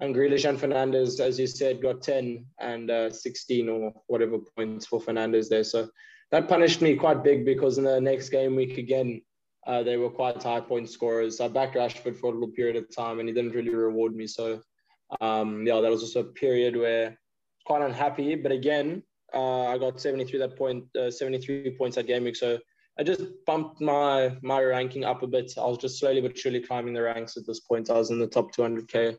and 0.00 0.14
Grealish 0.14 0.48
and 0.48 0.58
Fernandes, 0.58 1.20
as 1.20 1.38
you 1.38 1.46
said, 1.46 1.82
got 1.82 2.02
10 2.02 2.44
and 2.58 2.90
uh, 2.90 3.10
16 3.10 3.68
or 3.68 3.92
whatever 4.06 4.38
points 4.56 4.86
for 4.86 5.00
Fernandes 5.00 5.48
there. 5.48 5.64
So 5.64 5.88
that 6.30 6.48
punished 6.48 6.80
me 6.80 6.94
quite 6.96 7.24
big 7.24 7.44
because 7.44 7.78
in 7.78 7.84
the 7.84 8.00
next 8.00 8.28
game 8.28 8.56
week 8.56 8.78
again, 8.78 9.22
uh, 9.66 9.82
they 9.82 9.96
were 9.96 10.10
quite 10.10 10.42
high 10.42 10.60
point 10.60 10.88
scorers. 10.88 11.40
I 11.40 11.48
backed 11.48 11.76
Rashford 11.76 12.16
for 12.16 12.26
a 12.28 12.30
little 12.30 12.48
period 12.48 12.76
of 12.76 12.94
time 12.94 13.18
and 13.18 13.28
he 13.28 13.34
didn't 13.34 13.52
really 13.52 13.74
reward 13.74 14.14
me. 14.14 14.26
So, 14.26 14.60
um, 15.20 15.66
yeah, 15.66 15.80
that 15.80 15.90
was 15.90 16.02
also 16.02 16.20
a 16.20 16.24
period 16.24 16.76
where 16.76 17.18
quite 17.66 17.82
unhappy. 17.82 18.36
But 18.36 18.52
again, 18.52 19.02
uh, 19.34 19.66
I 19.66 19.78
got 19.78 20.00
73 20.00 20.38
that 20.38 20.56
point, 20.56 20.84
uh, 20.98 21.10
73 21.10 21.76
points 21.76 21.96
that 21.96 22.06
game 22.06 22.24
week. 22.24 22.36
So 22.36 22.58
I 22.98 23.02
just 23.02 23.22
bumped 23.46 23.80
my 23.80 24.36
my 24.42 24.62
ranking 24.62 25.04
up 25.04 25.22
a 25.22 25.26
bit. 25.26 25.52
I 25.56 25.66
was 25.66 25.78
just 25.78 25.98
slowly 25.98 26.20
but 26.20 26.36
surely 26.36 26.60
climbing 26.60 26.94
the 26.94 27.02
ranks 27.02 27.36
at 27.36 27.46
this 27.46 27.60
point. 27.60 27.90
I 27.90 27.94
was 27.94 28.10
in 28.10 28.18
the 28.18 28.26
top 28.26 28.54
200k 28.54 29.16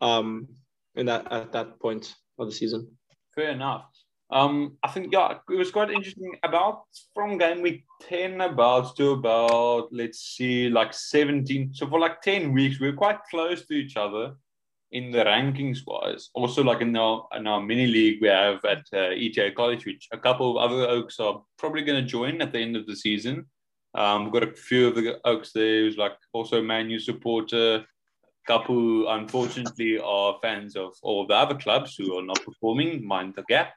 um, 0.00 0.48
in 0.94 1.06
that 1.06 1.30
at 1.32 1.52
that 1.52 1.80
point 1.80 2.14
of 2.38 2.46
the 2.46 2.52
season. 2.52 2.90
Fair 3.34 3.50
enough. 3.50 3.86
Um, 4.30 4.78
I 4.82 4.90
think 4.90 5.12
yeah, 5.12 5.38
it 5.50 5.54
was 5.54 5.70
quite 5.70 5.90
interesting. 5.90 6.32
About 6.42 6.84
from 7.14 7.38
game 7.38 7.62
week 7.62 7.84
ten 8.00 8.40
about 8.40 8.96
to 8.96 9.12
about 9.12 9.92
let's 9.92 10.20
see, 10.20 10.68
like 10.68 10.94
seventeen. 10.94 11.72
So 11.74 11.86
for 11.86 12.00
like 12.00 12.22
ten 12.22 12.52
weeks, 12.52 12.80
we 12.80 12.90
were 12.90 12.96
quite 12.96 13.18
close 13.30 13.66
to 13.66 13.74
each 13.74 13.96
other 13.96 14.34
in 14.92 15.10
the 15.10 15.24
rankings 15.24 15.80
wise. 15.86 16.30
Also, 16.34 16.62
like 16.62 16.80
in 16.80 16.96
our 16.96 17.26
in 17.36 17.46
our 17.46 17.60
mini 17.60 17.86
league 17.86 18.20
we 18.22 18.28
have 18.28 18.64
at 18.64 18.86
uh, 18.92 19.10
ETA 19.10 19.52
College, 19.56 19.84
which 19.84 20.08
a 20.12 20.18
couple 20.18 20.56
of 20.56 20.70
other 20.70 20.88
Oaks 20.88 21.20
are 21.20 21.42
probably 21.58 21.82
going 21.82 22.02
to 22.02 22.08
join 22.08 22.40
at 22.40 22.52
the 22.52 22.60
end 22.60 22.76
of 22.76 22.86
the 22.86 22.96
season. 22.96 23.46
Um, 23.94 24.24
we've 24.24 24.32
got 24.32 24.48
a 24.48 24.52
few 24.52 24.88
of 24.88 24.94
the 24.94 25.20
Oaks 25.24 25.52
there 25.52 25.80
who's 25.80 25.96
like 25.96 26.16
also 26.32 26.62
Man 26.62 26.90
U 26.90 26.98
supporter. 26.98 27.76
A 27.76 28.46
couple, 28.46 29.08
unfortunately, 29.08 29.98
are 29.98 30.38
fans 30.42 30.76
of 30.76 30.92
all 31.02 31.26
the 31.26 31.34
other 31.34 31.54
clubs 31.54 31.96
who 31.96 32.18
are 32.18 32.22
not 32.22 32.44
performing. 32.44 33.06
Mind 33.06 33.34
the 33.36 33.44
gap. 33.48 33.72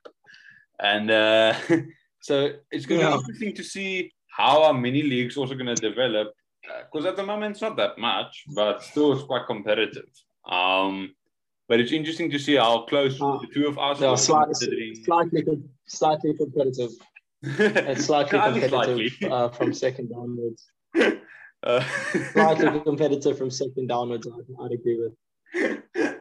And 0.80 1.10
uh, 1.12 1.54
so 2.22 2.52
it's 2.72 2.86
going 2.86 3.02
to 3.02 3.08
yeah. 3.08 3.16
be 3.16 3.20
interesting 3.20 3.56
to 3.56 3.64
see 3.64 4.12
how 4.28 4.64
our 4.64 4.74
mini 4.74 5.04
leagues 5.04 5.38
also 5.38 5.56
going 5.56 5.74
to 5.74 5.76
develop. 5.76 6.34
Because 6.92 7.06
uh, 7.06 7.10
at 7.10 7.16
the 7.16 7.24
moment 7.24 7.52
it's 7.52 7.62
not 7.62 7.78
that 7.78 7.98
much, 7.98 8.44
but 8.54 8.84
still 8.84 9.14
it's 9.14 9.24
quite 9.24 9.48
competitive. 9.48 10.10
Um, 10.50 11.16
but 11.68 11.80
it's 11.80 11.92
interesting 11.92 12.30
to 12.32 12.40
see 12.40 12.56
how 12.56 12.84
close 12.84 13.22
uh, 13.22 13.38
the 13.40 13.48
two 13.54 13.68
of 13.68 13.78
us 13.78 14.00
yeah, 14.00 14.08
are 14.08 14.18
slightly, 14.18 14.96
slightly, 15.04 15.44
slightly 15.86 16.34
competitive. 16.34 16.92
it's 17.42 18.06
slightly 18.06 18.40
competitive 18.40 19.32
uh, 19.32 19.50
from 19.50 19.74
second 19.74 20.10
downwards. 20.10 20.66
Uh, 21.64 21.84
slightly 22.34 22.80
competitive 22.82 23.36
from 23.36 23.50
second 23.50 23.88
downwards. 23.88 24.28
I'd 24.62 24.72
agree 24.72 25.12
with. 25.56 26.14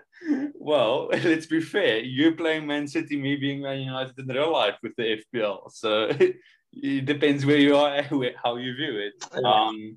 Well, 0.54 1.08
let's 1.24 1.46
be 1.46 1.60
fair. 1.60 1.98
You're 1.98 2.32
playing 2.32 2.66
Man 2.66 2.86
City, 2.88 3.20
me 3.20 3.36
being 3.36 3.62
Man 3.62 3.80
United 3.80 4.18
in 4.18 4.26
real 4.26 4.52
life 4.52 4.76
with 4.82 4.94
the 4.96 5.22
FPL. 5.34 5.70
So 5.72 6.10
it 6.72 7.04
depends 7.04 7.46
where 7.46 7.58
you 7.58 7.76
are, 7.76 8.02
how 8.42 8.56
you 8.56 8.74
view 8.74 8.98
it. 8.98 9.44
Um, 9.44 9.96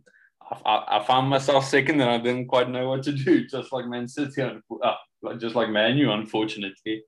I, 0.65 0.99
I, 0.99 1.05
found 1.05 1.30
myself 1.30 1.65
second 1.65 2.01
and 2.01 2.09
I 2.09 2.17
didn't 2.17 2.47
quite 2.47 2.69
know 2.69 2.89
what 2.89 3.03
to 3.03 3.11
do, 3.11 3.45
just 3.55 3.71
like 3.71 3.86
Man 3.86 4.07
City, 4.07 4.41
uh, 4.41 5.34
just 5.38 5.55
like 5.55 5.69
Man 5.69 5.97
U, 5.97 6.11
unfortunately. 6.11 7.03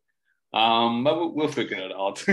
Um, 0.53 1.03
but 1.03 1.33
we'll, 1.33 1.47
figure 1.47 1.77
it 1.77 1.93
out. 1.93 2.23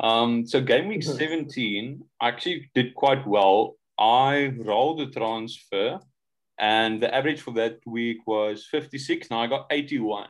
um, 0.00 0.46
so 0.46 0.60
game 0.60 0.88
week 0.88 1.02
17, 1.02 2.02
I 2.20 2.28
actually 2.28 2.70
did 2.74 2.94
quite 2.94 3.26
well. 3.26 3.76
I 3.98 4.54
rolled 4.58 5.00
the 5.00 5.06
transfer, 5.06 6.00
and 6.58 7.00
the 7.02 7.14
average 7.14 7.40
for 7.40 7.52
that 7.52 7.78
week 7.86 8.18
was 8.26 8.66
56. 8.70 9.30
Now 9.30 9.42
I 9.42 9.46
got 9.46 9.66
81. 9.70 10.26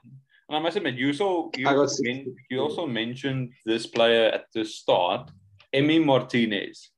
And 0.49 0.57
I 0.57 0.61
must 0.61 0.77
admit, 0.77 0.95
you 0.95 1.09
also 1.09 1.51
you, 1.57 1.69
also, 1.69 2.03
men, 2.03 2.37
you 2.51 2.61
also 2.61 2.87
mentioned 2.87 3.53
this 3.67 3.87
player 3.87 4.31
at 4.31 4.47
the 4.55 4.65
start, 4.65 5.31
Emi 5.75 6.03
Martinez. 6.03 6.91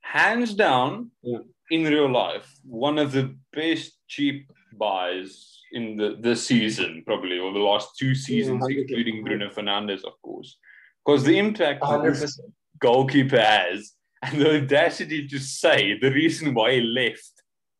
Hands 0.00 0.54
down, 0.54 1.10
yeah. 1.22 1.38
in 1.70 1.84
real 1.84 2.10
life, 2.10 2.52
one 2.64 2.98
of 2.98 3.10
the 3.12 3.34
best 3.52 3.98
cheap 4.06 4.50
buys 4.78 5.60
in 5.72 5.96
the 5.96 6.16
this 6.20 6.46
season, 6.46 7.02
probably, 7.04 7.38
or 7.38 7.52
the 7.52 7.58
last 7.58 7.96
two 7.98 8.14
seasons, 8.14 8.64
yeah, 8.68 8.82
including 8.82 9.24
Bruno 9.24 9.48
Fernandes, 9.50 10.04
of 10.04 10.20
course. 10.22 10.56
Because 11.04 11.24
the 11.24 11.38
impact 11.38 11.84
this 12.04 12.40
goalkeeper 12.78 13.40
has, 13.40 13.92
and 14.22 14.40
the 14.40 14.62
audacity 14.62 15.26
to 15.28 15.38
say 15.38 15.98
the 15.98 16.12
reason 16.12 16.54
why 16.54 16.74
he 16.74 16.80
left 16.80 17.33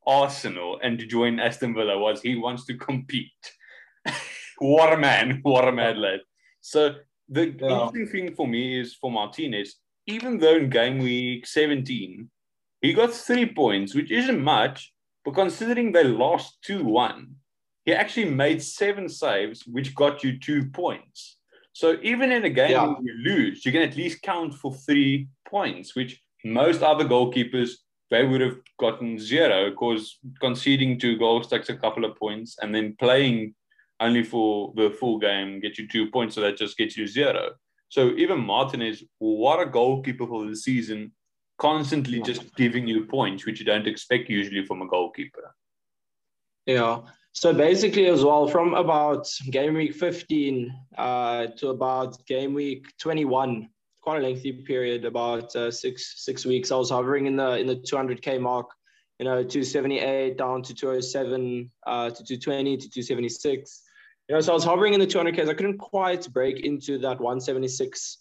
Arsenal 0.06 0.78
and 0.82 0.98
to 0.98 1.06
join 1.06 1.40
Aston 1.40 1.74
Villa 1.74 1.98
was 1.98 2.20
he 2.20 2.36
wants 2.36 2.64
to 2.66 2.76
compete. 2.76 3.30
what 4.58 4.92
a 4.92 4.96
man, 4.96 5.40
what 5.42 5.68
a 5.68 5.72
mad 5.72 5.98
lad. 5.98 6.20
So 6.60 6.96
the 7.28 7.46
yeah. 7.46 7.68
interesting 7.68 8.06
thing 8.06 8.34
for 8.34 8.46
me 8.46 8.80
is 8.80 8.94
for 8.94 9.10
Martinez, 9.10 9.76
even 10.06 10.38
though 10.38 10.56
in 10.56 10.70
game 10.70 10.98
week 10.98 11.46
17, 11.46 12.28
he 12.82 12.92
got 12.92 13.12
three 13.12 13.46
points, 13.46 13.94
which 13.94 14.10
isn't 14.10 14.42
much, 14.42 14.92
but 15.24 15.34
considering 15.34 15.92
they 15.92 16.04
lost 16.04 16.58
2 16.62 16.84
1, 16.84 17.34
he 17.84 17.92
actually 17.92 18.30
made 18.30 18.62
seven 18.62 19.08
saves, 19.08 19.66
which 19.66 19.94
got 19.94 20.24
you 20.24 20.38
two 20.38 20.66
points. 20.66 21.38
So 21.72 21.98
even 22.02 22.32
in 22.32 22.44
a 22.44 22.50
game 22.50 22.70
yeah. 22.70 22.94
you 23.02 23.14
lose, 23.24 23.64
you 23.66 23.72
can 23.72 23.82
at 23.82 23.96
least 23.96 24.22
count 24.22 24.54
for 24.54 24.72
three 24.72 25.28
points, 25.46 25.94
which 25.96 26.20
most 26.44 26.82
other 26.82 27.04
goalkeepers 27.04 27.70
they 28.10 28.24
would 28.24 28.40
have 28.40 28.58
gotten 28.78 29.18
zero 29.18 29.70
because 29.70 30.18
conceding 30.40 30.98
two 30.98 31.16
goals 31.18 31.48
takes 31.48 31.68
a 31.68 31.76
couple 31.76 32.04
of 32.04 32.16
points, 32.16 32.56
and 32.60 32.74
then 32.74 32.96
playing 32.98 33.54
only 34.00 34.22
for 34.22 34.72
the 34.76 34.90
full 34.90 35.18
game 35.18 35.60
get 35.60 35.78
you 35.78 35.88
two 35.88 36.10
points, 36.10 36.34
so 36.34 36.40
that 36.40 36.56
just 36.56 36.76
gets 36.76 36.96
you 36.96 37.06
zero. 37.06 37.50
So 37.88 38.10
even 38.16 38.40
Martinez, 38.40 39.04
what 39.18 39.60
a 39.60 39.66
goalkeeper 39.66 40.26
for 40.26 40.46
the 40.46 40.56
season, 40.56 41.12
constantly 41.58 42.20
just 42.20 42.54
giving 42.56 42.88
you 42.88 43.04
points, 43.04 43.46
which 43.46 43.60
you 43.60 43.66
don't 43.66 43.86
expect 43.86 44.28
usually 44.28 44.64
from 44.64 44.82
a 44.82 44.88
goalkeeper. 44.88 45.54
Yeah. 46.66 47.00
So 47.32 47.52
basically, 47.52 48.06
as 48.06 48.24
well, 48.24 48.46
from 48.46 48.74
about 48.74 49.26
game 49.50 49.74
week 49.74 49.94
15 49.94 50.72
uh, 50.96 51.46
to 51.58 51.68
about 51.68 52.24
game 52.26 52.54
week 52.54 52.86
21, 53.00 53.68
quite 54.04 54.20
a 54.20 54.22
lengthy 54.22 54.52
period, 54.52 55.06
about 55.06 55.56
uh, 55.56 55.70
six 55.70 56.22
six 56.22 56.44
weeks. 56.44 56.70
I 56.70 56.76
was 56.76 56.90
hovering 56.90 57.26
in 57.26 57.36
the 57.36 57.58
in 57.58 57.66
the 57.66 57.76
200k 57.76 58.38
mark, 58.38 58.68
you 59.18 59.24
know, 59.24 59.42
278 59.42 60.36
down 60.36 60.62
to 60.62 60.74
207 60.74 61.70
uh, 61.86 62.10
to 62.10 62.22
220 62.22 62.76
to 62.76 62.90
276. 62.90 63.82
You 64.28 64.34
know, 64.34 64.40
so 64.42 64.52
I 64.52 64.54
was 64.54 64.64
hovering 64.64 64.92
in 64.92 65.00
the 65.00 65.06
200k. 65.06 65.48
I 65.48 65.54
couldn't 65.54 65.78
quite 65.78 66.30
break 66.32 66.60
into 66.66 66.98
that 66.98 67.18
176 67.18 68.18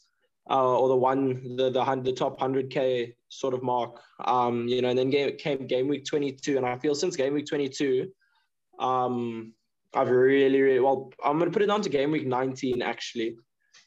uh, 0.49 0.77
or 0.79 0.87
the 0.87 0.95
one 0.95 1.57
the 1.57 1.69
the, 1.69 2.01
the 2.01 2.13
top 2.13 2.39
100k 2.39 3.13
sort 3.27 3.53
of 3.53 3.61
mark. 3.61 3.99
Um, 4.23 4.67
you 4.69 4.81
know, 4.81 4.89
and 4.89 4.97
then 4.97 5.09
game, 5.09 5.35
came 5.35 5.67
game 5.67 5.89
week 5.89 6.05
22, 6.05 6.55
and 6.55 6.65
I 6.65 6.77
feel 6.77 6.95
since 6.95 7.17
game 7.17 7.33
week 7.33 7.47
22, 7.47 8.09
um, 8.79 9.53
I've 9.93 10.09
really, 10.09 10.61
really 10.61 10.79
well. 10.79 11.11
I'm 11.25 11.39
gonna 11.39 11.51
put 11.51 11.61
it 11.61 11.67
down 11.67 11.81
to 11.81 11.89
game 11.89 12.11
week 12.11 12.25
19 12.25 12.81
actually 12.81 13.35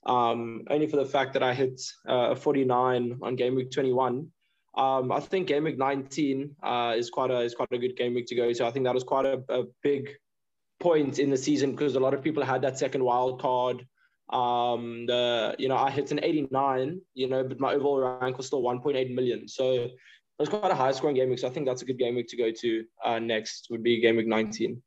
um, 0.05 0.63
only 0.71 0.87
for 0.87 0.97
the 0.97 1.05
fact 1.05 1.33
that 1.35 1.43
I 1.43 1.55
hit 1.55 1.81
uh, 2.09 2.35
49 2.35 3.19
on 3.23 3.37
game 3.37 3.55
week 3.55 3.71
21. 3.71 4.29
Um, 4.77 5.11
I 5.11 5.21
think 5.21 5.49
game 5.49 5.65
week 5.65 5.79
19 5.79 6.57
uh, 6.63 6.95
is 6.97 7.11
quite 7.11 7.31
a 7.31 7.41
is 7.41 7.55
quite 7.55 7.73
a 7.73 7.79
good 7.79 7.97
game 7.97 8.15
week 8.15 8.27
to 8.27 8.35
go 8.35 8.53
to. 8.53 8.67
I 8.67 8.71
think 8.71 8.85
that 8.85 8.95
was 8.95 9.05
quite 9.05 9.25
a, 9.25 9.43
a 9.49 9.65
big 9.83 10.11
point 10.81 11.19
in 11.19 11.31
the 11.31 11.37
season 11.37 11.71
because 11.73 11.95
a 11.97 12.01
lot 12.01 12.13
of 12.13 12.23
people 12.23 12.45
had 12.45 12.63
that 12.63 12.79
second 12.79 13.03
wild 13.03 13.41
card. 13.41 13.87
Um, 14.29 15.07
the 15.07 15.55
you 15.59 15.69
know 15.69 15.77
I 15.77 15.91
hit 15.91 16.11
an 16.11 16.21
89, 16.23 17.01
you 17.15 17.29
know, 17.29 17.45
but 17.45 17.59
my 17.59 17.73
overall 17.73 18.19
rank 18.21 18.37
was 18.37 18.47
still 18.49 18.63
1.8 18.63 19.15
million. 19.15 19.49
So 19.49 19.73
it 19.73 19.93
was 20.39 20.49
quite 20.49 20.71
a 20.71 20.75
high 20.75 20.93
scoring 20.93 21.17
game 21.17 21.31
week. 21.31 21.39
So 21.39 21.49
I 21.49 21.51
think 21.51 21.67
that's 21.67 21.83
a 21.83 21.87
good 21.87 21.99
game 21.99 22.15
week 22.15 22.29
to 22.29 22.37
go 22.37 22.51
to. 22.51 22.85
Uh, 23.03 23.19
next 23.19 23.69
would 23.71 23.83
be 23.83 24.01
game 24.01 24.17
week 24.17 24.27
19. 24.27 24.83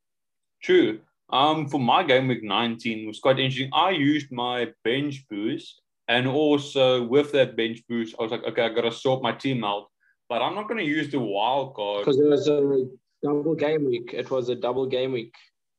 True. 0.62 1.00
Um, 1.32 1.68
for 1.68 1.80
my 1.80 2.04
game 2.04 2.28
week 2.28 2.44
19 2.44 3.08
was 3.08 3.20
quite 3.20 3.40
interesting. 3.40 3.70
I 3.74 3.92
used 3.92 4.32
my 4.32 4.68
bench 4.84 5.26
boost, 5.30 5.82
and 6.08 6.28
also 6.28 7.04
with 7.04 7.32
that 7.34 7.56
bench 7.56 7.82
boost, 7.88 8.16
I 8.20 8.24
was 8.24 8.32
like, 8.32 8.44
okay, 8.44 8.64
I 8.64 8.70
gotta 8.70 8.92
sort 8.92 9.22
my 9.22 9.32
team 9.32 9.64
out, 9.64 9.88
but 10.28 10.42
I'm 10.42 10.56
not 10.56 10.68
gonna 10.68 10.82
use 10.82 11.12
the 11.12 11.20
wild 11.20 11.76
card 11.76 12.06
because 12.06 12.20
it 12.20 12.28
was 12.28 12.48
a 12.48 12.88
double 13.24 13.56
game 13.56 13.86
week. 13.86 14.14
It 14.14 14.32
was 14.32 14.50
a 14.50 14.56
double 14.56 14.88
game 14.88 15.12
week. 15.12 15.36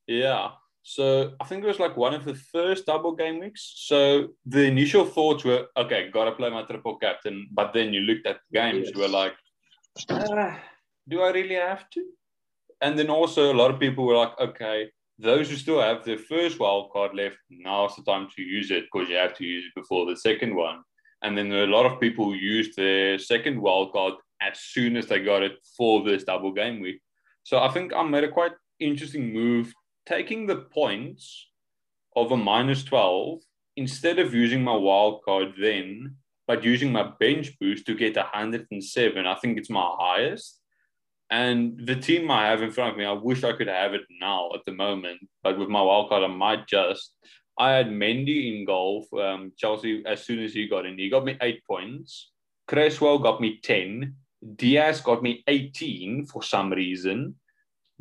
Yeah. 0.07 0.51
So 0.83 1.33
I 1.41 1.45
think 1.45 1.63
it 1.63 1.67
was 1.67 1.79
like 1.79 1.97
one 1.97 2.15
of 2.15 2.25
the 2.25 2.35
first 2.35 2.87
double 2.87 3.15
game 3.15 3.41
weeks. 3.41 3.75
So 3.77 4.29
the 4.47 4.65
initial 4.65 5.05
thoughts 5.05 5.45
were, 5.45 5.67
okay, 5.77 6.11
gotta 6.13 6.33
play 6.33 6.51
my 6.51 6.63
triple 6.63 6.97
captain. 6.97 7.49
But 7.53 7.73
then 7.75 7.93
you 7.93 8.01
looked 8.01 8.27
at 8.27 8.39
the 8.51 8.59
games, 8.61 8.87
yes. 8.87 8.95
you 8.95 9.03
were 9.03 9.09
like, 9.09 9.35
ah, 10.11 10.59
do 11.09 11.23
I 11.23 11.31
really 11.31 11.57
have 11.57 11.91
to? 11.91 12.05
And 12.81 12.99
then 12.99 13.11
also 13.11 13.53
a 13.53 13.57
lot 13.57 13.71
of 13.71 13.79
people 13.79 14.07
were 14.07 14.17
like, 14.17 14.39
okay, 14.41 14.91
those 15.21 15.51
who 15.51 15.57
still 15.57 15.81
have 15.81 16.05
their 16.05 16.19
first 16.19 16.59
wild 16.59 16.91
card 16.93 17.15
left, 17.15 17.37
now's 17.51 17.95
the 17.95 18.03
time 18.03 18.29
to 18.35 18.43
use 18.43 18.71
it 18.71 18.85
because 18.91 19.09
you 19.09 19.17
have 19.17 19.37
to 19.37 19.45
use 19.45 19.65
it 19.67 19.81
before 19.81 20.07
the 20.07 20.17
second 20.17 20.55
one. 20.55 20.81
And 21.23 21.37
then 21.37 21.51
there 21.51 21.61
are 21.61 21.69
a 21.69 21.77
lot 21.77 21.87
of 21.87 22.01
people 22.01 22.25
who 22.25 22.35
used 22.35 22.77
their 22.77 23.19
second 23.19 23.61
wild 23.61 23.93
card 23.93 24.15
as 24.41 24.59
soon 24.59 24.97
as 24.97 25.07
they 25.07 25.21
got 25.21 25.43
it 25.43 25.59
for 25.77 26.03
this 26.03 26.25
double 26.25 26.53
game 26.53 26.81
week. 26.81 27.01
So 27.43 27.59
I 27.59 27.69
think 27.69 27.93
I 27.93 28.03
made 28.03 28.25
a 28.25 28.31
quite 28.31 28.53
interesting 28.79 29.33
move, 29.33 29.75
taking 30.07 30.47
the 30.47 30.57
points 30.57 31.49
of 32.17 32.33
a 32.33 32.37
minus 32.37 32.83
12 32.85 33.41
instead 33.77 34.19
of 34.19 34.35
using 34.35 34.65
my 34.65 34.75
wild 34.75 35.23
card 35.25 35.53
then, 35.61 36.17
but 36.47 36.65
using 36.65 36.91
my 36.91 37.13
bench 37.21 37.59
boost 37.59 37.87
to 37.87 37.95
get 37.95 38.17
107. 38.17 39.27
I 39.27 39.35
think 39.35 39.59
it's 39.59 39.71
my 39.71 39.95
highest. 39.99 40.60
And 41.31 41.87
the 41.87 41.95
team 41.95 42.31
I 42.31 42.49
have 42.49 42.63
in 42.63 42.73
front 42.73 42.93
of 42.93 42.97
me, 42.99 43.05
I 43.05 43.13
wish 43.13 43.45
I 43.45 43.53
could 43.53 43.69
have 43.69 43.95
it 43.95 44.03
now 44.21 44.51
at 44.55 44.65
the 44.67 44.73
moment. 44.73 45.21
But 45.43 45.59
with 45.59 45.69
my 45.69 45.79
wildcard, 45.79 46.25
I 46.25 46.35
might 46.35 46.67
just. 46.67 47.15
I 47.59 47.73
had 47.73 47.89
Mendy 47.89 48.59
in 48.59 48.65
goal 48.65 49.07
for 49.09 49.25
um, 49.25 49.53
Chelsea 49.57 50.03
as 50.07 50.25
soon 50.25 50.43
as 50.43 50.53
he 50.53 50.67
got 50.67 50.87
in. 50.87 50.99
He 50.99 51.09
got 51.09 51.25
me 51.25 51.37
eight 51.41 51.63
points. 51.67 52.31
Cresswell 52.67 53.19
got 53.19 53.41
me 53.41 53.61
10. 53.63 54.15
Dias 54.57 55.01
got 55.01 55.23
me 55.23 55.45
18 55.47 56.27
for 56.27 56.43
some 56.43 56.73
reason. 56.73 57.35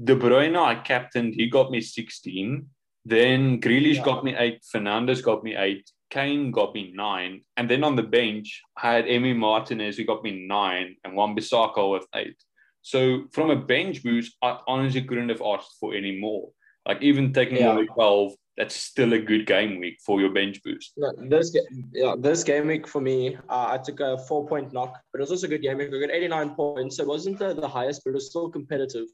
De 0.01 0.15
Bruyne, 0.15 0.57
I 0.57 0.75
captained, 0.75 1.35
he 1.35 1.49
got 1.49 1.71
me 1.71 1.81
16. 1.81 2.65
Then 3.03 3.59
Grealish 3.59 3.95
yeah. 3.95 4.03
got 4.03 4.23
me 4.23 4.35
eight. 4.37 4.63
Fernandes 4.73 5.23
got 5.23 5.43
me 5.43 5.55
eight. 5.55 5.91
Kane 6.09 6.51
got 6.51 6.73
me 6.73 6.91
nine. 6.95 7.41
And 7.57 7.69
then 7.69 7.83
on 7.83 7.95
the 7.95 8.03
bench, 8.03 8.61
I 8.81 8.93
had 8.93 9.05
Emi 9.05 9.35
Martinez, 9.35 9.97
who 9.97 10.05
got 10.05 10.23
me 10.23 10.47
nine, 10.47 10.95
and 11.03 11.15
Wan-Bissaka 11.15 11.91
with 11.91 12.07
eight. 12.15 12.37
So 12.81 13.25
from 13.31 13.49
a 13.49 13.55
bench 13.55 14.03
boost, 14.03 14.35
I 14.41 14.57
honestly 14.67 15.03
couldn't 15.03 15.29
have 15.29 15.41
asked 15.41 15.77
for 15.79 15.93
any 15.93 16.19
more. 16.19 16.49
Like 16.87 17.01
even 17.01 17.33
taking 17.33 17.57
yeah. 17.57 17.73
away 17.73 17.85
12, 17.85 18.33
that's 18.57 18.75
still 18.75 19.13
a 19.13 19.19
good 19.19 19.45
game 19.45 19.79
week 19.79 19.99
for 20.05 20.19
your 20.19 20.31
bench 20.31 20.61
boost. 20.63 20.93
No, 20.97 21.13
this 21.17 21.55
yeah, 21.93 22.15
this 22.17 22.43
game 22.43 22.67
week 22.67 22.87
for 22.87 22.99
me, 22.99 23.37
uh, 23.49 23.67
I 23.69 23.77
took 23.77 23.99
a 23.99 24.17
four 24.17 24.47
point 24.47 24.73
knock, 24.73 24.99
but 25.11 25.19
it 25.19 25.21
was 25.21 25.31
also 25.31 25.47
a 25.47 25.49
good 25.49 25.61
game 25.61 25.77
week. 25.77 25.89
I 25.93 25.99
got 25.99 26.11
89 26.11 26.55
points. 26.55 26.97
So 26.97 27.03
it 27.03 27.09
wasn't 27.09 27.39
the, 27.39 27.53
the 27.53 27.67
highest, 27.67 28.03
but 28.03 28.11
it 28.11 28.15
was 28.15 28.29
still 28.29 28.49
competitive. 28.49 29.07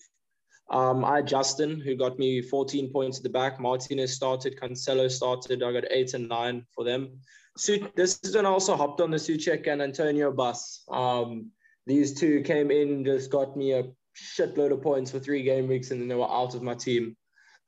Um, 0.71 1.05
I 1.05 1.17
had 1.17 1.27
Justin, 1.27 1.79
who 1.79 1.95
got 1.95 2.17
me 2.17 2.41
14 2.41 2.91
points 2.91 3.17
at 3.17 3.23
the 3.23 3.29
back. 3.29 3.59
Martinez 3.59 4.15
started, 4.15 4.59
Cancelo 4.59 5.09
started. 5.11 5.61
I 5.61 5.71
got 5.71 5.83
eight 5.91 6.13
and 6.15 6.27
nine 6.27 6.65
for 6.73 6.83
them. 6.83 7.19
So 7.57 7.75
this 7.95 8.19
is 8.23 8.35
when 8.35 8.45
I 8.45 8.49
also 8.49 8.75
hopped 8.75 8.99
on 8.99 9.11
the 9.11 9.17
Soucek 9.17 9.67
and 9.67 9.81
Antonio 9.81 10.31
bus. 10.31 10.83
Um, 10.89 11.51
these 11.85 12.13
two 12.13 12.41
came 12.41 12.71
in, 12.71 13.05
just 13.05 13.31
got 13.31 13.55
me 13.55 13.73
a 13.73 13.83
shitload 14.15 14.71
of 14.71 14.81
points 14.81 15.11
for 15.11 15.19
three 15.19 15.43
game 15.43 15.67
weeks, 15.67 15.91
and 15.91 16.01
then 16.01 16.07
they 16.07 16.15
were 16.15 16.31
out 16.31 16.55
of 16.55 16.63
my 16.63 16.73
team. 16.73 17.15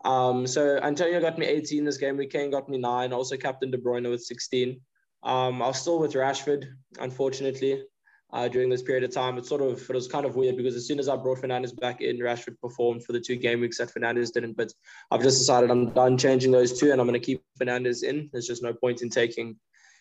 Um, 0.05 0.47
so 0.47 0.78
Antonio 0.78 1.20
got 1.20 1.38
me 1.38 1.45
18 1.45 1.84
this 1.84 1.97
game 1.97 2.18
week. 2.18 2.32
Kane 2.32 2.51
got 2.51 2.70
me 2.70 2.78
nine. 2.78 3.13
Also 3.13 3.36
Captain 3.36 3.72
De 3.72 3.78
Bruyne 3.78 4.09
with 4.09 4.24
16. 4.24 4.80
Um, 5.24 5.61
I 5.61 5.68
was 5.68 5.82
still 5.82 5.99
with 5.99 6.13
Rashford, 6.13 6.65
unfortunately, 6.99 7.84
uh, 8.32 8.47
during 8.47 8.70
this 8.70 8.84
period 8.84 9.03
of 9.03 9.11
time. 9.11 9.38
It 9.38 9.45
sort 9.45 9.61
of 9.61 9.82
it 9.82 9.93
was 9.93 10.07
kind 10.07 10.26
of 10.26 10.36
weird 10.36 10.55
because 10.55 10.76
as 10.76 10.88
soon 10.88 10.99
as 10.99 11.09
I 11.09 11.15
brought 11.15 11.39
Fernandes 11.39 11.78
back 11.78 12.01
in, 12.01 12.18
Rashford 12.20 12.59
performed 12.61 13.03
for 13.03 13.13
the 13.13 13.20
two 13.20 13.36
game 13.36 13.59
weeks 13.59 13.80
that 13.80 13.93
Fernandes 13.93 14.32
didn't. 14.32 14.55
But 14.55 14.72
I've 15.11 15.24
just 15.24 15.39
decided 15.39 15.72
I'm 15.72 15.89
done 15.91 16.18
changing 16.18 16.51
those 16.51 16.80
two, 16.80 16.91
and 16.91 17.01
I'm 17.01 17.07
going 17.07 17.20
to 17.20 17.26
keep 17.26 17.43
Fernandes 17.59 18.03
in. 18.03 18.30
There's 18.32 18.47
just 18.47 18.63
no 18.63 18.74
point 18.74 19.01
in 19.01 19.09
taking 19.09 19.57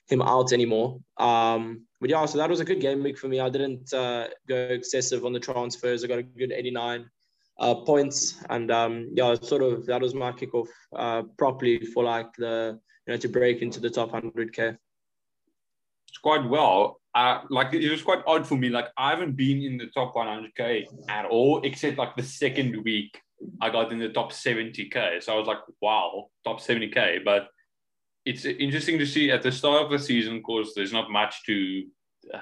him 0.08 0.22
out 0.22 0.52
anymore. 0.52 0.98
Um, 1.18 1.86
but 2.00 2.10
yeah, 2.10 2.26
so 2.26 2.38
that 2.38 2.50
was 2.50 2.60
a 2.60 2.64
good 2.64 2.80
game 2.80 3.02
week 3.02 3.18
for 3.18 3.28
me. 3.28 3.40
I 3.40 3.48
didn't 3.48 3.92
uh, 3.92 4.28
go 4.48 4.56
excessive 4.56 5.24
on 5.24 5.32
the 5.32 5.40
transfers. 5.40 6.04
I 6.04 6.08
got 6.08 6.18
a 6.18 6.22
good 6.22 6.52
89 6.52 7.08
uh, 7.58 7.74
points, 7.74 8.36
and 8.50 8.70
um, 8.70 9.10
yeah, 9.14 9.34
sort 9.34 9.62
of 9.62 9.86
that 9.86 10.02
was 10.02 10.14
my 10.14 10.32
kickoff 10.32 10.68
uh, 10.94 11.22
properly 11.38 11.84
for 11.86 12.04
like 12.04 12.28
the 12.38 12.78
you 13.06 13.14
know 13.14 13.18
to 13.18 13.28
break 13.28 13.62
into 13.62 13.80
the 13.80 13.90
top 13.90 14.12
100k. 14.12 14.76
It's 16.08 16.18
quite 16.18 16.44
well. 16.44 17.00
uh, 17.16 17.40
like 17.48 17.72
it 17.72 17.90
was 17.90 18.02
quite 18.02 18.22
odd 18.26 18.46
for 18.46 18.56
me. 18.56 18.68
Like 18.68 18.88
I 18.98 19.10
haven't 19.10 19.36
been 19.36 19.62
in 19.62 19.78
the 19.78 19.86
top 19.86 20.14
100k 20.14 20.84
at 21.08 21.24
all, 21.24 21.62
except 21.64 21.96
like 21.96 22.14
the 22.14 22.22
second 22.22 22.84
week 22.84 23.18
I 23.60 23.70
got 23.70 23.90
in 23.90 23.98
the 23.98 24.10
top 24.10 24.32
70k. 24.32 25.22
So 25.22 25.32
I 25.34 25.38
was 25.38 25.46
like, 25.46 25.58
wow, 25.80 26.26
top 26.44 26.60
70k. 26.60 27.24
But 27.24 27.48
it's 28.26 28.44
interesting 28.44 28.98
to 28.98 29.06
see 29.06 29.30
at 29.30 29.42
the 29.42 29.52
start 29.52 29.84
of 29.84 29.90
the 29.90 29.98
season, 29.98 30.36
of 30.36 30.42
course, 30.42 30.72
there's 30.74 30.92
not 30.92 31.10
much 31.10 31.44
to 31.46 31.84
uh, 32.34 32.40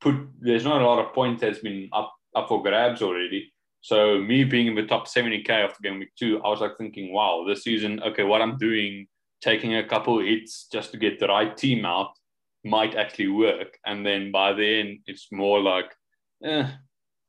put. 0.00 0.16
There's 0.40 0.64
not 0.64 0.80
a 0.80 0.86
lot 0.86 1.04
of 1.04 1.12
points 1.12 1.42
that's 1.42 1.58
been 1.58 1.90
up 1.92 2.12
up 2.34 2.48
for 2.48 2.62
grabs 2.62 3.02
already. 3.02 3.52
So 3.82 4.18
me 4.18 4.44
being 4.44 4.66
in 4.66 4.74
the 4.74 4.86
top 4.86 5.06
70k 5.06 5.50
after 5.50 5.82
game 5.82 5.98
week 5.98 6.14
two, 6.18 6.40
I 6.42 6.48
was 6.48 6.60
like 6.60 6.78
thinking, 6.78 7.12
wow, 7.12 7.44
this 7.46 7.64
season, 7.64 8.02
okay, 8.02 8.22
what 8.22 8.40
I'm 8.40 8.56
doing, 8.56 9.06
taking 9.42 9.76
a 9.76 9.86
couple 9.86 10.18
hits 10.20 10.68
just 10.72 10.90
to 10.92 10.96
get 10.96 11.20
the 11.20 11.28
right 11.28 11.54
team 11.54 11.84
out 11.84 12.12
might 12.64 12.94
actually 12.94 13.28
work. 13.28 13.78
And 13.84 14.04
then 14.04 14.32
by 14.32 14.54
the 14.54 14.80
end, 14.80 15.00
it's 15.06 15.28
more 15.30 15.60
like, 15.60 15.92
eh, 16.42 16.66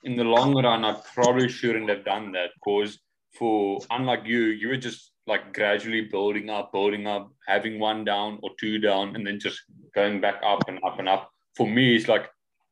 in 0.04 0.16
the 0.16 0.24
long 0.24 0.56
run, 0.56 0.86
I 0.86 0.96
probably 1.14 1.50
shouldn't 1.50 1.90
have 1.90 2.06
done 2.06 2.32
that 2.32 2.52
because 2.56 3.00
for 3.38 3.82
unlike 3.90 4.22
you, 4.24 4.44
you 4.46 4.70
were 4.70 4.78
just 4.78 5.12
like 5.28 5.54
gradually 5.54 6.02
building 6.02 6.50
up, 6.50 6.72
building 6.72 7.08
up, 7.08 7.32
having 7.48 7.80
one 7.80 8.04
down 8.04 8.40
or 8.44 8.52
two 8.60 8.80
down, 8.80 9.16
and 9.16 9.26
then 9.26 9.40
just 9.40 9.62
going 9.94 10.22
back 10.22 10.42
up 10.46 10.68
and 10.68 10.80
up 10.84 11.00
and 11.00 11.10
up. 11.10 11.32
For 11.56 11.68
me, 11.68 11.96
it's 11.96 12.08
like 12.08 12.30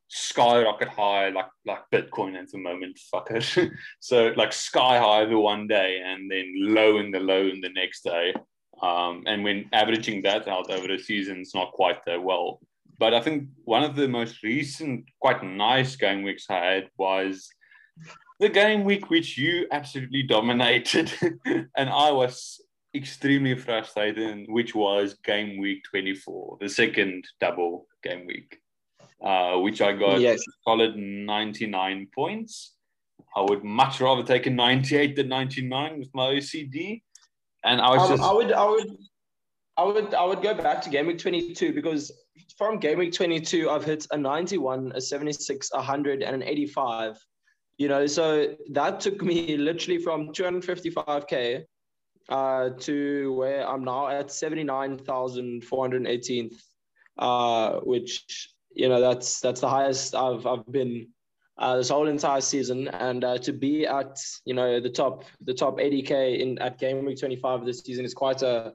skyrocket 0.08 0.88
high, 0.88 1.30
like 1.30 1.48
like 1.66 1.80
Bitcoin 1.92 2.36
at 2.36 2.50
the 2.50 2.58
moment, 2.58 2.98
fucker. 3.12 3.70
so 4.00 4.32
like 4.36 4.52
sky 4.52 4.98
high 4.98 5.24
the 5.24 5.38
one 5.38 5.66
day 5.66 6.00
and 6.04 6.30
then 6.30 6.52
low 6.56 6.98
in 6.98 7.10
the 7.10 7.20
low 7.20 7.46
in 7.46 7.60
the 7.60 7.70
next 7.70 8.04
day. 8.04 8.34
Um, 8.82 9.22
and 9.26 9.44
when 9.44 9.68
averaging 9.72 10.22
that 10.22 10.48
out 10.48 10.70
over 10.70 10.88
the 10.88 10.98
season, 10.98 11.38
it's 11.38 11.54
not 11.54 11.72
quite 11.72 12.04
that 12.06 12.22
well. 12.22 12.60
But 12.98 13.14
I 13.14 13.20
think 13.20 13.48
one 13.64 13.82
of 13.82 13.96
the 13.96 14.08
most 14.08 14.42
recent, 14.42 15.06
quite 15.20 15.42
nice 15.42 15.96
game 15.96 16.22
weeks 16.22 16.46
I 16.48 16.64
had 16.64 16.90
was 16.96 17.48
the 18.44 18.50
game 18.50 18.84
week 18.84 19.08
which 19.08 19.38
you 19.38 19.66
absolutely 19.72 20.22
dominated, 20.22 21.10
and 21.78 21.88
I 21.88 22.10
was 22.10 22.60
extremely 22.94 23.54
frustrated, 23.54 24.44
which 24.48 24.74
was 24.74 25.14
game 25.24 25.58
week 25.58 25.82
24, 25.88 26.58
the 26.60 26.68
second 26.68 27.24
double 27.40 27.86
game 28.02 28.26
week, 28.26 28.60
uh, 29.24 29.56
which 29.56 29.80
I 29.80 29.92
got 29.94 30.20
yes. 30.20 30.42
solid 30.62 30.94
99 30.94 32.08
points. 32.14 32.74
I 33.34 33.40
would 33.40 33.64
much 33.64 34.02
rather 34.02 34.22
take 34.22 34.44
a 34.44 34.50
98 34.50 35.16
than 35.16 35.28
99 35.28 35.98
with 35.98 36.10
my 36.12 36.26
OCD. 36.26 37.00
And 37.64 37.80
I 37.80 37.96
was 37.96 38.02
um, 38.02 38.16
just. 38.18 38.22
I 38.22 38.32
would, 38.34 38.52
I 38.52 38.66
would, 38.66 38.96
I 39.78 39.84
would, 39.84 40.14
I 40.14 40.24
would 40.26 40.42
go 40.42 40.52
back 40.52 40.82
to 40.82 40.90
game 40.90 41.06
week 41.06 41.18
22 41.18 41.72
because 41.72 42.12
from 42.58 42.78
game 42.78 42.98
week 42.98 43.14
22, 43.14 43.70
I've 43.70 43.86
hit 43.86 44.06
a 44.10 44.18
91, 44.18 44.92
a 44.94 45.00
76, 45.00 45.70
a 45.72 45.76
100, 45.78 46.22
and 46.22 46.34
an 46.34 46.42
85. 46.42 47.16
You 47.76 47.88
know, 47.88 48.06
so 48.06 48.54
that 48.70 49.00
took 49.00 49.20
me 49.22 49.56
literally 49.56 49.98
from 49.98 50.28
255k 50.28 51.64
uh, 52.28 52.70
to 52.70 53.32
where 53.34 53.68
I'm 53.68 53.84
now 53.84 54.08
at 54.08 54.28
79,418th, 54.28 56.62
uh, 57.18 57.80
which 57.80 58.50
you 58.72 58.88
know 58.88 59.00
that's 59.00 59.40
that's 59.40 59.60
the 59.60 59.68
highest 59.68 60.14
I've 60.14 60.46
I've 60.46 60.70
been 60.70 61.08
uh, 61.58 61.76
this 61.76 61.88
whole 61.88 62.08
entire 62.08 62.40
season, 62.40 62.88
and 62.88 63.24
uh, 63.24 63.38
to 63.38 63.52
be 63.52 63.86
at 63.86 64.18
you 64.44 64.54
know 64.54 64.80
the 64.80 64.90
top 64.90 65.24
the 65.40 65.54
top 65.54 65.78
80k 65.78 66.40
in 66.40 66.58
at 66.58 66.78
game 66.78 67.04
week 67.04 67.18
25 67.18 67.60
of 67.60 67.66
this 67.66 67.80
season 67.80 68.04
is 68.04 68.14
quite 68.14 68.42
a 68.42 68.74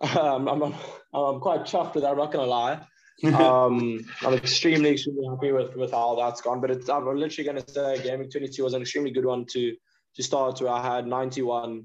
um, 0.18 0.48
I'm, 0.48 0.62
I'm, 0.62 0.74
I'm 1.12 1.40
quite 1.40 1.62
chuffed 1.62 1.94
with 1.94 2.04
that. 2.04 2.12
I'm 2.12 2.18
not 2.18 2.32
gonna 2.32 2.46
lie. 2.46 2.80
um, 3.34 4.00
I'm 4.22 4.34
extremely 4.34 4.90
extremely 4.90 5.26
happy 5.26 5.50
with 5.50 5.74
with 5.74 5.90
how 5.90 6.14
that's 6.14 6.40
gone. 6.40 6.60
But 6.60 6.70
it's, 6.70 6.88
I'm 6.88 7.04
literally 7.04 7.46
gonna 7.46 7.68
say 7.68 8.00
game 8.02 8.20
week 8.20 8.30
22 8.30 8.62
was 8.62 8.74
an 8.74 8.82
extremely 8.82 9.10
good 9.10 9.24
one 9.24 9.44
to 9.46 9.74
to 10.14 10.22
start 10.22 10.60
where 10.60 10.70
I 10.70 10.96
had 10.96 11.06
91 11.06 11.84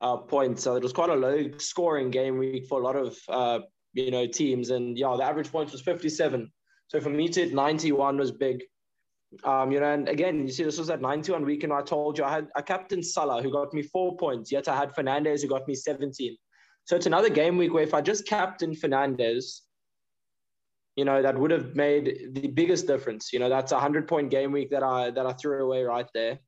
uh, 0.00 0.16
points. 0.16 0.62
So 0.62 0.74
it 0.74 0.82
was 0.82 0.92
quite 0.92 1.10
a 1.10 1.14
low 1.14 1.48
scoring 1.58 2.10
game 2.10 2.38
week 2.38 2.66
for 2.66 2.80
a 2.80 2.84
lot 2.84 2.96
of 2.96 3.16
uh, 3.28 3.60
you 3.92 4.10
know 4.10 4.26
teams, 4.26 4.70
and 4.70 4.98
yeah, 4.98 5.14
the 5.16 5.24
average 5.24 5.52
points 5.52 5.72
was 5.72 5.82
57. 5.82 6.50
So 6.88 7.00
for 7.00 7.10
me 7.10 7.28
to 7.28 7.40
hit 7.44 7.54
91 7.54 8.16
was 8.16 8.32
big. 8.32 8.62
Um, 9.42 9.72
you 9.72 9.80
know, 9.80 9.92
and 9.92 10.08
again, 10.08 10.46
you 10.46 10.52
see, 10.52 10.62
this 10.62 10.78
was 10.78 10.90
at 10.90 11.00
91 11.00 11.44
week, 11.44 11.64
and 11.64 11.72
I 11.72 11.82
told 11.82 12.18
you 12.18 12.24
I 12.24 12.32
had 12.32 12.48
a 12.54 12.62
captain 12.62 13.02
Salah 13.02 13.42
who 13.42 13.50
got 13.50 13.74
me 13.74 13.82
four 13.82 14.16
points, 14.16 14.52
yet 14.52 14.68
I 14.68 14.76
had 14.76 14.94
Fernandes 14.94 15.42
who 15.42 15.48
got 15.48 15.66
me 15.66 15.74
17. 15.74 16.36
So 16.84 16.94
it's 16.94 17.06
another 17.06 17.30
game 17.30 17.56
week 17.56 17.72
where 17.72 17.82
if 17.82 17.94
I 17.94 18.00
just 18.00 18.26
captain 18.28 18.74
Fernandes, 18.74 19.62
you 20.96 21.04
know, 21.04 21.22
that 21.22 21.38
would 21.38 21.50
have 21.50 21.74
made 21.74 22.30
the 22.32 22.48
biggest 22.48 22.86
difference. 22.86 23.32
You 23.32 23.38
know, 23.38 23.48
that's 23.48 23.72
a 23.72 23.78
hundred 23.78 24.06
point 24.06 24.30
game 24.30 24.52
week 24.52 24.70
that 24.70 24.82
I 24.82 25.10
that 25.10 25.26
I 25.26 25.32
threw 25.32 25.64
away 25.64 25.82
right 25.82 26.08
there. 26.14 26.38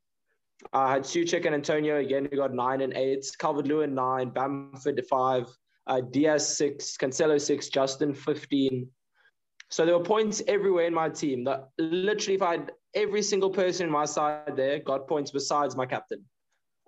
I 0.72 0.92
had 0.92 1.02
Soucek 1.02 1.44
and 1.44 1.54
Antonio 1.54 1.98
again, 1.98 2.28
who 2.30 2.36
got 2.36 2.54
nine 2.54 2.80
and 2.80 2.94
eight, 2.94 3.26
Calvert 3.38 3.66
Lewin 3.66 3.94
nine, 3.94 4.30
Bamford 4.30 5.02
five, 5.10 5.46
uh, 5.86 6.00
Dias 6.00 6.56
six, 6.56 6.96
Cancelo 6.96 7.38
six, 7.40 7.68
Justin 7.68 8.14
15, 8.14 8.88
so 9.68 9.84
there 9.84 9.98
were 9.98 10.04
points 10.04 10.42
everywhere 10.46 10.86
in 10.86 10.94
my 10.94 11.08
team. 11.08 11.44
That 11.44 11.68
literally, 11.78 12.34
if 12.36 12.42
I 12.42 12.52
had 12.52 12.72
every 12.94 13.22
single 13.22 13.50
person 13.50 13.86
in 13.86 13.92
my 13.92 14.04
side 14.04 14.56
there 14.56 14.78
got 14.78 15.08
points 15.08 15.30
besides 15.30 15.76
my 15.76 15.86
captain. 15.86 16.24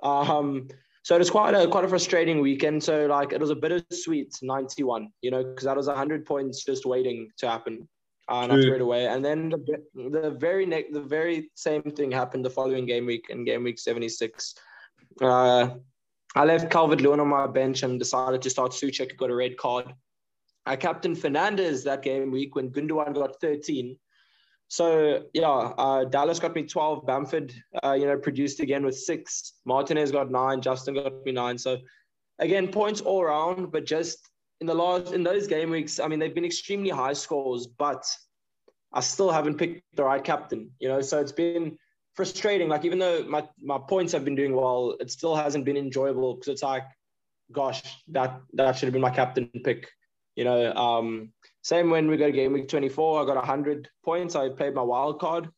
Um, 0.03 0.69
so 1.03 1.15
it 1.15 1.19
was 1.19 1.31
quite 1.31 1.55
a 1.55 1.67
quite 1.69 1.85
a 1.85 1.89
frustrating 1.89 2.41
weekend. 2.41 2.83
So 2.83 3.07
like 3.07 3.33
it 3.33 3.41
was 3.41 3.51
a 3.51 3.57
bittersweet 3.57 4.35
91, 4.43 5.09
you 5.23 5.31
know, 5.31 5.45
because 5.45 5.65
that 5.65 5.77
was 5.77 5.87
100 5.87 6.27
points 6.27 6.65
just 6.65 6.87
waiting 6.87 7.29
to 7.39 7.49
happen. 7.49 7.89
Uh, 8.31 8.43
and 8.43 8.53
I 8.53 8.57
threw 8.57 8.75
it 8.75 8.83
away. 8.83 9.07
And 9.07 9.25
then 9.25 9.49
the, 9.49 9.83
the 9.95 10.37
very 10.39 10.67
next, 10.67 10.93
the 10.93 11.01
very 11.01 11.51
same 11.55 11.83
thing 11.83 12.11
happened 12.11 12.45
the 12.45 12.51
following 12.51 12.85
game 12.85 13.07
week 13.07 13.27
in 13.31 13.45
game 13.45 13.65
week 13.65 13.79
76. 13.79 14.55
Uh, 15.23 15.71
I 16.35 16.45
left 16.45 16.71
Calvert 16.71 17.01
Lewin 17.01 17.21
on 17.21 17.29
my 17.29 17.47
bench 17.47 17.83
and 17.83 17.99
decided 17.99 18.43
to 18.43 18.51
start 18.51 18.73
Soucek, 18.73 19.17
got 19.17 19.31
a 19.31 19.35
red 19.35 19.57
card. 19.57 19.95
I 20.67 20.77
captain 20.77 21.17
Fernandes 21.17 21.83
that 21.85 22.03
game 22.03 22.31
week 22.31 22.55
when 22.55 22.71
Gundogan 22.71 23.15
got 23.15 23.41
13. 23.41 23.97
So 24.69 25.25
yeah, 25.33 25.49
uh, 25.49 26.05
Dallas 26.05 26.39
got 26.39 26.55
me 26.55 26.65
12. 26.65 27.07
Bamford, 27.07 27.55
uh, 27.83 27.93
you 27.93 28.07
know, 28.07 28.19
produced 28.19 28.61
again 28.61 28.85
with 28.85 28.97
six. 28.97 29.55
Martinez 29.65 30.13
got 30.13 30.31
nine. 30.31 30.61
Justin 30.61 30.95
got 30.95 31.25
me 31.25 31.33
nine. 31.33 31.57
So 31.57 31.79
again, 32.39 32.69
points 32.69 33.01
all 33.01 33.23
around, 33.23 33.73
but 33.73 33.87
just 33.87 34.29
in 34.61 34.67
the 34.67 34.75
last 34.75 35.13
in 35.13 35.23
those 35.23 35.47
game 35.47 35.71
weeks, 35.71 35.99
I 35.99 36.09
mean, 36.09 36.19
they've 36.19 36.35
been 36.35 36.45
extremely 36.45 36.91
high 36.91 37.15
scores, 37.15 37.67
but 37.67 38.05
I 38.93 39.01
still 39.01 39.31
haven't 39.31 39.57
picked 39.57 39.83
the 39.95 40.05
right 40.05 40.23
captain. 40.23 40.71
You 40.81 40.89
know, 40.89 41.01
so 41.01 41.19
it's 41.19 41.33
been 41.33 41.79
frustrating. 42.15 42.69
Like 42.69 42.85
even 42.85 42.99
though 42.99 43.25
my 43.25 43.49
my 43.63 43.79
points 43.79 44.13
have 44.13 44.25
been 44.25 44.35
doing 44.35 44.55
well, 44.55 44.97
it 45.01 45.11
still 45.11 45.35
hasn't 45.35 45.65
been 45.65 45.77
enjoyable 45.77 46.35
because 46.35 46.49
it's 46.49 46.63
like, 46.63 46.85
gosh, 47.53 47.83
that 48.09 48.41
that 48.55 48.77
should 48.77 48.87
have 48.87 48.93
been 48.93 49.03
my 49.03 49.11
captain 49.11 49.51
pick. 49.65 49.89
You 50.39 50.45
know, 50.45 50.73
um, 50.75 51.33
same 51.63 51.91
when 51.91 52.07
we 52.07 52.17
got 52.17 52.33
game 52.33 52.53
week 52.53 52.69
24, 52.69 53.23
I 53.23 53.27
got 53.27 53.35
100 53.35 53.89
points. 54.05 54.37
I 54.37 54.49
played 54.49 54.73
my 54.73 54.83
wild 54.83 55.19
card. 55.19 55.49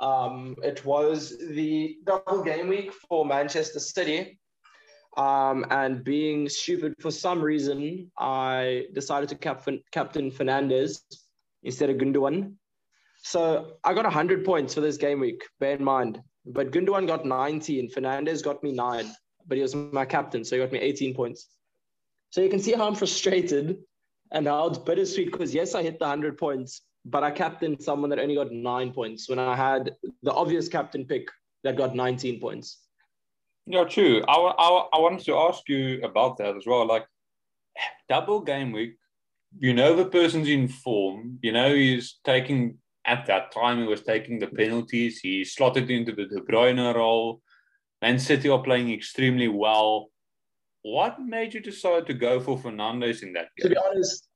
Um, 0.00 0.56
it 0.60 0.84
was 0.84 1.38
the 1.38 1.98
double 2.04 2.42
game 2.42 2.66
week 2.66 2.92
for 2.92 3.24
Manchester 3.24 3.78
City. 3.78 4.40
Um, 5.16 5.64
and 5.70 6.02
being 6.02 6.48
stupid 6.48 6.94
for 6.98 7.12
some 7.12 7.40
reason, 7.40 8.10
I 8.18 8.86
decided 8.92 9.28
to 9.28 9.36
captain, 9.36 9.80
captain 9.92 10.32
Fernandes 10.32 11.02
instead 11.62 11.90
of 11.90 11.98
Gundogan. 11.98 12.54
So 13.22 13.74
I 13.84 13.94
got 13.94 14.02
100 14.02 14.44
points 14.44 14.74
for 14.74 14.80
this 14.80 14.96
game 14.96 15.20
week, 15.20 15.44
bear 15.60 15.76
in 15.76 15.84
mind. 15.84 16.20
But 16.44 16.72
Gundogan 16.72 17.06
got 17.06 17.24
19, 17.24 17.88
Fernandes 17.88 18.42
got 18.42 18.64
me 18.64 18.72
nine, 18.72 19.06
but 19.46 19.58
he 19.58 19.62
was 19.62 19.76
my 19.76 20.04
captain, 20.04 20.44
so 20.44 20.56
he 20.56 20.62
got 20.62 20.72
me 20.72 20.80
18 20.80 21.14
points. 21.14 21.50
So 22.30 22.40
you 22.40 22.50
can 22.50 22.58
see 22.58 22.72
how 22.72 22.88
I'm 22.88 22.96
frustrated 22.96 23.78
and 24.32 24.44
now 24.44 24.66
it's 24.66 24.78
bittersweet 24.78 25.32
because 25.32 25.54
yes, 25.54 25.74
I 25.74 25.82
hit 25.82 25.98
the 25.98 26.06
100 26.06 26.38
points, 26.38 26.82
but 27.04 27.22
I 27.22 27.30
captained 27.30 27.82
someone 27.82 28.10
that 28.10 28.18
only 28.18 28.34
got 28.34 28.52
nine 28.52 28.92
points 28.92 29.28
when 29.28 29.38
I 29.38 29.54
had 29.56 29.94
the 30.22 30.32
obvious 30.32 30.68
captain 30.68 31.04
pick 31.04 31.28
that 31.62 31.76
got 31.76 31.94
19 31.94 32.40
points. 32.40 32.78
Yeah, 33.66 33.84
true. 33.84 34.22
I, 34.28 34.34
I, 34.34 34.88
I 34.92 34.98
wanted 35.00 35.24
to 35.26 35.36
ask 35.36 35.68
you 35.68 36.02
about 36.02 36.36
that 36.38 36.56
as 36.56 36.64
well. 36.66 36.86
Like, 36.86 37.06
double 38.08 38.40
game 38.40 38.72
week, 38.72 38.96
you 39.58 39.72
know, 39.72 39.94
the 39.94 40.04
person's 40.04 40.48
in 40.48 40.68
form, 40.68 41.38
you 41.42 41.52
know, 41.52 41.74
he's 41.74 42.18
taking, 42.24 42.78
at 43.06 43.26
that 43.26 43.52
time, 43.52 43.78
he 43.78 43.86
was 43.86 44.02
taking 44.02 44.38
the 44.38 44.46
penalties, 44.46 45.20
he 45.20 45.44
slotted 45.44 45.90
into 45.90 46.12
the 46.12 46.26
De 46.26 46.40
Bruyne 46.40 46.94
role. 46.94 47.40
Man 48.02 48.18
City 48.18 48.48
are 48.48 48.62
playing 48.62 48.92
extremely 48.92 49.48
well. 49.48 50.10
What 50.84 51.18
made 51.18 51.54
you 51.54 51.60
decide 51.60 52.06
to 52.08 52.14
go 52.14 52.38
for 52.38 52.58
Fernandes 52.58 53.22
in 53.22 53.32
that 53.32 53.48
game? 53.56 53.62
To 53.62 53.68
be 53.70 53.76
honest, 53.76 54.28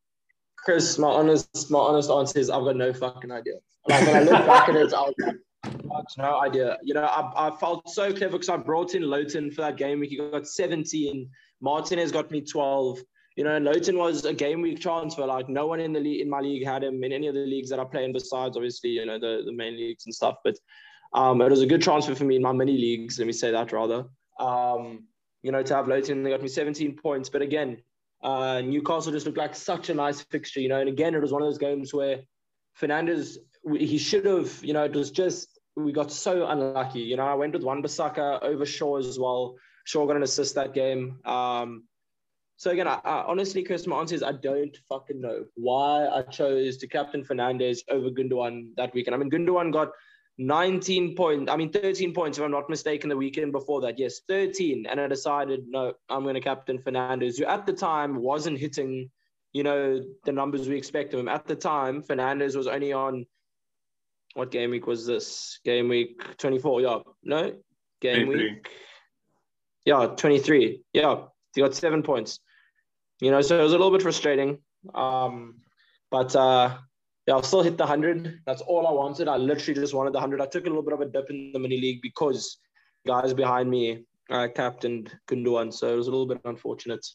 Chris, 0.57 0.99
my 0.99 1.09
honest, 1.09 1.71
my 1.71 1.79
honest 1.79 2.11
answer 2.11 2.39
is 2.39 2.49
I've 2.49 2.65
got 2.65 2.77
no 2.77 2.91
fucking 2.91 3.31
idea. 3.31 3.57
Like 3.87 4.07
when 4.07 4.17
I 4.17 4.21
look 4.21 4.47
back 4.47 4.69
at 4.71 4.77
it, 4.77 4.95
I 4.95 5.13
was 5.67 6.15
no 6.17 6.41
idea. 6.41 6.79
You 6.83 6.95
know, 6.95 7.05
I, 7.05 7.49
I 7.49 7.57
felt 7.57 7.91
so 7.91 8.15
clever 8.15 8.33
because 8.33 8.49
I 8.49 8.57
brought 8.57 8.95
in 8.95 9.03
Lowton 9.03 9.51
for 9.51 9.61
that 9.61 9.77
game 9.77 10.01
week. 10.01 10.09
He 10.09 10.17
got 10.17 10.47
17. 10.47 11.29
Martinez 11.61 12.13
got 12.13 12.31
me 12.31 12.41
12. 12.41 12.99
You 13.37 13.45
know, 13.45 13.59
Lowton 13.59 13.99
was 13.99 14.25
a 14.25 14.33
game 14.33 14.63
week 14.63 14.81
transfer. 14.81 15.27
Like 15.27 15.51
no 15.51 15.67
one 15.67 15.81
in 15.81 15.93
the 15.93 16.01
league 16.01 16.23
in 16.23 16.31
my 16.31 16.41
league 16.41 16.65
had 16.65 16.83
him 16.83 17.05
in 17.05 17.13
any 17.13 17.27
of 17.27 17.35
the 17.35 17.41
leagues 17.41 17.69
that 17.69 17.79
I 17.79 17.85
play 17.85 18.05
in, 18.05 18.15
besides 18.15 18.57
obviously 18.57 18.91
you 18.91 19.05
know 19.05 19.19
the 19.19 19.43
the 19.45 19.53
main 19.53 19.77
leagues 19.77 20.07
and 20.07 20.15
stuff. 20.15 20.37
But 20.43 20.57
um, 21.13 21.43
it 21.43 21.51
was 21.51 21.61
a 21.61 21.67
good 21.67 21.83
transfer 21.83 22.15
for 22.15 22.25
me 22.25 22.37
in 22.37 22.43
my 22.43 22.53
mini 22.53 22.79
leagues. 22.79 23.19
Let 23.19 23.27
me 23.27 23.35
say 23.35 23.51
that 23.51 23.71
rather. 23.71 24.05
Um, 24.41 25.08
you 25.43 25.53
know, 25.53 25.63
to 25.63 25.75
have 25.75 25.89
Lowton, 25.89 26.23
they 26.23 26.31
got 26.31 26.43
me 26.43 26.49
17 26.49 26.97
points. 26.97 27.29
But 27.29 27.43
again, 27.43 27.79
uh, 28.23 28.61
Newcastle 28.61 29.13
just 29.13 29.27
looked 29.27 29.39
like 29.39 29.55
such 29.55 29.91
a 29.91 29.95
nice 29.95 30.21
fixture. 30.21 30.61
You 30.61 30.69
know, 30.69 30.81
and 30.81 30.89
again, 30.89 31.15
it 31.15 31.23
was 31.23 31.33
one 31.33 31.43
of 31.43 31.49
those 31.49 31.59
games 31.59 31.95
where 31.95 32.21
Fernandes 32.81 33.37
he 33.77 33.99
should 33.99 34.27
have. 34.27 34.63
You 34.63 34.73
know, 34.73 34.85
it 34.85 34.95
was 34.95 35.11
just 35.11 35.59
we 35.77 35.93
got 35.93 36.11
so 36.11 36.47
unlucky. 36.47 37.01
You 37.01 37.17
know, 37.17 37.27
I 37.27 37.35
went 37.35 37.53
with 37.53 37.63
Wan-Bissaka 37.63 38.43
over 38.43 38.67
Shaw 38.67 38.99
as 38.99 39.19
well. 39.19 39.57
Shaw 39.85 40.07
got 40.07 40.17
an 40.17 40.23
assist 40.23 40.55
that 40.57 40.75
game. 40.75 41.19
Um, 41.25 41.85
so 42.57 42.73
again, 42.73 42.89
I, 42.89 43.01
I, 43.05 43.25
honestly, 43.25 43.63
Chris, 43.63 43.87
my 43.87 44.01
answer 44.01 44.17
is 44.17 44.23
I 44.25 44.33
don't 44.33 44.77
fucking 44.89 45.21
know 45.21 45.45
why 45.55 46.09
I 46.09 46.23
chose 46.23 46.77
to 46.79 46.89
captain 46.89 47.25
Fernandes 47.25 47.79
over 47.89 48.11
Gundogan 48.11 48.75
that 48.77 48.93
weekend. 48.95 49.15
I 49.15 49.19
mean, 49.19 49.31
Gundogan 49.31 49.73
got 49.73 49.93
19 50.39 51.17
points, 51.17 51.51
I 51.51 51.57
mean, 51.57 51.73
13 51.73 52.15
points, 52.15 52.39
if 52.39 52.45
I'm 52.45 52.53
not 52.53 52.71
mistaken, 52.71 53.09
the 53.09 53.17
weekend 53.17 53.51
before 53.51 53.81
that. 53.81 53.99
Yes, 53.99 54.21
13. 54.29 54.87
And 54.87 55.01
I 55.01 55.09
decided, 55.09 55.65
no, 55.69 55.95
I'm 56.09 56.23
going 56.23 56.35
to 56.35 56.41
captain 56.41 56.79
Fernandes, 56.79 57.39
who 57.39 57.45
at 57.45 57.67
the 57.67 57.73
time 57.73 58.17
wasn't 58.17 58.59
hitting, 58.59 59.11
you 59.53 59.65
know, 59.65 60.01
the 60.25 60.33
numbers 60.33 60.69
we 60.69 60.77
expect 60.77 61.13
of 61.13 61.21
him. 61.21 61.29
At 61.29 61.47
the 61.47 61.57
time, 61.57 62.03
Fernandes 62.03 62.57
was 62.57 62.69
only 62.69 62.93
on, 62.93 63.27
what 64.35 64.53
game 64.53 64.71
week 64.71 64.87
was 64.87 65.05
this? 65.05 65.59
Game 65.65 65.89
week 65.89 66.23
24. 66.39 66.83
Yeah. 66.83 66.99
No? 67.25 67.53
Game 68.01 68.29
week. 68.29 68.69
Yeah, 69.85 70.07
23. 70.07 70.83
Yeah. 70.93 71.23
He 71.55 71.63
got 71.63 71.75
seven 71.75 72.05
points. 72.05 72.39
You 73.21 73.33
know, 73.33 73.41
so 73.41 73.59
it 73.59 73.63
was 73.63 73.73
a 73.73 73.77
little 73.77 73.91
bit 73.91 74.03
frustrating. 74.03 74.59
Um, 74.95 75.57
but 76.13 76.37
uh, 76.37 76.79
yeah, 77.29 77.35
I'll 77.35 77.43
still 77.43 77.63
hit 77.63 77.77
the 77.77 77.85
100. 77.85 78.41
That's 78.47 78.63
all 78.63 78.87
I 78.87 78.91
wanted. 78.91 79.29
I 79.29 79.37
literally 79.37 79.79
just 79.79 79.93
wanted 79.93 80.15
the 80.15 80.19
100. 80.19 80.41
I 80.41 80.47
took 80.47 80.65
a 80.65 80.69
little 80.71 80.83
bit 80.83 80.95
of 80.95 81.03
a 81.03 81.05
dip 81.05 81.29
in 81.29 81.53
the 81.53 81.59
mini 81.59 81.79
league 81.79 82.01
because 82.01 82.57
guys 83.07 83.35
behind 83.35 83.69
me 83.69 84.07
uh, 84.31 84.49
captained 84.57 85.15
Gundogan. 85.29 85.71
So 85.71 85.93
it 85.93 85.97
was 85.97 86.07
a 86.07 86.11
little 86.11 86.27
bit 86.27 86.41
unfortunate. 86.47 87.07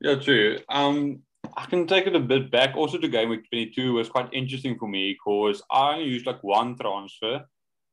Yeah, 0.00 0.16
true. 0.16 0.58
Um, 0.68 1.20
I 1.56 1.66
can 1.66 1.86
take 1.86 2.08
it 2.08 2.16
a 2.16 2.20
bit 2.20 2.50
back. 2.50 2.76
Also, 2.76 2.98
the 2.98 3.06
game 3.06 3.28
week 3.28 3.48
22 3.50 3.92
was 3.92 4.08
quite 4.08 4.30
interesting 4.32 4.76
for 4.80 4.88
me 4.88 5.12
because 5.12 5.62
I 5.70 5.92
only 5.92 6.06
used 6.06 6.26
like 6.26 6.42
one 6.42 6.76
transfer. 6.76 7.44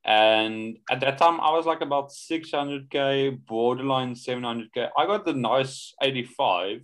And 0.05 0.79
at 0.89 1.01
that 1.01 1.19
time, 1.19 1.39
I 1.39 1.51
was 1.51 1.67
like 1.67 1.81
about 1.81 2.09
600k, 2.09 3.45
borderline 3.45 4.15
700k. 4.15 4.89
I 4.97 5.05
got 5.05 5.23
the 5.23 5.33
nice 5.33 5.93
85. 6.01 6.81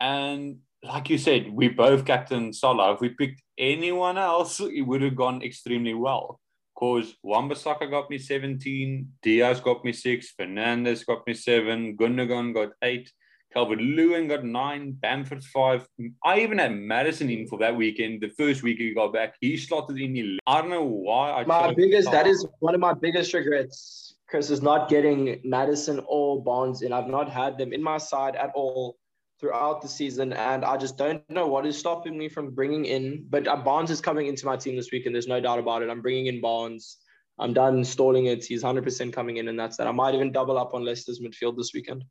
And 0.00 0.58
like 0.84 1.08
you 1.10 1.18
said, 1.18 1.52
we 1.52 1.68
both 1.68 2.04
captain 2.04 2.52
Salah. 2.52 2.94
If 2.94 3.00
we 3.00 3.10
picked 3.10 3.42
anyone 3.58 4.18
else, 4.18 4.60
it 4.60 4.82
would 4.82 5.02
have 5.02 5.16
gone 5.16 5.42
extremely 5.42 5.94
well. 5.94 6.40
Because 6.74 7.14
Wan-Bissaka 7.22 7.88
got 7.88 8.10
me 8.10 8.18
17, 8.18 9.08
Dias 9.22 9.60
got 9.60 9.84
me 9.84 9.92
six, 9.92 10.34
Fernandes 10.38 11.06
got 11.06 11.26
me 11.26 11.32
seven, 11.32 11.96
Gundogan 11.96 12.52
got 12.52 12.70
eight, 12.82 13.10
Calvert 13.52 13.80
Lewin 13.80 14.26
got 14.26 14.44
nine, 14.44 14.90
Bamford 14.90 15.44
five. 15.44 15.86
I 16.24 16.40
even 16.40 16.58
had 16.58 16.72
Maddison 16.72 17.30
in 17.30 17.46
for 17.46 17.60
that 17.60 17.76
weekend. 17.76 18.20
The 18.20 18.30
first 18.30 18.64
week 18.64 18.78
he 18.78 18.92
got 18.92 19.12
back, 19.12 19.36
he 19.40 19.56
slotted 19.56 19.98
in 19.98 20.16
11. 20.16 20.38
I 20.48 20.60
don't 20.60 20.70
know 20.70 20.82
why. 20.82 21.30
I 21.30 21.44
my 21.44 21.72
biggest, 21.72 22.10
that 22.10 22.26
is 22.26 22.44
one 22.58 22.74
of 22.74 22.80
my 22.80 22.92
biggest 22.92 23.32
regrets, 23.32 24.16
Chris, 24.28 24.50
is 24.50 24.60
not 24.60 24.88
getting 24.88 25.40
Maddison 25.44 26.02
or 26.08 26.42
Barnes 26.42 26.82
in. 26.82 26.92
I've 26.92 27.06
not 27.06 27.30
had 27.30 27.56
them 27.56 27.72
in 27.72 27.80
my 27.80 27.98
side 27.98 28.34
at 28.34 28.50
all 28.56 28.96
throughout 29.40 29.82
the 29.82 29.88
season, 29.88 30.32
and 30.32 30.64
I 30.64 30.76
just 30.76 30.96
don't 30.96 31.28
know 31.30 31.46
what 31.46 31.66
is 31.66 31.78
stopping 31.78 32.16
me 32.16 32.28
from 32.28 32.50
bringing 32.50 32.84
in. 32.84 33.26
But 33.28 33.46
uh, 33.48 33.56
Barnes 33.56 33.90
is 33.90 34.00
coming 34.00 34.26
into 34.26 34.46
my 34.46 34.56
team 34.56 34.76
this 34.76 34.90
week, 34.92 35.06
and 35.06 35.14
there's 35.14 35.28
no 35.28 35.40
doubt 35.40 35.58
about 35.58 35.82
it. 35.82 35.90
I'm 35.90 36.02
bringing 36.02 36.26
in 36.26 36.40
Barnes. 36.40 36.98
I'm 37.38 37.52
done 37.52 37.84
stalling 37.84 38.26
it. 38.26 38.44
He's 38.44 38.62
100% 38.62 39.12
coming 39.12 39.38
in, 39.38 39.48
and 39.48 39.58
that's 39.58 39.76
that. 39.76 39.86
I 39.86 39.92
might 39.92 40.14
even 40.14 40.32
double 40.32 40.56
up 40.56 40.72
on 40.72 40.84
Leicester's 40.84 41.20
midfield 41.20 41.56
this 41.56 41.72
weekend. 41.74 42.04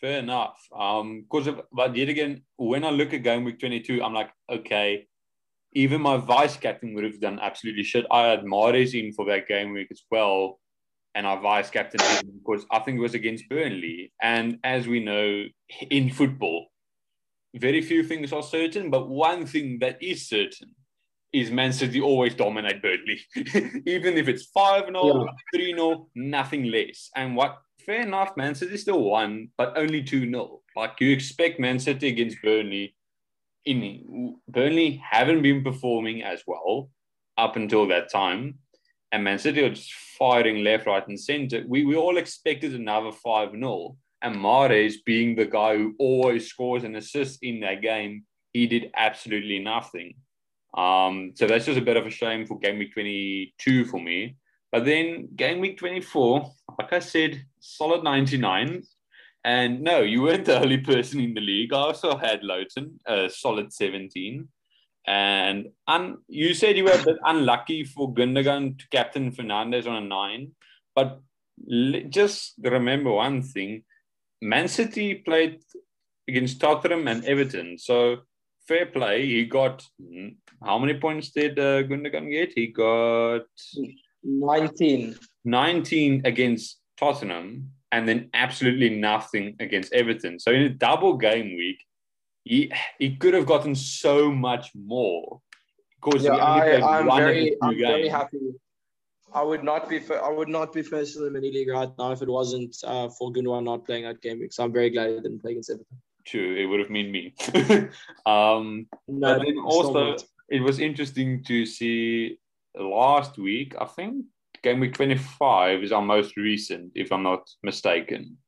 Fair 0.00 0.18
enough. 0.18 0.60
Um, 0.76 1.22
because 1.22 1.46
of 1.48 1.62
but 1.72 1.96
yet 1.96 2.08
again, 2.08 2.42
when 2.56 2.84
I 2.84 2.90
look 2.90 3.12
at 3.14 3.22
game 3.22 3.44
week 3.44 3.58
22, 3.58 4.02
I'm 4.02 4.14
like, 4.14 4.30
okay, 4.48 5.06
even 5.72 6.00
my 6.00 6.16
vice 6.16 6.56
captain 6.56 6.94
would 6.94 7.04
have 7.04 7.20
done 7.20 7.38
absolutely 7.40 7.82
shit. 7.82 8.06
I 8.10 8.28
had 8.28 8.44
Mahrez 8.44 8.98
in 8.98 9.12
for 9.12 9.26
that 9.26 9.48
game 9.48 9.72
week 9.72 9.88
as 9.90 10.02
well 10.10 10.60
and 11.18 11.26
our 11.26 11.40
vice 11.40 11.68
captain 11.68 12.00
because 12.38 12.64
I 12.70 12.78
think 12.78 12.98
it 12.98 13.00
was 13.00 13.14
against 13.14 13.48
Burnley. 13.48 14.12
And 14.22 14.60
as 14.62 14.86
we 14.86 15.00
know 15.00 15.46
in 15.90 16.10
football, 16.10 16.68
very 17.56 17.82
few 17.82 18.04
things 18.04 18.32
are 18.32 18.42
certain, 18.42 18.88
but 18.88 19.08
one 19.08 19.44
thing 19.44 19.80
that 19.80 20.00
is 20.00 20.28
certain 20.28 20.76
is 21.32 21.50
Man 21.50 21.72
City 21.72 22.00
always 22.00 22.36
dominate 22.36 22.80
Burnley, 22.80 23.18
even 23.84 24.16
if 24.16 24.28
it's 24.28 24.44
5 24.44 24.86
0, 24.86 25.26
3 25.52 25.74
0, 25.74 26.08
nothing 26.14 26.70
less. 26.70 27.10
And 27.16 27.34
what 27.34 27.58
fair 27.84 28.02
enough, 28.02 28.36
Man 28.36 28.54
City 28.54 28.76
still 28.76 29.02
won, 29.02 29.48
but 29.58 29.76
only 29.76 30.04
2 30.04 30.30
0. 30.30 30.60
Like 30.76 31.00
you 31.00 31.10
expect 31.10 31.58
Man 31.58 31.80
City 31.80 32.06
against 32.06 32.40
Burnley. 32.44 32.94
In 33.64 34.36
Burnley 34.46 35.02
haven't 35.10 35.42
been 35.42 35.64
performing 35.64 36.22
as 36.22 36.44
well 36.46 36.90
up 37.36 37.56
until 37.56 37.88
that 37.88 38.08
time 38.08 38.60
and 39.12 39.24
Man 39.24 39.38
City 39.38 39.62
are 39.62 39.70
just 39.70 39.92
firing 39.92 40.62
left, 40.62 40.86
right, 40.86 41.06
and 41.06 41.18
centre. 41.18 41.64
We, 41.66 41.84
we 41.84 41.96
all 41.96 42.18
expected 42.18 42.74
another 42.74 43.12
5 43.12 43.52
0. 43.52 43.96
And 44.20 44.36
Mahrez, 44.36 44.94
being 45.04 45.36
the 45.36 45.46
guy 45.46 45.76
who 45.76 45.94
always 45.98 46.48
scores 46.48 46.84
and 46.84 46.96
assists 46.96 47.38
in 47.42 47.60
that 47.60 47.82
game, 47.82 48.24
he 48.52 48.66
did 48.66 48.90
absolutely 48.96 49.60
nothing. 49.60 50.14
Um, 50.76 51.32
so 51.34 51.46
that's 51.46 51.66
just 51.66 51.78
a 51.78 51.82
bit 51.82 51.96
of 51.96 52.06
a 52.06 52.10
shame 52.10 52.46
for 52.46 52.58
game 52.58 52.78
week 52.78 52.92
22 52.92 53.84
for 53.86 54.00
me. 54.00 54.36
But 54.70 54.84
then 54.84 55.28
game 55.34 55.60
week 55.60 55.78
24, 55.78 56.52
like 56.78 56.92
I 56.92 56.98
said, 56.98 57.42
solid 57.60 58.02
99. 58.02 58.82
And 59.44 59.80
no, 59.80 60.00
you 60.00 60.22
weren't 60.22 60.44
the 60.44 60.60
only 60.62 60.78
person 60.78 61.20
in 61.20 61.34
the 61.34 61.40
league. 61.40 61.72
I 61.72 61.78
also 61.78 62.16
had 62.16 62.42
Lowton, 62.42 62.98
a 63.06 63.30
solid 63.30 63.72
17. 63.72 64.48
And 65.06 65.70
un- 65.86 66.18
you 66.28 66.52
said 66.54 66.76
you 66.76 66.84
were 66.84 67.00
a 67.00 67.04
bit 67.04 67.16
unlucky 67.24 67.84
for 67.84 68.12
Gundogan 68.12 68.78
to 68.78 68.88
captain 68.90 69.32
Fernandes 69.32 69.86
on 69.86 70.02
a 70.02 70.06
nine, 70.06 70.52
but 70.94 71.20
l- 71.70 72.02
just 72.10 72.54
remember 72.62 73.12
one 73.12 73.42
thing: 73.42 73.84
Man 74.42 74.68
City 74.68 75.14
played 75.14 75.60
against 76.28 76.60
Tottenham 76.60 77.08
and 77.08 77.24
Everton, 77.24 77.78
so 77.78 78.18
fair 78.66 78.84
play. 78.86 79.24
He 79.24 79.46
got 79.46 79.82
how 80.62 80.78
many 80.78 80.94
points 80.94 81.30
did 81.30 81.58
uh, 81.58 81.82
Gundogan 81.84 82.30
get? 82.30 82.52
He 82.54 82.66
got 82.66 83.46
nineteen. 84.22 85.16
Nineteen 85.44 86.20
against 86.26 86.80
Tottenham, 86.98 87.70
and 87.92 88.06
then 88.06 88.28
absolutely 88.34 88.90
nothing 88.90 89.56
against 89.58 89.94
Everton. 89.94 90.38
So 90.38 90.50
in 90.52 90.62
a 90.62 90.68
double 90.68 91.16
game 91.16 91.56
week, 91.56 91.82
he 92.48 92.72
he 92.98 93.16
could 93.16 93.34
have 93.34 93.46
gotten 93.46 93.74
so 93.74 94.30
much 94.32 94.70
more. 94.74 95.40
Because 96.02 96.24
yeah, 96.24 96.34
I, 96.34 97.00
am 97.00 97.06
very, 97.06 97.56
I'm 97.60 97.72
games. 97.72 97.86
very 97.86 98.08
happy. 98.08 98.38
I 99.34 99.42
would 99.42 99.62
not 99.62 99.88
be 99.88 100.00
I 100.14 100.30
would 100.30 100.48
not 100.48 100.72
be 100.72 100.82
first 100.82 101.16
in 101.16 101.24
the 101.24 101.30
mini 101.30 101.52
league 101.52 101.68
right 101.68 101.90
now 101.98 102.12
if 102.12 102.22
it 102.22 102.28
wasn't 102.28 102.76
uh, 102.84 103.08
for 103.10 103.32
Gundogan 103.32 103.64
not 103.64 103.84
playing 103.84 104.04
that 104.04 104.22
game 104.22 104.40
week. 104.40 104.52
So 104.52 104.64
I'm 104.64 104.72
very 104.72 104.90
glad 104.90 105.10
he 105.10 105.16
didn't 105.16 105.40
play 105.40 105.52
against 105.52 105.70
Everton. 105.70 105.98
True, 106.24 106.56
it 106.56 106.66
would 106.66 106.80
have 106.80 106.90
mean 106.90 107.10
me. 107.10 107.34
um, 108.26 108.86
no, 109.06 109.38
but 109.38 109.44
then 109.44 109.58
also 109.64 110.16
it 110.48 110.60
was 110.60 110.78
interesting 110.78 111.42
to 111.44 111.66
see 111.66 112.38
last 112.78 113.38
week. 113.38 113.74
I 113.80 113.84
think 113.84 114.24
game 114.62 114.80
week 114.80 114.94
25 114.94 115.82
is 115.82 115.92
our 115.92 116.02
most 116.02 116.36
recent, 116.36 116.92
if 116.94 117.12
I'm 117.12 117.22
not 117.22 117.48
mistaken. 117.62 118.38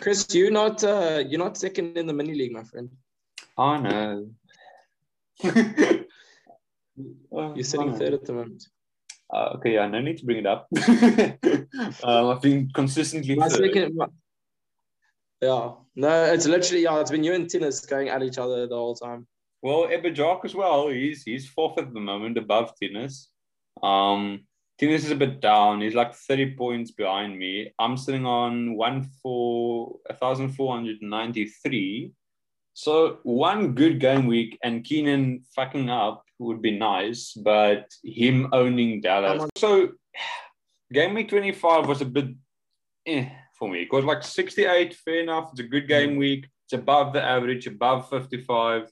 Chris, 0.00 0.26
you're 0.32 0.50
not 0.50 0.82
uh, 0.82 1.22
you're 1.26 1.38
not 1.38 1.56
second 1.56 1.96
in 1.96 2.06
the 2.06 2.12
mini 2.12 2.34
league, 2.34 2.52
my 2.52 2.64
friend. 2.64 2.90
Oh 3.58 3.76
no. 3.76 4.30
you're 7.54 7.64
sitting 7.64 7.94
third 7.98 8.14
at 8.14 8.24
the 8.24 8.32
moment. 8.32 8.64
Uh, 9.32 9.50
okay, 9.56 9.74
yeah, 9.74 9.86
no 9.86 10.00
need 10.00 10.16
to 10.18 10.24
bring 10.24 10.38
it 10.38 10.46
up. 10.46 10.68
um, 12.02 12.30
I've 12.30 12.40
been 12.40 12.70
consistently 12.72 13.34
my 13.34 13.48
third. 13.48 13.74
Second, 13.74 14.00
yeah, 15.42 15.72
no, 15.96 16.24
it's 16.32 16.46
literally 16.46 16.84
yeah, 16.84 17.00
it's 17.00 17.10
been 17.10 17.24
you 17.24 17.34
and 17.34 17.46
Tinus 17.46 17.84
going 17.86 18.08
at 18.08 18.22
each 18.22 18.38
other 18.38 18.66
the 18.66 18.74
whole 18.74 18.94
time. 18.94 19.26
Well, 19.60 19.88
Ebajak 19.88 20.44
as 20.44 20.54
well. 20.54 20.88
He's 20.88 21.24
he's 21.24 21.48
fourth 21.48 21.78
at 21.78 21.92
the 21.92 22.00
moment, 22.00 22.38
above 22.38 22.72
Tinus. 22.80 23.28
Um, 23.82 24.46
Tinus 24.78 25.04
is 25.04 25.10
a 25.10 25.16
bit 25.16 25.40
down. 25.40 25.80
He's 25.80 25.94
like 25.94 26.14
30 26.14 26.56
points 26.56 26.90
behind 26.90 27.38
me. 27.38 27.72
I'm 27.78 27.96
sitting 27.96 28.26
on 28.26 28.76
one 28.76 29.08
for 29.22 29.96
1,493. 30.06 32.12
So 32.74 33.18
one 33.22 33.74
good 33.74 34.00
game 34.00 34.26
week 34.26 34.58
and 34.62 34.82
Keenan 34.82 35.44
fucking 35.54 35.90
up 35.90 36.24
would 36.38 36.62
be 36.62 36.76
nice, 36.76 37.32
but 37.32 37.86
him 38.02 38.48
owning 38.52 39.02
Dallas. 39.02 39.48
So 39.56 39.90
game 40.92 41.14
week 41.14 41.28
25 41.28 41.86
was 41.86 42.00
a 42.00 42.06
bit 42.06 42.28
eh, 43.06 43.28
for 43.58 43.68
me. 43.68 43.82
It 43.82 43.92
was 43.92 44.04
like 44.04 44.22
68, 44.22 44.94
fair 44.94 45.20
enough. 45.20 45.50
It's 45.52 45.60
a 45.60 45.64
good 45.64 45.86
game 45.86 46.16
week. 46.16 46.48
It's 46.66 46.72
above 46.72 47.12
the 47.12 47.22
average, 47.22 47.66
above 47.66 48.08
55. 48.08 48.90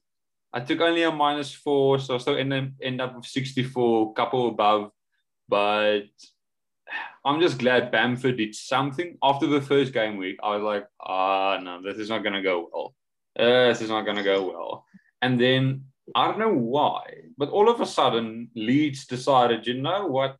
I 0.52 0.60
took 0.60 0.80
only 0.80 1.02
a 1.02 1.12
minus 1.12 1.54
four, 1.54 2.00
so 2.00 2.16
I 2.16 2.18
still 2.18 2.36
end 2.36 2.52
up, 2.52 2.64
end 2.82 3.00
up 3.00 3.16
with 3.16 3.26
64, 3.26 4.12
couple 4.14 4.48
above. 4.48 4.90
But 5.50 6.08
I'm 7.24 7.40
just 7.40 7.58
glad 7.58 7.90
Bamford 7.90 8.38
did 8.38 8.54
something. 8.54 9.18
After 9.22 9.46
the 9.46 9.60
first 9.60 9.92
game 9.92 10.16
week, 10.16 10.38
I 10.42 10.56
was 10.56 10.62
like, 10.62 10.86
ah, 11.00 11.58
oh, 11.58 11.62
no, 11.62 11.82
this 11.82 11.98
is 11.98 12.08
not 12.08 12.22
going 12.22 12.34
to 12.34 12.42
go 12.42 12.70
well. 12.72 12.94
Uh, 13.38 13.68
this 13.68 13.82
is 13.82 13.90
not 13.90 14.04
going 14.04 14.16
to 14.16 14.22
go 14.22 14.48
well. 14.48 14.86
And 15.20 15.38
then 15.38 15.84
I 16.14 16.26
don't 16.26 16.38
know 16.38 16.54
why, 16.54 17.02
but 17.36 17.50
all 17.50 17.68
of 17.68 17.80
a 17.80 17.86
sudden, 17.86 18.48
Leeds 18.54 19.06
decided, 19.06 19.66
you 19.66 19.82
know 19.82 20.06
what? 20.06 20.36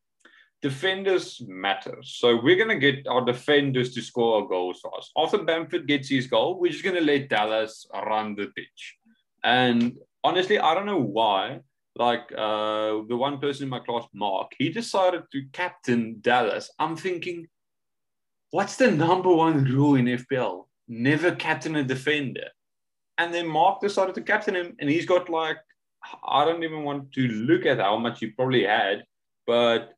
Defenders 0.62 1.42
matter. 1.46 1.98
So 2.02 2.40
we're 2.40 2.56
going 2.56 2.80
to 2.80 2.92
get 2.92 3.06
our 3.06 3.24
defenders 3.24 3.94
to 3.94 4.02
score 4.02 4.42
our 4.42 4.48
goals 4.48 4.80
for 4.80 4.96
us. 4.96 5.10
After 5.16 5.38
Bamford 5.38 5.86
gets 5.86 6.08
his 6.08 6.26
goal, 6.26 6.58
we're 6.58 6.72
just 6.72 6.84
going 6.84 6.96
to 6.96 7.02
let 7.02 7.28
Dallas 7.28 7.86
run 7.94 8.34
the 8.34 8.46
pitch. 8.56 8.96
And 9.42 9.96
honestly, 10.22 10.58
I 10.58 10.74
don't 10.74 10.86
know 10.86 11.00
why. 11.00 11.60
Like 12.00 12.32
uh, 12.32 13.04
the 13.10 13.16
one 13.16 13.38
person 13.40 13.64
in 13.64 13.68
my 13.68 13.80
class, 13.80 14.06
Mark, 14.14 14.52
he 14.58 14.70
decided 14.70 15.24
to 15.32 15.42
captain 15.52 16.16
Dallas. 16.22 16.70
I'm 16.78 16.96
thinking, 16.96 17.46
what's 18.52 18.76
the 18.76 18.90
number 18.90 19.30
one 19.30 19.64
rule 19.64 19.96
in 19.96 20.06
FPL? 20.06 20.64
Never 20.88 21.32
captain 21.32 21.76
a 21.76 21.84
defender. 21.84 22.48
And 23.18 23.34
then 23.34 23.46
Mark 23.46 23.82
decided 23.82 24.14
to 24.14 24.22
captain 24.22 24.56
him, 24.56 24.74
and 24.80 24.88
he's 24.88 25.04
got 25.04 25.28
like, 25.28 25.58
I 26.26 26.46
don't 26.46 26.64
even 26.64 26.84
want 26.84 27.12
to 27.12 27.28
look 27.28 27.66
at 27.66 27.80
how 27.80 27.98
much 27.98 28.20
he 28.20 28.28
probably 28.28 28.64
had, 28.64 29.04
but 29.46 29.92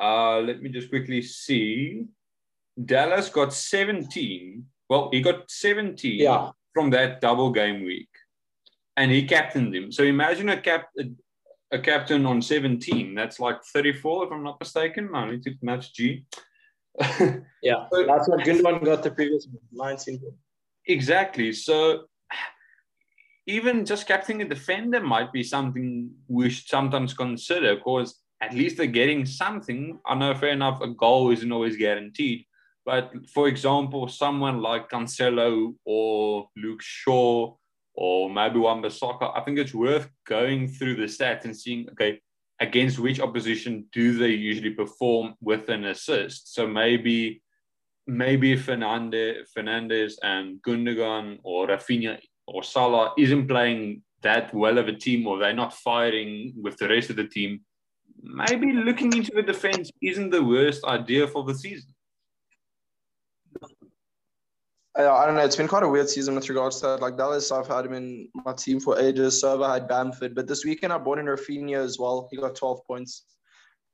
uh, 0.00 0.40
let 0.40 0.60
me 0.60 0.68
just 0.68 0.88
quickly 0.88 1.22
see. 1.22 2.06
Dallas 2.84 3.28
got 3.28 3.54
17. 3.54 4.64
Well, 4.90 5.10
he 5.12 5.20
got 5.20 5.48
17 5.48 6.18
yeah. 6.18 6.50
from 6.74 6.90
that 6.90 7.20
double 7.20 7.52
game 7.52 7.84
week 7.84 8.08
and 8.96 9.12
he 9.12 9.24
captained 9.24 9.74
him. 9.74 9.92
So 9.92 10.02
imagine 10.02 10.48
a 10.48 10.60
cap 10.60 10.88
a, 10.98 11.04
a, 11.72 11.78
captain 11.78 12.26
on 12.26 12.42
17. 12.42 13.14
That's 13.14 13.40
like 13.40 13.62
34, 13.64 14.26
if 14.26 14.32
I'm 14.32 14.42
not 14.42 14.60
mistaken. 14.60 15.10
I 15.14 15.30
need 15.30 15.42
to 15.44 15.54
match 15.62 15.94
G. 15.94 16.24
yeah, 17.62 17.86
so, 17.92 18.06
that's 18.06 18.28
what 18.28 18.40
Gundogan 18.40 18.84
got 18.84 19.02
the 19.02 19.10
previous 19.10 19.46
19. 19.72 20.20
Exactly. 20.86 21.52
So 21.52 22.04
even 23.46 23.84
just 23.84 24.06
captaining 24.06 24.46
a 24.46 24.48
defender 24.48 25.00
might 25.00 25.32
be 25.32 25.42
something 25.42 26.10
we 26.28 26.50
should 26.50 26.68
sometimes 26.68 27.14
consider 27.14 27.76
because 27.76 28.22
at 28.40 28.54
least 28.54 28.76
they're 28.76 28.86
getting 28.86 29.24
something. 29.24 29.98
I 30.06 30.14
know, 30.14 30.34
fair 30.34 30.50
enough, 30.50 30.80
a 30.80 30.88
goal 30.88 31.30
isn't 31.30 31.52
always 31.52 31.76
guaranteed. 31.76 32.44
But 32.84 33.12
for 33.32 33.48
example, 33.48 34.08
someone 34.08 34.62
like 34.62 34.90
Cancelo 34.90 35.74
or 35.84 36.48
Luke 36.56 36.82
Shaw 36.82 37.54
or 37.96 38.30
maybe 38.30 38.58
Wan-Bissaka, 38.58 39.36
I 39.36 39.40
think 39.40 39.58
it's 39.58 39.74
worth 39.74 40.08
going 40.26 40.68
through 40.68 40.96
the 40.96 41.04
stats 41.04 41.44
and 41.44 41.56
seeing, 41.56 41.88
okay, 41.90 42.20
against 42.60 42.98
which 42.98 43.20
opposition 43.20 43.86
do 43.92 44.16
they 44.18 44.30
usually 44.30 44.70
perform 44.70 45.34
with 45.40 45.68
an 45.68 45.84
assist? 45.84 46.54
So 46.54 46.66
maybe 46.66 47.42
maybe 48.06 48.54
Fernandez, 48.56 49.48
Fernandes 49.56 50.14
and 50.22 50.62
Gundogan 50.62 51.38
or 51.42 51.66
Raphinha 51.66 52.18
or 52.46 52.62
Salah 52.62 53.12
isn't 53.18 53.48
playing 53.48 54.02
that 54.22 54.54
well 54.54 54.78
of 54.78 54.86
a 54.86 54.92
team 54.92 55.26
or 55.26 55.38
they're 55.38 55.52
not 55.52 55.74
firing 55.74 56.52
with 56.56 56.76
the 56.76 56.88
rest 56.88 57.10
of 57.10 57.16
the 57.16 57.26
team, 57.26 57.60
maybe 58.22 58.72
looking 58.72 59.12
into 59.12 59.32
the 59.34 59.42
defense 59.42 59.90
isn't 60.00 60.30
the 60.30 60.42
worst 60.42 60.84
idea 60.84 61.26
for 61.26 61.42
the 61.44 61.54
season. 61.54 61.92
I 64.98 65.26
don't 65.26 65.34
know. 65.34 65.44
It's 65.44 65.56
been 65.56 65.68
quite 65.68 65.82
a 65.82 65.88
weird 65.88 66.08
season 66.08 66.34
with 66.34 66.48
regards 66.48 66.80
to 66.80 66.86
that. 66.86 67.00
Like 67.02 67.18
Dallas, 67.18 67.52
I've 67.52 67.66
had 67.66 67.84
him 67.84 67.92
in 67.92 68.28
my 68.34 68.52
team 68.54 68.80
for 68.80 68.98
ages. 68.98 69.40
So 69.40 69.62
I 69.62 69.74
had 69.74 69.88
Bamford, 69.88 70.34
but 70.34 70.46
this 70.46 70.64
weekend 70.64 70.92
I 70.92 70.98
bought 70.98 71.18
in 71.18 71.26
Raphinha 71.26 71.76
as 71.76 71.98
well. 71.98 72.28
He 72.30 72.38
got 72.38 72.54
12 72.54 72.80
points. 72.86 73.24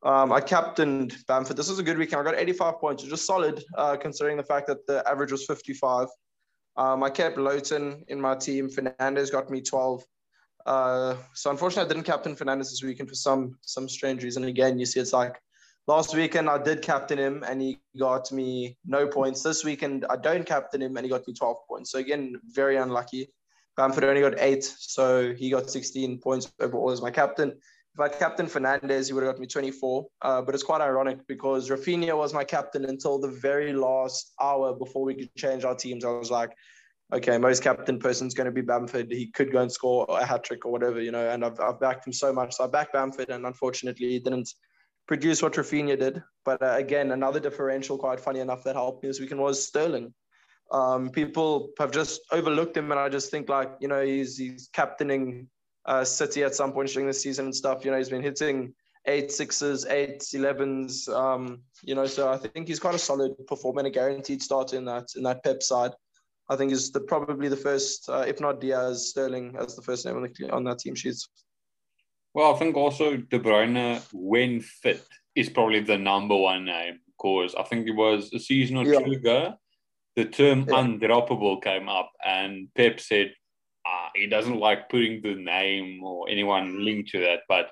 Um, 0.04 0.32
I 0.32 0.40
captained 0.40 1.16
Bamford. 1.26 1.56
This 1.56 1.68
was 1.68 1.78
a 1.78 1.82
good 1.82 1.98
weekend. 1.98 2.20
I 2.20 2.30
got 2.30 2.38
85 2.38 2.78
points, 2.80 3.02
which 3.02 3.12
is 3.12 3.24
solid 3.24 3.62
uh, 3.76 3.96
considering 3.96 4.36
the 4.36 4.42
fact 4.44 4.68
that 4.68 4.86
the 4.86 5.02
average 5.08 5.32
was 5.32 5.44
55. 5.44 6.08
Um, 6.76 7.02
I 7.02 7.10
kept 7.10 7.36
Lowton 7.36 8.04
in 8.08 8.20
my 8.20 8.36
team. 8.36 8.68
Fernandes 8.68 9.30
got 9.30 9.50
me 9.50 9.60
12. 9.60 10.04
Uh, 10.66 11.16
so 11.34 11.50
unfortunately, 11.50 11.90
I 11.90 11.94
didn't 11.94 12.06
captain 12.06 12.36
Fernandes 12.36 12.70
this 12.70 12.82
weekend 12.82 13.08
for 13.08 13.16
some 13.16 13.58
some 13.62 13.88
strange 13.88 14.22
reason. 14.22 14.44
Again, 14.44 14.78
you 14.78 14.86
see, 14.86 15.00
it's 15.00 15.12
like 15.12 15.40
Last 15.88 16.14
weekend 16.14 16.48
I 16.48 16.62
did 16.62 16.80
captain 16.80 17.18
him 17.18 17.44
and 17.46 17.60
he 17.60 17.80
got 17.98 18.30
me 18.30 18.78
no 18.86 19.08
points. 19.08 19.42
This 19.42 19.64
weekend 19.64 20.06
I 20.08 20.16
don't 20.16 20.46
captain 20.46 20.80
him 20.80 20.96
and 20.96 21.04
he 21.04 21.10
got 21.10 21.26
me 21.26 21.34
12 21.34 21.56
points. 21.68 21.90
So 21.90 21.98
again, 21.98 22.40
very 22.46 22.76
unlucky. 22.76 23.32
Bamford 23.76 24.04
only 24.04 24.20
got 24.20 24.38
eight, 24.38 24.62
so 24.62 25.32
he 25.32 25.50
got 25.50 25.70
16 25.70 26.18
points 26.18 26.52
overall 26.60 26.90
as 26.90 27.02
my 27.02 27.10
captain. 27.10 27.50
If 27.94 28.00
I 28.00 28.08
captain 28.08 28.46
Fernandes, 28.46 29.08
he 29.08 29.12
would 29.12 29.24
have 29.24 29.34
got 29.34 29.40
me 29.40 29.46
24. 29.46 30.06
Uh, 30.22 30.42
but 30.42 30.54
it's 30.54 30.62
quite 30.62 30.80
ironic 30.80 31.26
because 31.26 31.68
Raphinha 31.68 32.16
was 32.16 32.32
my 32.32 32.44
captain 32.44 32.84
until 32.84 33.18
the 33.18 33.28
very 33.28 33.72
last 33.72 34.32
hour 34.40 34.74
before 34.74 35.04
we 35.04 35.14
could 35.14 35.34
change 35.36 35.64
our 35.64 35.74
teams. 35.74 36.04
I 36.04 36.10
was 36.10 36.30
like, 36.30 36.52
okay, 37.12 37.36
most 37.38 37.62
captain 37.62 37.98
person's 37.98 38.34
going 38.34 38.46
to 38.46 38.52
be 38.52 38.60
Bamford. 38.60 39.10
He 39.10 39.26
could 39.26 39.50
go 39.50 39.60
and 39.62 39.72
score 39.72 40.06
a 40.08 40.24
hat 40.24 40.44
trick 40.44 40.64
or 40.64 40.72
whatever, 40.72 41.00
you 41.00 41.10
know. 41.10 41.28
And 41.28 41.44
I've, 41.44 41.58
I've 41.60 41.80
backed 41.80 42.06
him 42.06 42.12
so 42.12 42.32
much. 42.32 42.54
So 42.54 42.64
I 42.64 42.66
backed 42.68 42.92
Bamford, 42.92 43.30
and 43.30 43.46
unfortunately, 43.46 44.10
he 44.10 44.18
didn't 44.18 44.48
produce 45.06 45.42
what 45.42 45.54
Raphinha 45.54 45.98
did. 45.98 46.22
But 46.44 46.62
uh, 46.62 46.74
again, 46.76 47.12
another 47.12 47.40
differential, 47.40 47.98
quite 47.98 48.20
funny 48.20 48.40
enough, 48.40 48.64
that 48.64 48.76
helped 48.76 49.02
me 49.02 49.08
this 49.08 49.20
weekend 49.20 49.40
was 49.40 49.66
Sterling. 49.66 50.12
Um, 50.70 51.10
people 51.10 51.70
have 51.78 51.90
just 51.90 52.22
overlooked 52.32 52.76
him, 52.76 52.90
and 52.90 52.98
I 52.98 53.08
just 53.08 53.30
think 53.30 53.48
like 53.48 53.70
you 53.80 53.88
know 53.88 54.02
he's 54.02 54.38
he's 54.38 54.70
captaining 54.72 55.48
uh, 55.84 56.04
City 56.04 56.42
at 56.44 56.54
some 56.54 56.72
point 56.72 56.88
during 56.88 57.06
the 57.06 57.14
season 57.14 57.46
and 57.46 57.54
stuff. 57.54 57.84
You 57.84 57.90
know 57.90 57.98
he's 57.98 58.08
been 58.08 58.22
hitting 58.22 58.74
eight 59.06 59.30
sixes, 59.30 59.84
eight 59.86 60.24
elevens. 60.32 61.08
Um, 61.08 61.62
you 61.82 61.94
know, 61.94 62.06
so 62.06 62.32
I 62.32 62.38
think 62.38 62.68
he's 62.68 62.80
quite 62.80 62.94
a 62.94 62.98
solid 62.98 63.32
performer 63.46 63.80
and 63.80 63.88
a 63.88 63.90
guaranteed 63.90 64.42
starter 64.42 64.76
in 64.76 64.84
that 64.86 65.08
in 65.16 65.22
that 65.24 65.44
Pep 65.44 65.62
side. 65.62 65.92
I 66.48 66.56
think 66.56 66.70
he's 66.70 66.90
the, 66.90 67.00
probably 67.00 67.48
the 67.48 67.56
first, 67.56 68.08
uh, 68.08 68.24
if 68.26 68.40
not 68.40 68.60
Dias, 68.60 69.10
Sterling 69.10 69.56
as 69.58 69.76
the 69.76 69.82
first 69.82 70.04
name 70.04 70.16
on 70.16 70.22
the 70.22 70.50
on 70.50 70.64
that 70.64 70.78
team 70.80 70.94
sheets. 70.94 71.28
Well, 72.34 72.54
I 72.54 72.58
think 72.58 72.76
also 72.76 73.16
De 73.16 73.38
Bruyne, 73.38 74.02
when 74.12 74.60
fit, 74.60 75.04
is 75.34 75.50
probably 75.50 75.80
the 75.80 75.98
number 75.98 76.36
one 76.36 76.64
name 76.64 77.00
because 77.06 77.54
I 77.54 77.62
think 77.62 77.86
it 77.86 77.94
was 77.94 78.32
a 78.32 78.38
season 78.38 78.76
or 78.76 78.84
yeah. 78.84 78.98
two 78.98 79.12
ago, 79.12 79.54
the 80.16 80.24
term 80.24 80.66
yeah. 80.68 80.74
undroppable 80.74 81.62
came 81.62 81.88
up, 81.88 82.12
and 82.24 82.68
Pep 82.74 83.00
said 83.00 83.32
uh, 83.86 84.08
he 84.14 84.26
doesn't 84.26 84.58
like 84.58 84.88
putting 84.88 85.22
the 85.22 85.34
name 85.34 86.02
or 86.02 86.28
anyone 86.28 86.84
linked 86.84 87.10
to 87.10 87.20
that, 87.20 87.40
but 87.48 87.70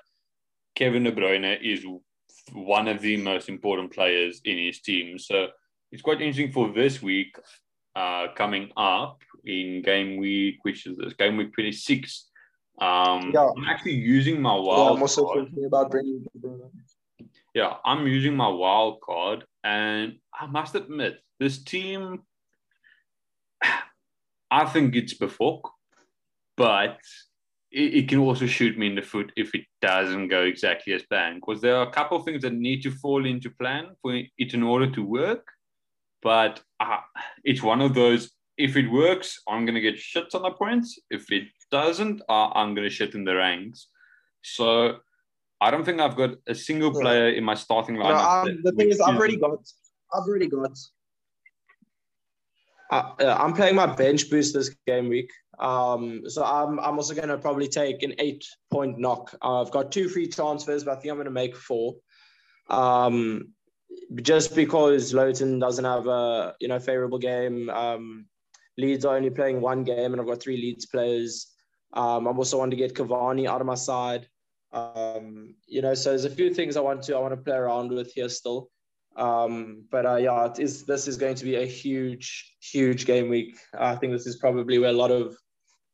Kevin 0.75 1.03
De 1.03 1.11
Bruyne 1.11 1.59
is 1.61 1.85
one 2.53 2.87
of 2.87 3.01
the 3.01 3.17
most 3.17 3.49
important 3.49 3.93
players 3.93 4.41
in 4.45 4.57
his 4.57 4.81
team. 4.81 5.19
So 5.19 5.47
it's 5.91 6.01
quite 6.01 6.21
interesting 6.21 6.51
for 6.51 6.71
this 6.71 7.01
week 7.01 7.35
uh, 7.95 8.27
coming 8.35 8.71
up 8.77 9.21
in 9.45 9.81
game 9.83 10.17
week, 10.17 10.57
which 10.63 10.87
is 10.87 10.97
this 10.97 11.13
game 11.13 11.37
week 11.37 11.53
26 11.53 12.30
um, 12.81 13.31
yeah. 13.31 13.47
I'm 13.55 13.65
actually 13.65 13.93
using 13.93 14.41
my 14.41 14.55
wild. 14.55 14.89
Yeah, 14.89 14.95
I'm 14.95 15.01
also 15.01 15.25
card. 15.25 15.45
thinking 15.45 15.65
about 15.65 15.91
bringing. 15.91 16.25
Yeah, 17.53 17.75
I'm 17.85 18.07
using 18.07 18.35
my 18.35 18.47
wild 18.47 19.01
card, 19.01 19.45
and 19.63 20.17
I 20.33 20.47
must 20.47 20.73
admit, 20.73 21.19
this 21.39 21.63
team, 21.63 22.23
I 24.51 24.65
think 24.65 24.95
it's 24.95 25.13
before, 25.13 25.61
but 26.57 26.97
it, 27.71 27.93
it, 27.93 28.09
can 28.09 28.19
also 28.19 28.47
shoot 28.47 28.77
me 28.77 28.87
in 28.87 28.95
the 28.95 29.01
foot 29.01 29.31
if 29.37 29.53
it 29.53 29.65
doesn't 29.81 30.29
go 30.29 30.41
exactly 30.41 30.93
as 30.93 31.03
planned. 31.03 31.41
Because 31.41 31.61
there 31.61 31.77
are 31.77 31.87
a 31.87 31.91
couple 31.91 32.17
of 32.17 32.25
things 32.25 32.41
that 32.41 32.53
need 32.53 32.81
to 32.81 32.91
fall 32.91 33.25
into 33.25 33.51
plan 33.51 33.89
for 34.01 34.15
it 34.15 34.53
in 34.53 34.63
order 34.63 34.89
to 34.91 35.05
work. 35.05 35.47
But 36.23 36.61
uh, 36.79 36.97
it's 37.43 37.61
one 37.61 37.81
of 37.81 37.93
those. 37.93 38.31
If 38.57 38.75
it 38.75 38.89
works, 38.89 39.39
I'm 39.47 39.65
gonna 39.65 39.81
get 39.81 39.99
shit 39.99 40.33
on 40.33 40.41
the 40.41 40.51
points. 40.51 40.99
If 41.09 41.31
it 41.31 41.47
doesn't, 41.71 42.21
I'm 42.29 42.75
going 42.75 42.87
to 42.87 42.93
shit 42.93 43.15
in 43.15 43.23
the 43.23 43.35
ranks. 43.35 43.87
So 44.43 44.97
I 45.59 45.71
don't 45.71 45.83
think 45.83 45.99
I've 45.99 46.15
got 46.15 46.31
a 46.47 46.55
single 46.55 46.91
player 46.91 47.29
in 47.29 47.43
my 47.43 47.55
starting 47.55 47.95
lineup. 47.95 48.45
No, 48.45 48.51
um, 48.51 48.59
the 48.63 48.71
thing 48.71 48.89
is, 48.89 48.99
I've 48.99 49.15
already 49.15 49.37
got, 49.37 49.59
I've 50.13 50.27
already 50.27 50.47
got. 50.47 50.77
Uh, 52.91 53.11
uh, 53.19 53.37
I'm 53.39 53.53
playing 53.53 53.75
my 53.75 53.85
bench 53.85 54.29
boost 54.29 54.53
this 54.53 54.75
game 54.87 55.07
week. 55.07 55.31
Um, 55.59 56.23
so 56.27 56.43
I'm, 56.43 56.79
I'm 56.79 56.97
also 56.97 57.13
going 57.13 57.29
to 57.29 57.37
probably 57.37 57.67
take 57.67 58.01
an 58.03 58.15
eight 58.17 58.43
point 58.71 58.97
knock. 58.97 59.35
Uh, 59.41 59.61
I've 59.61 59.71
got 59.71 59.91
two 59.91 60.09
free 60.09 60.27
transfers, 60.27 60.83
but 60.83 60.97
I 60.97 60.99
think 60.99 61.11
I'm 61.11 61.17
going 61.17 61.25
to 61.25 61.31
make 61.31 61.55
four. 61.55 61.95
Um, 62.69 63.53
just 64.21 64.55
because 64.55 65.13
Lowton 65.13 65.59
doesn't 65.59 65.85
have 65.85 66.07
a 66.07 66.55
you 66.59 66.67
know 66.67 66.79
favorable 66.79 67.19
game. 67.19 67.69
Um, 67.69 68.25
Leeds 68.77 69.05
are 69.05 69.15
only 69.15 69.29
playing 69.29 69.61
one 69.61 69.83
game, 69.83 70.13
and 70.13 70.19
I've 70.19 70.27
got 70.27 70.41
three 70.41 70.57
Leeds 70.57 70.87
players. 70.87 71.47
Um, 71.93 72.27
I'm 72.27 72.37
also 72.37 72.57
want 72.57 72.71
to 72.71 72.77
get 72.77 72.95
Cavani 72.95 73.47
out 73.47 73.61
of 73.61 73.67
my 73.67 73.75
side. 73.75 74.27
Um, 74.71 75.55
you 75.67 75.81
know, 75.81 75.93
so 75.93 76.09
there's 76.09 76.25
a 76.25 76.29
few 76.29 76.53
things 76.53 76.77
I 76.77 76.81
want 76.81 77.03
to 77.03 77.15
I 77.15 77.19
want 77.19 77.33
to 77.33 77.41
play 77.41 77.55
around 77.55 77.91
with 77.91 78.11
here 78.13 78.29
still. 78.29 78.69
Um, 79.17 79.83
but 79.91 80.05
uh, 80.05 80.15
yeah, 80.15 80.45
it 80.45 80.59
is. 80.59 80.85
This 80.85 81.07
is 81.07 81.17
going 81.17 81.35
to 81.35 81.43
be 81.43 81.55
a 81.55 81.65
huge, 81.65 82.55
huge 82.61 83.05
game 83.05 83.29
week. 83.29 83.57
I 83.77 83.95
think 83.95 84.13
this 84.13 84.25
is 84.25 84.37
probably 84.37 84.79
where 84.79 84.89
a 84.89 84.93
lot 84.93 85.11
of 85.11 85.35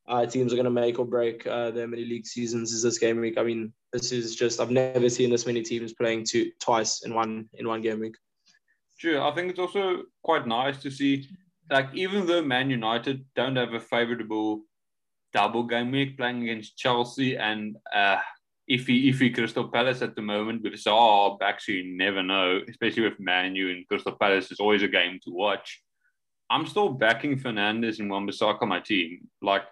uh, 0.07 0.25
teams 0.25 0.53
are 0.53 0.55
going 0.55 0.65
to 0.65 0.71
make 0.71 0.99
or 0.99 1.05
break 1.05 1.45
uh, 1.47 1.71
their 1.71 1.87
mini 1.87 2.05
league 2.05 2.27
seasons. 2.27 2.71
Is 2.71 2.83
this 2.83 2.99
game 2.99 3.19
week? 3.19 3.37
I 3.37 3.43
mean, 3.43 3.73
this 3.91 4.11
is 4.11 4.35
just 4.35 4.59
I've 4.59 4.71
never 4.71 5.09
seen 5.09 5.31
this 5.31 5.47
many 5.47 5.63
teams 5.63 5.93
playing 5.93 6.25
two 6.25 6.51
twice 6.59 7.03
in 7.03 7.13
one 7.13 7.49
in 7.55 7.67
one 7.67 7.81
game 7.81 7.99
week. 7.99 8.15
True. 8.99 9.21
I 9.21 9.31
think 9.31 9.49
it's 9.49 9.59
also 9.59 10.03
quite 10.23 10.47
nice 10.47 10.81
to 10.81 10.89
see, 10.89 11.27
like, 11.69 11.89
even 11.93 12.25
though 12.25 12.41
Man 12.41 12.69
United 12.69 13.25
don't 13.35 13.55
have 13.55 13.73
a 13.73 13.79
favorable 13.79 14.61
double 15.33 15.63
game 15.63 15.91
week 15.91 16.17
playing 16.17 16.43
against 16.43 16.77
Chelsea 16.77 17.37
and 17.37 17.77
uh, 17.93 18.17
iffy, 18.69 19.09
iffy 19.09 19.33
Crystal 19.33 19.67
Palace 19.67 20.01
at 20.01 20.15
the 20.15 20.21
moment 20.21 20.63
with 20.63 20.73
Zaha 20.73 21.37
you 21.67 21.97
never 21.97 22.23
know, 22.23 22.61
especially 22.69 23.03
with 23.03 23.19
Manu 23.19 23.71
and 23.71 23.87
Crystal 23.87 24.15
Palace 24.19 24.51
is 24.51 24.59
always 24.59 24.83
a 24.83 24.87
game 24.87 25.19
to 25.23 25.31
watch. 25.31 25.81
I'm 26.49 26.65
still 26.65 26.89
backing 26.89 27.37
Fernandes 27.37 27.99
and 27.99 28.09
Wan-Bissaka 28.09 28.67
my 28.67 28.79
team. 28.79 29.27
Like, 29.41 29.63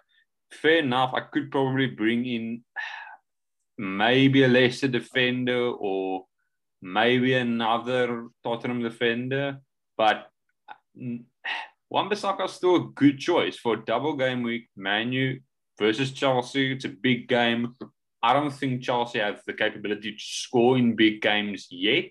fair 0.52 0.78
enough, 0.78 1.12
I 1.14 1.20
could 1.20 1.50
probably 1.50 1.86
bring 1.86 2.26
in 2.26 2.64
maybe 3.78 4.44
a 4.44 4.48
lesser 4.48 4.88
defender 4.88 5.70
or 5.70 6.26
maybe 6.82 7.34
another 7.34 8.28
Tottenham 8.44 8.82
defender, 8.82 9.58
but 9.96 10.26
Wan-Bissaka 11.90 12.46
is 12.46 12.52
still 12.52 12.76
a 12.76 12.88
good 12.94 13.18
choice 13.18 13.56
for 13.56 13.74
a 13.74 13.84
double 13.84 14.16
game 14.16 14.42
week. 14.42 14.68
Manu 14.76 15.38
versus 15.78 16.12
Chelsea, 16.12 16.72
it's 16.72 16.84
a 16.84 16.88
big 16.88 17.28
game. 17.28 17.74
I 18.22 18.32
don't 18.32 18.50
think 18.50 18.82
Chelsea 18.82 19.20
have 19.20 19.40
the 19.46 19.52
capability 19.52 20.12
to 20.12 20.18
score 20.18 20.76
in 20.78 20.96
big 20.96 21.22
games 21.22 21.68
yet. 21.70 22.10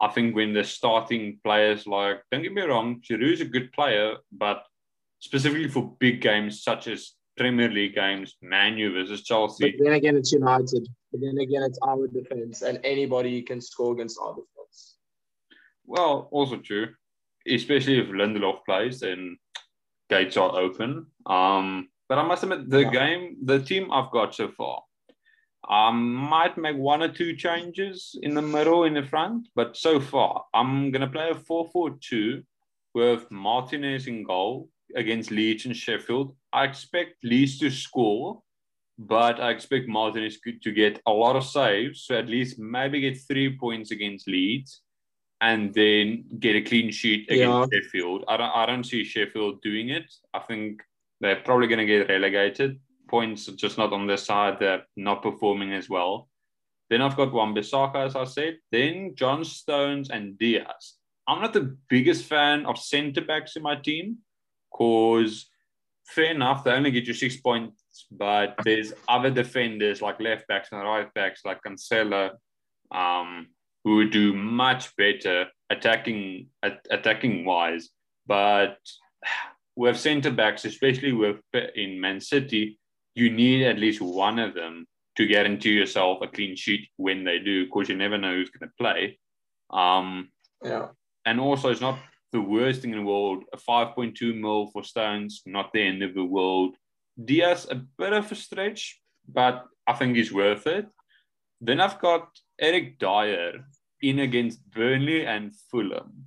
I 0.00 0.08
think 0.08 0.36
when 0.36 0.52
the 0.52 0.62
starting 0.62 1.40
players 1.42 1.86
like, 1.86 2.22
don't 2.30 2.42
get 2.42 2.52
me 2.52 2.62
wrong, 2.62 3.00
is 3.08 3.40
a 3.40 3.46
good 3.46 3.72
player, 3.72 4.16
but 4.30 4.62
specifically 5.18 5.68
for 5.68 5.96
big 5.98 6.20
games 6.20 6.62
such 6.62 6.86
as 6.86 7.12
Premier 7.36 7.68
League 7.68 7.94
games, 7.94 8.36
Manu 8.42 8.92
versus 8.92 9.24
Chelsea. 9.24 9.72
But 9.72 9.84
then 9.84 9.94
again, 9.94 10.16
it's 10.16 10.32
United. 10.32 10.86
But 11.10 11.20
then 11.22 11.38
again, 11.38 11.62
it's 11.62 11.78
our 11.82 12.06
defense, 12.06 12.62
and 12.62 12.78
anybody 12.84 13.42
can 13.42 13.60
score 13.60 13.94
against 13.94 14.18
our 14.20 14.34
defense. 14.34 14.96
Well, 15.86 16.28
also 16.30 16.56
true, 16.58 16.88
especially 17.50 17.98
if 17.98 18.08
Lindelof 18.08 18.64
plays, 18.64 19.00
then 19.00 19.38
gates 20.08 20.36
are 20.36 20.56
open. 20.56 21.06
Um, 21.26 21.88
but 22.08 22.18
I 22.18 22.22
must 22.22 22.42
admit, 22.42 22.70
the 22.70 22.82
yeah. 22.82 22.90
game, 22.90 23.36
the 23.44 23.58
team 23.58 23.92
I've 23.92 24.10
got 24.10 24.34
so 24.34 24.48
far, 24.48 24.82
I 25.68 25.90
might 25.90 26.56
make 26.56 26.76
one 26.76 27.02
or 27.02 27.08
two 27.08 27.34
changes 27.34 28.16
in 28.22 28.34
the 28.34 28.42
middle, 28.42 28.84
in 28.84 28.94
the 28.94 29.02
front, 29.02 29.48
but 29.56 29.76
so 29.76 29.98
far, 29.98 30.44
I'm 30.54 30.92
going 30.92 31.00
to 31.00 31.08
play 31.08 31.30
a 31.30 31.34
4 31.34 31.68
4 31.72 31.98
2 32.00 32.42
with 32.94 33.30
Martinez 33.30 34.06
in 34.06 34.22
goal 34.22 34.68
against 34.94 35.32
Leeds 35.32 35.66
and 35.66 35.76
Sheffield. 35.76 36.36
I 36.52 36.64
expect 36.64 37.24
Leeds 37.24 37.58
to 37.58 37.70
score, 37.70 38.40
but 38.98 39.40
I 39.40 39.50
expect 39.50 39.88
Martinez 39.88 40.38
to 40.62 40.72
get 40.72 41.02
a 41.06 41.10
lot 41.10 41.34
of 41.34 41.44
saves, 41.44 42.04
so 42.04 42.16
at 42.16 42.28
least 42.28 42.60
maybe 42.60 43.00
get 43.00 43.18
three 43.20 43.58
points 43.58 43.90
against 43.90 44.28
Leeds, 44.28 44.82
and 45.46 45.72
then 45.74 46.24
get 46.40 46.56
a 46.56 46.60
clean 46.60 46.90
sheet 46.90 47.30
against 47.30 47.72
yeah. 47.72 47.80
Sheffield. 47.80 48.24
I 48.26 48.36
don't, 48.36 48.50
I 48.60 48.66
don't 48.66 48.82
see 48.82 49.04
Sheffield 49.04 49.62
doing 49.62 49.90
it. 49.90 50.12
I 50.34 50.40
think 50.40 50.82
they're 51.20 51.42
probably 51.48 51.68
going 51.68 51.86
to 51.86 51.86
get 51.86 52.08
relegated. 52.08 52.80
Points 53.08 53.46
just 53.46 53.78
not 53.78 53.92
on 53.92 54.08
their 54.08 54.16
side. 54.16 54.58
They're 54.58 54.82
not 54.96 55.22
performing 55.22 55.72
as 55.72 55.88
well. 55.88 56.28
Then 56.90 57.00
I've 57.00 57.16
got 57.16 57.32
Wan-Bissaka, 57.32 58.06
as 58.06 58.16
I 58.16 58.24
said. 58.24 58.58
Then 58.72 59.14
John 59.14 59.44
Stones 59.44 60.10
and 60.10 60.36
Dias. 60.36 60.98
I'm 61.28 61.40
not 61.40 61.52
the 61.52 61.76
biggest 61.88 62.24
fan 62.24 62.66
of 62.66 62.76
centre 62.76 63.20
backs 63.20 63.54
in 63.54 63.62
my 63.62 63.76
team 63.76 64.18
because 64.72 65.46
fair 66.08 66.32
enough, 66.32 66.64
they 66.64 66.72
only 66.72 66.90
get 66.90 67.06
you 67.06 67.14
six 67.14 67.36
points, 67.36 68.06
but 68.10 68.56
there's 68.64 68.92
other 69.08 69.30
defenders 69.30 70.02
like 70.02 70.20
left 70.20 70.48
backs 70.48 70.70
and 70.72 70.82
right 70.82 71.12
backs 71.14 71.42
like 71.44 71.62
Cancelo, 71.62 72.30
um, 72.90 73.48
who 73.86 73.94
would 73.94 74.10
do 74.10 74.34
much 74.34 74.94
better 74.96 75.46
attacking 75.70 76.48
attacking 76.90 77.44
wise. 77.44 77.88
But 78.26 78.78
with 79.76 79.96
centre 79.96 80.32
backs, 80.32 80.64
especially 80.64 81.12
with 81.12 81.36
in 81.76 82.00
Man 82.00 82.20
City, 82.20 82.80
you 83.14 83.30
need 83.30 83.64
at 83.64 83.78
least 83.78 84.00
one 84.00 84.40
of 84.40 84.54
them 84.54 84.86
to 85.16 85.26
guarantee 85.28 85.74
yourself 85.74 86.18
a 86.20 86.26
clean 86.26 86.56
sheet 86.56 86.88
when 86.96 87.22
they 87.22 87.38
do, 87.38 87.66
because 87.66 87.88
you 87.88 87.94
never 87.94 88.18
know 88.18 88.34
who's 88.34 88.50
going 88.50 88.68
to 88.68 88.74
play. 88.76 89.20
Um, 89.70 90.30
yeah. 90.64 90.88
And 91.24 91.38
also, 91.38 91.70
it's 91.70 91.80
not 91.80 92.00
the 92.32 92.40
worst 92.40 92.82
thing 92.82 92.90
in 92.90 92.98
the 92.98 93.04
world. 93.04 93.44
A 93.52 93.56
5.2 93.56 94.36
mil 94.36 94.66
for 94.72 94.82
Stones, 94.82 95.42
not 95.46 95.72
the 95.72 95.82
end 95.82 96.02
of 96.02 96.12
the 96.12 96.24
world. 96.24 96.74
Dias, 97.24 97.68
a 97.70 97.76
bit 97.76 98.12
of 98.12 98.32
a 98.32 98.34
stretch, 98.34 99.00
but 99.28 99.64
I 99.86 99.92
think 99.92 100.16
he's 100.16 100.32
worth 100.32 100.66
it. 100.66 100.86
Then 101.60 101.80
I've 101.80 102.00
got 102.00 102.28
Eric 102.60 102.98
Dier 102.98 103.64
in 104.02 104.20
against 104.20 104.68
Burnley 104.70 105.26
and 105.26 105.54
Fulham. 105.70 106.26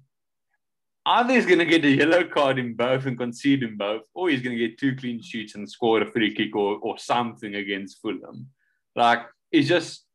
Either 1.05 1.34
he's 1.34 1.45
going 1.45 1.59
to 1.59 1.65
get 1.65 1.86
a 1.86 1.89
yellow 1.89 2.24
card 2.24 2.59
in 2.59 2.76
both 2.76 3.05
and 3.05 3.17
concede 3.17 3.63
in 3.63 3.78
both, 3.78 4.03
or 4.13 4.30
he's 4.30 4.41
going 4.41 4.57
to 4.57 4.67
get 4.67 4.78
two 4.78 4.95
clean 4.95 5.22
sheets 5.22 5.55
and 5.55 5.70
score 5.70 6.01
a 6.01 6.11
free 6.11 6.34
kick 6.34 6.55
or, 6.55 6.78
or 6.80 6.97
something 6.97 7.55
against 7.55 8.01
Fulham. 8.01 8.47
Like, 8.95 9.26
it's 9.51 9.67
just 9.67 10.05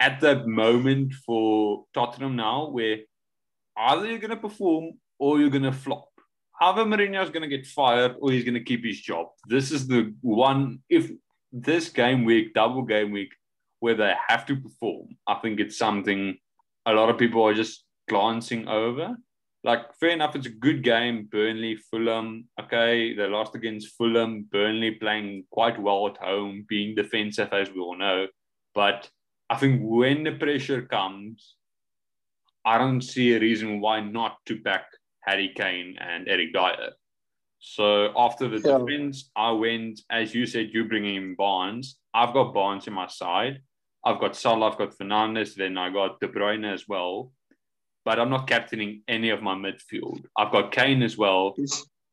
at 0.00 0.20
that 0.20 0.46
moment 0.46 1.14
for 1.24 1.84
Tottenham 1.94 2.36
now 2.36 2.68
where 2.68 2.98
either 3.76 4.06
you're 4.06 4.18
going 4.18 4.30
to 4.30 4.36
perform 4.36 4.92
or 5.18 5.38
you're 5.38 5.50
going 5.50 5.62
to 5.62 5.72
flop. 5.72 6.08
Either 6.60 6.84
Mourinho 6.84 7.22
is 7.22 7.30
going 7.30 7.48
to 7.48 7.56
get 7.56 7.66
fired 7.66 8.16
or 8.20 8.30
he's 8.30 8.44
going 8.44 8.54
to 8.54 8.62
keep 8.62 8.84
his 8.84 9.00
job. 9.00 9.28
This 9.48 9.70
is 9.70 9.86
the 9.86 10.14
one, 10.20 10.80
if 10.88 11.10
this 11.52 11.88
game 11.88 12.24
week, 12.24 12.54
double 12.54 12.82
game 12.82 13.12
week, 13.12 13.32
where 13.80 13.94
they 13.94 14.14
have 14.28 14.46
to 14.46 14.56
perform, 14.56 15.08
I 15.26 15.34
think 15.34 15.60
it's 15.60 15.78
something 15.78 16.38
a 16.86 16.92
lot 16.92 17.10
of 17.10 17.18
people 17.18 17.42
are 17.42 17.54
just 17.54 17.84
glancing 18.08 18.68
over. 18.68 19.16
Like, 19.62 19.94
fair 19.98 20.10
enough, 20.10 20.36
it's 20.36 20.46
a 20.46 20.50
good 20.50 20.82
game. 20.82 21.26
Burnley, 21.30 21.76
Fulham. 21.76 22.48
Okay, 22.60 23.14
they 23.14 23.26
lost 23.26 23.54
against 23.54 23.96
Fulham. 23.96 24.46
Burnley 24.52 24.92
playing 24.92 25.44
quite 25.50 25.80
well 25.80 26.06
at 26.06 26.18
home, 26.18 26.66
being 26.68 26.94
defensive, 26.94 27.48
as 27.52 27.70
we 27.70 27.80
all 27.80 27.96
know. 27.96 28.26
But 28.74 29.08
I 29.48 29.56
think 29.56 29.80
when 29.82 30.24
the 30.24 30.32
pressure 30.32 30.82
comes, 30.82 31.54
I 32.64 32.76
don't 32.76 33.00
see 33.00 33.34
a 33.34 33.40
reason 33.40 33.80
why 33.80 34.00
not 34.00 34.36
to 34.46 34.60
back 34.60 34.86
Harry 35.20 35.52
Kane 35.54 35.96
and 35.98 36.28
Eric 36.28 36.52
Dier. 36.52 36.92
So 37.58 38.12
after 38.16 38.48
the 38.48 38.68
yeah. 38.68 38.78
defense, 38.78 39.30
I 39.34 39.50
went, 39.52 40.00
as 40.10 40.34
you 40.34 40.44
said, 40.44 40.70
you 40.72 40.84
bring 40.84 41.06
in 41.06 41.34
Barnes. 41.34 41.96
I've 42.12 42.34
got 42.34 42.52
Barnes 42.52 42.86
in 42.86 42.92
my 42.92 43.06
side. 43.06 43.62
I've 44.04 44.20
got 44.20 44.36
Salah, 44.36 44.70
I've 44.70 44.78
got 44.78 44.96
Fernandes, 44.96 45.54
then 45.54 45.78
I 45.78 45.90
got 45.90 46.20
De 46.20 46.28
Bruyne 46.28 46.72
as 46.72 46.86
well. 46.86 47.32
But 48.04 48.20
I'm 48.20 48.28
not 48.28 48.46
captaining 48.46 49.02
any 49.08 49.30
of 49.30 49.42
my 49.42 49.54
midfield. 49.54 50.24
I've 50.36 50.52
got 50.52 50.72
Kane 50.72 51.02
as 51.02 51.16
well. 51.16 51.54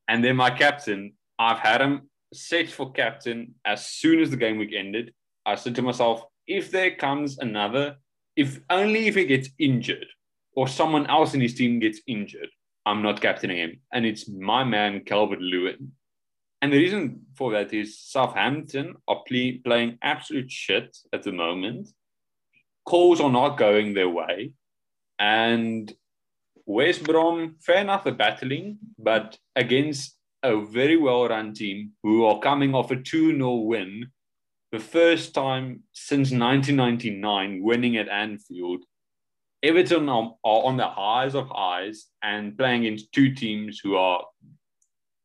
And 0.08 0.24
then 0.24 0.38
my 0.38 0.50
captain, 0.50 1.14
I've 1.38 1.60
had 1.60 1.82
him 1.82 2.10
set 2.34 2.70
for 2.70 2.92
captain 2.92 3.56
as 3.66 3.88
soon 3.88 4.22
as 4.22 4.30
the 4.30 4.38
game 4.38 4.58
week 4.58 4.74
ended. 4.74 5.14
I 5.46 5.56
said 5.56 5.76
to 5.76 5.82
myself, 5.82 6.24
if 6.48 6.72
there 6.72 6.96
comes 6.96 7.40
another, 7.40 7.98
if 8.36 8.60
only 8.70 9.08
if 9.08 9.16
he 9.16 9.26
gets 9.26 9.50
injured 9.60 10.06
or 10.56 10.68
someone 10.68 11.08
else 11.08 11.34
in 11.34 11.42
his 11.42 11.56
team 11.56 11.80
gets 11.80 12.00
injured, 12.08 12.50
I'm 12.86 13.02
not 13.02 13.22
captaining 13.22 13.58
him. 13.58 13.82
And 13.94 14.06
it's 14.06 14.30
my 14.30 14.64
man, 14.64 15.02
Calvert 15.06 15.42
Lewin. 15.42 15.92
And 16.62 16.72
the 16.72 16.78
reason 16.78 17.26
for 17.36 17.52
that 17.54 17.74
is 17.74 17.98
Southampton 17.98 18.96
are 19.08 19.24
play, 19.28 19.54
playing 19.54 19.98
absolute 20.04 20.52
shit 20.52 20.96
at 21.12 21.24
the 21.24 21.32
moment. 21.32 21.90
Calls 22.86 23.20
are 23.20 23.32
not 23.32 23.58
going 23.58 23.94
their 23.94 24.10
way. 24.10 24.54
And 25.18 25.92
West 26.66 27.04
Brom, 27.04 27.56
fair 27.60 27.82
enough, 27.82 28.04
they're 28.04 28.14
battling, 28.14 28.78
but 29.00 29.38
against 29.56 30.18
a 30.44 30.60
very 30.60 30.98
well 30.98 31.28
run 31.28 31.54
team 31.54 31.92
who 32.04 32.26
are 32.26 32.40
coming 32.40 32.74
off 32.74 32.92
a 32.92 32.96
2 32.96 33.36
0 33.36 33.56
win, 33.56 34.12
the 34.72 34.80
first 34.80 35.34
time 35.34 35.84
since 35.94 36.32
1999 36.32 37.62
winning 37.64 37.98
at 37.98 38.08
Anfield. 38.08 38.84
Everton 39.64 40.10
are, 40.10 40.36
are 40.44 40.64
on 40.64 40.78
the 40.78 40.88
highs 40.88 41.36
of 41.36 41.48
highs 41.50 42.08
and 42.24 42.58
playing 42.58 42.86
against 42.86 43.12
two 43.12 43.34
teams 43.34 43.80
who 43.80 43.96
are 43.96 44.24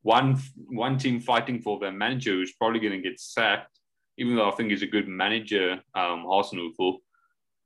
one 0.06 0.40
one 0.68 0.96
team 0.98 1.18
fighting 1.18 1.60
for 1.60 1.80
their 1.80 1.90
manager 1.90 2.30
who's 2.30 2.52
probably 2.52 2.78
going 2.78 2.92
to 2.92 3.08
get 3.08 3.18
sacked, 3.18 3.80
even 4.16 4.36
though 4.36 4.48
I 4.48 4.52
think 4.54 4.70
he's 4.70 4.82
a 4.82 4.94
good 4.96 5.08
manager, 5.08 5.72
um, 5.94 6.24
Hasenhüttl. 6.24 6.98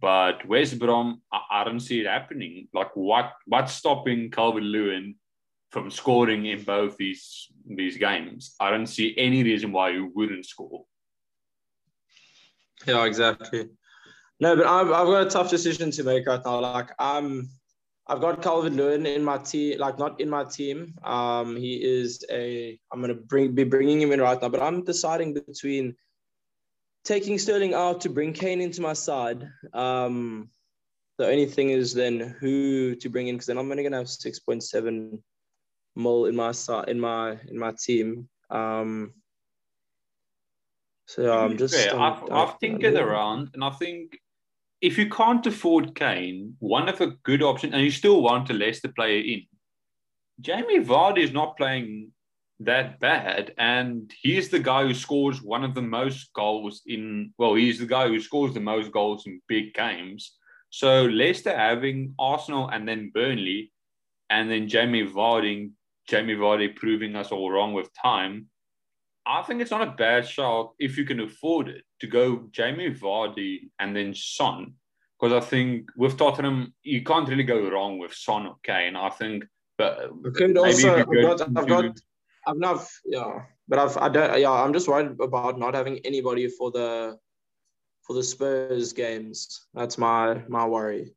But 0.01 0.47
West 0.49 0.78
Brom, 0.78 1.20
I, 1.30 1.41
I, 1.51 1.64
don't 1.64 1.80
see 1.80 2.01
it 2.01 2.07
happening. 2.07 2.68
Like 2.72 2.97
what 2.97 3.32
what's 3.47 3.74
stopping 3.74 4.30
Calvert 4.30 4.62
Lewin 4.62 5.16
from 5.70 5.91
scoring 5.91 6.47
in 6.47 6.62
both 6.62 6.97
these 6.97 7.49
these 7.68 7.99
games? 7.99 8.55
I 8.59 8.70
don't 8.70 8.86
see 8.86 9.14
any 9.18 9.43
reason 9.43 9.70
why 9.72 9.93
he 9.93 10.01
wouldn't 10.01 10.47
score. 10.47 10.84
Yeah, 12.86 13.05
exactly. 13.05 13.68
No, 14.41 14.57
but 14.57 14.64
I've, 14.64 14.91
I've 14.91 15.07
got 15.14 15.26
a 15.26 15.30
tough 15.30 15.51
decision 15.51 15.91
to 15.91 16.03
make 16.03 16.26
right 16.26 16.41
now. 16.43 16.61
Like 16.61 16.91
I'm, 16.99 17.51
I've 18.11 18.20
got 18.20 18.42
Calvert 18.42 18.72
Lewin 18.72 19.06
in 19.06 19.22
my 19.22 19.38
team, 19.38 19.78
like 19.78 19.96
not 19.96 20.20
in 20.20 20.28
my 20.28 20.42
team. 20.42 20.94
Um, 21.04 21.54
he 21.54 21.76
is 21.76 22.24
a. 22.28 22.76
I'm 22.92 23.00
gonna 23.00 23.14
bring 23.14 23.54
be 23.54 23.62
bringing 23.62 24.00
him 24.02 24.11
in 24.11 24.20
right 24.20 24.40
now, 24.42 24.48
but 24.48 24.61
I'm 24.61 24.82
deciding 24.82 25.32
between 25.32 25.94
taking 27.04 27.38
Sterling 27.38 27.72
out 27.72 28.00
to 28.00 28.08
bring 28.08 28.32
Kane 28.32 28.61
into 28.61 28.82
my 28.82 28.94
side. 28.94 29.48
Um, 29.72 30.50
the 31.18 31.28
only 31.28 31.46
thing 31.46 31.70
is 31.70 31.94
then 31.94 32.18
who 32.40 32.96
to 32.96 33.08
bring 33.08 33.28
in 33.28 33.36
because 33.36 33.46
then 33.46 33.58
I'm 33.58 33.70
only 33.70 33.84
gonna 33.84 33.98
have 33.98 34.08
six 34.08 34.40
point 34.40 34.64
seven 34.64 35.22
mil 35.94 36.26
in 36.26 36.34
my 36.34 36.50
side 36.50 36.88
in 36.88 36.98
my 36.98 37.38
in 37.46 37.56
my 37.56 37.72
team. 37.80 38.28
Um, 38.50 39.14
so 41.06 41.22
yeah, 41.22 41.44
I'm 41.44 41.56
just. 41.56 41.74
Fair, 41.74 41.96
I've, 41.96 42.28
I've 42.32 42.58
tinkered 42.58 42.96
around, 42.96 43.50
and 43.54 43.62
I 43.62 43.70
think 43.70 44.18
if 44.81 44.97
you 44.97 45.11
can't 45.11 45.47
afford 45.47 45.95
Kane, 45.95 46.57
one 46.59 46.89
of 46.89 46.99
the 46.99 47.16
good 47.22 47.43
options, 47.43 47.74
and 47.74 47.83
you 47.83 47.91
still 47.91 48.22
want 48.22 48.51
a 48.51 48.55
Leicester 48.55 48.89
player 48.89 49.22
in, 49.22 49.43
Jamie 50.41 50.81
Vardy 50.81 51.18
is 51.18 51.33
not 51.33 51.57
playing 51.57 52.12
that 52.61 52.99
bad, 52.99 53.55
and 53.59 54.11
he's 54.22 54.49
the 54.49 54.59
guy 54.59 54.85
who 54.87 54.95
scores 54.95 55.43
one 55.43 55.64
of 55.64 55.74
the 55.74 55.83
most 55.83 56.33
goals 56.33 56.83
in. 56.87 57.33
Well, 57.37 57.55
he's 57.55 57.78
the 57.78 57.87
guy 57.87 58.09
who 58.09 58.20
scores 58.20 58.55
the 58.55 58.61
most 58.61 58.91
goals 58.91 59.26
in 59.26 59.43
big 59.49 59.74
games. 59.74 60.37
So 60.70 61.05
Leicester 61.05 61.57
having 61.57 62.14
Arsenal 62.18 62.68
and 62.68 62.89
then 62.89 63.11
Burnley, 63.12 63.72
and 64.31 64.51
then 64.51 64.68
Jamie 64.68 65.07
Vardy, 65.07 65.70
Jamie 66.09 66.37
Vardy 66.37 66.74
proving 66.74 67.16
us 67.16 67.33
all 67.33 67.51
wrong 67.51 67.74
with 67.74 67.93
time. 67.95 68.47
I 69.26 69.43
think 69.43 69.61
it's 69.61 69.70
not 69.70 69.87
a 69.87 69.93
bad 69.93 70.26
shot 70.26 70.72
if 70.78 70.97
you 70.97 71.05
can 71.05 71.20
afford 71.20 71.68
it 71.68 71.85
to 72.01 72.07
go 72.07 72.48
Jamie 72.51 72.94
Vardy 72.94 73.70
and 73.78 73.94
then 73.94 74.14
Son. 74.14 74.74
Because 75.18 75.44
I 75.44 75.46
think 75.46 75.90
with 75.96 76.16
Tottenham, 76.16 76.72
you 76.82 77.03
can't 77.03 77.28
really 77.28 77.44
go 77.44 77.70
wrong 77.70 77.98
with 77.98 78.14
Son 78.14 78.46
or 78.46 78.57
Kane. 78.62 78.96
I 78.96 79.11
think, 79.11 79.44
but 79.76 80.11
could 80.34 80.57
also, 80.57 80.96
I've 80.96 81.07
got, 81.07 81.40
I've 81.42 81.68
got, 81.68 82.01
I've 82.46 82.57
not, 82.57 82.86
yeah, 83.05 83.42
but 83.68 83.78
I've, 83.78 83.96
I 83.98 84.09
don't, 84.09 84.40
yeah, 84.40 84.51
I'm 84.51 84.72
just 84.72 84.88
worried 84.88 85.20
about 85.20 85.59
not 85.59 85.74
having 85.74 85.98
anybody 86.05 86.48
for 86.48 86.70
the, 86.70 87.18
for 88.03 88.14
the 88.14 88.22
Spurs 88.22 88.94
games. 88.94 89.66
That's 89.74 89.98
my 89.98 90.42
my 90.48 90.66
worry. 90.66 91.14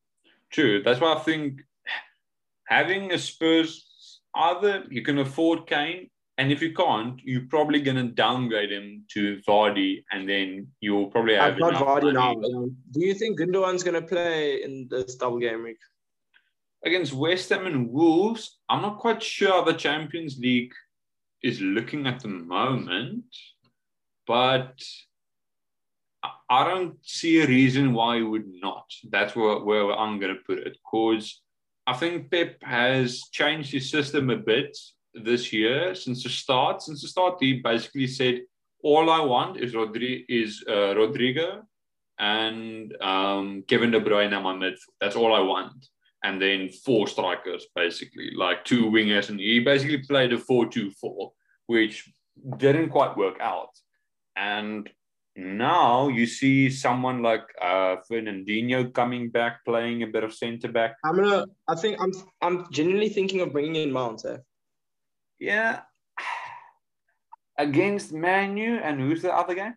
True. 0.51 0.84
That's 0.84 0.99
why 0.99 1.13
I 1.13 1.19
think 1.19 1.61
having 2.67 3.13
a 3.13 3.17
Spurs 3.17 4.19
either 4.36 4.84
you 4.89 5.01
can 5.01 5.17
afford 5.19 5.65
Kane 5.65 6.09
and 6.38 6.51
if 6.51 6.61
you 6.61 6.73
can't, 6.73 7.19
you're 7.23 7.47
probably 7.49 7.79
going 7.79 7.97
to 7.97 8.11
downgrade 8.11 8.71
him 8.71 9.05
to 9.13 9.39
Vardy, 9.47 10.03
and 10.11 10.27
then 10.27 10.67
you'll 10.81 11.07
probably 11.07 11.36
have. 11.36 11.53
I've 11.53 11.59
got 11.59 11.73
Vardy 11.75 12.13
now. 12.13 12.34
Do 12.34 13.05
you 13.05 13.13
think 13.13 13.39
Gundogan's 13.39 13.84
going 13.84 14.01
to 14.01 14.07
play 14.07 14.63
in 14.63 14.88
this 14.89 15.15
double 15.15 15.39
game 15.39 15.63
week? 15.63 15.77
Against 16.86 17.13
West 17.13 17.49
Ham 17.49 17.67
and 17.67 17.89
Wolves, 17.89 18.57
I'm 18.67 18.81
not 18.81 18.99
quite 18.99 19.21
sure 19.21 19.51
how 19.51 19.63
the 19.63 19.73
Champions 19.73 20.38
League 20.39 20.73
is 21.43 21.61
looking 21.61 22.07
at 22.07 22.21
the 22.21 22.29
moment, 22.29 23.25
but 24.25 24.81
I 26.49 26.67
don't 26.67 26.95
see 27.03 27.41
a 27.41 27.47
reason 27.47 27.93
why 27.93 28.17
he 28.17 28.23
would 28.23 28.47
not. 28.47 28.86
That's 29.11 29.36
where, 29.36 29.59
where 29.59 29.91
I'm 29.91 30.19
going 30.19 30.36
to 30.36 30.41
put 30.45 30.59
it. 30.59 30.77
Because 30.84 31.41
I 31.86 31.93
think 31.93 32.31
Pep 32.31 32.61
has 32.63 33.23
changed 33.31 33.71
his 33.71 33.89
system 33.89 34.29
a 34.29 34.38
bit 34.38 34.77
this 35.14 35.53
year 35.53 35.95
since 35.95 36.24
the 36.24 36.30
start. 36.30 36.82
Since 36.82 37.01
the 37.01 37.07
start, 37.07 37.38
he 37.39 37.61
basically 37.61 38.07
said, 38.07 38.41
"All 38.84 39.09
I 39.09 39.22
want 39.22 39.57
is 39.57 39.74
Rodri- 39.74 40.26
is 40.28 40.64
uh, 40.70 40.95
Rodrigo 40.95 41.64
and 42.20 42.95
um, 43.01 43.64
Kevin 43.68 43.91
De 43.91 43.99
Bruyne 43.99 44.36
on 44.36 44.43
my 44.43 44.53
midfield. 44.53 44.93
That's 44.99 45.16
all 45.16 45.34
I 45.34 45.39
want." 45.39 45.88
And 46.26 46.41
then 46.41 46.70
four 46.70 47.07
strikers, 47.07 47.68
basically, 47.76 48.32
like 48.36 48.64
two 48.64 48.86
wingers, 48.86 49.30
and 49.30 49.39
he 49.39 49.59
basically 49.59 49.97
played 49.97 50.32
a 50.32 50.38
four-two-four, 50.38 51.34
which 51.68 52.09
didn't 52.57 52.89
quite 52.89 53.18
work 53.18 53.41
out. 53.41 53.72
And 54.38 54.89
now 55.36 56.07
you 56.07 56.26
see 56.26 56.70
someone 56.70 57.22
like 57.22 57.43
uh, 57.61 57.97
Fernandinho 58.09 58.93
coming 58.93 59.30
back, 59.30 59.66
playing 59.66 60.03
a 60.03 60.07
bit 60.07 60.24
of 60.24 60.34
centre 60.34 60.72
back. 60.72 60.95
I'm 61.03 61.16
gonna. 61.16 61.45
I 61.68 61.76
think 61.76 61.99
I'm. 61.99 62.11
I'm 62.41 62.72
genuinely 62.72 63.09
thinking 63.09 63.41
of 63.41 63.51
bringing 63.51 63.76
in 63.76 63.91
Mount. 63.91 64.24
Eh? 64.26 64.38
Yeah. 65.43 65.81
Against 67.57 68.13
Manu 68.13 68.77
and 68.77 69.01
who's 69.01 69.21
the 69.21 69.35
other 69.35 69.53
game? 69.53 69.75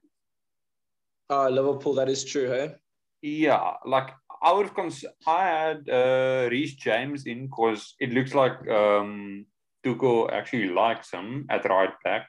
Uh, 1.28 1.48
Liverpool. 1.48 1.94
That 1.94 2.08
is 2.08 2.24
true, 2.24 2.48
hey. 2.48 2.76
Yeah, 3.20 3.72
like 3.84 4.10
I 4.40 4.52
would 4.52 4.66
have. 4.66 4.76
Cons- 4.76 5.04
I 5.26 5.42
had 5.44 5.88
uh, 5.88 6.48
Reece 6.52 6.76
James 6.76 7.26
in 7.26 7.46
because 7.46 7.96
it 7.98 8.12
looks 8.12 8.32
like 8.32 8.56
um, 8.68 9.46
Tuchel 9.84 10.30
actually 10.32 10.68
likes 10.68 11.10
him 11.10 11.46
at 11.50 11.68
right 11.68 11.94
back. 12.04 12.28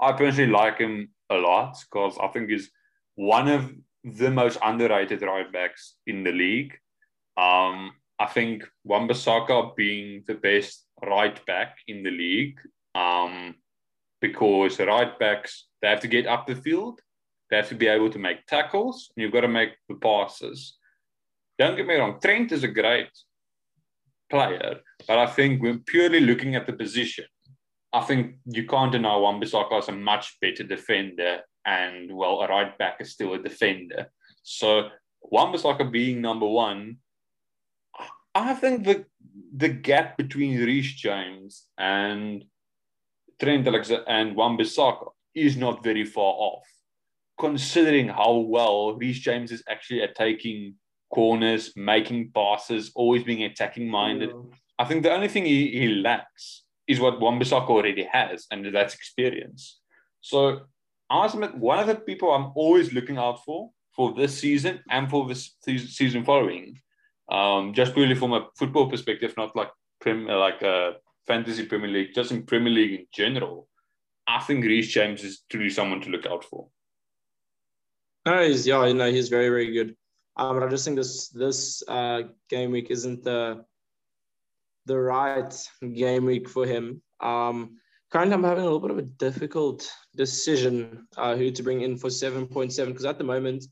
I 0.00 0.12
personally 0.12 0.52
like 0.52 0.78
him 0.78 1.08
a 1.28 1.38
lot 1.38 1.76
because 1.90 2.16
I 2.22 2.28
think 2.28 2.50
he's 2.50 2.70
one 3.16 3.48
of 3.48 3.72
the 4.04 4.30
most 4.30 4.58
underrated 4.62 5.22
right 5.22 5.52
backs 5.52 5.96
in 6.06 6.22
the 6.22 6.30
league. 6.30 6.74
Um, 7.36 7.90
I 8.20 8.26
think 8.26 8.62
Wan-Bissaka 8.84 9.74
being 9.74 10.22
the 10.28 10.34
best 10.34 10.86
right 11.04 11.44
back 11.46 11.78
in 11.88 12.04
the 12.04 12.12
league 12.12 12.60
um, 12.96 13.54
because 14.20 14.76
the 14.76 14.86
right 14.86 15.18
backs 15.18 15.68
they 15.82 15.88
have 15.88 16.00
to 16.00 16.08
get 16.08 16.26
up 16.26 16.46
the 16.46 16.56
field, 16.56 17.00
they 17.50 17.56
have 17.56 17.68
to 17.68 17.74
be 17.74 17.86
able 17.86 18.10
to 18.10 18.18
make 18.18 18.46
tackles, 18.46 19.10
and 19.14 19.22
you've 19.22 19.32
got 19.32 19.42
to 19.42 19.48
make 19.48 19.72
the 19.88 19.96
passes. 19.96 20.78
Don't 21.58 21.76
get 21.76 21.86
me 21.86 21.94
wrong, 21.94 22.18
Trent 22.20 22.52
is 22.52 22.64
a 22.64 22.68
great 22.68 23.10
player, 24.30 24.80
but 25.06 25.18
I 25.18 25.26
think 25.26 25.62
when 25.62 25.80
purely 25.80 26.20
looking 26.20 26.56
at 26.56 26.66
the 26.66 26.72
position, 26.72 27.26
I 27.92 28.00
think 28.00 28.36
you 28.46 28.66
can't 28.66 28.92
deny 28.92 29.16
Wan-Bissaka 29.16 29.78
is 29.78 29.88
a 29.88 29.92
much 29.92 30.38
better 30.40 30.64
defender, 30.64 31.40
and 31.64 32.14
well, 32.14 32.40
a 32.40 32.48
right 32.48 32.76
back 32.78 32.96
is 33.00 33.12
still 33.12 33.34
a 33.34 33.38
defender. 33.38 34.10
So 34.42 34.88
Wan-Bissaka 35.22 35.90
being 35.90 36.20
number 36.20 36.46
one, 36.46 36.98
I 38.34 38.54
think 38.54 38.84
the 38.84 39.04
the 39.54 39.68
gap 39.68 40.18
between 40.18 40.58
Reece 40.58 40.94
James 40.94 41.66
and 41.78 42.44
Trent 43.40 43.66
Alexander 43.66 44.04
and 44.08 44.34
Wan-Bissaka 44.34 45.10
is 45.34 45.56
not 45.56 45.84
very 45.84 46.04
far 46.04 46.32
off, 46.36 46.66
considering 47.38 48.08
how 48.08 48.36
well 48.36 48.94
Reece 48.96 49.20
James 49.20 49.52
is 49.52 49.62
actually 49.68 50.02
at 50.02 50.14
taking 50.14 50.74
corners, 51.12 51.72
making 51.76 52.30
passes, 52.34 52.90
always 52.94 53.22
being 53.22 53.44
attacking 53.44 53.88
minded. 53.88 54.30
Yeah. 54.30 54.56
I 54.78 54.84
think 54.84 55.02
the 55.02 55.12
only 55.12 55.28
thing 55.28 55.44
he, 55.44 55.78
he 55.78 55.88
lacks 55.88 56.64
is 56.86 57.00
what 57.00 57.20
Wan-Bissaka 57.20 57.68
already 57.68 58.04
has, 58.10 58.46
and 58.50 58.74
that's 58.74 58.94
experience. 58.94 59.80
So, 60.20 60.62
Asmet, 61.10 61.56
one 61.56 61.78
of 61.78 61.86
the 61.86 61.94
people 61.94 62.32
I'm 62.32 62.52
always 62.54 62.92
looking 62.92 63.18
out 63.18 63.44
for 63.44 63.70
for 63.94 64.12
this 64.14 64.38
season 64.38 64.80
and 64.90 65.08
for 65.08 65.26
this 65.26 65.56
season 65.64 66.24
following, 66.24 66.78
um, 67.30 67.72
just 67.72 67.94
purely 67.94 68.14
from 68.14 68.34
a 68.34 68.46
football 68.56 68.90
perspective, 68.90 69.34
not 69.36 69.56
like 69.56 69.70
prim, 70.00 70.26
like 70.26 70.62
a 70.62 70.96
fantasy 71.26 71.66
Premier 71.66 71.90
League, 71.90 72.14
just 72.14 72.30
in 72.30 72.44
Premier 72.44 72.72
League 72.72 73.00
in 73.00 73.06
general, 73.12 73.68
I 74.26 74.40
think 74.40 74.64
Reece 74.64 74.88
James 74.88 75.22
is 75.22 75.42
truly 75.50 75.70
someone 75.70 76.00
to 76.02 76.10
look 76.10 76.26
out 76.26 76.44
for. 76.44 76.68
He's 78.24 78.66
yeah, 78.66 78.92
no, 78.92 79.10
he's 79.10 79.28
very 79.28 79.48
very 79.48 79.72
good. 79.72 79.96
Um, 80.36 80.58
but 80.58 80.66
I 80.66 80.68
just 80.68 80.84
think 80.84 80.96
this 80.96 81.28
this 81.28 81.82
uh, 81.88 82.22
game 82.48 82.72
week 82.72 82.90
isn't 82.90 83.22
the 83.22 83.64
the 84.86 84.98
right 84.98 85.54
game 85.94 86.24
week 86.24 86.48
for 86.48 86.66
him. 86.66 87.02
Um, 87.20 87.78
currently, 88.10 88.34
I'm 88.34 88.44
having 88.44 88.64
a 88.64 88.66
little 88.66 88.80
bit 88.80 88.90
of 88.90 88.98
a 88.98 89.02
difficult 89.02 89.88
decision 90.14 91.06
uh, 91.16 91.36
who 91.36 91.50
to 91.50 91.62
bring 91.62 91.82
in 91.82 91.96
for 91.96 92.08
7.7 92.08 92.86
because 92.86 93.04
at 93.04 93.18
the 93.18 93.24
moment, 93.24 93.64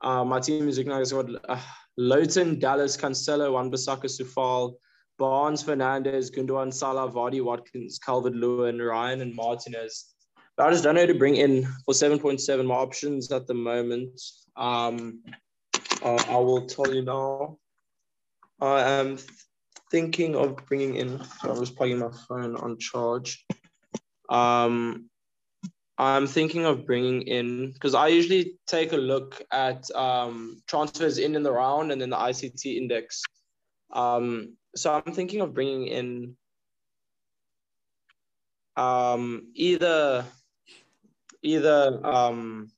uh, 0.00 0.24
my 0.24 0.40
team 0.40 0.68
is 0.68 0.78
looking 0.78 0.92
like 0.92 1.02
it's 1.02 1.12
got 1.12 1.28
uh, 1.48 1.60
Lowton, 1.98 2.58
Dallas, 2.58 2.96
Cancelo, 2.96 3.52
Wan-Bissaka, 3.52 4.04
Coufal, 4.04 4.74
Barnes, 5.18 5.62
Fernandes, 5.62 6.34
Gundogan, 6.34 6.72
Salah, 6.72 7.10
Vardy, 7.10 7.42
Watkins, 7.42 7.98
Calvert 7.98 8.34
Lewin, 8.34 8.80
Ryan, 8.80 9.20
and 9.20 9.34
Martinez. 9.34 10.14
But 10.56 10.66
I 10.66 10.70
just 10.70 10.84
don't 10.84 10.94
know 10.94 11.02
who 11.02 11.08
to 11.08 11.18
bring 11.18 11.36
in 11.36 11.64
for 11.84 11.94
7.7. 11.94 12.64
My 12.64 12.74
options 12.74 13.30
at 13.30 13.46
the 13.46 13.54
moment. 13.54 14.20
Um, 14.56 15.22
uh, 16.02 16.22
I 16.28 16.36
will 16.36 16.66
tell 16.66 16.92
you 16.92 17.02
now. 17.02 17.58
I 18.60 18.82
am 18.82 19.18
thinking 19.90 20.36
of 20.36 20.56
bringing 20.66 20.96
in. 20.96 21.22
So 21.40 21.54
I 21.54 21.58
was 21.58 21.70
plugging 21.70 21.98
my 21.98 22.10
phone 22.28 22.56
on 22.56 22.78
charge. 22.78 23.44
Um, 24.28 25.08
I'm 25.96 26.28
thinking 26.28 26.64
of 26.64 26.86
bringing 26.86 27.22
in 27.22 27.72
because 27.72 27.94
I 27.94 28.08
usually 28.08 28.54
take 28.68 28.92
a 28.92 28.96
look 28.96 29.42
at 29.50 29.90
um, 29.96 30.62
transfers 30.68 31.18
in 31.18 31.34
and 31.34 31.44
the 31.44 31.52
round 31.52 31.90
and 31.90 32.00
then 32.00 32.10
the 32.10 32.16
ICT 32.16 32.76
index. 32.76 33.22
Um, 33.92 34.56
so 34.74 34.92
I'm 34.94 35.12
thinking 35.12 35.40
of 35.40 35.54
bringing 35.54 35.86
in 35.86 36.36
um, 38.76 39.48
either 39.54 40.24
either 41.42 42.00
um, 42.04 42.70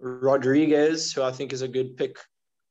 Rodriguez, 0.00 1.12
who 1.12 1.22
I 1.22 1.32
think 1.32 1.52
is 1.52 1.62
a 1.62 1.68
good 1.68 1.96
pick 1.96 2.16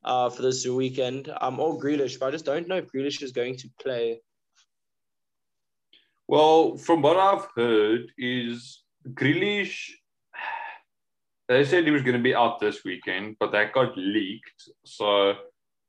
uh, 0.04 0.30
for 0.30 0.42
this 0.42 0.66
weekend. 0.68 1.32
Um, 1.42 1.60
or 1.60 1.80
Grealish, 1.80 2.20
but 2.20 2.28
I 2.28 2.32
just 2.32 2.46
don't 2.46 2.68
know 2.68 2.78
if 2.78 2.92
Grealish 2.92 3.22
is 3.22 3.32
going 3.32 3.58
to 3.58 3.70
play. 3.82 4.22
Well, 6.28 6.78
from 6.78 7.02
what 7.02 7.18
I've 7.18 7.48
heard, 7.56 8.12
is 8.18 8.84
Grealish. 9.10 9.90
They 11.48 11.64
said 11.64 11.86
he 11.86 11.92
was 11.92 12.02
going 12.02 12.18
to 12.18 12.24
be 12.24 12.34
out 12.34 12.60
this 12.60 12.84
weekend, 12.84 13.36
but 13.40 13.52
that 13.52 13.74
got 13.74 13.96
leaked. 13.96 14.70
So 14.84 15.36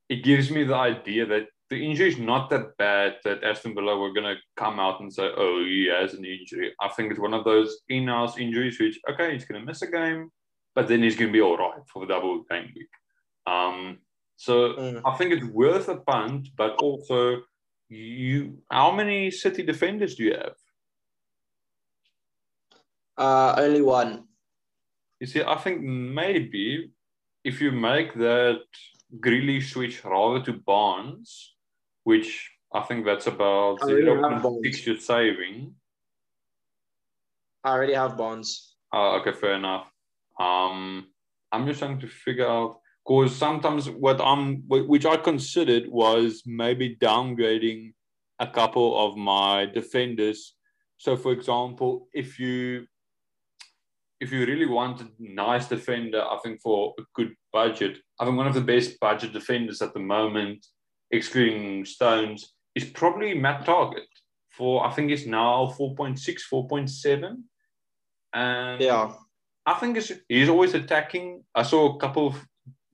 it 0.07 0.23
gives 0.23 0.51
me 0.51 0.63
the 0.63 0.75
idea 0.75 1.25
that 1.25 1.47
the 1.69 1.83
injury 1.83 2.07
is 2.09 2.17
not 2.17 2.49
that 2.49 2.77
bad 2.77 3.17
that 3.23 3.43
Aston 3.43 3.75
Villa 3.75 3.97
were 3.97 4.13
going 4.13 4.35
to 4.35 4.41
come 4.55 4.79
out 4.79 5.01
and 5.01 5.13
say, 5.13 5.29
oh, 5.35 5.63
he 5.65 5.87
has 5.93 6.13
an 6.13 6.23
injury. 6.23 6.73
I 6.79 6.87
think 6.89 7.11
it's 7.11 7.19
one 7.19 7.33
of 7.33 7.43
those 7.43 7.79
in-house 7.89 8.37
injuries 8.37 8.79
which, 8.79 8.99
okay, 9.09 9.33
he's 9.33 9.45
going 9.45 9.59
to 9.59 9.65
miss 9.65 9.81
a 9.81 9.91
game, 9.91 10.31
but 10.75 10.87
then 10.87 11.03
he's 11.03 11.17
going 11.17 11.27
to 11.27 11.33
be 11.33 11.41
all 11.41 11.57
right 11.57 11.81
for 11.91 12.05
the 12.05 12.13
double 12.13 12.43
game 12.49 12.71
week. 12.73 12.87
Um, 13.45 13.97
so 14.37 14.73
mm. 14.73 15.01
I 15.05 15.17
think 15.17 15.33
it's 15.33 15.45
worth 15.45 15.89
a 15.89 15.97
punt, 15.97 16.49
but 16.55 16.75
also 16.81 17.41
you. 17.89 18.59
How 18.71 18.91
many 18.91 19.31
City 19.31 19.63
defenders 19.63 20.15
do 20.15 20.23
you 20.23 20.33
have? 20.33 20.53
Uh, 23.17 23.55
only 23.57 23.81
one. 23.81 24.25
You 25.19 25.27
see, 25.27 25.41
I 25.41 25.55
think 25.55 25.81
maybe 25.81 26.91
if 27.43 27.59
you 27.59 27.71
make 27.71 28.13
that 28.13 28.61
Grealish 29.19 29.71
switch 29.71 30.03
rather 30.05 30.43
to 30.45 30.53
Barnes, 30.53 31.55
which 32.07 32.29
I 32.73 32.83
think 32.83 33.05
that's 33.05 33.27
about 33.27 33.81
six 34.63 34.87
you're 34.87 34.97
saving. 34.97 35.75
I 37.65 37.71
already 37.71 37.95
have 37.95 38.15
bonds. 38.15 38.75
Oh, 38.93 39.19
okay, 39.19 39.33
fair 39.33 39.55
enough. 39.55 39.87
Um, 40.39 41.07
I'm 41.51 41.67
just 41.67 41.79
trying 41.79 41.99
to 41.99 42.07
figure 42.07 42.47
out 42.47 42.79
because 43.05 43.35
sometimes 43.35 43.89
what 43.89 44.21
I'm 44.21 44.63
which 44.93 45.05
I 45.05 45.17
considered 45.17 45.85
was 45.89 46.43
maybe 46.45 46.95
downgrading 46.95 47.93
a 48.39 48.47
couple 48.47 48.89
of 49.05 49.17
my 49.17 49.65
defenders. 49.65 50.55
So 50.95 51.17
for 51.17 51.33
example, 51.33 52.07
if 52.13 52.39
you 52.39 52.87
if 54.21 54.31
you 54.31 54.45
really 54.45 54.69
want 54.79 55.01
a 55.01 55.07
nice 55.19 55.67
defender, 55.67 56.21
I 56.21 56.37
think 56.41 56.61
for 56.61 56.93
a 56.97 57.03
good 57.13 57.33
budget, 57.51 57.97
I 58.17 58.23
think 58.23 58.37
one 58.37 58.47
of 58.47 58.53
the 58.53 58.69
best 58.73 58.97
budget 59.01 59.33
defenders 59.33 59.81
at 59.81 59.93
the 59.93 60.05
moment, 60.17 60.65
excluding 61.11 61.85
Stones, 61.85 62.53
is 62.75 62.85
probably 62.85 63.33
Matt 63.33 63.65
Targett 63.65 64.07
for 64.57 64.85
I 64.85 64.91
think 64.91 65.11
it's 65.11 65.25
now 65.25 65.73
4.6, 65.79 66.17
4.7. 66.51 67.43
And 68.33 68.81
yeah. 68.81 69.13
I 69.65 69.73
think 69.75 69.99
he's 70.27 70.49
always 70.49 70.73
attacking. 70.73 71.43
I 71.53 71.63
saw 71.63 71.95
a 71.95 71.99
couple 71.99 72.27
of 72.27 72.45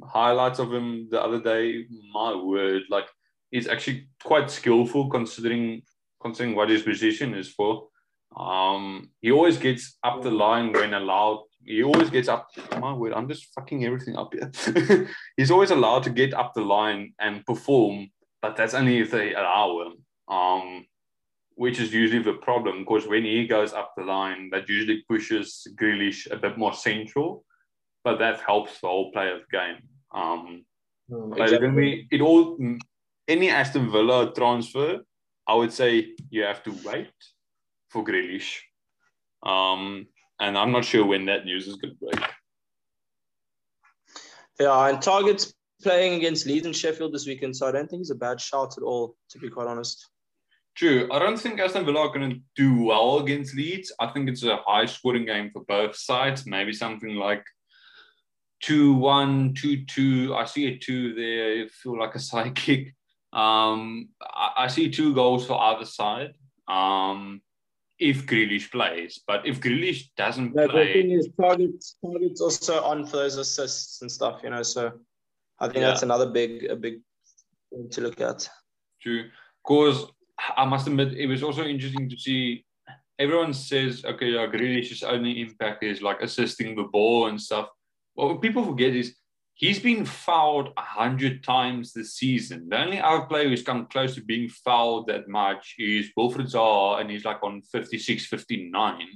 highlights 0.03 0.59
of 0.59 0.73
him 0.73 1.07
the 1.09 1.21
other 1.23 1.41
day. 1.41 1.85
My 2.13 2.35
word, 2.35 2.83
like 2.89 3.07
he's 3.49 3.67
actually 3.67 4.09
quite 4.23 4.51
skillful 4.51 5.09
considering 5.09 5.83
considering 6.21 6.55
what 6.55 6.69
his 6.69 6.83
position 6.83 7.33
is 7.33 7.49
for. 7.49 7.87
Um, 8.35 9.11
he 9.21 9.31
always 9.31 9.57
gets 9.57 9.97
up 10.03 10.21
the 10.21 10.31
line 10.31 10.73
when 10.73 10.93
allowed. 10.93 11.43
He 11.65 11.83
always 11.83 12.09
gets 12.09 12.27
up. 12.27 12.49
My 12.79 12.93
word, 12.93 13.13
I'm 13.13 13.27
just 13.27 13.53
fucking 13.53 13.85
everything 13.85 14.15
up 14.15 14.33
here. 14.33 15.09
he's 15.37 15.51
always 15.51 15.71
allowed 15.71 16.03
to 16.03 16.09
get 16.09 16.33
up 16.33 16.53
the 16.53 16.61
line 16.61 17.13
and 17.19 17.45
perform, 17.45 18.09
but 18.41 18.55
that's 18.55 18.73
only 18.73 18.99
if 18.99 19.11
they 19.11 19.33
allow 19.33 19.81
him. 19.81 19.93
Um, 20.27 20.85
which 21.55 21.79
is 21.79 21.93
usually 21.93 22.23
the 22.23 22.33
problem 22.33 22.79
because 22.79 23.07
when 23.07 23.23
he 23.23 23.45
goes 23.45 23.73
up 23.73 23.93
the 23.95 24.03
line, 24.03 24.49
that 24.51 24.67
usually 24.67 25.03
pushes 25.07 25.67
Grealish 25.79 26.29
a 26.31 26.35
bit 26.35 26.57
more 26.57 26.73
central 26.73 27.45
but 28.03 28.19
that 28.19 28.41
helps 28.41 28.79
the 28.81 28.87
whole 28.87 29.11
play 29.11 29.31
of 29.31 29.39
the 29.39 29.57
game. 29.57 29.77
Um, 30.13 30.65
mm, 31.09 31.37
exactly. 31.39 31.69
we, 31.69 32.07
it 32.11 32.21
all 32.21 32.57
any 33.27 33.49
Aston 33.49 33.89
Villa 33.89 34.33
transfer, 34.33 34.99
I 35.47 35.55
would 35.55 35.71
say 35.71 36.13
you 36.29 36.43
have 36.43 36.63
to 36.63 36.75
wait 36.83 37.13
for 37.89 38.03
Grealish. 38.03 38.59
Um, 39.41 40.07
and 40.39 40.57
I'm 40.57 40.71
not 40.71 40.85
sure 40.85 41.05
when 41.05 41.25
that 41.25 41.45
news 41.45 41.67
is 41.67 41.75
going 41.75 41.95
to 41.95 41.99
break. 41.99 42.29
Yeah, 44.59 44.87
and 44.87 45.01
Targett's 45.01 45.53
playing 45.81 46.15
against 46.15 46.45
Leeds 46.45 46.65
and 46.65 46.75
Sheffield 46.75 47.13
this 47.13 47.27
weekend, 47.27 47.55
so 47.55 47.67
I 47.67 47.71
don't 47.71 47.89
think 47.89 48.01
he's 48.01 48.11
a 48.11 48.15
bad 48.15 48.39
shout 48.39 48.75
at 48.77 48.83
all, 48.83 49.15
to 49.29 49.39
be 49.39 49.49
quite 49.49 49.67
honest. 49.67 50.09
True. 50.75 51.07
I 51.11 51.19
don't 51.19 51.37
think 51.37 51.59
Aston 51.59 51.85
Villa 51.85 52.07
are 52.07 52.13
going 52.13 52.31
to 52.31 52.39
do 52.55 52.83
well 52.83 53.19
against 53.19 53.55
Leeds. 53.55 53.93
I 53.99 54.07
think 54.07 54.27
it's 54.27 54.43
a 54.43 54.57
high 54.65 54.85
scoring 54.85 55.25
game 55.25 55.51
for 55.51 55.63
both 55.65 55.95
sides. 55.95 56.47
Maybe 56.47 56.73
something 56.73 57.15
like 57.15 57.43
two 58.59 58.93
one 58.93 59.53
two 59.53 59.85
two. 59.85 60.33
I 60.35 60.45
see 60.45 60.67
a 60.67 60.77
two 60.77 61.13
there. 61.13 61.63
I 61.63 61.67
feel 61.67 61.99
like 61.99 62.15
a 62.15 62.19
side 62.19 62.55
kick. 62.55 62.95
Um, 63.31 64.09
I, 64.21 64.51
I, 64.57 64.67
see 64.67 64.91
two 64.91 65.13
goals 65.15 65.47
for 65.47 65.59
either 65.59 65.85
side. 65.85 66.33
Um, 66.67 67.41
if 68.03 68.25
Grealish 68.25 68.69
plays, 68.69 69.21
but 69.25 69.47
if 69.47 69.61
Grealish 69.61 70.09
doesn't 70.17 70.53
yeah, 70.55 70.67
play, 70.67 70.87
the 70.87 70.93
thing 70.93 71.11
is, 71.11 71.29
Targett's 71.39 71.95
Targett's 72.03 72.41
also 72.41 72.83
on 72.83 73.05
for 73.05 73.17
those 73.17 73.37
assists 73.37 74.01
and 74.01 74.11
stuff. 74.11 74.41
You 74.43 74.49
know, 74.49 74.63
so 74.63 74.91
I 75.59 75.67
think 75.67 75.77
yeah. 75.77 75.87
that's 75.87 76.03
another 76.03 76.29
big 76.29 76.65
a 76.65 76.75
big 76.75 76.95
thing 77.71 77.89
to 77.91 78.01
look 78.01 78.19
at. 78.19 78.49
True, 79.01 79.29
because 79.63 80.05
I 80.57 80.65
must 80.65 80.87
admit 80.87 81.13
it 81.13 81.27
was 81.27 81.43
also 81.43 81.63
interesting 81.63 82.09
to 82.09 82.17
see. 82.17 82.65
Everyone 83.19 83.53
says, 83.53 84.03
okay, 84.03 84.31
yeah, 84.31 84.47
Grealish's 84.47 85.03
only 85.03 85.39
impact 85.39 85.83
is 85.83 86.01
like 86.01 86.21
assisting 86.21 86.75
the 86.75 86.83
ball 86.83 87.27
and 87.27 87.39
stuff 87.39 87.69
what 88.15 88.41
people 88.41 88.63
forget 88.65 88.95
is 88.95 89.15
he's 89.63 89.79
been 89.79 90.03
fouled 90.03 90.73
a 90.75 90.81
hundred 90.81 91.41
times 91.41 91.93
this 91.93 92.15
season. 92.15 92.67
The 92.67 92.81
only 92.81 92.99
other 92.99 93.23
player 93.27 93.47
who's 93.47 93.63
come 93.63 93.85
close 93.85 94.13
to 94.15 94.21
being 94.21 94.49
fouled 94.49 95.07
that 95.07 95.29
much 95.29 95.75
is 95.79 96.09
Wilfried 96.19 96.51
Zaha, 96.51 96.99
and 96.99 97.09
he's 97.09 97.23
like 97.23 97.41
on 97.43 97.61
56, 97.61 98.25
59. 98.25 99.07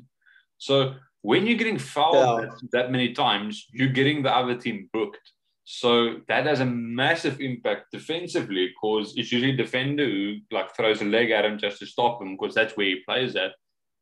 So 0.58 0.94
when 1.22 1.46
you're 1.46 1.58
getting 1.58 1.78
fouled 1.78 2.44
yeah. 2.44 2.46
that, 2.46 2.72
that, 2.72 2.92
many 2.92 3.12
times, 3.12 3.66
you're 3.74 3.90
getting 3.90 4.24
the 4.24 4.34
other 4.34 4.56
team 4.56 4.90
booked. 4.94 5.20
So 5.66 6.22
that 6.30 6.46
has 6.46 6.62
a 6.62 6.66
massive 6.66 7.42
impact 7.42 7.88
defensively 7.92 8.68
because 8.68 9.18
it's 9.18 9.34
usually 9.34 9.52
a 9.52 9.58
defender 9.58 10.06
who 10.06 10.38
like 10.50 10.74
throws 10.78 11.02
a 11.02 11.06
leg 11.06 11.30
at 11.32 11.44
him 11.44 11.58
just 11.58 11.80
to 11.80 11.86
stop 11.86 12.22
him 12.22 12.38
because 12.38 12.56
that's 12.56 12.78
where 12.78 12.88
he 12.88 13.04
plays 13.06 13.36
at. 13.36 13.52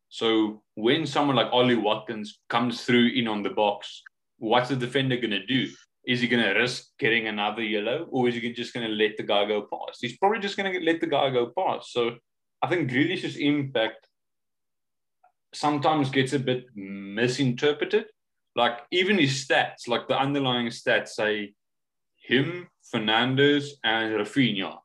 So 0.09 0.61
when 0.75 1.07
someone 1.07 1.37
like 1.37 1.51
Ollie 1.51 1.75
Watkins 1.75 2.39
comes 2.49 2.83
through 2.83 3.07
in 3.15 3.27
on 3.27 3.41
the 3.41 3.49
box, 3.49 4.03
what's 4.37 4.69
the 4.69 4.75
defender 4.75 5.15
going 5.15 5.31
to 5.31 5.43
do? 5.47 5.71
Is 6.07 6.21
he 6.21 6.27
going 6.27 6.43
to 6.43 6.59
risk 6.59 6.89
getting 6.99 7.27
another 7.27 7.63
yellow 7.63 8.07
or 8.11 8.27
is 8.29 8.35
he 8.35 8.53
just 8.53 8.73
going 8.73 8.87
to 8.87 8.93
let 8.93 9.17
the 9.17 9.23
guy 9.23 9.45
go 9.45 9.61
past? 9.63 9.99
He's 10.01 10.17
probably 10.17 10.39
just 10.39 10.57
going 10.57 10.71
to 10.71 10.79
let 10.79 11.01
the 11.01 11.07
guy 11.07 11.29
go 11.29 11.51
past. 11.57 11.91
So 11.91 12.15
I 12.61 12.67
think 12.67 12.89
Grealish's 12.91 13.37
impact 13.37 14.07
sometimes 15.53 16.09
gets 16.09 16.33
a 16.33 16.39
bit 16.39 16.65
misinterpreted. 16.75 18.05
Like 18.55 18.79
even 18.91 19.17
his 19.17 19.45
stats, 19.45 19.87
like 19.87 20.07
the 20.07 20.17
underlying 20.17 20.67
stats 20.67 21.09
say 21.09 21.53
him, 22.15 22.67
Fernandes, 22.93 23.69
and 23.83 24.13
Raphinha 24.13 24.77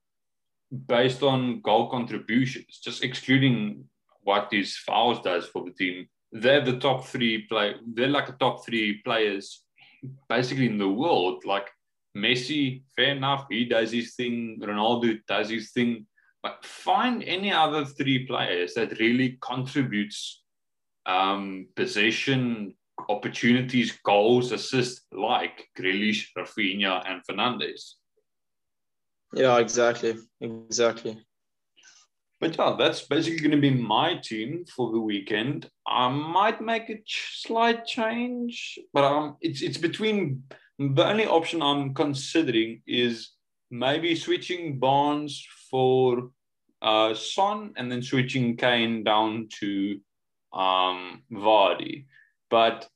based 0.86 1.22
on 1.22 1.60
goal 1.62 1.90
contributions, 1.90 2.80
just 2.82 3.02
excluding 3.02 3.84
what 4.22 4.50
these 4.50 4.76
fouls 4.76 5.20
does 5.20 5.46
for 5.46 5.64
the 5.64 5.72
team 5.72 6.06
they're 6.32 6.64
the 6.64 6.78
top 6.78 7.06
three 7.06 7.46
play. 7.46 7.74
They're 7.94 8.08
like 8.08 8.26
the 8.26 8.32
top 8.34 8.64
three 8.64 9.00
players, 9.02 9.64
basically 10.28 10.66
in 10.66 10.78
the 10.78 10.88
world. 10.88 11.44
Like 11.44 11.68
Messi, 12.16 12.82
fair 12.96 13.16
enough, 13.16 13.46
he 13.50 13.64
does 13.64 13.92
his 13.92 14.14
thing. 14.14 14.60
Ronaldo 14.62 15.18
does 15.26 15.50
his 15.50 15.72
thing. 15.72 16.06
But 16.42 16.64
find 16.64 17.22
any 17.22 17.52
other 17.52 17.84
three 17.84 18.26
players 18.26 18.74
that 18.74 18.98
really 18.98 19.38
contributes 19.42 20.42
um, 21.06 21.68
possession, 21.76 22.74
opportunities, 23.08 23.98
goals, 24.04 24.52
assists, 24.52 25.06
like 25.12 25.68
Grealish, 25.78 26.28
Raphinha, 26.36 27.02
and 27.06 27.22
Fernandes. 27.28 27.94
Yeah, 29.34 29.58
exactly, 29.58 30.16
exactly. 30.40 31.18
But 32.40 32.56
yeah, 32.56 32.74
that's 32.78 33.02
basically 33.02 33.40
going 33.40 33.50
to 33.50 33.70
be 33.70 33.70
my 33.70 34.16
team 34.16 34.64
for 34.74 34.90
the 34.92 35.00
weekend. 35.00 35.68
I 35.86 36.08
might 36.08 36.62
make 36.62 36.88
a 36.88 37.02
slight 37.06 37.84
change, 37.84 38.78
but 38.94 39.04
um, 39.04 39.36
it's 39.42 39.60
it's 39.60 39.76
between 39.76 40.44
the 40.78 41.06
only 41.06 41.26
option 41.26 41.60
I'm 41.60 41.92
considering 41.92 42.80
is 42.86 43.32
maybe 43.70 44.16
switching 44.16 44.78
Barnes 44.78 45.46
for 45.70 46.30
uh, 46.80 47.12
Son 47.14 47.72
and 47.76 47.92
then 47.92 48.02
switching 48.02 48.56
Kane 48.56 49.04
down 49.04 49.48
to 49.60 50.00
um, 50.54 51.22
Vardy. 51.30 52.06
But 52.48 52.88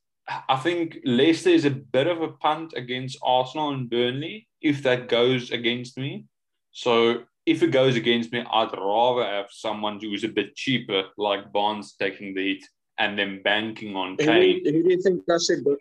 I 0.49 0.57
think 0.57 0.99
Leicester 1.05 1.51
is 1.51 1.66
a 1.66 1.71
bit 1.71 2.07
of 2.07 2.23
a 2.23 2.29
punt 2.29 2.73
against 2.75 3.19
Arsenal 3.23 3.75
and 3.75 3.91
Burnley 3.91 4.49
if 4.62 4.83
that 4.85 5.09
goes 5.09 5.51
against 5.51 5.99
me. 5.99 6.25
So 6.73 7.25
if 7.47 7.62
it 7.62 7.71
goes 7.71 7.97
against 7.97 8.33
me, 8.33 8.45
I'd 8.53 8.73
rather 8.77 9.25
have 9.25 9.47
someone 9.51 9.99
who's 10.01 10.25
a 10.25 10.29
bit 10.29 10.55
cheaper, 10.57 11.05
like 11.19 11.53
Barnes 11.53 11.95
taking 11.99 12.35
the 12.35 12.55
hit 12.55 12.65
and 12.99 13.19
then 13.19 13.43
banking 13.43 13.97
on 13.97 14.16
Kane. 14.16 14.62
Who, 14.65 14.71
who 14.71 14.83
do 14.83 14.91
you 14.91 15.03
think 15.03 15.23
I 15.31 15.39
should 15.39 15.65
go? 15.65 15.77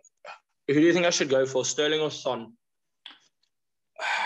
Who 0.67 0.73
do 0.73 0.81
you 0.81 0.93
think 0.93 1.05
I 1.05 1.09
should 1.09 1.29
go 1.29 1.45
for, 1.45 1.63
Sterling 1.63 2.01
or 2.01 2.11
Son? 2.11 2.53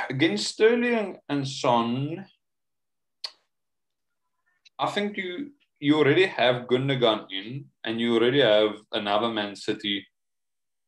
against 0.10 0.48
Sterling 0.48 1.18
and 1.30 1.48
Son, 1.48 2.26
I 4.80 4.88
think 4.88 5.18
you 5.18 5.52
you 5.80 5.96
already 5.98 6.26
have 6.26 6.68
Gundogan 6.68 7.28
in, 7.32 7.66
and 7.84 8.02
you 8.02 8.16
already 8.16 8.42
have 8.42 8.78
another 8.92 9.30
Man 9.30 9.56
City 9.56 10.06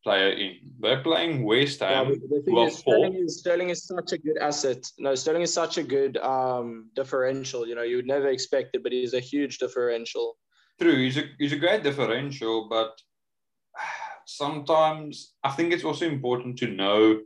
player 0.03 0.29
in. 0.29 0.55
They're 0.79 1.01
playing 1.01 1.43
West 1.43 1.79
Ham. 1.81 2.09
Yeah, 2.09 2.15
the 2.29 2.41
thing 2.43 2.57
is, 2.57 2.77
Sterling, 2.77 3.15
is, 3.15 3.39
Sterling 3.39 3.69
is 3.69 3.85
such 3.85 4.11
a 4.13 4.17
good 4.17 4.37
asset. 4.37 4.85
No, 4.97 5.15
Sterling 5.15 5.41
is 5.41 5.53
such 5.53 5.77
a 5.77 5.83
good 5.83 6.17
um, 6.17 6.89
differential. 6.95 7.67
You 7.67 7.75
know, 7.75 7.83
you 7.83 7.97
would 7.97 8.07
never 8.07 8.27
expect 8.29 8.75
it, 8.75 8.83
but 8.83 8.91
he's 8.91 9.13
a 9.13 9.19
huge 9.19 9.57
differential. 9.57 10.37
True, 10.79 10.95
he's 10.95 11.17
a 11.17 11.23
he's 11.37 11.53
a 11.53 11.57
great 11.57 11.83
differential, 11.83 12.67
but 12.69 12.97
sometimes 14.25 15.33
I 15.43 15.51
think 15.51 15.73
it's 15.73 15.83
also 15.83 16.05
important 16.05 16.57
to 16.59 16.67
know 16.67 17.19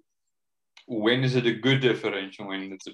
when 0.88 1.24
is 1.24 1.36
it 1.36 1.46
a 1.46 1.54
good 1.54 1.80
differential 1.80 2.48
when 2.48 2.74
it's 2.74 2.88
a, 2.88 2.94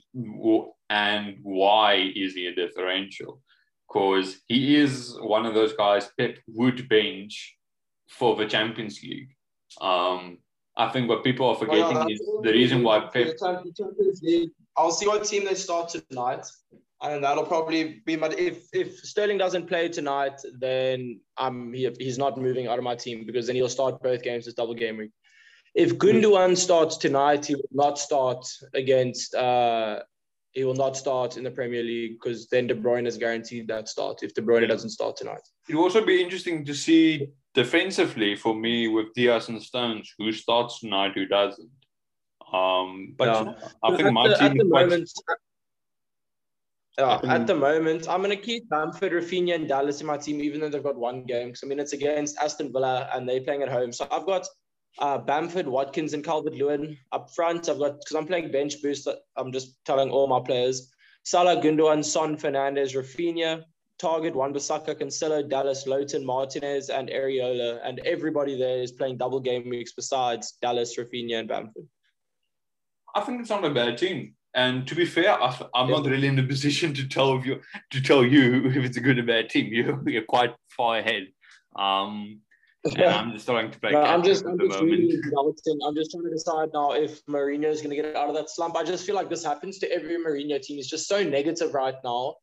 and 0.90 1.38
why 1.42 2.12
is 2.16 2.36
he 2.36 2.46
a 2.46 2.54
differential 2.54 3.42
because 3.90 4.42
he 4.48 4.76
is 4.76 5.18
one 5.22 5.46
of 5.46 5.54
those 5.54 5.74
guys 5.74 6.10
Pep 6.18 6.38
would 6.48 6.88
bench 6.88 7.56
for 8.10 8.36
the 8.36 8.46
Champions 8.46 9.02
League. 9.04 9.30
Um, 9.82 10.40
I 10.78 10.90
think 10.90 11.10
what 11.10 11.24
people 11.24 11.48
are 11.50 11.56
forgetting 11.56 11.96
well, 11.96 12.08
is 12.10 12.20
the 12.42 12.52
reason 12.52 12.84
why 12.84 13.02
Pep. 13.02 13.36
I'll 14.78 14.92
see 14.92 15.08
what 15.08 15.26
team 15.26 15.44
they 15.44 15.56
start 15.56 15.90
tonight, 15.90 16.46
and 17.02 17.24
that'll 17.24 17.46
probably 17.46 18.02
be 18.06 18.16
my. 18.16 18.28
If 18.28 18.68
if 18.74 18.98
Sterling 19.00 19.38
doesn't 19.38 19.68
play 19.68 19.90
tonight, 19.90 20.40
then 20.58 21.20
I'm 21.38 21.74
he, 21.74 21.94
he's 22.00 22.18
not 22.18 22.38
moving 22.38 22.68
out 22.68 22.78
of 22.78 22.84
my 22.84 22.96
team 22.96 23.26
because 23.26 23.48
then 23.48 23.56
he'll 23.56 23.68
start 23.68 24.02
both 24.02 24.22
games 24.22 24.48
as 24.48 24.54
double 24.54 24.74
game 24.74 24.98
week. 24.98 25.12
If 25.76 25.98
Gundogan 25.98 26.58
starts 26.58 26.98
tonight, 26.98 27.46
he 27.46 27.56
will 27.56 27.70
not 27.72 28.00
start 28.00 28.48
against 28.74 29.36
uh, 29.36 30.00
he 30.54 30.64
will 30.64 30.76
not 30.76 30.98
start 30.98 31.38
in 31.38 31.44
the 31.44 31.52
Premier 31.52 31.84
League 31.84 32.14
because 32.20 32.48
then 32.48 32.68
De 32.68 32.76
Bruyne 32.76 33.06
is 33.06 33.18
guaranteed 33.18 33.68
that 33.68 33.88
start 33.88 34.24
if 34.24 34.34
De 34.34 34.42
Bruyne 34.42 34.68
doesn't 34.68 34.90
start 34.90 35.16
tonight. 35.18 35.42
It 35.68 35.76
will 35.76 35.84
also 35.84 36.06
be 36.06 36.22
interesting 36.22 36.66
to 36.66 36.74
see 36.74 37.28
defensively 37.54 38.36
for 38.36 38.56
me 38.56 38.88
with 38.88 39.14
Dias 39.16 39.50
and 39.50 39.62
Stones 39.62 40.14
who 40.18 40.32
starts 40.32 40.80
tonight, 40.80 41.14
who 41.16 41.26
doesn't. 41.26 41.70
Um, 42.52 43.16
but 43.18 43.28
yeah. 43.28 43.54
I 43.84 43.96
think 43.96 44.12
my 44.12 44.34
team 44.34 44.52
at 44.52 44.58
the 44.58 44.66
moment. 44.66 45.10
Yeah, 46.98 47.20
at 47.30 47.48
the 47.48 47.56
moment, 47.56 48.10
I'm 48.10 48.22
going 48.22 48.36
to 48.36 48.44
keep 48.44 48.68
Bamford, 48.70 49.14
Raphinha, 49.14 49.56
and 49.56 49.70
Dallas 49.70 50.02
in 50.02 50.08
my 50.08 50.18
team, 50.18 50.42
even 50.42 50.60
though 50.60 50.68
they've 50.68 50.84
got 50.84 50.98
one 50.98 51.24
game. 51.24 51.48
Because 51.48 51.64
I 51.64 51.68
mean, 51.68 51.80
it's 51.80 51.94
against 51.94 52.38
Aston 52.38 52.74
Villa 52.74 53.10
and 53.14 53.28
they're 53.28 53.40
playing 53.40 53.62
at 53.62 53.70
home. 53.70 53.94
So 53.94 54.06
I've 54.12 54.26
got 54.26 54.46
uh, 54.98 55.18
Bamford, 55.18 55.68
Watkins, 55.68 56.14
and 56.14 56.26
Calvert 56.26 56.56
Lewin 56.56 56.98
up 57.14 57.30
front. 57.34 57.70
I've 57.70 57.80
got 57.80 58.00
because 58.00 58.16
I'm 58.16 58.28
playing 58.28 58.52
bench 58.52 58.82
boost. 58.82 59.08
I'm 59.38 59.54
just 59.54 59.78
telling 59.86 60.10
all 60.10 60.28
my 60.28 60.42
players: 60.42 60.92
Salah, 61.24 61.62
Gundogan, 61.62 62.04
Son, 62.04 62.36
Fernandes, 62.36 62.96
Raphinha, 64.00 64.22
Targett, 64.22 64.34
Wan-Bissaka, 64.34 65.00
Cancelo, 65.00 65.48
Dallas, 65.48 65.88
Lowton, 65.88 66.26
Martinez, 66.26 66.90
and 66.90 67.10
Areola, 67.10 67.80
and 67.84 68.00
everybody 68.00 68.58
there 68.58 68.82
is 68.82 68.92
playing 68.92 69.18
double 69.18 69.40
game 69.40 69.70
weeks 69.70 69.94
besides 69.94 70.58
Dallas, 70.62 70.98
Raphinha, 70.98 71.40
and 71.40 71.48
Bamford. 71.48 71.88
I 73.16 73.22
think 73.22 73.42
it's 73.42 73.50
not 73.50 73.66
a 73.66 73.70
bad 73.70 73.98
team. 73.98 74.36
And 74.56 74.88
to 74.88 74.96
be 74.96 75.06
fair, 75.06 75.42
I, 75.42 75.48
am 75.76 75.90
yeah. 75.90 75.96
not 75.96 76.06
really 76.06 76.28
in 76.28 76.40
a 76.40 76.44
position 76.48 76.94
to 76.96 77.08
tell 77.08 77.40
you 77.46 77.62
to 77.92 78.02
tell 78.02 78.26
you 78.26 78.66
if 78.66 78.78
it's 78.78 78.98
a 78.98 79.02
good 79.02 79.20
or 79.20 79.24
bad 79.24 79.50
team. 79.50 79.68
You're, 79.72 80.10
you're 80.10 80.24
quite 80.24 80.56
far 80.70 80.98
ahead. 80.98 81.28
Um, 81.76 82.42
yeah, 82.98 83.18
I'm 83.18 83.32
just 83.34 83.44
starting 83.44 83.72
to 83.72 83.80
play. 83.80 83.92
No, 83.92 84.02
I'm 84.02 84.24
just, 84.24 84.46
I'm 84.46 84.58
just 84.58 84.80
really 84.80 85.20
I'm 85.38 85.96
just 85.96 86.12
trying 86.12 86.24
to 86.24 86.30
decide 86.32 86.70
now 86.74 86.94
if 86.94 87.24
Mourinho 87.26 87.66
is 87.66 87.82
going 87.82 87.96
to 87.96 88.02
get 88.02 88.16
out 88.16 88.30
of 88.30 88.36
that 88.36 88.50
slump. 88.50 88.78
I 88.78 88.84
just 88.84 89.06
feel 89.06 89.16
like 89.16 89.30
this 89.30 89.44
happens 89.44 89.80
to 89.80 89.92
every 89.92 90.16
Mourinho 90.18 90.62
team. 90.62 90.78
He's 90.78 90.90
just 90.90 91.08
so 91.08 91.22
negative 91.22 91.74
right 91.74 91.96
now. 92.06 92.36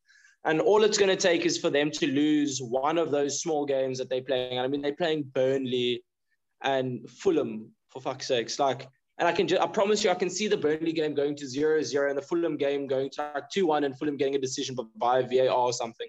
And 0.45 0.61
all 0.61 0.83
it's 0.83 0.97
going 0.97 1.09
to 1.09 1.21
take 1.21 1.45
is 1.45 1.57
for 1.57 1.69
them 1.69 1.91
to 1.91 2.07
lose 2.07 2.59
one 2.61 2.97
of 2.97 3.11
those 3.11 3.41
small 3.41 3.65
games 3.65 3.97
that 3.97 4.09
they're 4.09 4.21
playing. 4.21 4.59
I 4.59 4.67
mean, 4.67 4.81
they're 4.81 4.95
playing 4.95 5.23
Burnley 5.33 6.03
and 6.63 7.09
Fulham, 7.09 7.71
for 7.89 8.01
fuck's 8.01 8.27
sakes. 8.27 8.59
Like, 8.59 8.87
and 9.19 9.27
I 9.27 9.31
can 9.31 9.47
just, 9.47 9.61
I 9.61 9.67
promise 9.67 10.03
you, 10.03 10.09
I 10.09 10.15
can 10.15 10.29
see 10.29 10.47
the 10.47 10.57
Burnley 10.57 10.93
game 10.93 11.15
going 11.15 11.35
to 11.35 11.47
0 11.47 11.81
0 11.81 12.09
and 12.09 12.17
the 12.17 12.21
Fulham 12.21 12.55
game 12.55 12.87
going 12.87 13.09
to 13.11 13.31
like 13.33 13.49
2 13.49 13.65
1 13.65 13.83
and 13.83 13.97
Fulham 13.97 14.15
getting 14.15 14.35
a 14.35 14.39
decision 14.39 14.75
by 14.95 15.23
VAR 15.23 15.49
or 15.49 15.73
something 15.73 16.07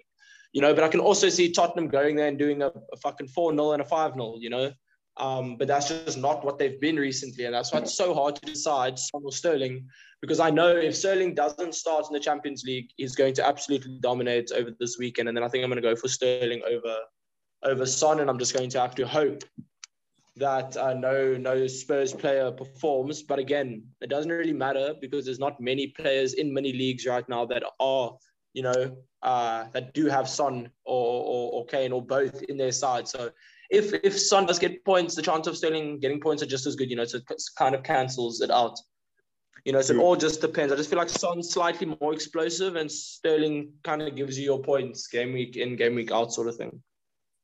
you 0.53 0.61
know, 0.61 0.73
but 0.73 0.83
I 0.83 0.87
can 0.87 0.99
also 0.99 1.29
see 1.29 1.51
Tottenham 1.51 1.87
going 1.87 2.15
there 2.15 2.27
and 2.27 2.37
doing 2.37 2.61
a, 2.61 2.67
a 2.67 2.97
fucking 3.01 3.27
4 3.27 3.53
0 3.53 3.71
and 3.73 3.81
a 3.81 3.85
5 3.85 4.13
0, 4.13 4.35
you 4.39 4.49
know. 4.49 4.71
Um, 5.17 5.57
but 5.57 5.67
that's 5.67 5.89
just 5.89 6.17
not 6.17 6.45
what 6.45 6.57
they've 6.57 6.79
been 6.79 6.95
recently. 6.95 7.45
And 7.45 7.53
that's 7.53 7.73
why 7.73 7.79
it's 7.79 7.95
so 7.95 8.13
hard 8.13 8.35
to 8.37 8.45
decide 8.45 8.97
Son 8.97 9.21
or 9.23 9.31
Sterling, 9.31 9.87
because 10.21 10.39
I 10.39 10.49
know 10.49 10.75
if 10.75 10.95
Sterling 10.95 11.33
doesn't 11.33 11.75
start 11.75 12.05
in 12.07 12.13
the 12.13 12.19
Champions 12.19 12.63
League, 12.63 12.89
he's 12.97 13.15
going 13.15 13.33
to 13.35 13.47
absolutely 13.47 13.97
dominate 14.01 14.51
over 14.51 14.71
this 14.79 14.97
weekend. 14.97 15.27
And 15.27 15.37
then 15.37 15.43
I 15.43 15.47
think 15.47 15.63
I'm 15.63 15.69
going 15.69 15.81
to 15.81 15.87
go 15.87 15.95
for 15.95 16.07
Sterling 16.07 16.61
over 16.69 16.95
over 17.63 17.85
Son, 17.85 18.21
and 18.21 18.29
I'm 18.29 18.39
just 18.39 18.53
going 18.53 18.69
to 18.69 18.79
have 18.79 18.95
to 18.95 19.07
hope 19.07 19.43
that 20.37 20.77
uh, 20.77 20.93
no 20.93 21.35
no 21.37 21.67
Spurs 21.67 22.13
player 22.13 22.51
performs. 22.51 23.23
But 23.23 23.39
again, 23.39 23.83
it 24.01 24.09
doesn't 24.09 24.31
really 24.31 24.53
matter 24.53 24.93
because 25.01 25.25
there's 25.25 25.39
not 25.39 25.59
many 25.59 25.87
players 25.87 26.33
in 26.33 26.53
many 26.53 26.71
leagues 26.73 27.05
right 27.05 27.27
now 27.27 27.45
that 27.45 27.63
are 27.79 28.17
you 28.53 28.63
know, 28.63 28.97
uh, 29.23 29.65
that 29.73 29.93
do 29.93 30.07
have 30.07 30.27
Son 30.27 30.69
or, 30.85 31.23
or, 31.23 31.51
or 31.53 31.65
Kane 31.65 31.91
or 31.91 32.01
both 32.01 32.41
in 32.43 32.57
their 32.57 32.71
side. 32.71 33.07
So 33.07 33.31
if 33.69 33.93
if 34.03 34.19
Son 34.19 34.45
does 34.45 34.59
get 34.59 34.83
points, 34.83 35.15
the 35.15 35.21
chance 35.21 35.47
of 35.47 35.57
Sterling 35.57 35.99
getting 35.99 36.19
points 36.19 36.41
are 36.41 36.47
just 36.47 36.65
as 36.65 36.75
good, 36.75 36.89
you 36.89 36.95
know, 36.95 37.05
so 37.05 37.17
it 37.17 37.43
kind 37.57 37.75
of 37.75 37.83
cancels 37.83 38.41
it 38.41 38.51
out. 38.51 38.79
You 39.65 39.73
know, 39.73 39.81
so 39.81 39.93
it 39.93 39.99
all 39.99 40.15
just 40.15 40.41
depends. 40.41 40.71
I 40.71 40.75
just 40.75 40.89
feel 40.89 40.99
like 40.99 41.09
Son's 41.09 41.51
slightly 41.51 41.95
more 41.99 42.13
explosive 42.13 42.75
and 42.75 42.91
Sterling 42.91 43.73
kind 43.83 44.01
of 44.01 44.15
gives 44.15 44.37
you 44.37 44.45
your 44.45 44.61
points 44.61 45.07
game 45.07 45.33
week 45.33 45.57
in, 45.57 45.75
game 45.75 45.95
week 45.95 46.11
out 46.11 46.33
sort 46.33 46.47
of 46.47 46.55
thing. 46.55 46.81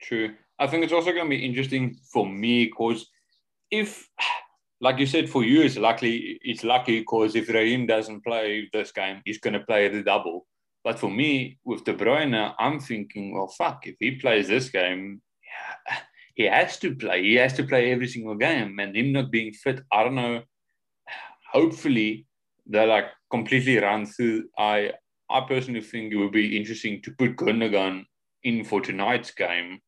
True. 0.01 0.33
I 0.59 0.67
think 0.67 0.83
it's 0.83 0.93
also 0.93 1.11
going 1.11 1.25
to 1.25 1.29
be 1.29 1.45
interesting 1.45 1.97
for 2.11 2.25
me 2.25 2.65
because 2.65 3.09
if, 3.71 4.07
like 4.79 4.99
you 4.99 5.05
said, 5.05 5.29
for 5.29 5.43
you, 5.43 5.61
it's 5.61 5.77
lucky. 5.77 6.39
It's 6.41 6.63
lucky 6.63 6.99
because 6.99 7.35
if 7.35 7.49
Raheem 7.49 7.87
doesn't 7.87 8.23
play 8.23 8.69
this 8.71 8.91
game, 8.91 9.21
he's 9.25 9.39
going 9.39 9.53
to 9.53 9.65
play 9.65 9.87
the 9.89 10.03
double. 10.03 10.45
But 10.83 10.99
for 10.99 11.09
me, 11.09 11.57
with 11.65 11.83
De 11.83 11.93
Bruyne, 11.93 12.53
I'm 12.59 12.79
thinking, 12.79 13.33
well, 13.33 13.47
fuck, 13.47 13.87
if 13.87 13.95
he 13.99 14.11
plays 14.11 14.47
this 14.47 14.69
game, 14.69 15.21
yeah, 15.43 15.97
he 16.35 16.43
has 16.43 16.77
to 16.79 16.95
play. 16.95 17.23
He 17.23 17.35
has 17.35 17.53
to 17.53 17.63
play 17.63 17.91
every 17.91 18.07
single 18.07 18.35
game. 18.35 18.77
And 18.79 18.95
him 18.95 19.11
not 19.11 19.31
being 19.31 19.51
fit, 19.51 19.81
I 19.91 20.03
don't 20.03 20.15
know. 20.15 20.43
Hopefully, 21.55 22.27
they 22.67 22.85
like 22.85 23.05
completely 23.31 23.77
run 23.77 24.05
through. 24.05 24.49
I 24.57 24.91
I 25.29 25.41
personally 25.47 25.81
think 25.81 26.13
it 26.13 26.17
would 26.17 26.31
be 26.31 26.57
interesting 26.57 27.01
to 27.03 27.11
put 27.11 27.37
Gundogan 27.37 28.05
in 28.43 28.63
for 28.63 28.81
tonight's 28.81 29.31
game 29.31 29.79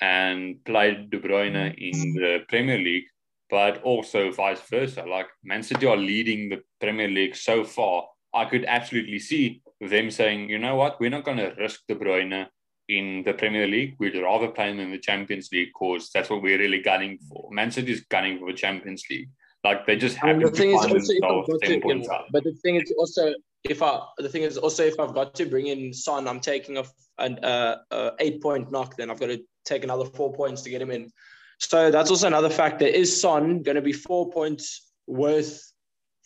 and 0.00 0.62
play 0.64 1.06
De 1.10 1.18
Bruyne 1.18 1.74
in 1.78 2.14
the 2.14 2.44
Premier 2.48 2.78
League, 2.78 3.06
but 3.50 3.82
also 3.82 4.30
vice 4.30 4.60
versa. 4.70 5.02
Like 5.02 5.28
Man 5.42 5.62
City 5.62 5.86
are 5.86 5.96
leading 5.96 6.50
the 6.50 6.60
Premier 6.80 7.08
League 7.08 7.36
so 7.36 7.64
far. 7.64 8.06
I 8.34 8.44
could 8.44 8.64
absolutely 8.66 9.18
see 9.18 9.62
them 9.80 10.10
saying, 10.10 10.50
you 10.50 10.58
know 10.58 10.76
what, 10.76 11.00
we're 11.00 11.10
not 11.10 11.24
going 11.24 11.38
to 11.38 11.54
risk 11.58 11.80
De 11.88 11.94
Bruyne 11.94 12.46
in 12.88 13.22
the 13.24 13.32
Premier 13.32 13.66
League. 13.66 13.96
We'd 13.98 14.22
rather 14.22 14.48
play 14.48 14.70
him 14.70 14.80
in 14.80 14.90
the 14.90 14.98
Champions 14.98 15.48
League 15.52 15.70
because 15.72 16.10
that's 16.12 16.30
what 16.30 16.42
we're 16.42 16.58
really 16.58 16.82
gunning 16.82 17.18
for. 17.28 17.48
Man 17.50 17.70
City 17.70 17.92
is 17.92 18.04
gunning 18.10 18.38
for 18.38 18.52
the 18.52 18.58
Champions 18.58 19.04
League. 19.10 19.30
Like 19.66 19.86
they 19.86 19.96
just 19.96 20.16
have 20.18 20.40
the 20.40 20.50
thing 20.50 20.70
to 20.72 20.78
find 20.78 20.96
is 20.96 21.20
also, 21.22 21.58
ten 21.62 21.80
points 21.80 22.08
up. 22.08 22.26
But 22.30 22.44
the 22.44 22.52
thing 22.62 22.76
is 22.76 22.92
also 22.98 23.34
if 23.64 23.82
I 23.82 24.00
the 24.18 24.28
thing 24.28 24.42
is 24.42 24.56
also 24.56 24.84
if 24.84 24.98
I've 25.00 25.14
got 25.14 25.34
to 25.34 25.46
bring 25.46 25.66
in 25.66 25.92
Son, 25.92 26.28
I'm 26.28 26.40
taking 26.40 26.78
a 26.78 26.84
an 27.18 27.38
uh, 27.44 27.76
uh, 27.90 28.10
eight 28.20 28.40
point 28.42 28.70
knock. 28.70 28.96
Then 28.96 29.10
I've 29.10 29.20
got 29.20 29.26
to 29.26 29.40
take 29.64 29.82
another 29.84 30.04
four 30.04 30.32
points 30.32 30.62
to 30.62 30.70
get 30.70 30.80
him 30.80 30.90
in. 30.90 31.10
So 31.58 31.90
that's 31.90 32.10
also 32.10 32.26
another 32.26 32.50
factor. 32.50 32.86
Is 32.86 33.20
Son 33.20 33.62
going 33.62 33.76
to 33.76 33.82
be 33.82 33.92
four 33.92 34.30
points 34.30 34.92
worth 35.06 35.60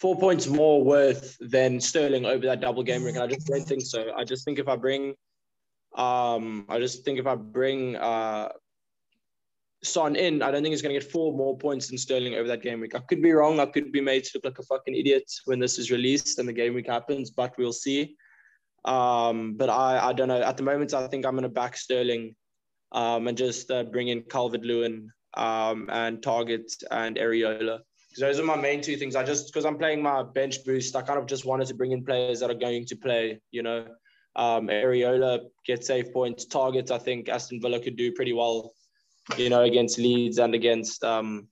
four 0.01 0.19
points 0.19 0.47
more 0.47 0.83
worth 0.83 1.37
than 1.41 1.79
Sterling 1.79 2.25
over 2.25 2.47
that 2.47 2.61
double 2.61 2.83
game 2.83 3.05
week. 3.05 3.15
And 3.15 3.23
I 3.23 3.27
just 3.27 3.47
don't 3.47 3.65
think 3.65 3.83
so. 3.83 4.13
I 4.17 4.25
just 4.25 4.45
think 4.45 4.59
if 4.59 4.67
I 4.67 4.77
bring, 4.77 5.15
um, 5.95 6.65
I 6.69 6.79
just 6.79 7.05
think 7.05 7.19
if 7.19 7.27
I 7.27 7.35
bring 7.35 7.97
uh, 7.97 8.49
Son 9.83 10.15
in, 10.15 10.43
I 10.43 10.51
don't 10.51 10.63
think 10.63 10.73
he's 10.73 10.83
going 10.83 10.95
to 10.95 11.01
get 11.01 11.11
four 11.11 11.33
more 11.33 11.57
points 11.57 11.89
than 11.89 11.97
Sterling 11.97 12.35
over 12.35 12.49
that 12.49 12.63
game 12.63 12.81
week. 12.81 12.95
I 12.95 13.01
could 13.01 13.23
be 13.23 13.33
wrong. 13.33 13.61
I 13.61 13.67
could 13.67 13.93
be 13.93 14.01
made 14.01 14.25
to 14.25 14.31
look 14.35 14.45
like 14.45 14.59
a 14.59 14.63
fucking 14.63 14.95
idiot 14.95 15.31
when 15.47 15.59
this 15.59 15.79
is 15.79 15.91
released 15.91 16.39
and 16.39 16.49
the 16.49 16.53
game 16.53 16.75
week 16.75 16.89
happens, 16.89 17.31
but 17.31 17.57
we'll 17.57 17.73
see. 17.73 18.17
Um, 18.85 19.55
but 19.55 19.71
I, 19.71 20.09
I 20.09 20.13
don't 20.13 20.29
know. 20.29 20.43
At 20.43 20.57
the 20.57 20.63
moment, 20.63 20.93
I 20.93 21.07
think 21.07 21.25
I'm 21.25 21.33
going 21.33 21.45
to 21.45 21.49
back 21.49 21.77
Sterling 21.77 22.35
um, 22.93 23.29
and 23.29 23.37
just 23.37 23.71
uh, 23.71 23.85
bring 23.85 24.09
in 24.09 24.23
Calvert 24.23 24.63
Lewin 24.63 25.11
um, 25.35 25.89
and 25.91 26.19
Targett 26.21 26.83
and 26.91 27.17
Areola 27.17 27.81
because 28.11 28.23
those 28.23 28.41
are 28.41 28.47
my 28.47 28.57
main 28.57 28.81
two 28.81 28.97
things. 28.97 29.15
I 29.15 29.23
just 29.23 29.47
because 29.47 29.65
I'm 29.65 29.79
playing 29.79 30.03
my 30.03 30.23
bench 30.23 30.65
boost, 30.65 30.97
I 30.97 31.03
kind 31.03 31.19
of 31.19 31.27
just 31.27 31.45
wanted 31.45 31.69
to 31.69 31.75
bring 31.75 31.93
in 31.93 32.05
players 32.05 32.41
that 32.41 32.51
are 32.51 32.55
going 32.55 32.85
to 32.87 32.97
play. 32.97 33.41
You 33.53 33.63
know, 33.63 33.87
um, 34.37 34.67
Areola 34.67 35.41
get 35.65 35.85
save 35.85 36.13
points, 36.13 36.45
Targett. 36.47 36.91
I 36.91 36.99
think 36.99 37.29
Aston 37.29 37.61
Villa 37.61 37.79
could 37.81 37.97
do 37.97 38.13
pretty 38.13 38.33
well. 38.33 38.73
You 39.37 39.51
know, 39.51 39.63
against 39.63 39.99
Leeds 39.99 40.39
and 40.39 40.55
against 40.55 41.05
um, 41.05 41.49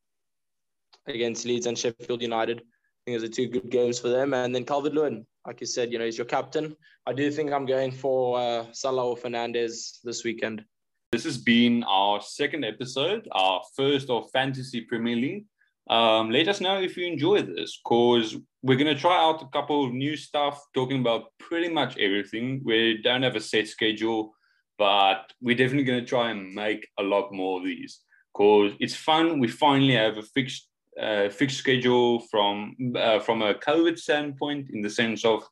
against 1.07 1.45
Leeds 1.45 1.66
and 1.66 1.78
Sheffield 1.78 2.23
United. 2.23 2.59
I 2.61 3.11
think 3.11 3.20
those 3.20 3.28
are 3.28 3.32
two 3.32 3.49
good 3.49 3.70
games 3.70 3.99
for 3.99 4.09
them. 4.09 4.35
And 4.35 4.55
then 4.55 4.65
Calvert 4.65 4.93
Lewin, 4.93 5.27
like 5.47 5.61
you 5.61 5.66
said, 5.66 5.93
you 5.93 5.99
know, 5.99 6.05
he's 6.05 6.19
your 6.19 6.27
captain. 6.27 6.77
I 7.07 7.12
do 7.12 7.31
think 7.31 7.53
I'm 7.53 7.66
going 7.66 7.90
for 7.90 8.39
uh, 8.39 8.66
Salah 8.73 9.07
or 9.07 9.16
Fernandes 9.16 9.99
this 10.05 10.24
weekend. 10.24 10.65
This 11.11 11.24
has 11.24 11.39
been 11.39 11.85
our 11.85 12.20
second 12.20 12.65
episode, 12.65 13.27
our 13.32 13.62
first 13.74 14.11
of 14.11 14.31
Fantasy 14.31 14.82
Premier 14.82 15.16
League. 15.16 15.47
Um, 15.89 16.31
let 16.31 16.49
us 16.49 16.61
know 16.61 16.82
if 16.82 16.99
you 16.99 17.07
enjoy 17.07 17.40
this 17.40 17.81
because 17.82 18.36
we're 18.62 18.77
going 18.77 18.95
to 18.95 19.01
try 19.01 19.16
out 19.16 19.43
a 19.43 19.49
couple 19.49 19.86
of 19.86 19.95
new 19.95 20.16
stuff 20.16 20.62
talking 20.74 21.01
about 21.01 21.32
pretty 21.39 21.70
much 21.70 21.97
everything. 21.97 22.61
We 22.62 23.01
don't 23.03 23.23
have 23.23 23.36
a 23.36 23.40
set 23.40 23.69
schedule, 23.69 24.35
but 24.79 25.33
we're 25.41 25.57
definitely 25.57 25.85
going 25.85 26.01
to 26.01 26.07
try 26.07 26.31
and 26.31 26.55
make 26.55 26.89
a 26.99 27.03
lot 27.03 27.33
more 27.33 27.59
of 27.59 27.65
these 27.65 28.01
because 28.33 28.73
it's 28.79 28.95
fun. 28.95 29.41
We 29.41 29.49
finally 29.49 29.95
have 29.95 30.17
a 30.17 30.23
fixed 30.23 30.69
uh, 31.01 31.29
fixed 31.29 31.59
schedule 31.59 32.21
from 32.31 32.75
uh, 32.97 33.21
from 33.21 33.43
a 33.43 33.55
COVID 33.55 33.99
standpoint, 33.99 34.71
in 34.73 34.83
the 34.83 34.91
sense 34.91 35.25
of 35.25 35.43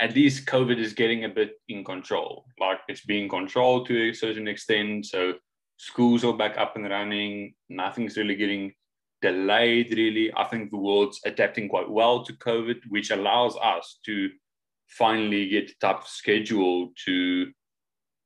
at 0.00 0.14
least 0.14 0.46
COVID 0.46 0.78
is 0.78 0.92
getting 0.92 1.24
a 1.24 1.28
bit 1.28 1.52
in 1.68 1.84
control. 1.84 2.44
Like 2.60 2.80
it's 2.88 3.04
being 3.04 3.28
controlled 3.28 3.86
to 3.86 4.10
a 4.10 4.12
certain 4.12 4.48
extent. 4.48 5.06
So 5.06 5.34
schools 5.76 6.24
are 6.24 6.36
back 6.36 6.58
up 6.58 6.76
and 6.76 6.88
running. 6.90 7.54
Nothing's 7.68 8.16
really 8.16 8.36
getting 8.36 8.72
delayed. 9.22 9.90
Really, 9.92 10.32
I 10.36 10.44
think 10.44 10.70
the 10.70 10.76
world's 10.76 11.20
adapting 11.24 11.68
quite 11.68 11.88
well 11.88 12.24
to 12.24 12.32
COVID, 12.32 12.80
which 12.88 13.10
allows 13.10 13.56
us 13.56 13.98
to 14.06 14.30
finally 14.88 15.48
get 15.48 15.70
a 15.70 15.74
tough 15.80 16.08
schedule 16.08 16.90
to 17.04 17.50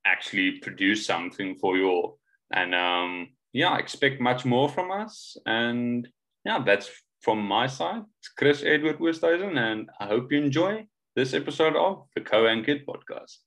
actually 0.08 0.52
produce 0.58 1.06
something 1.06 1.56
for 1.56 1.76
you 1.76 1.88
all. 1.88 2.18
And 2.52 2.74
um, 2.74 3.28
yeah, 3.52 3.76
expect 3.76 4.20
much 4.20 4.44
more 4.44 4.68
from 4.68 4.90
us. 4.90 5.36
And 5.46 6.08
yeah, 6.44 6.62
that's 6.64 6.90
from 7.20 7.40
my 7.42 7.66
side. 7.66 8.02
It's 8.20 8.28
Chris 8.28 8.62
Edward 8.64 8.98
Westhuizen, 8.98 9.58
and 9.58 9.90
I 10.00 10.06
hope 10.06 10.32
you 10.32 10.38
enjoy 10.38 10.86
this 11.14 11.34
episode 11.34 11.76
of 11.76 12.06
the 12.14 12.22
Co 12.22 12.46
and 12.46 12.64
Kid 12.64 12.86
podcast. 12.86 13.38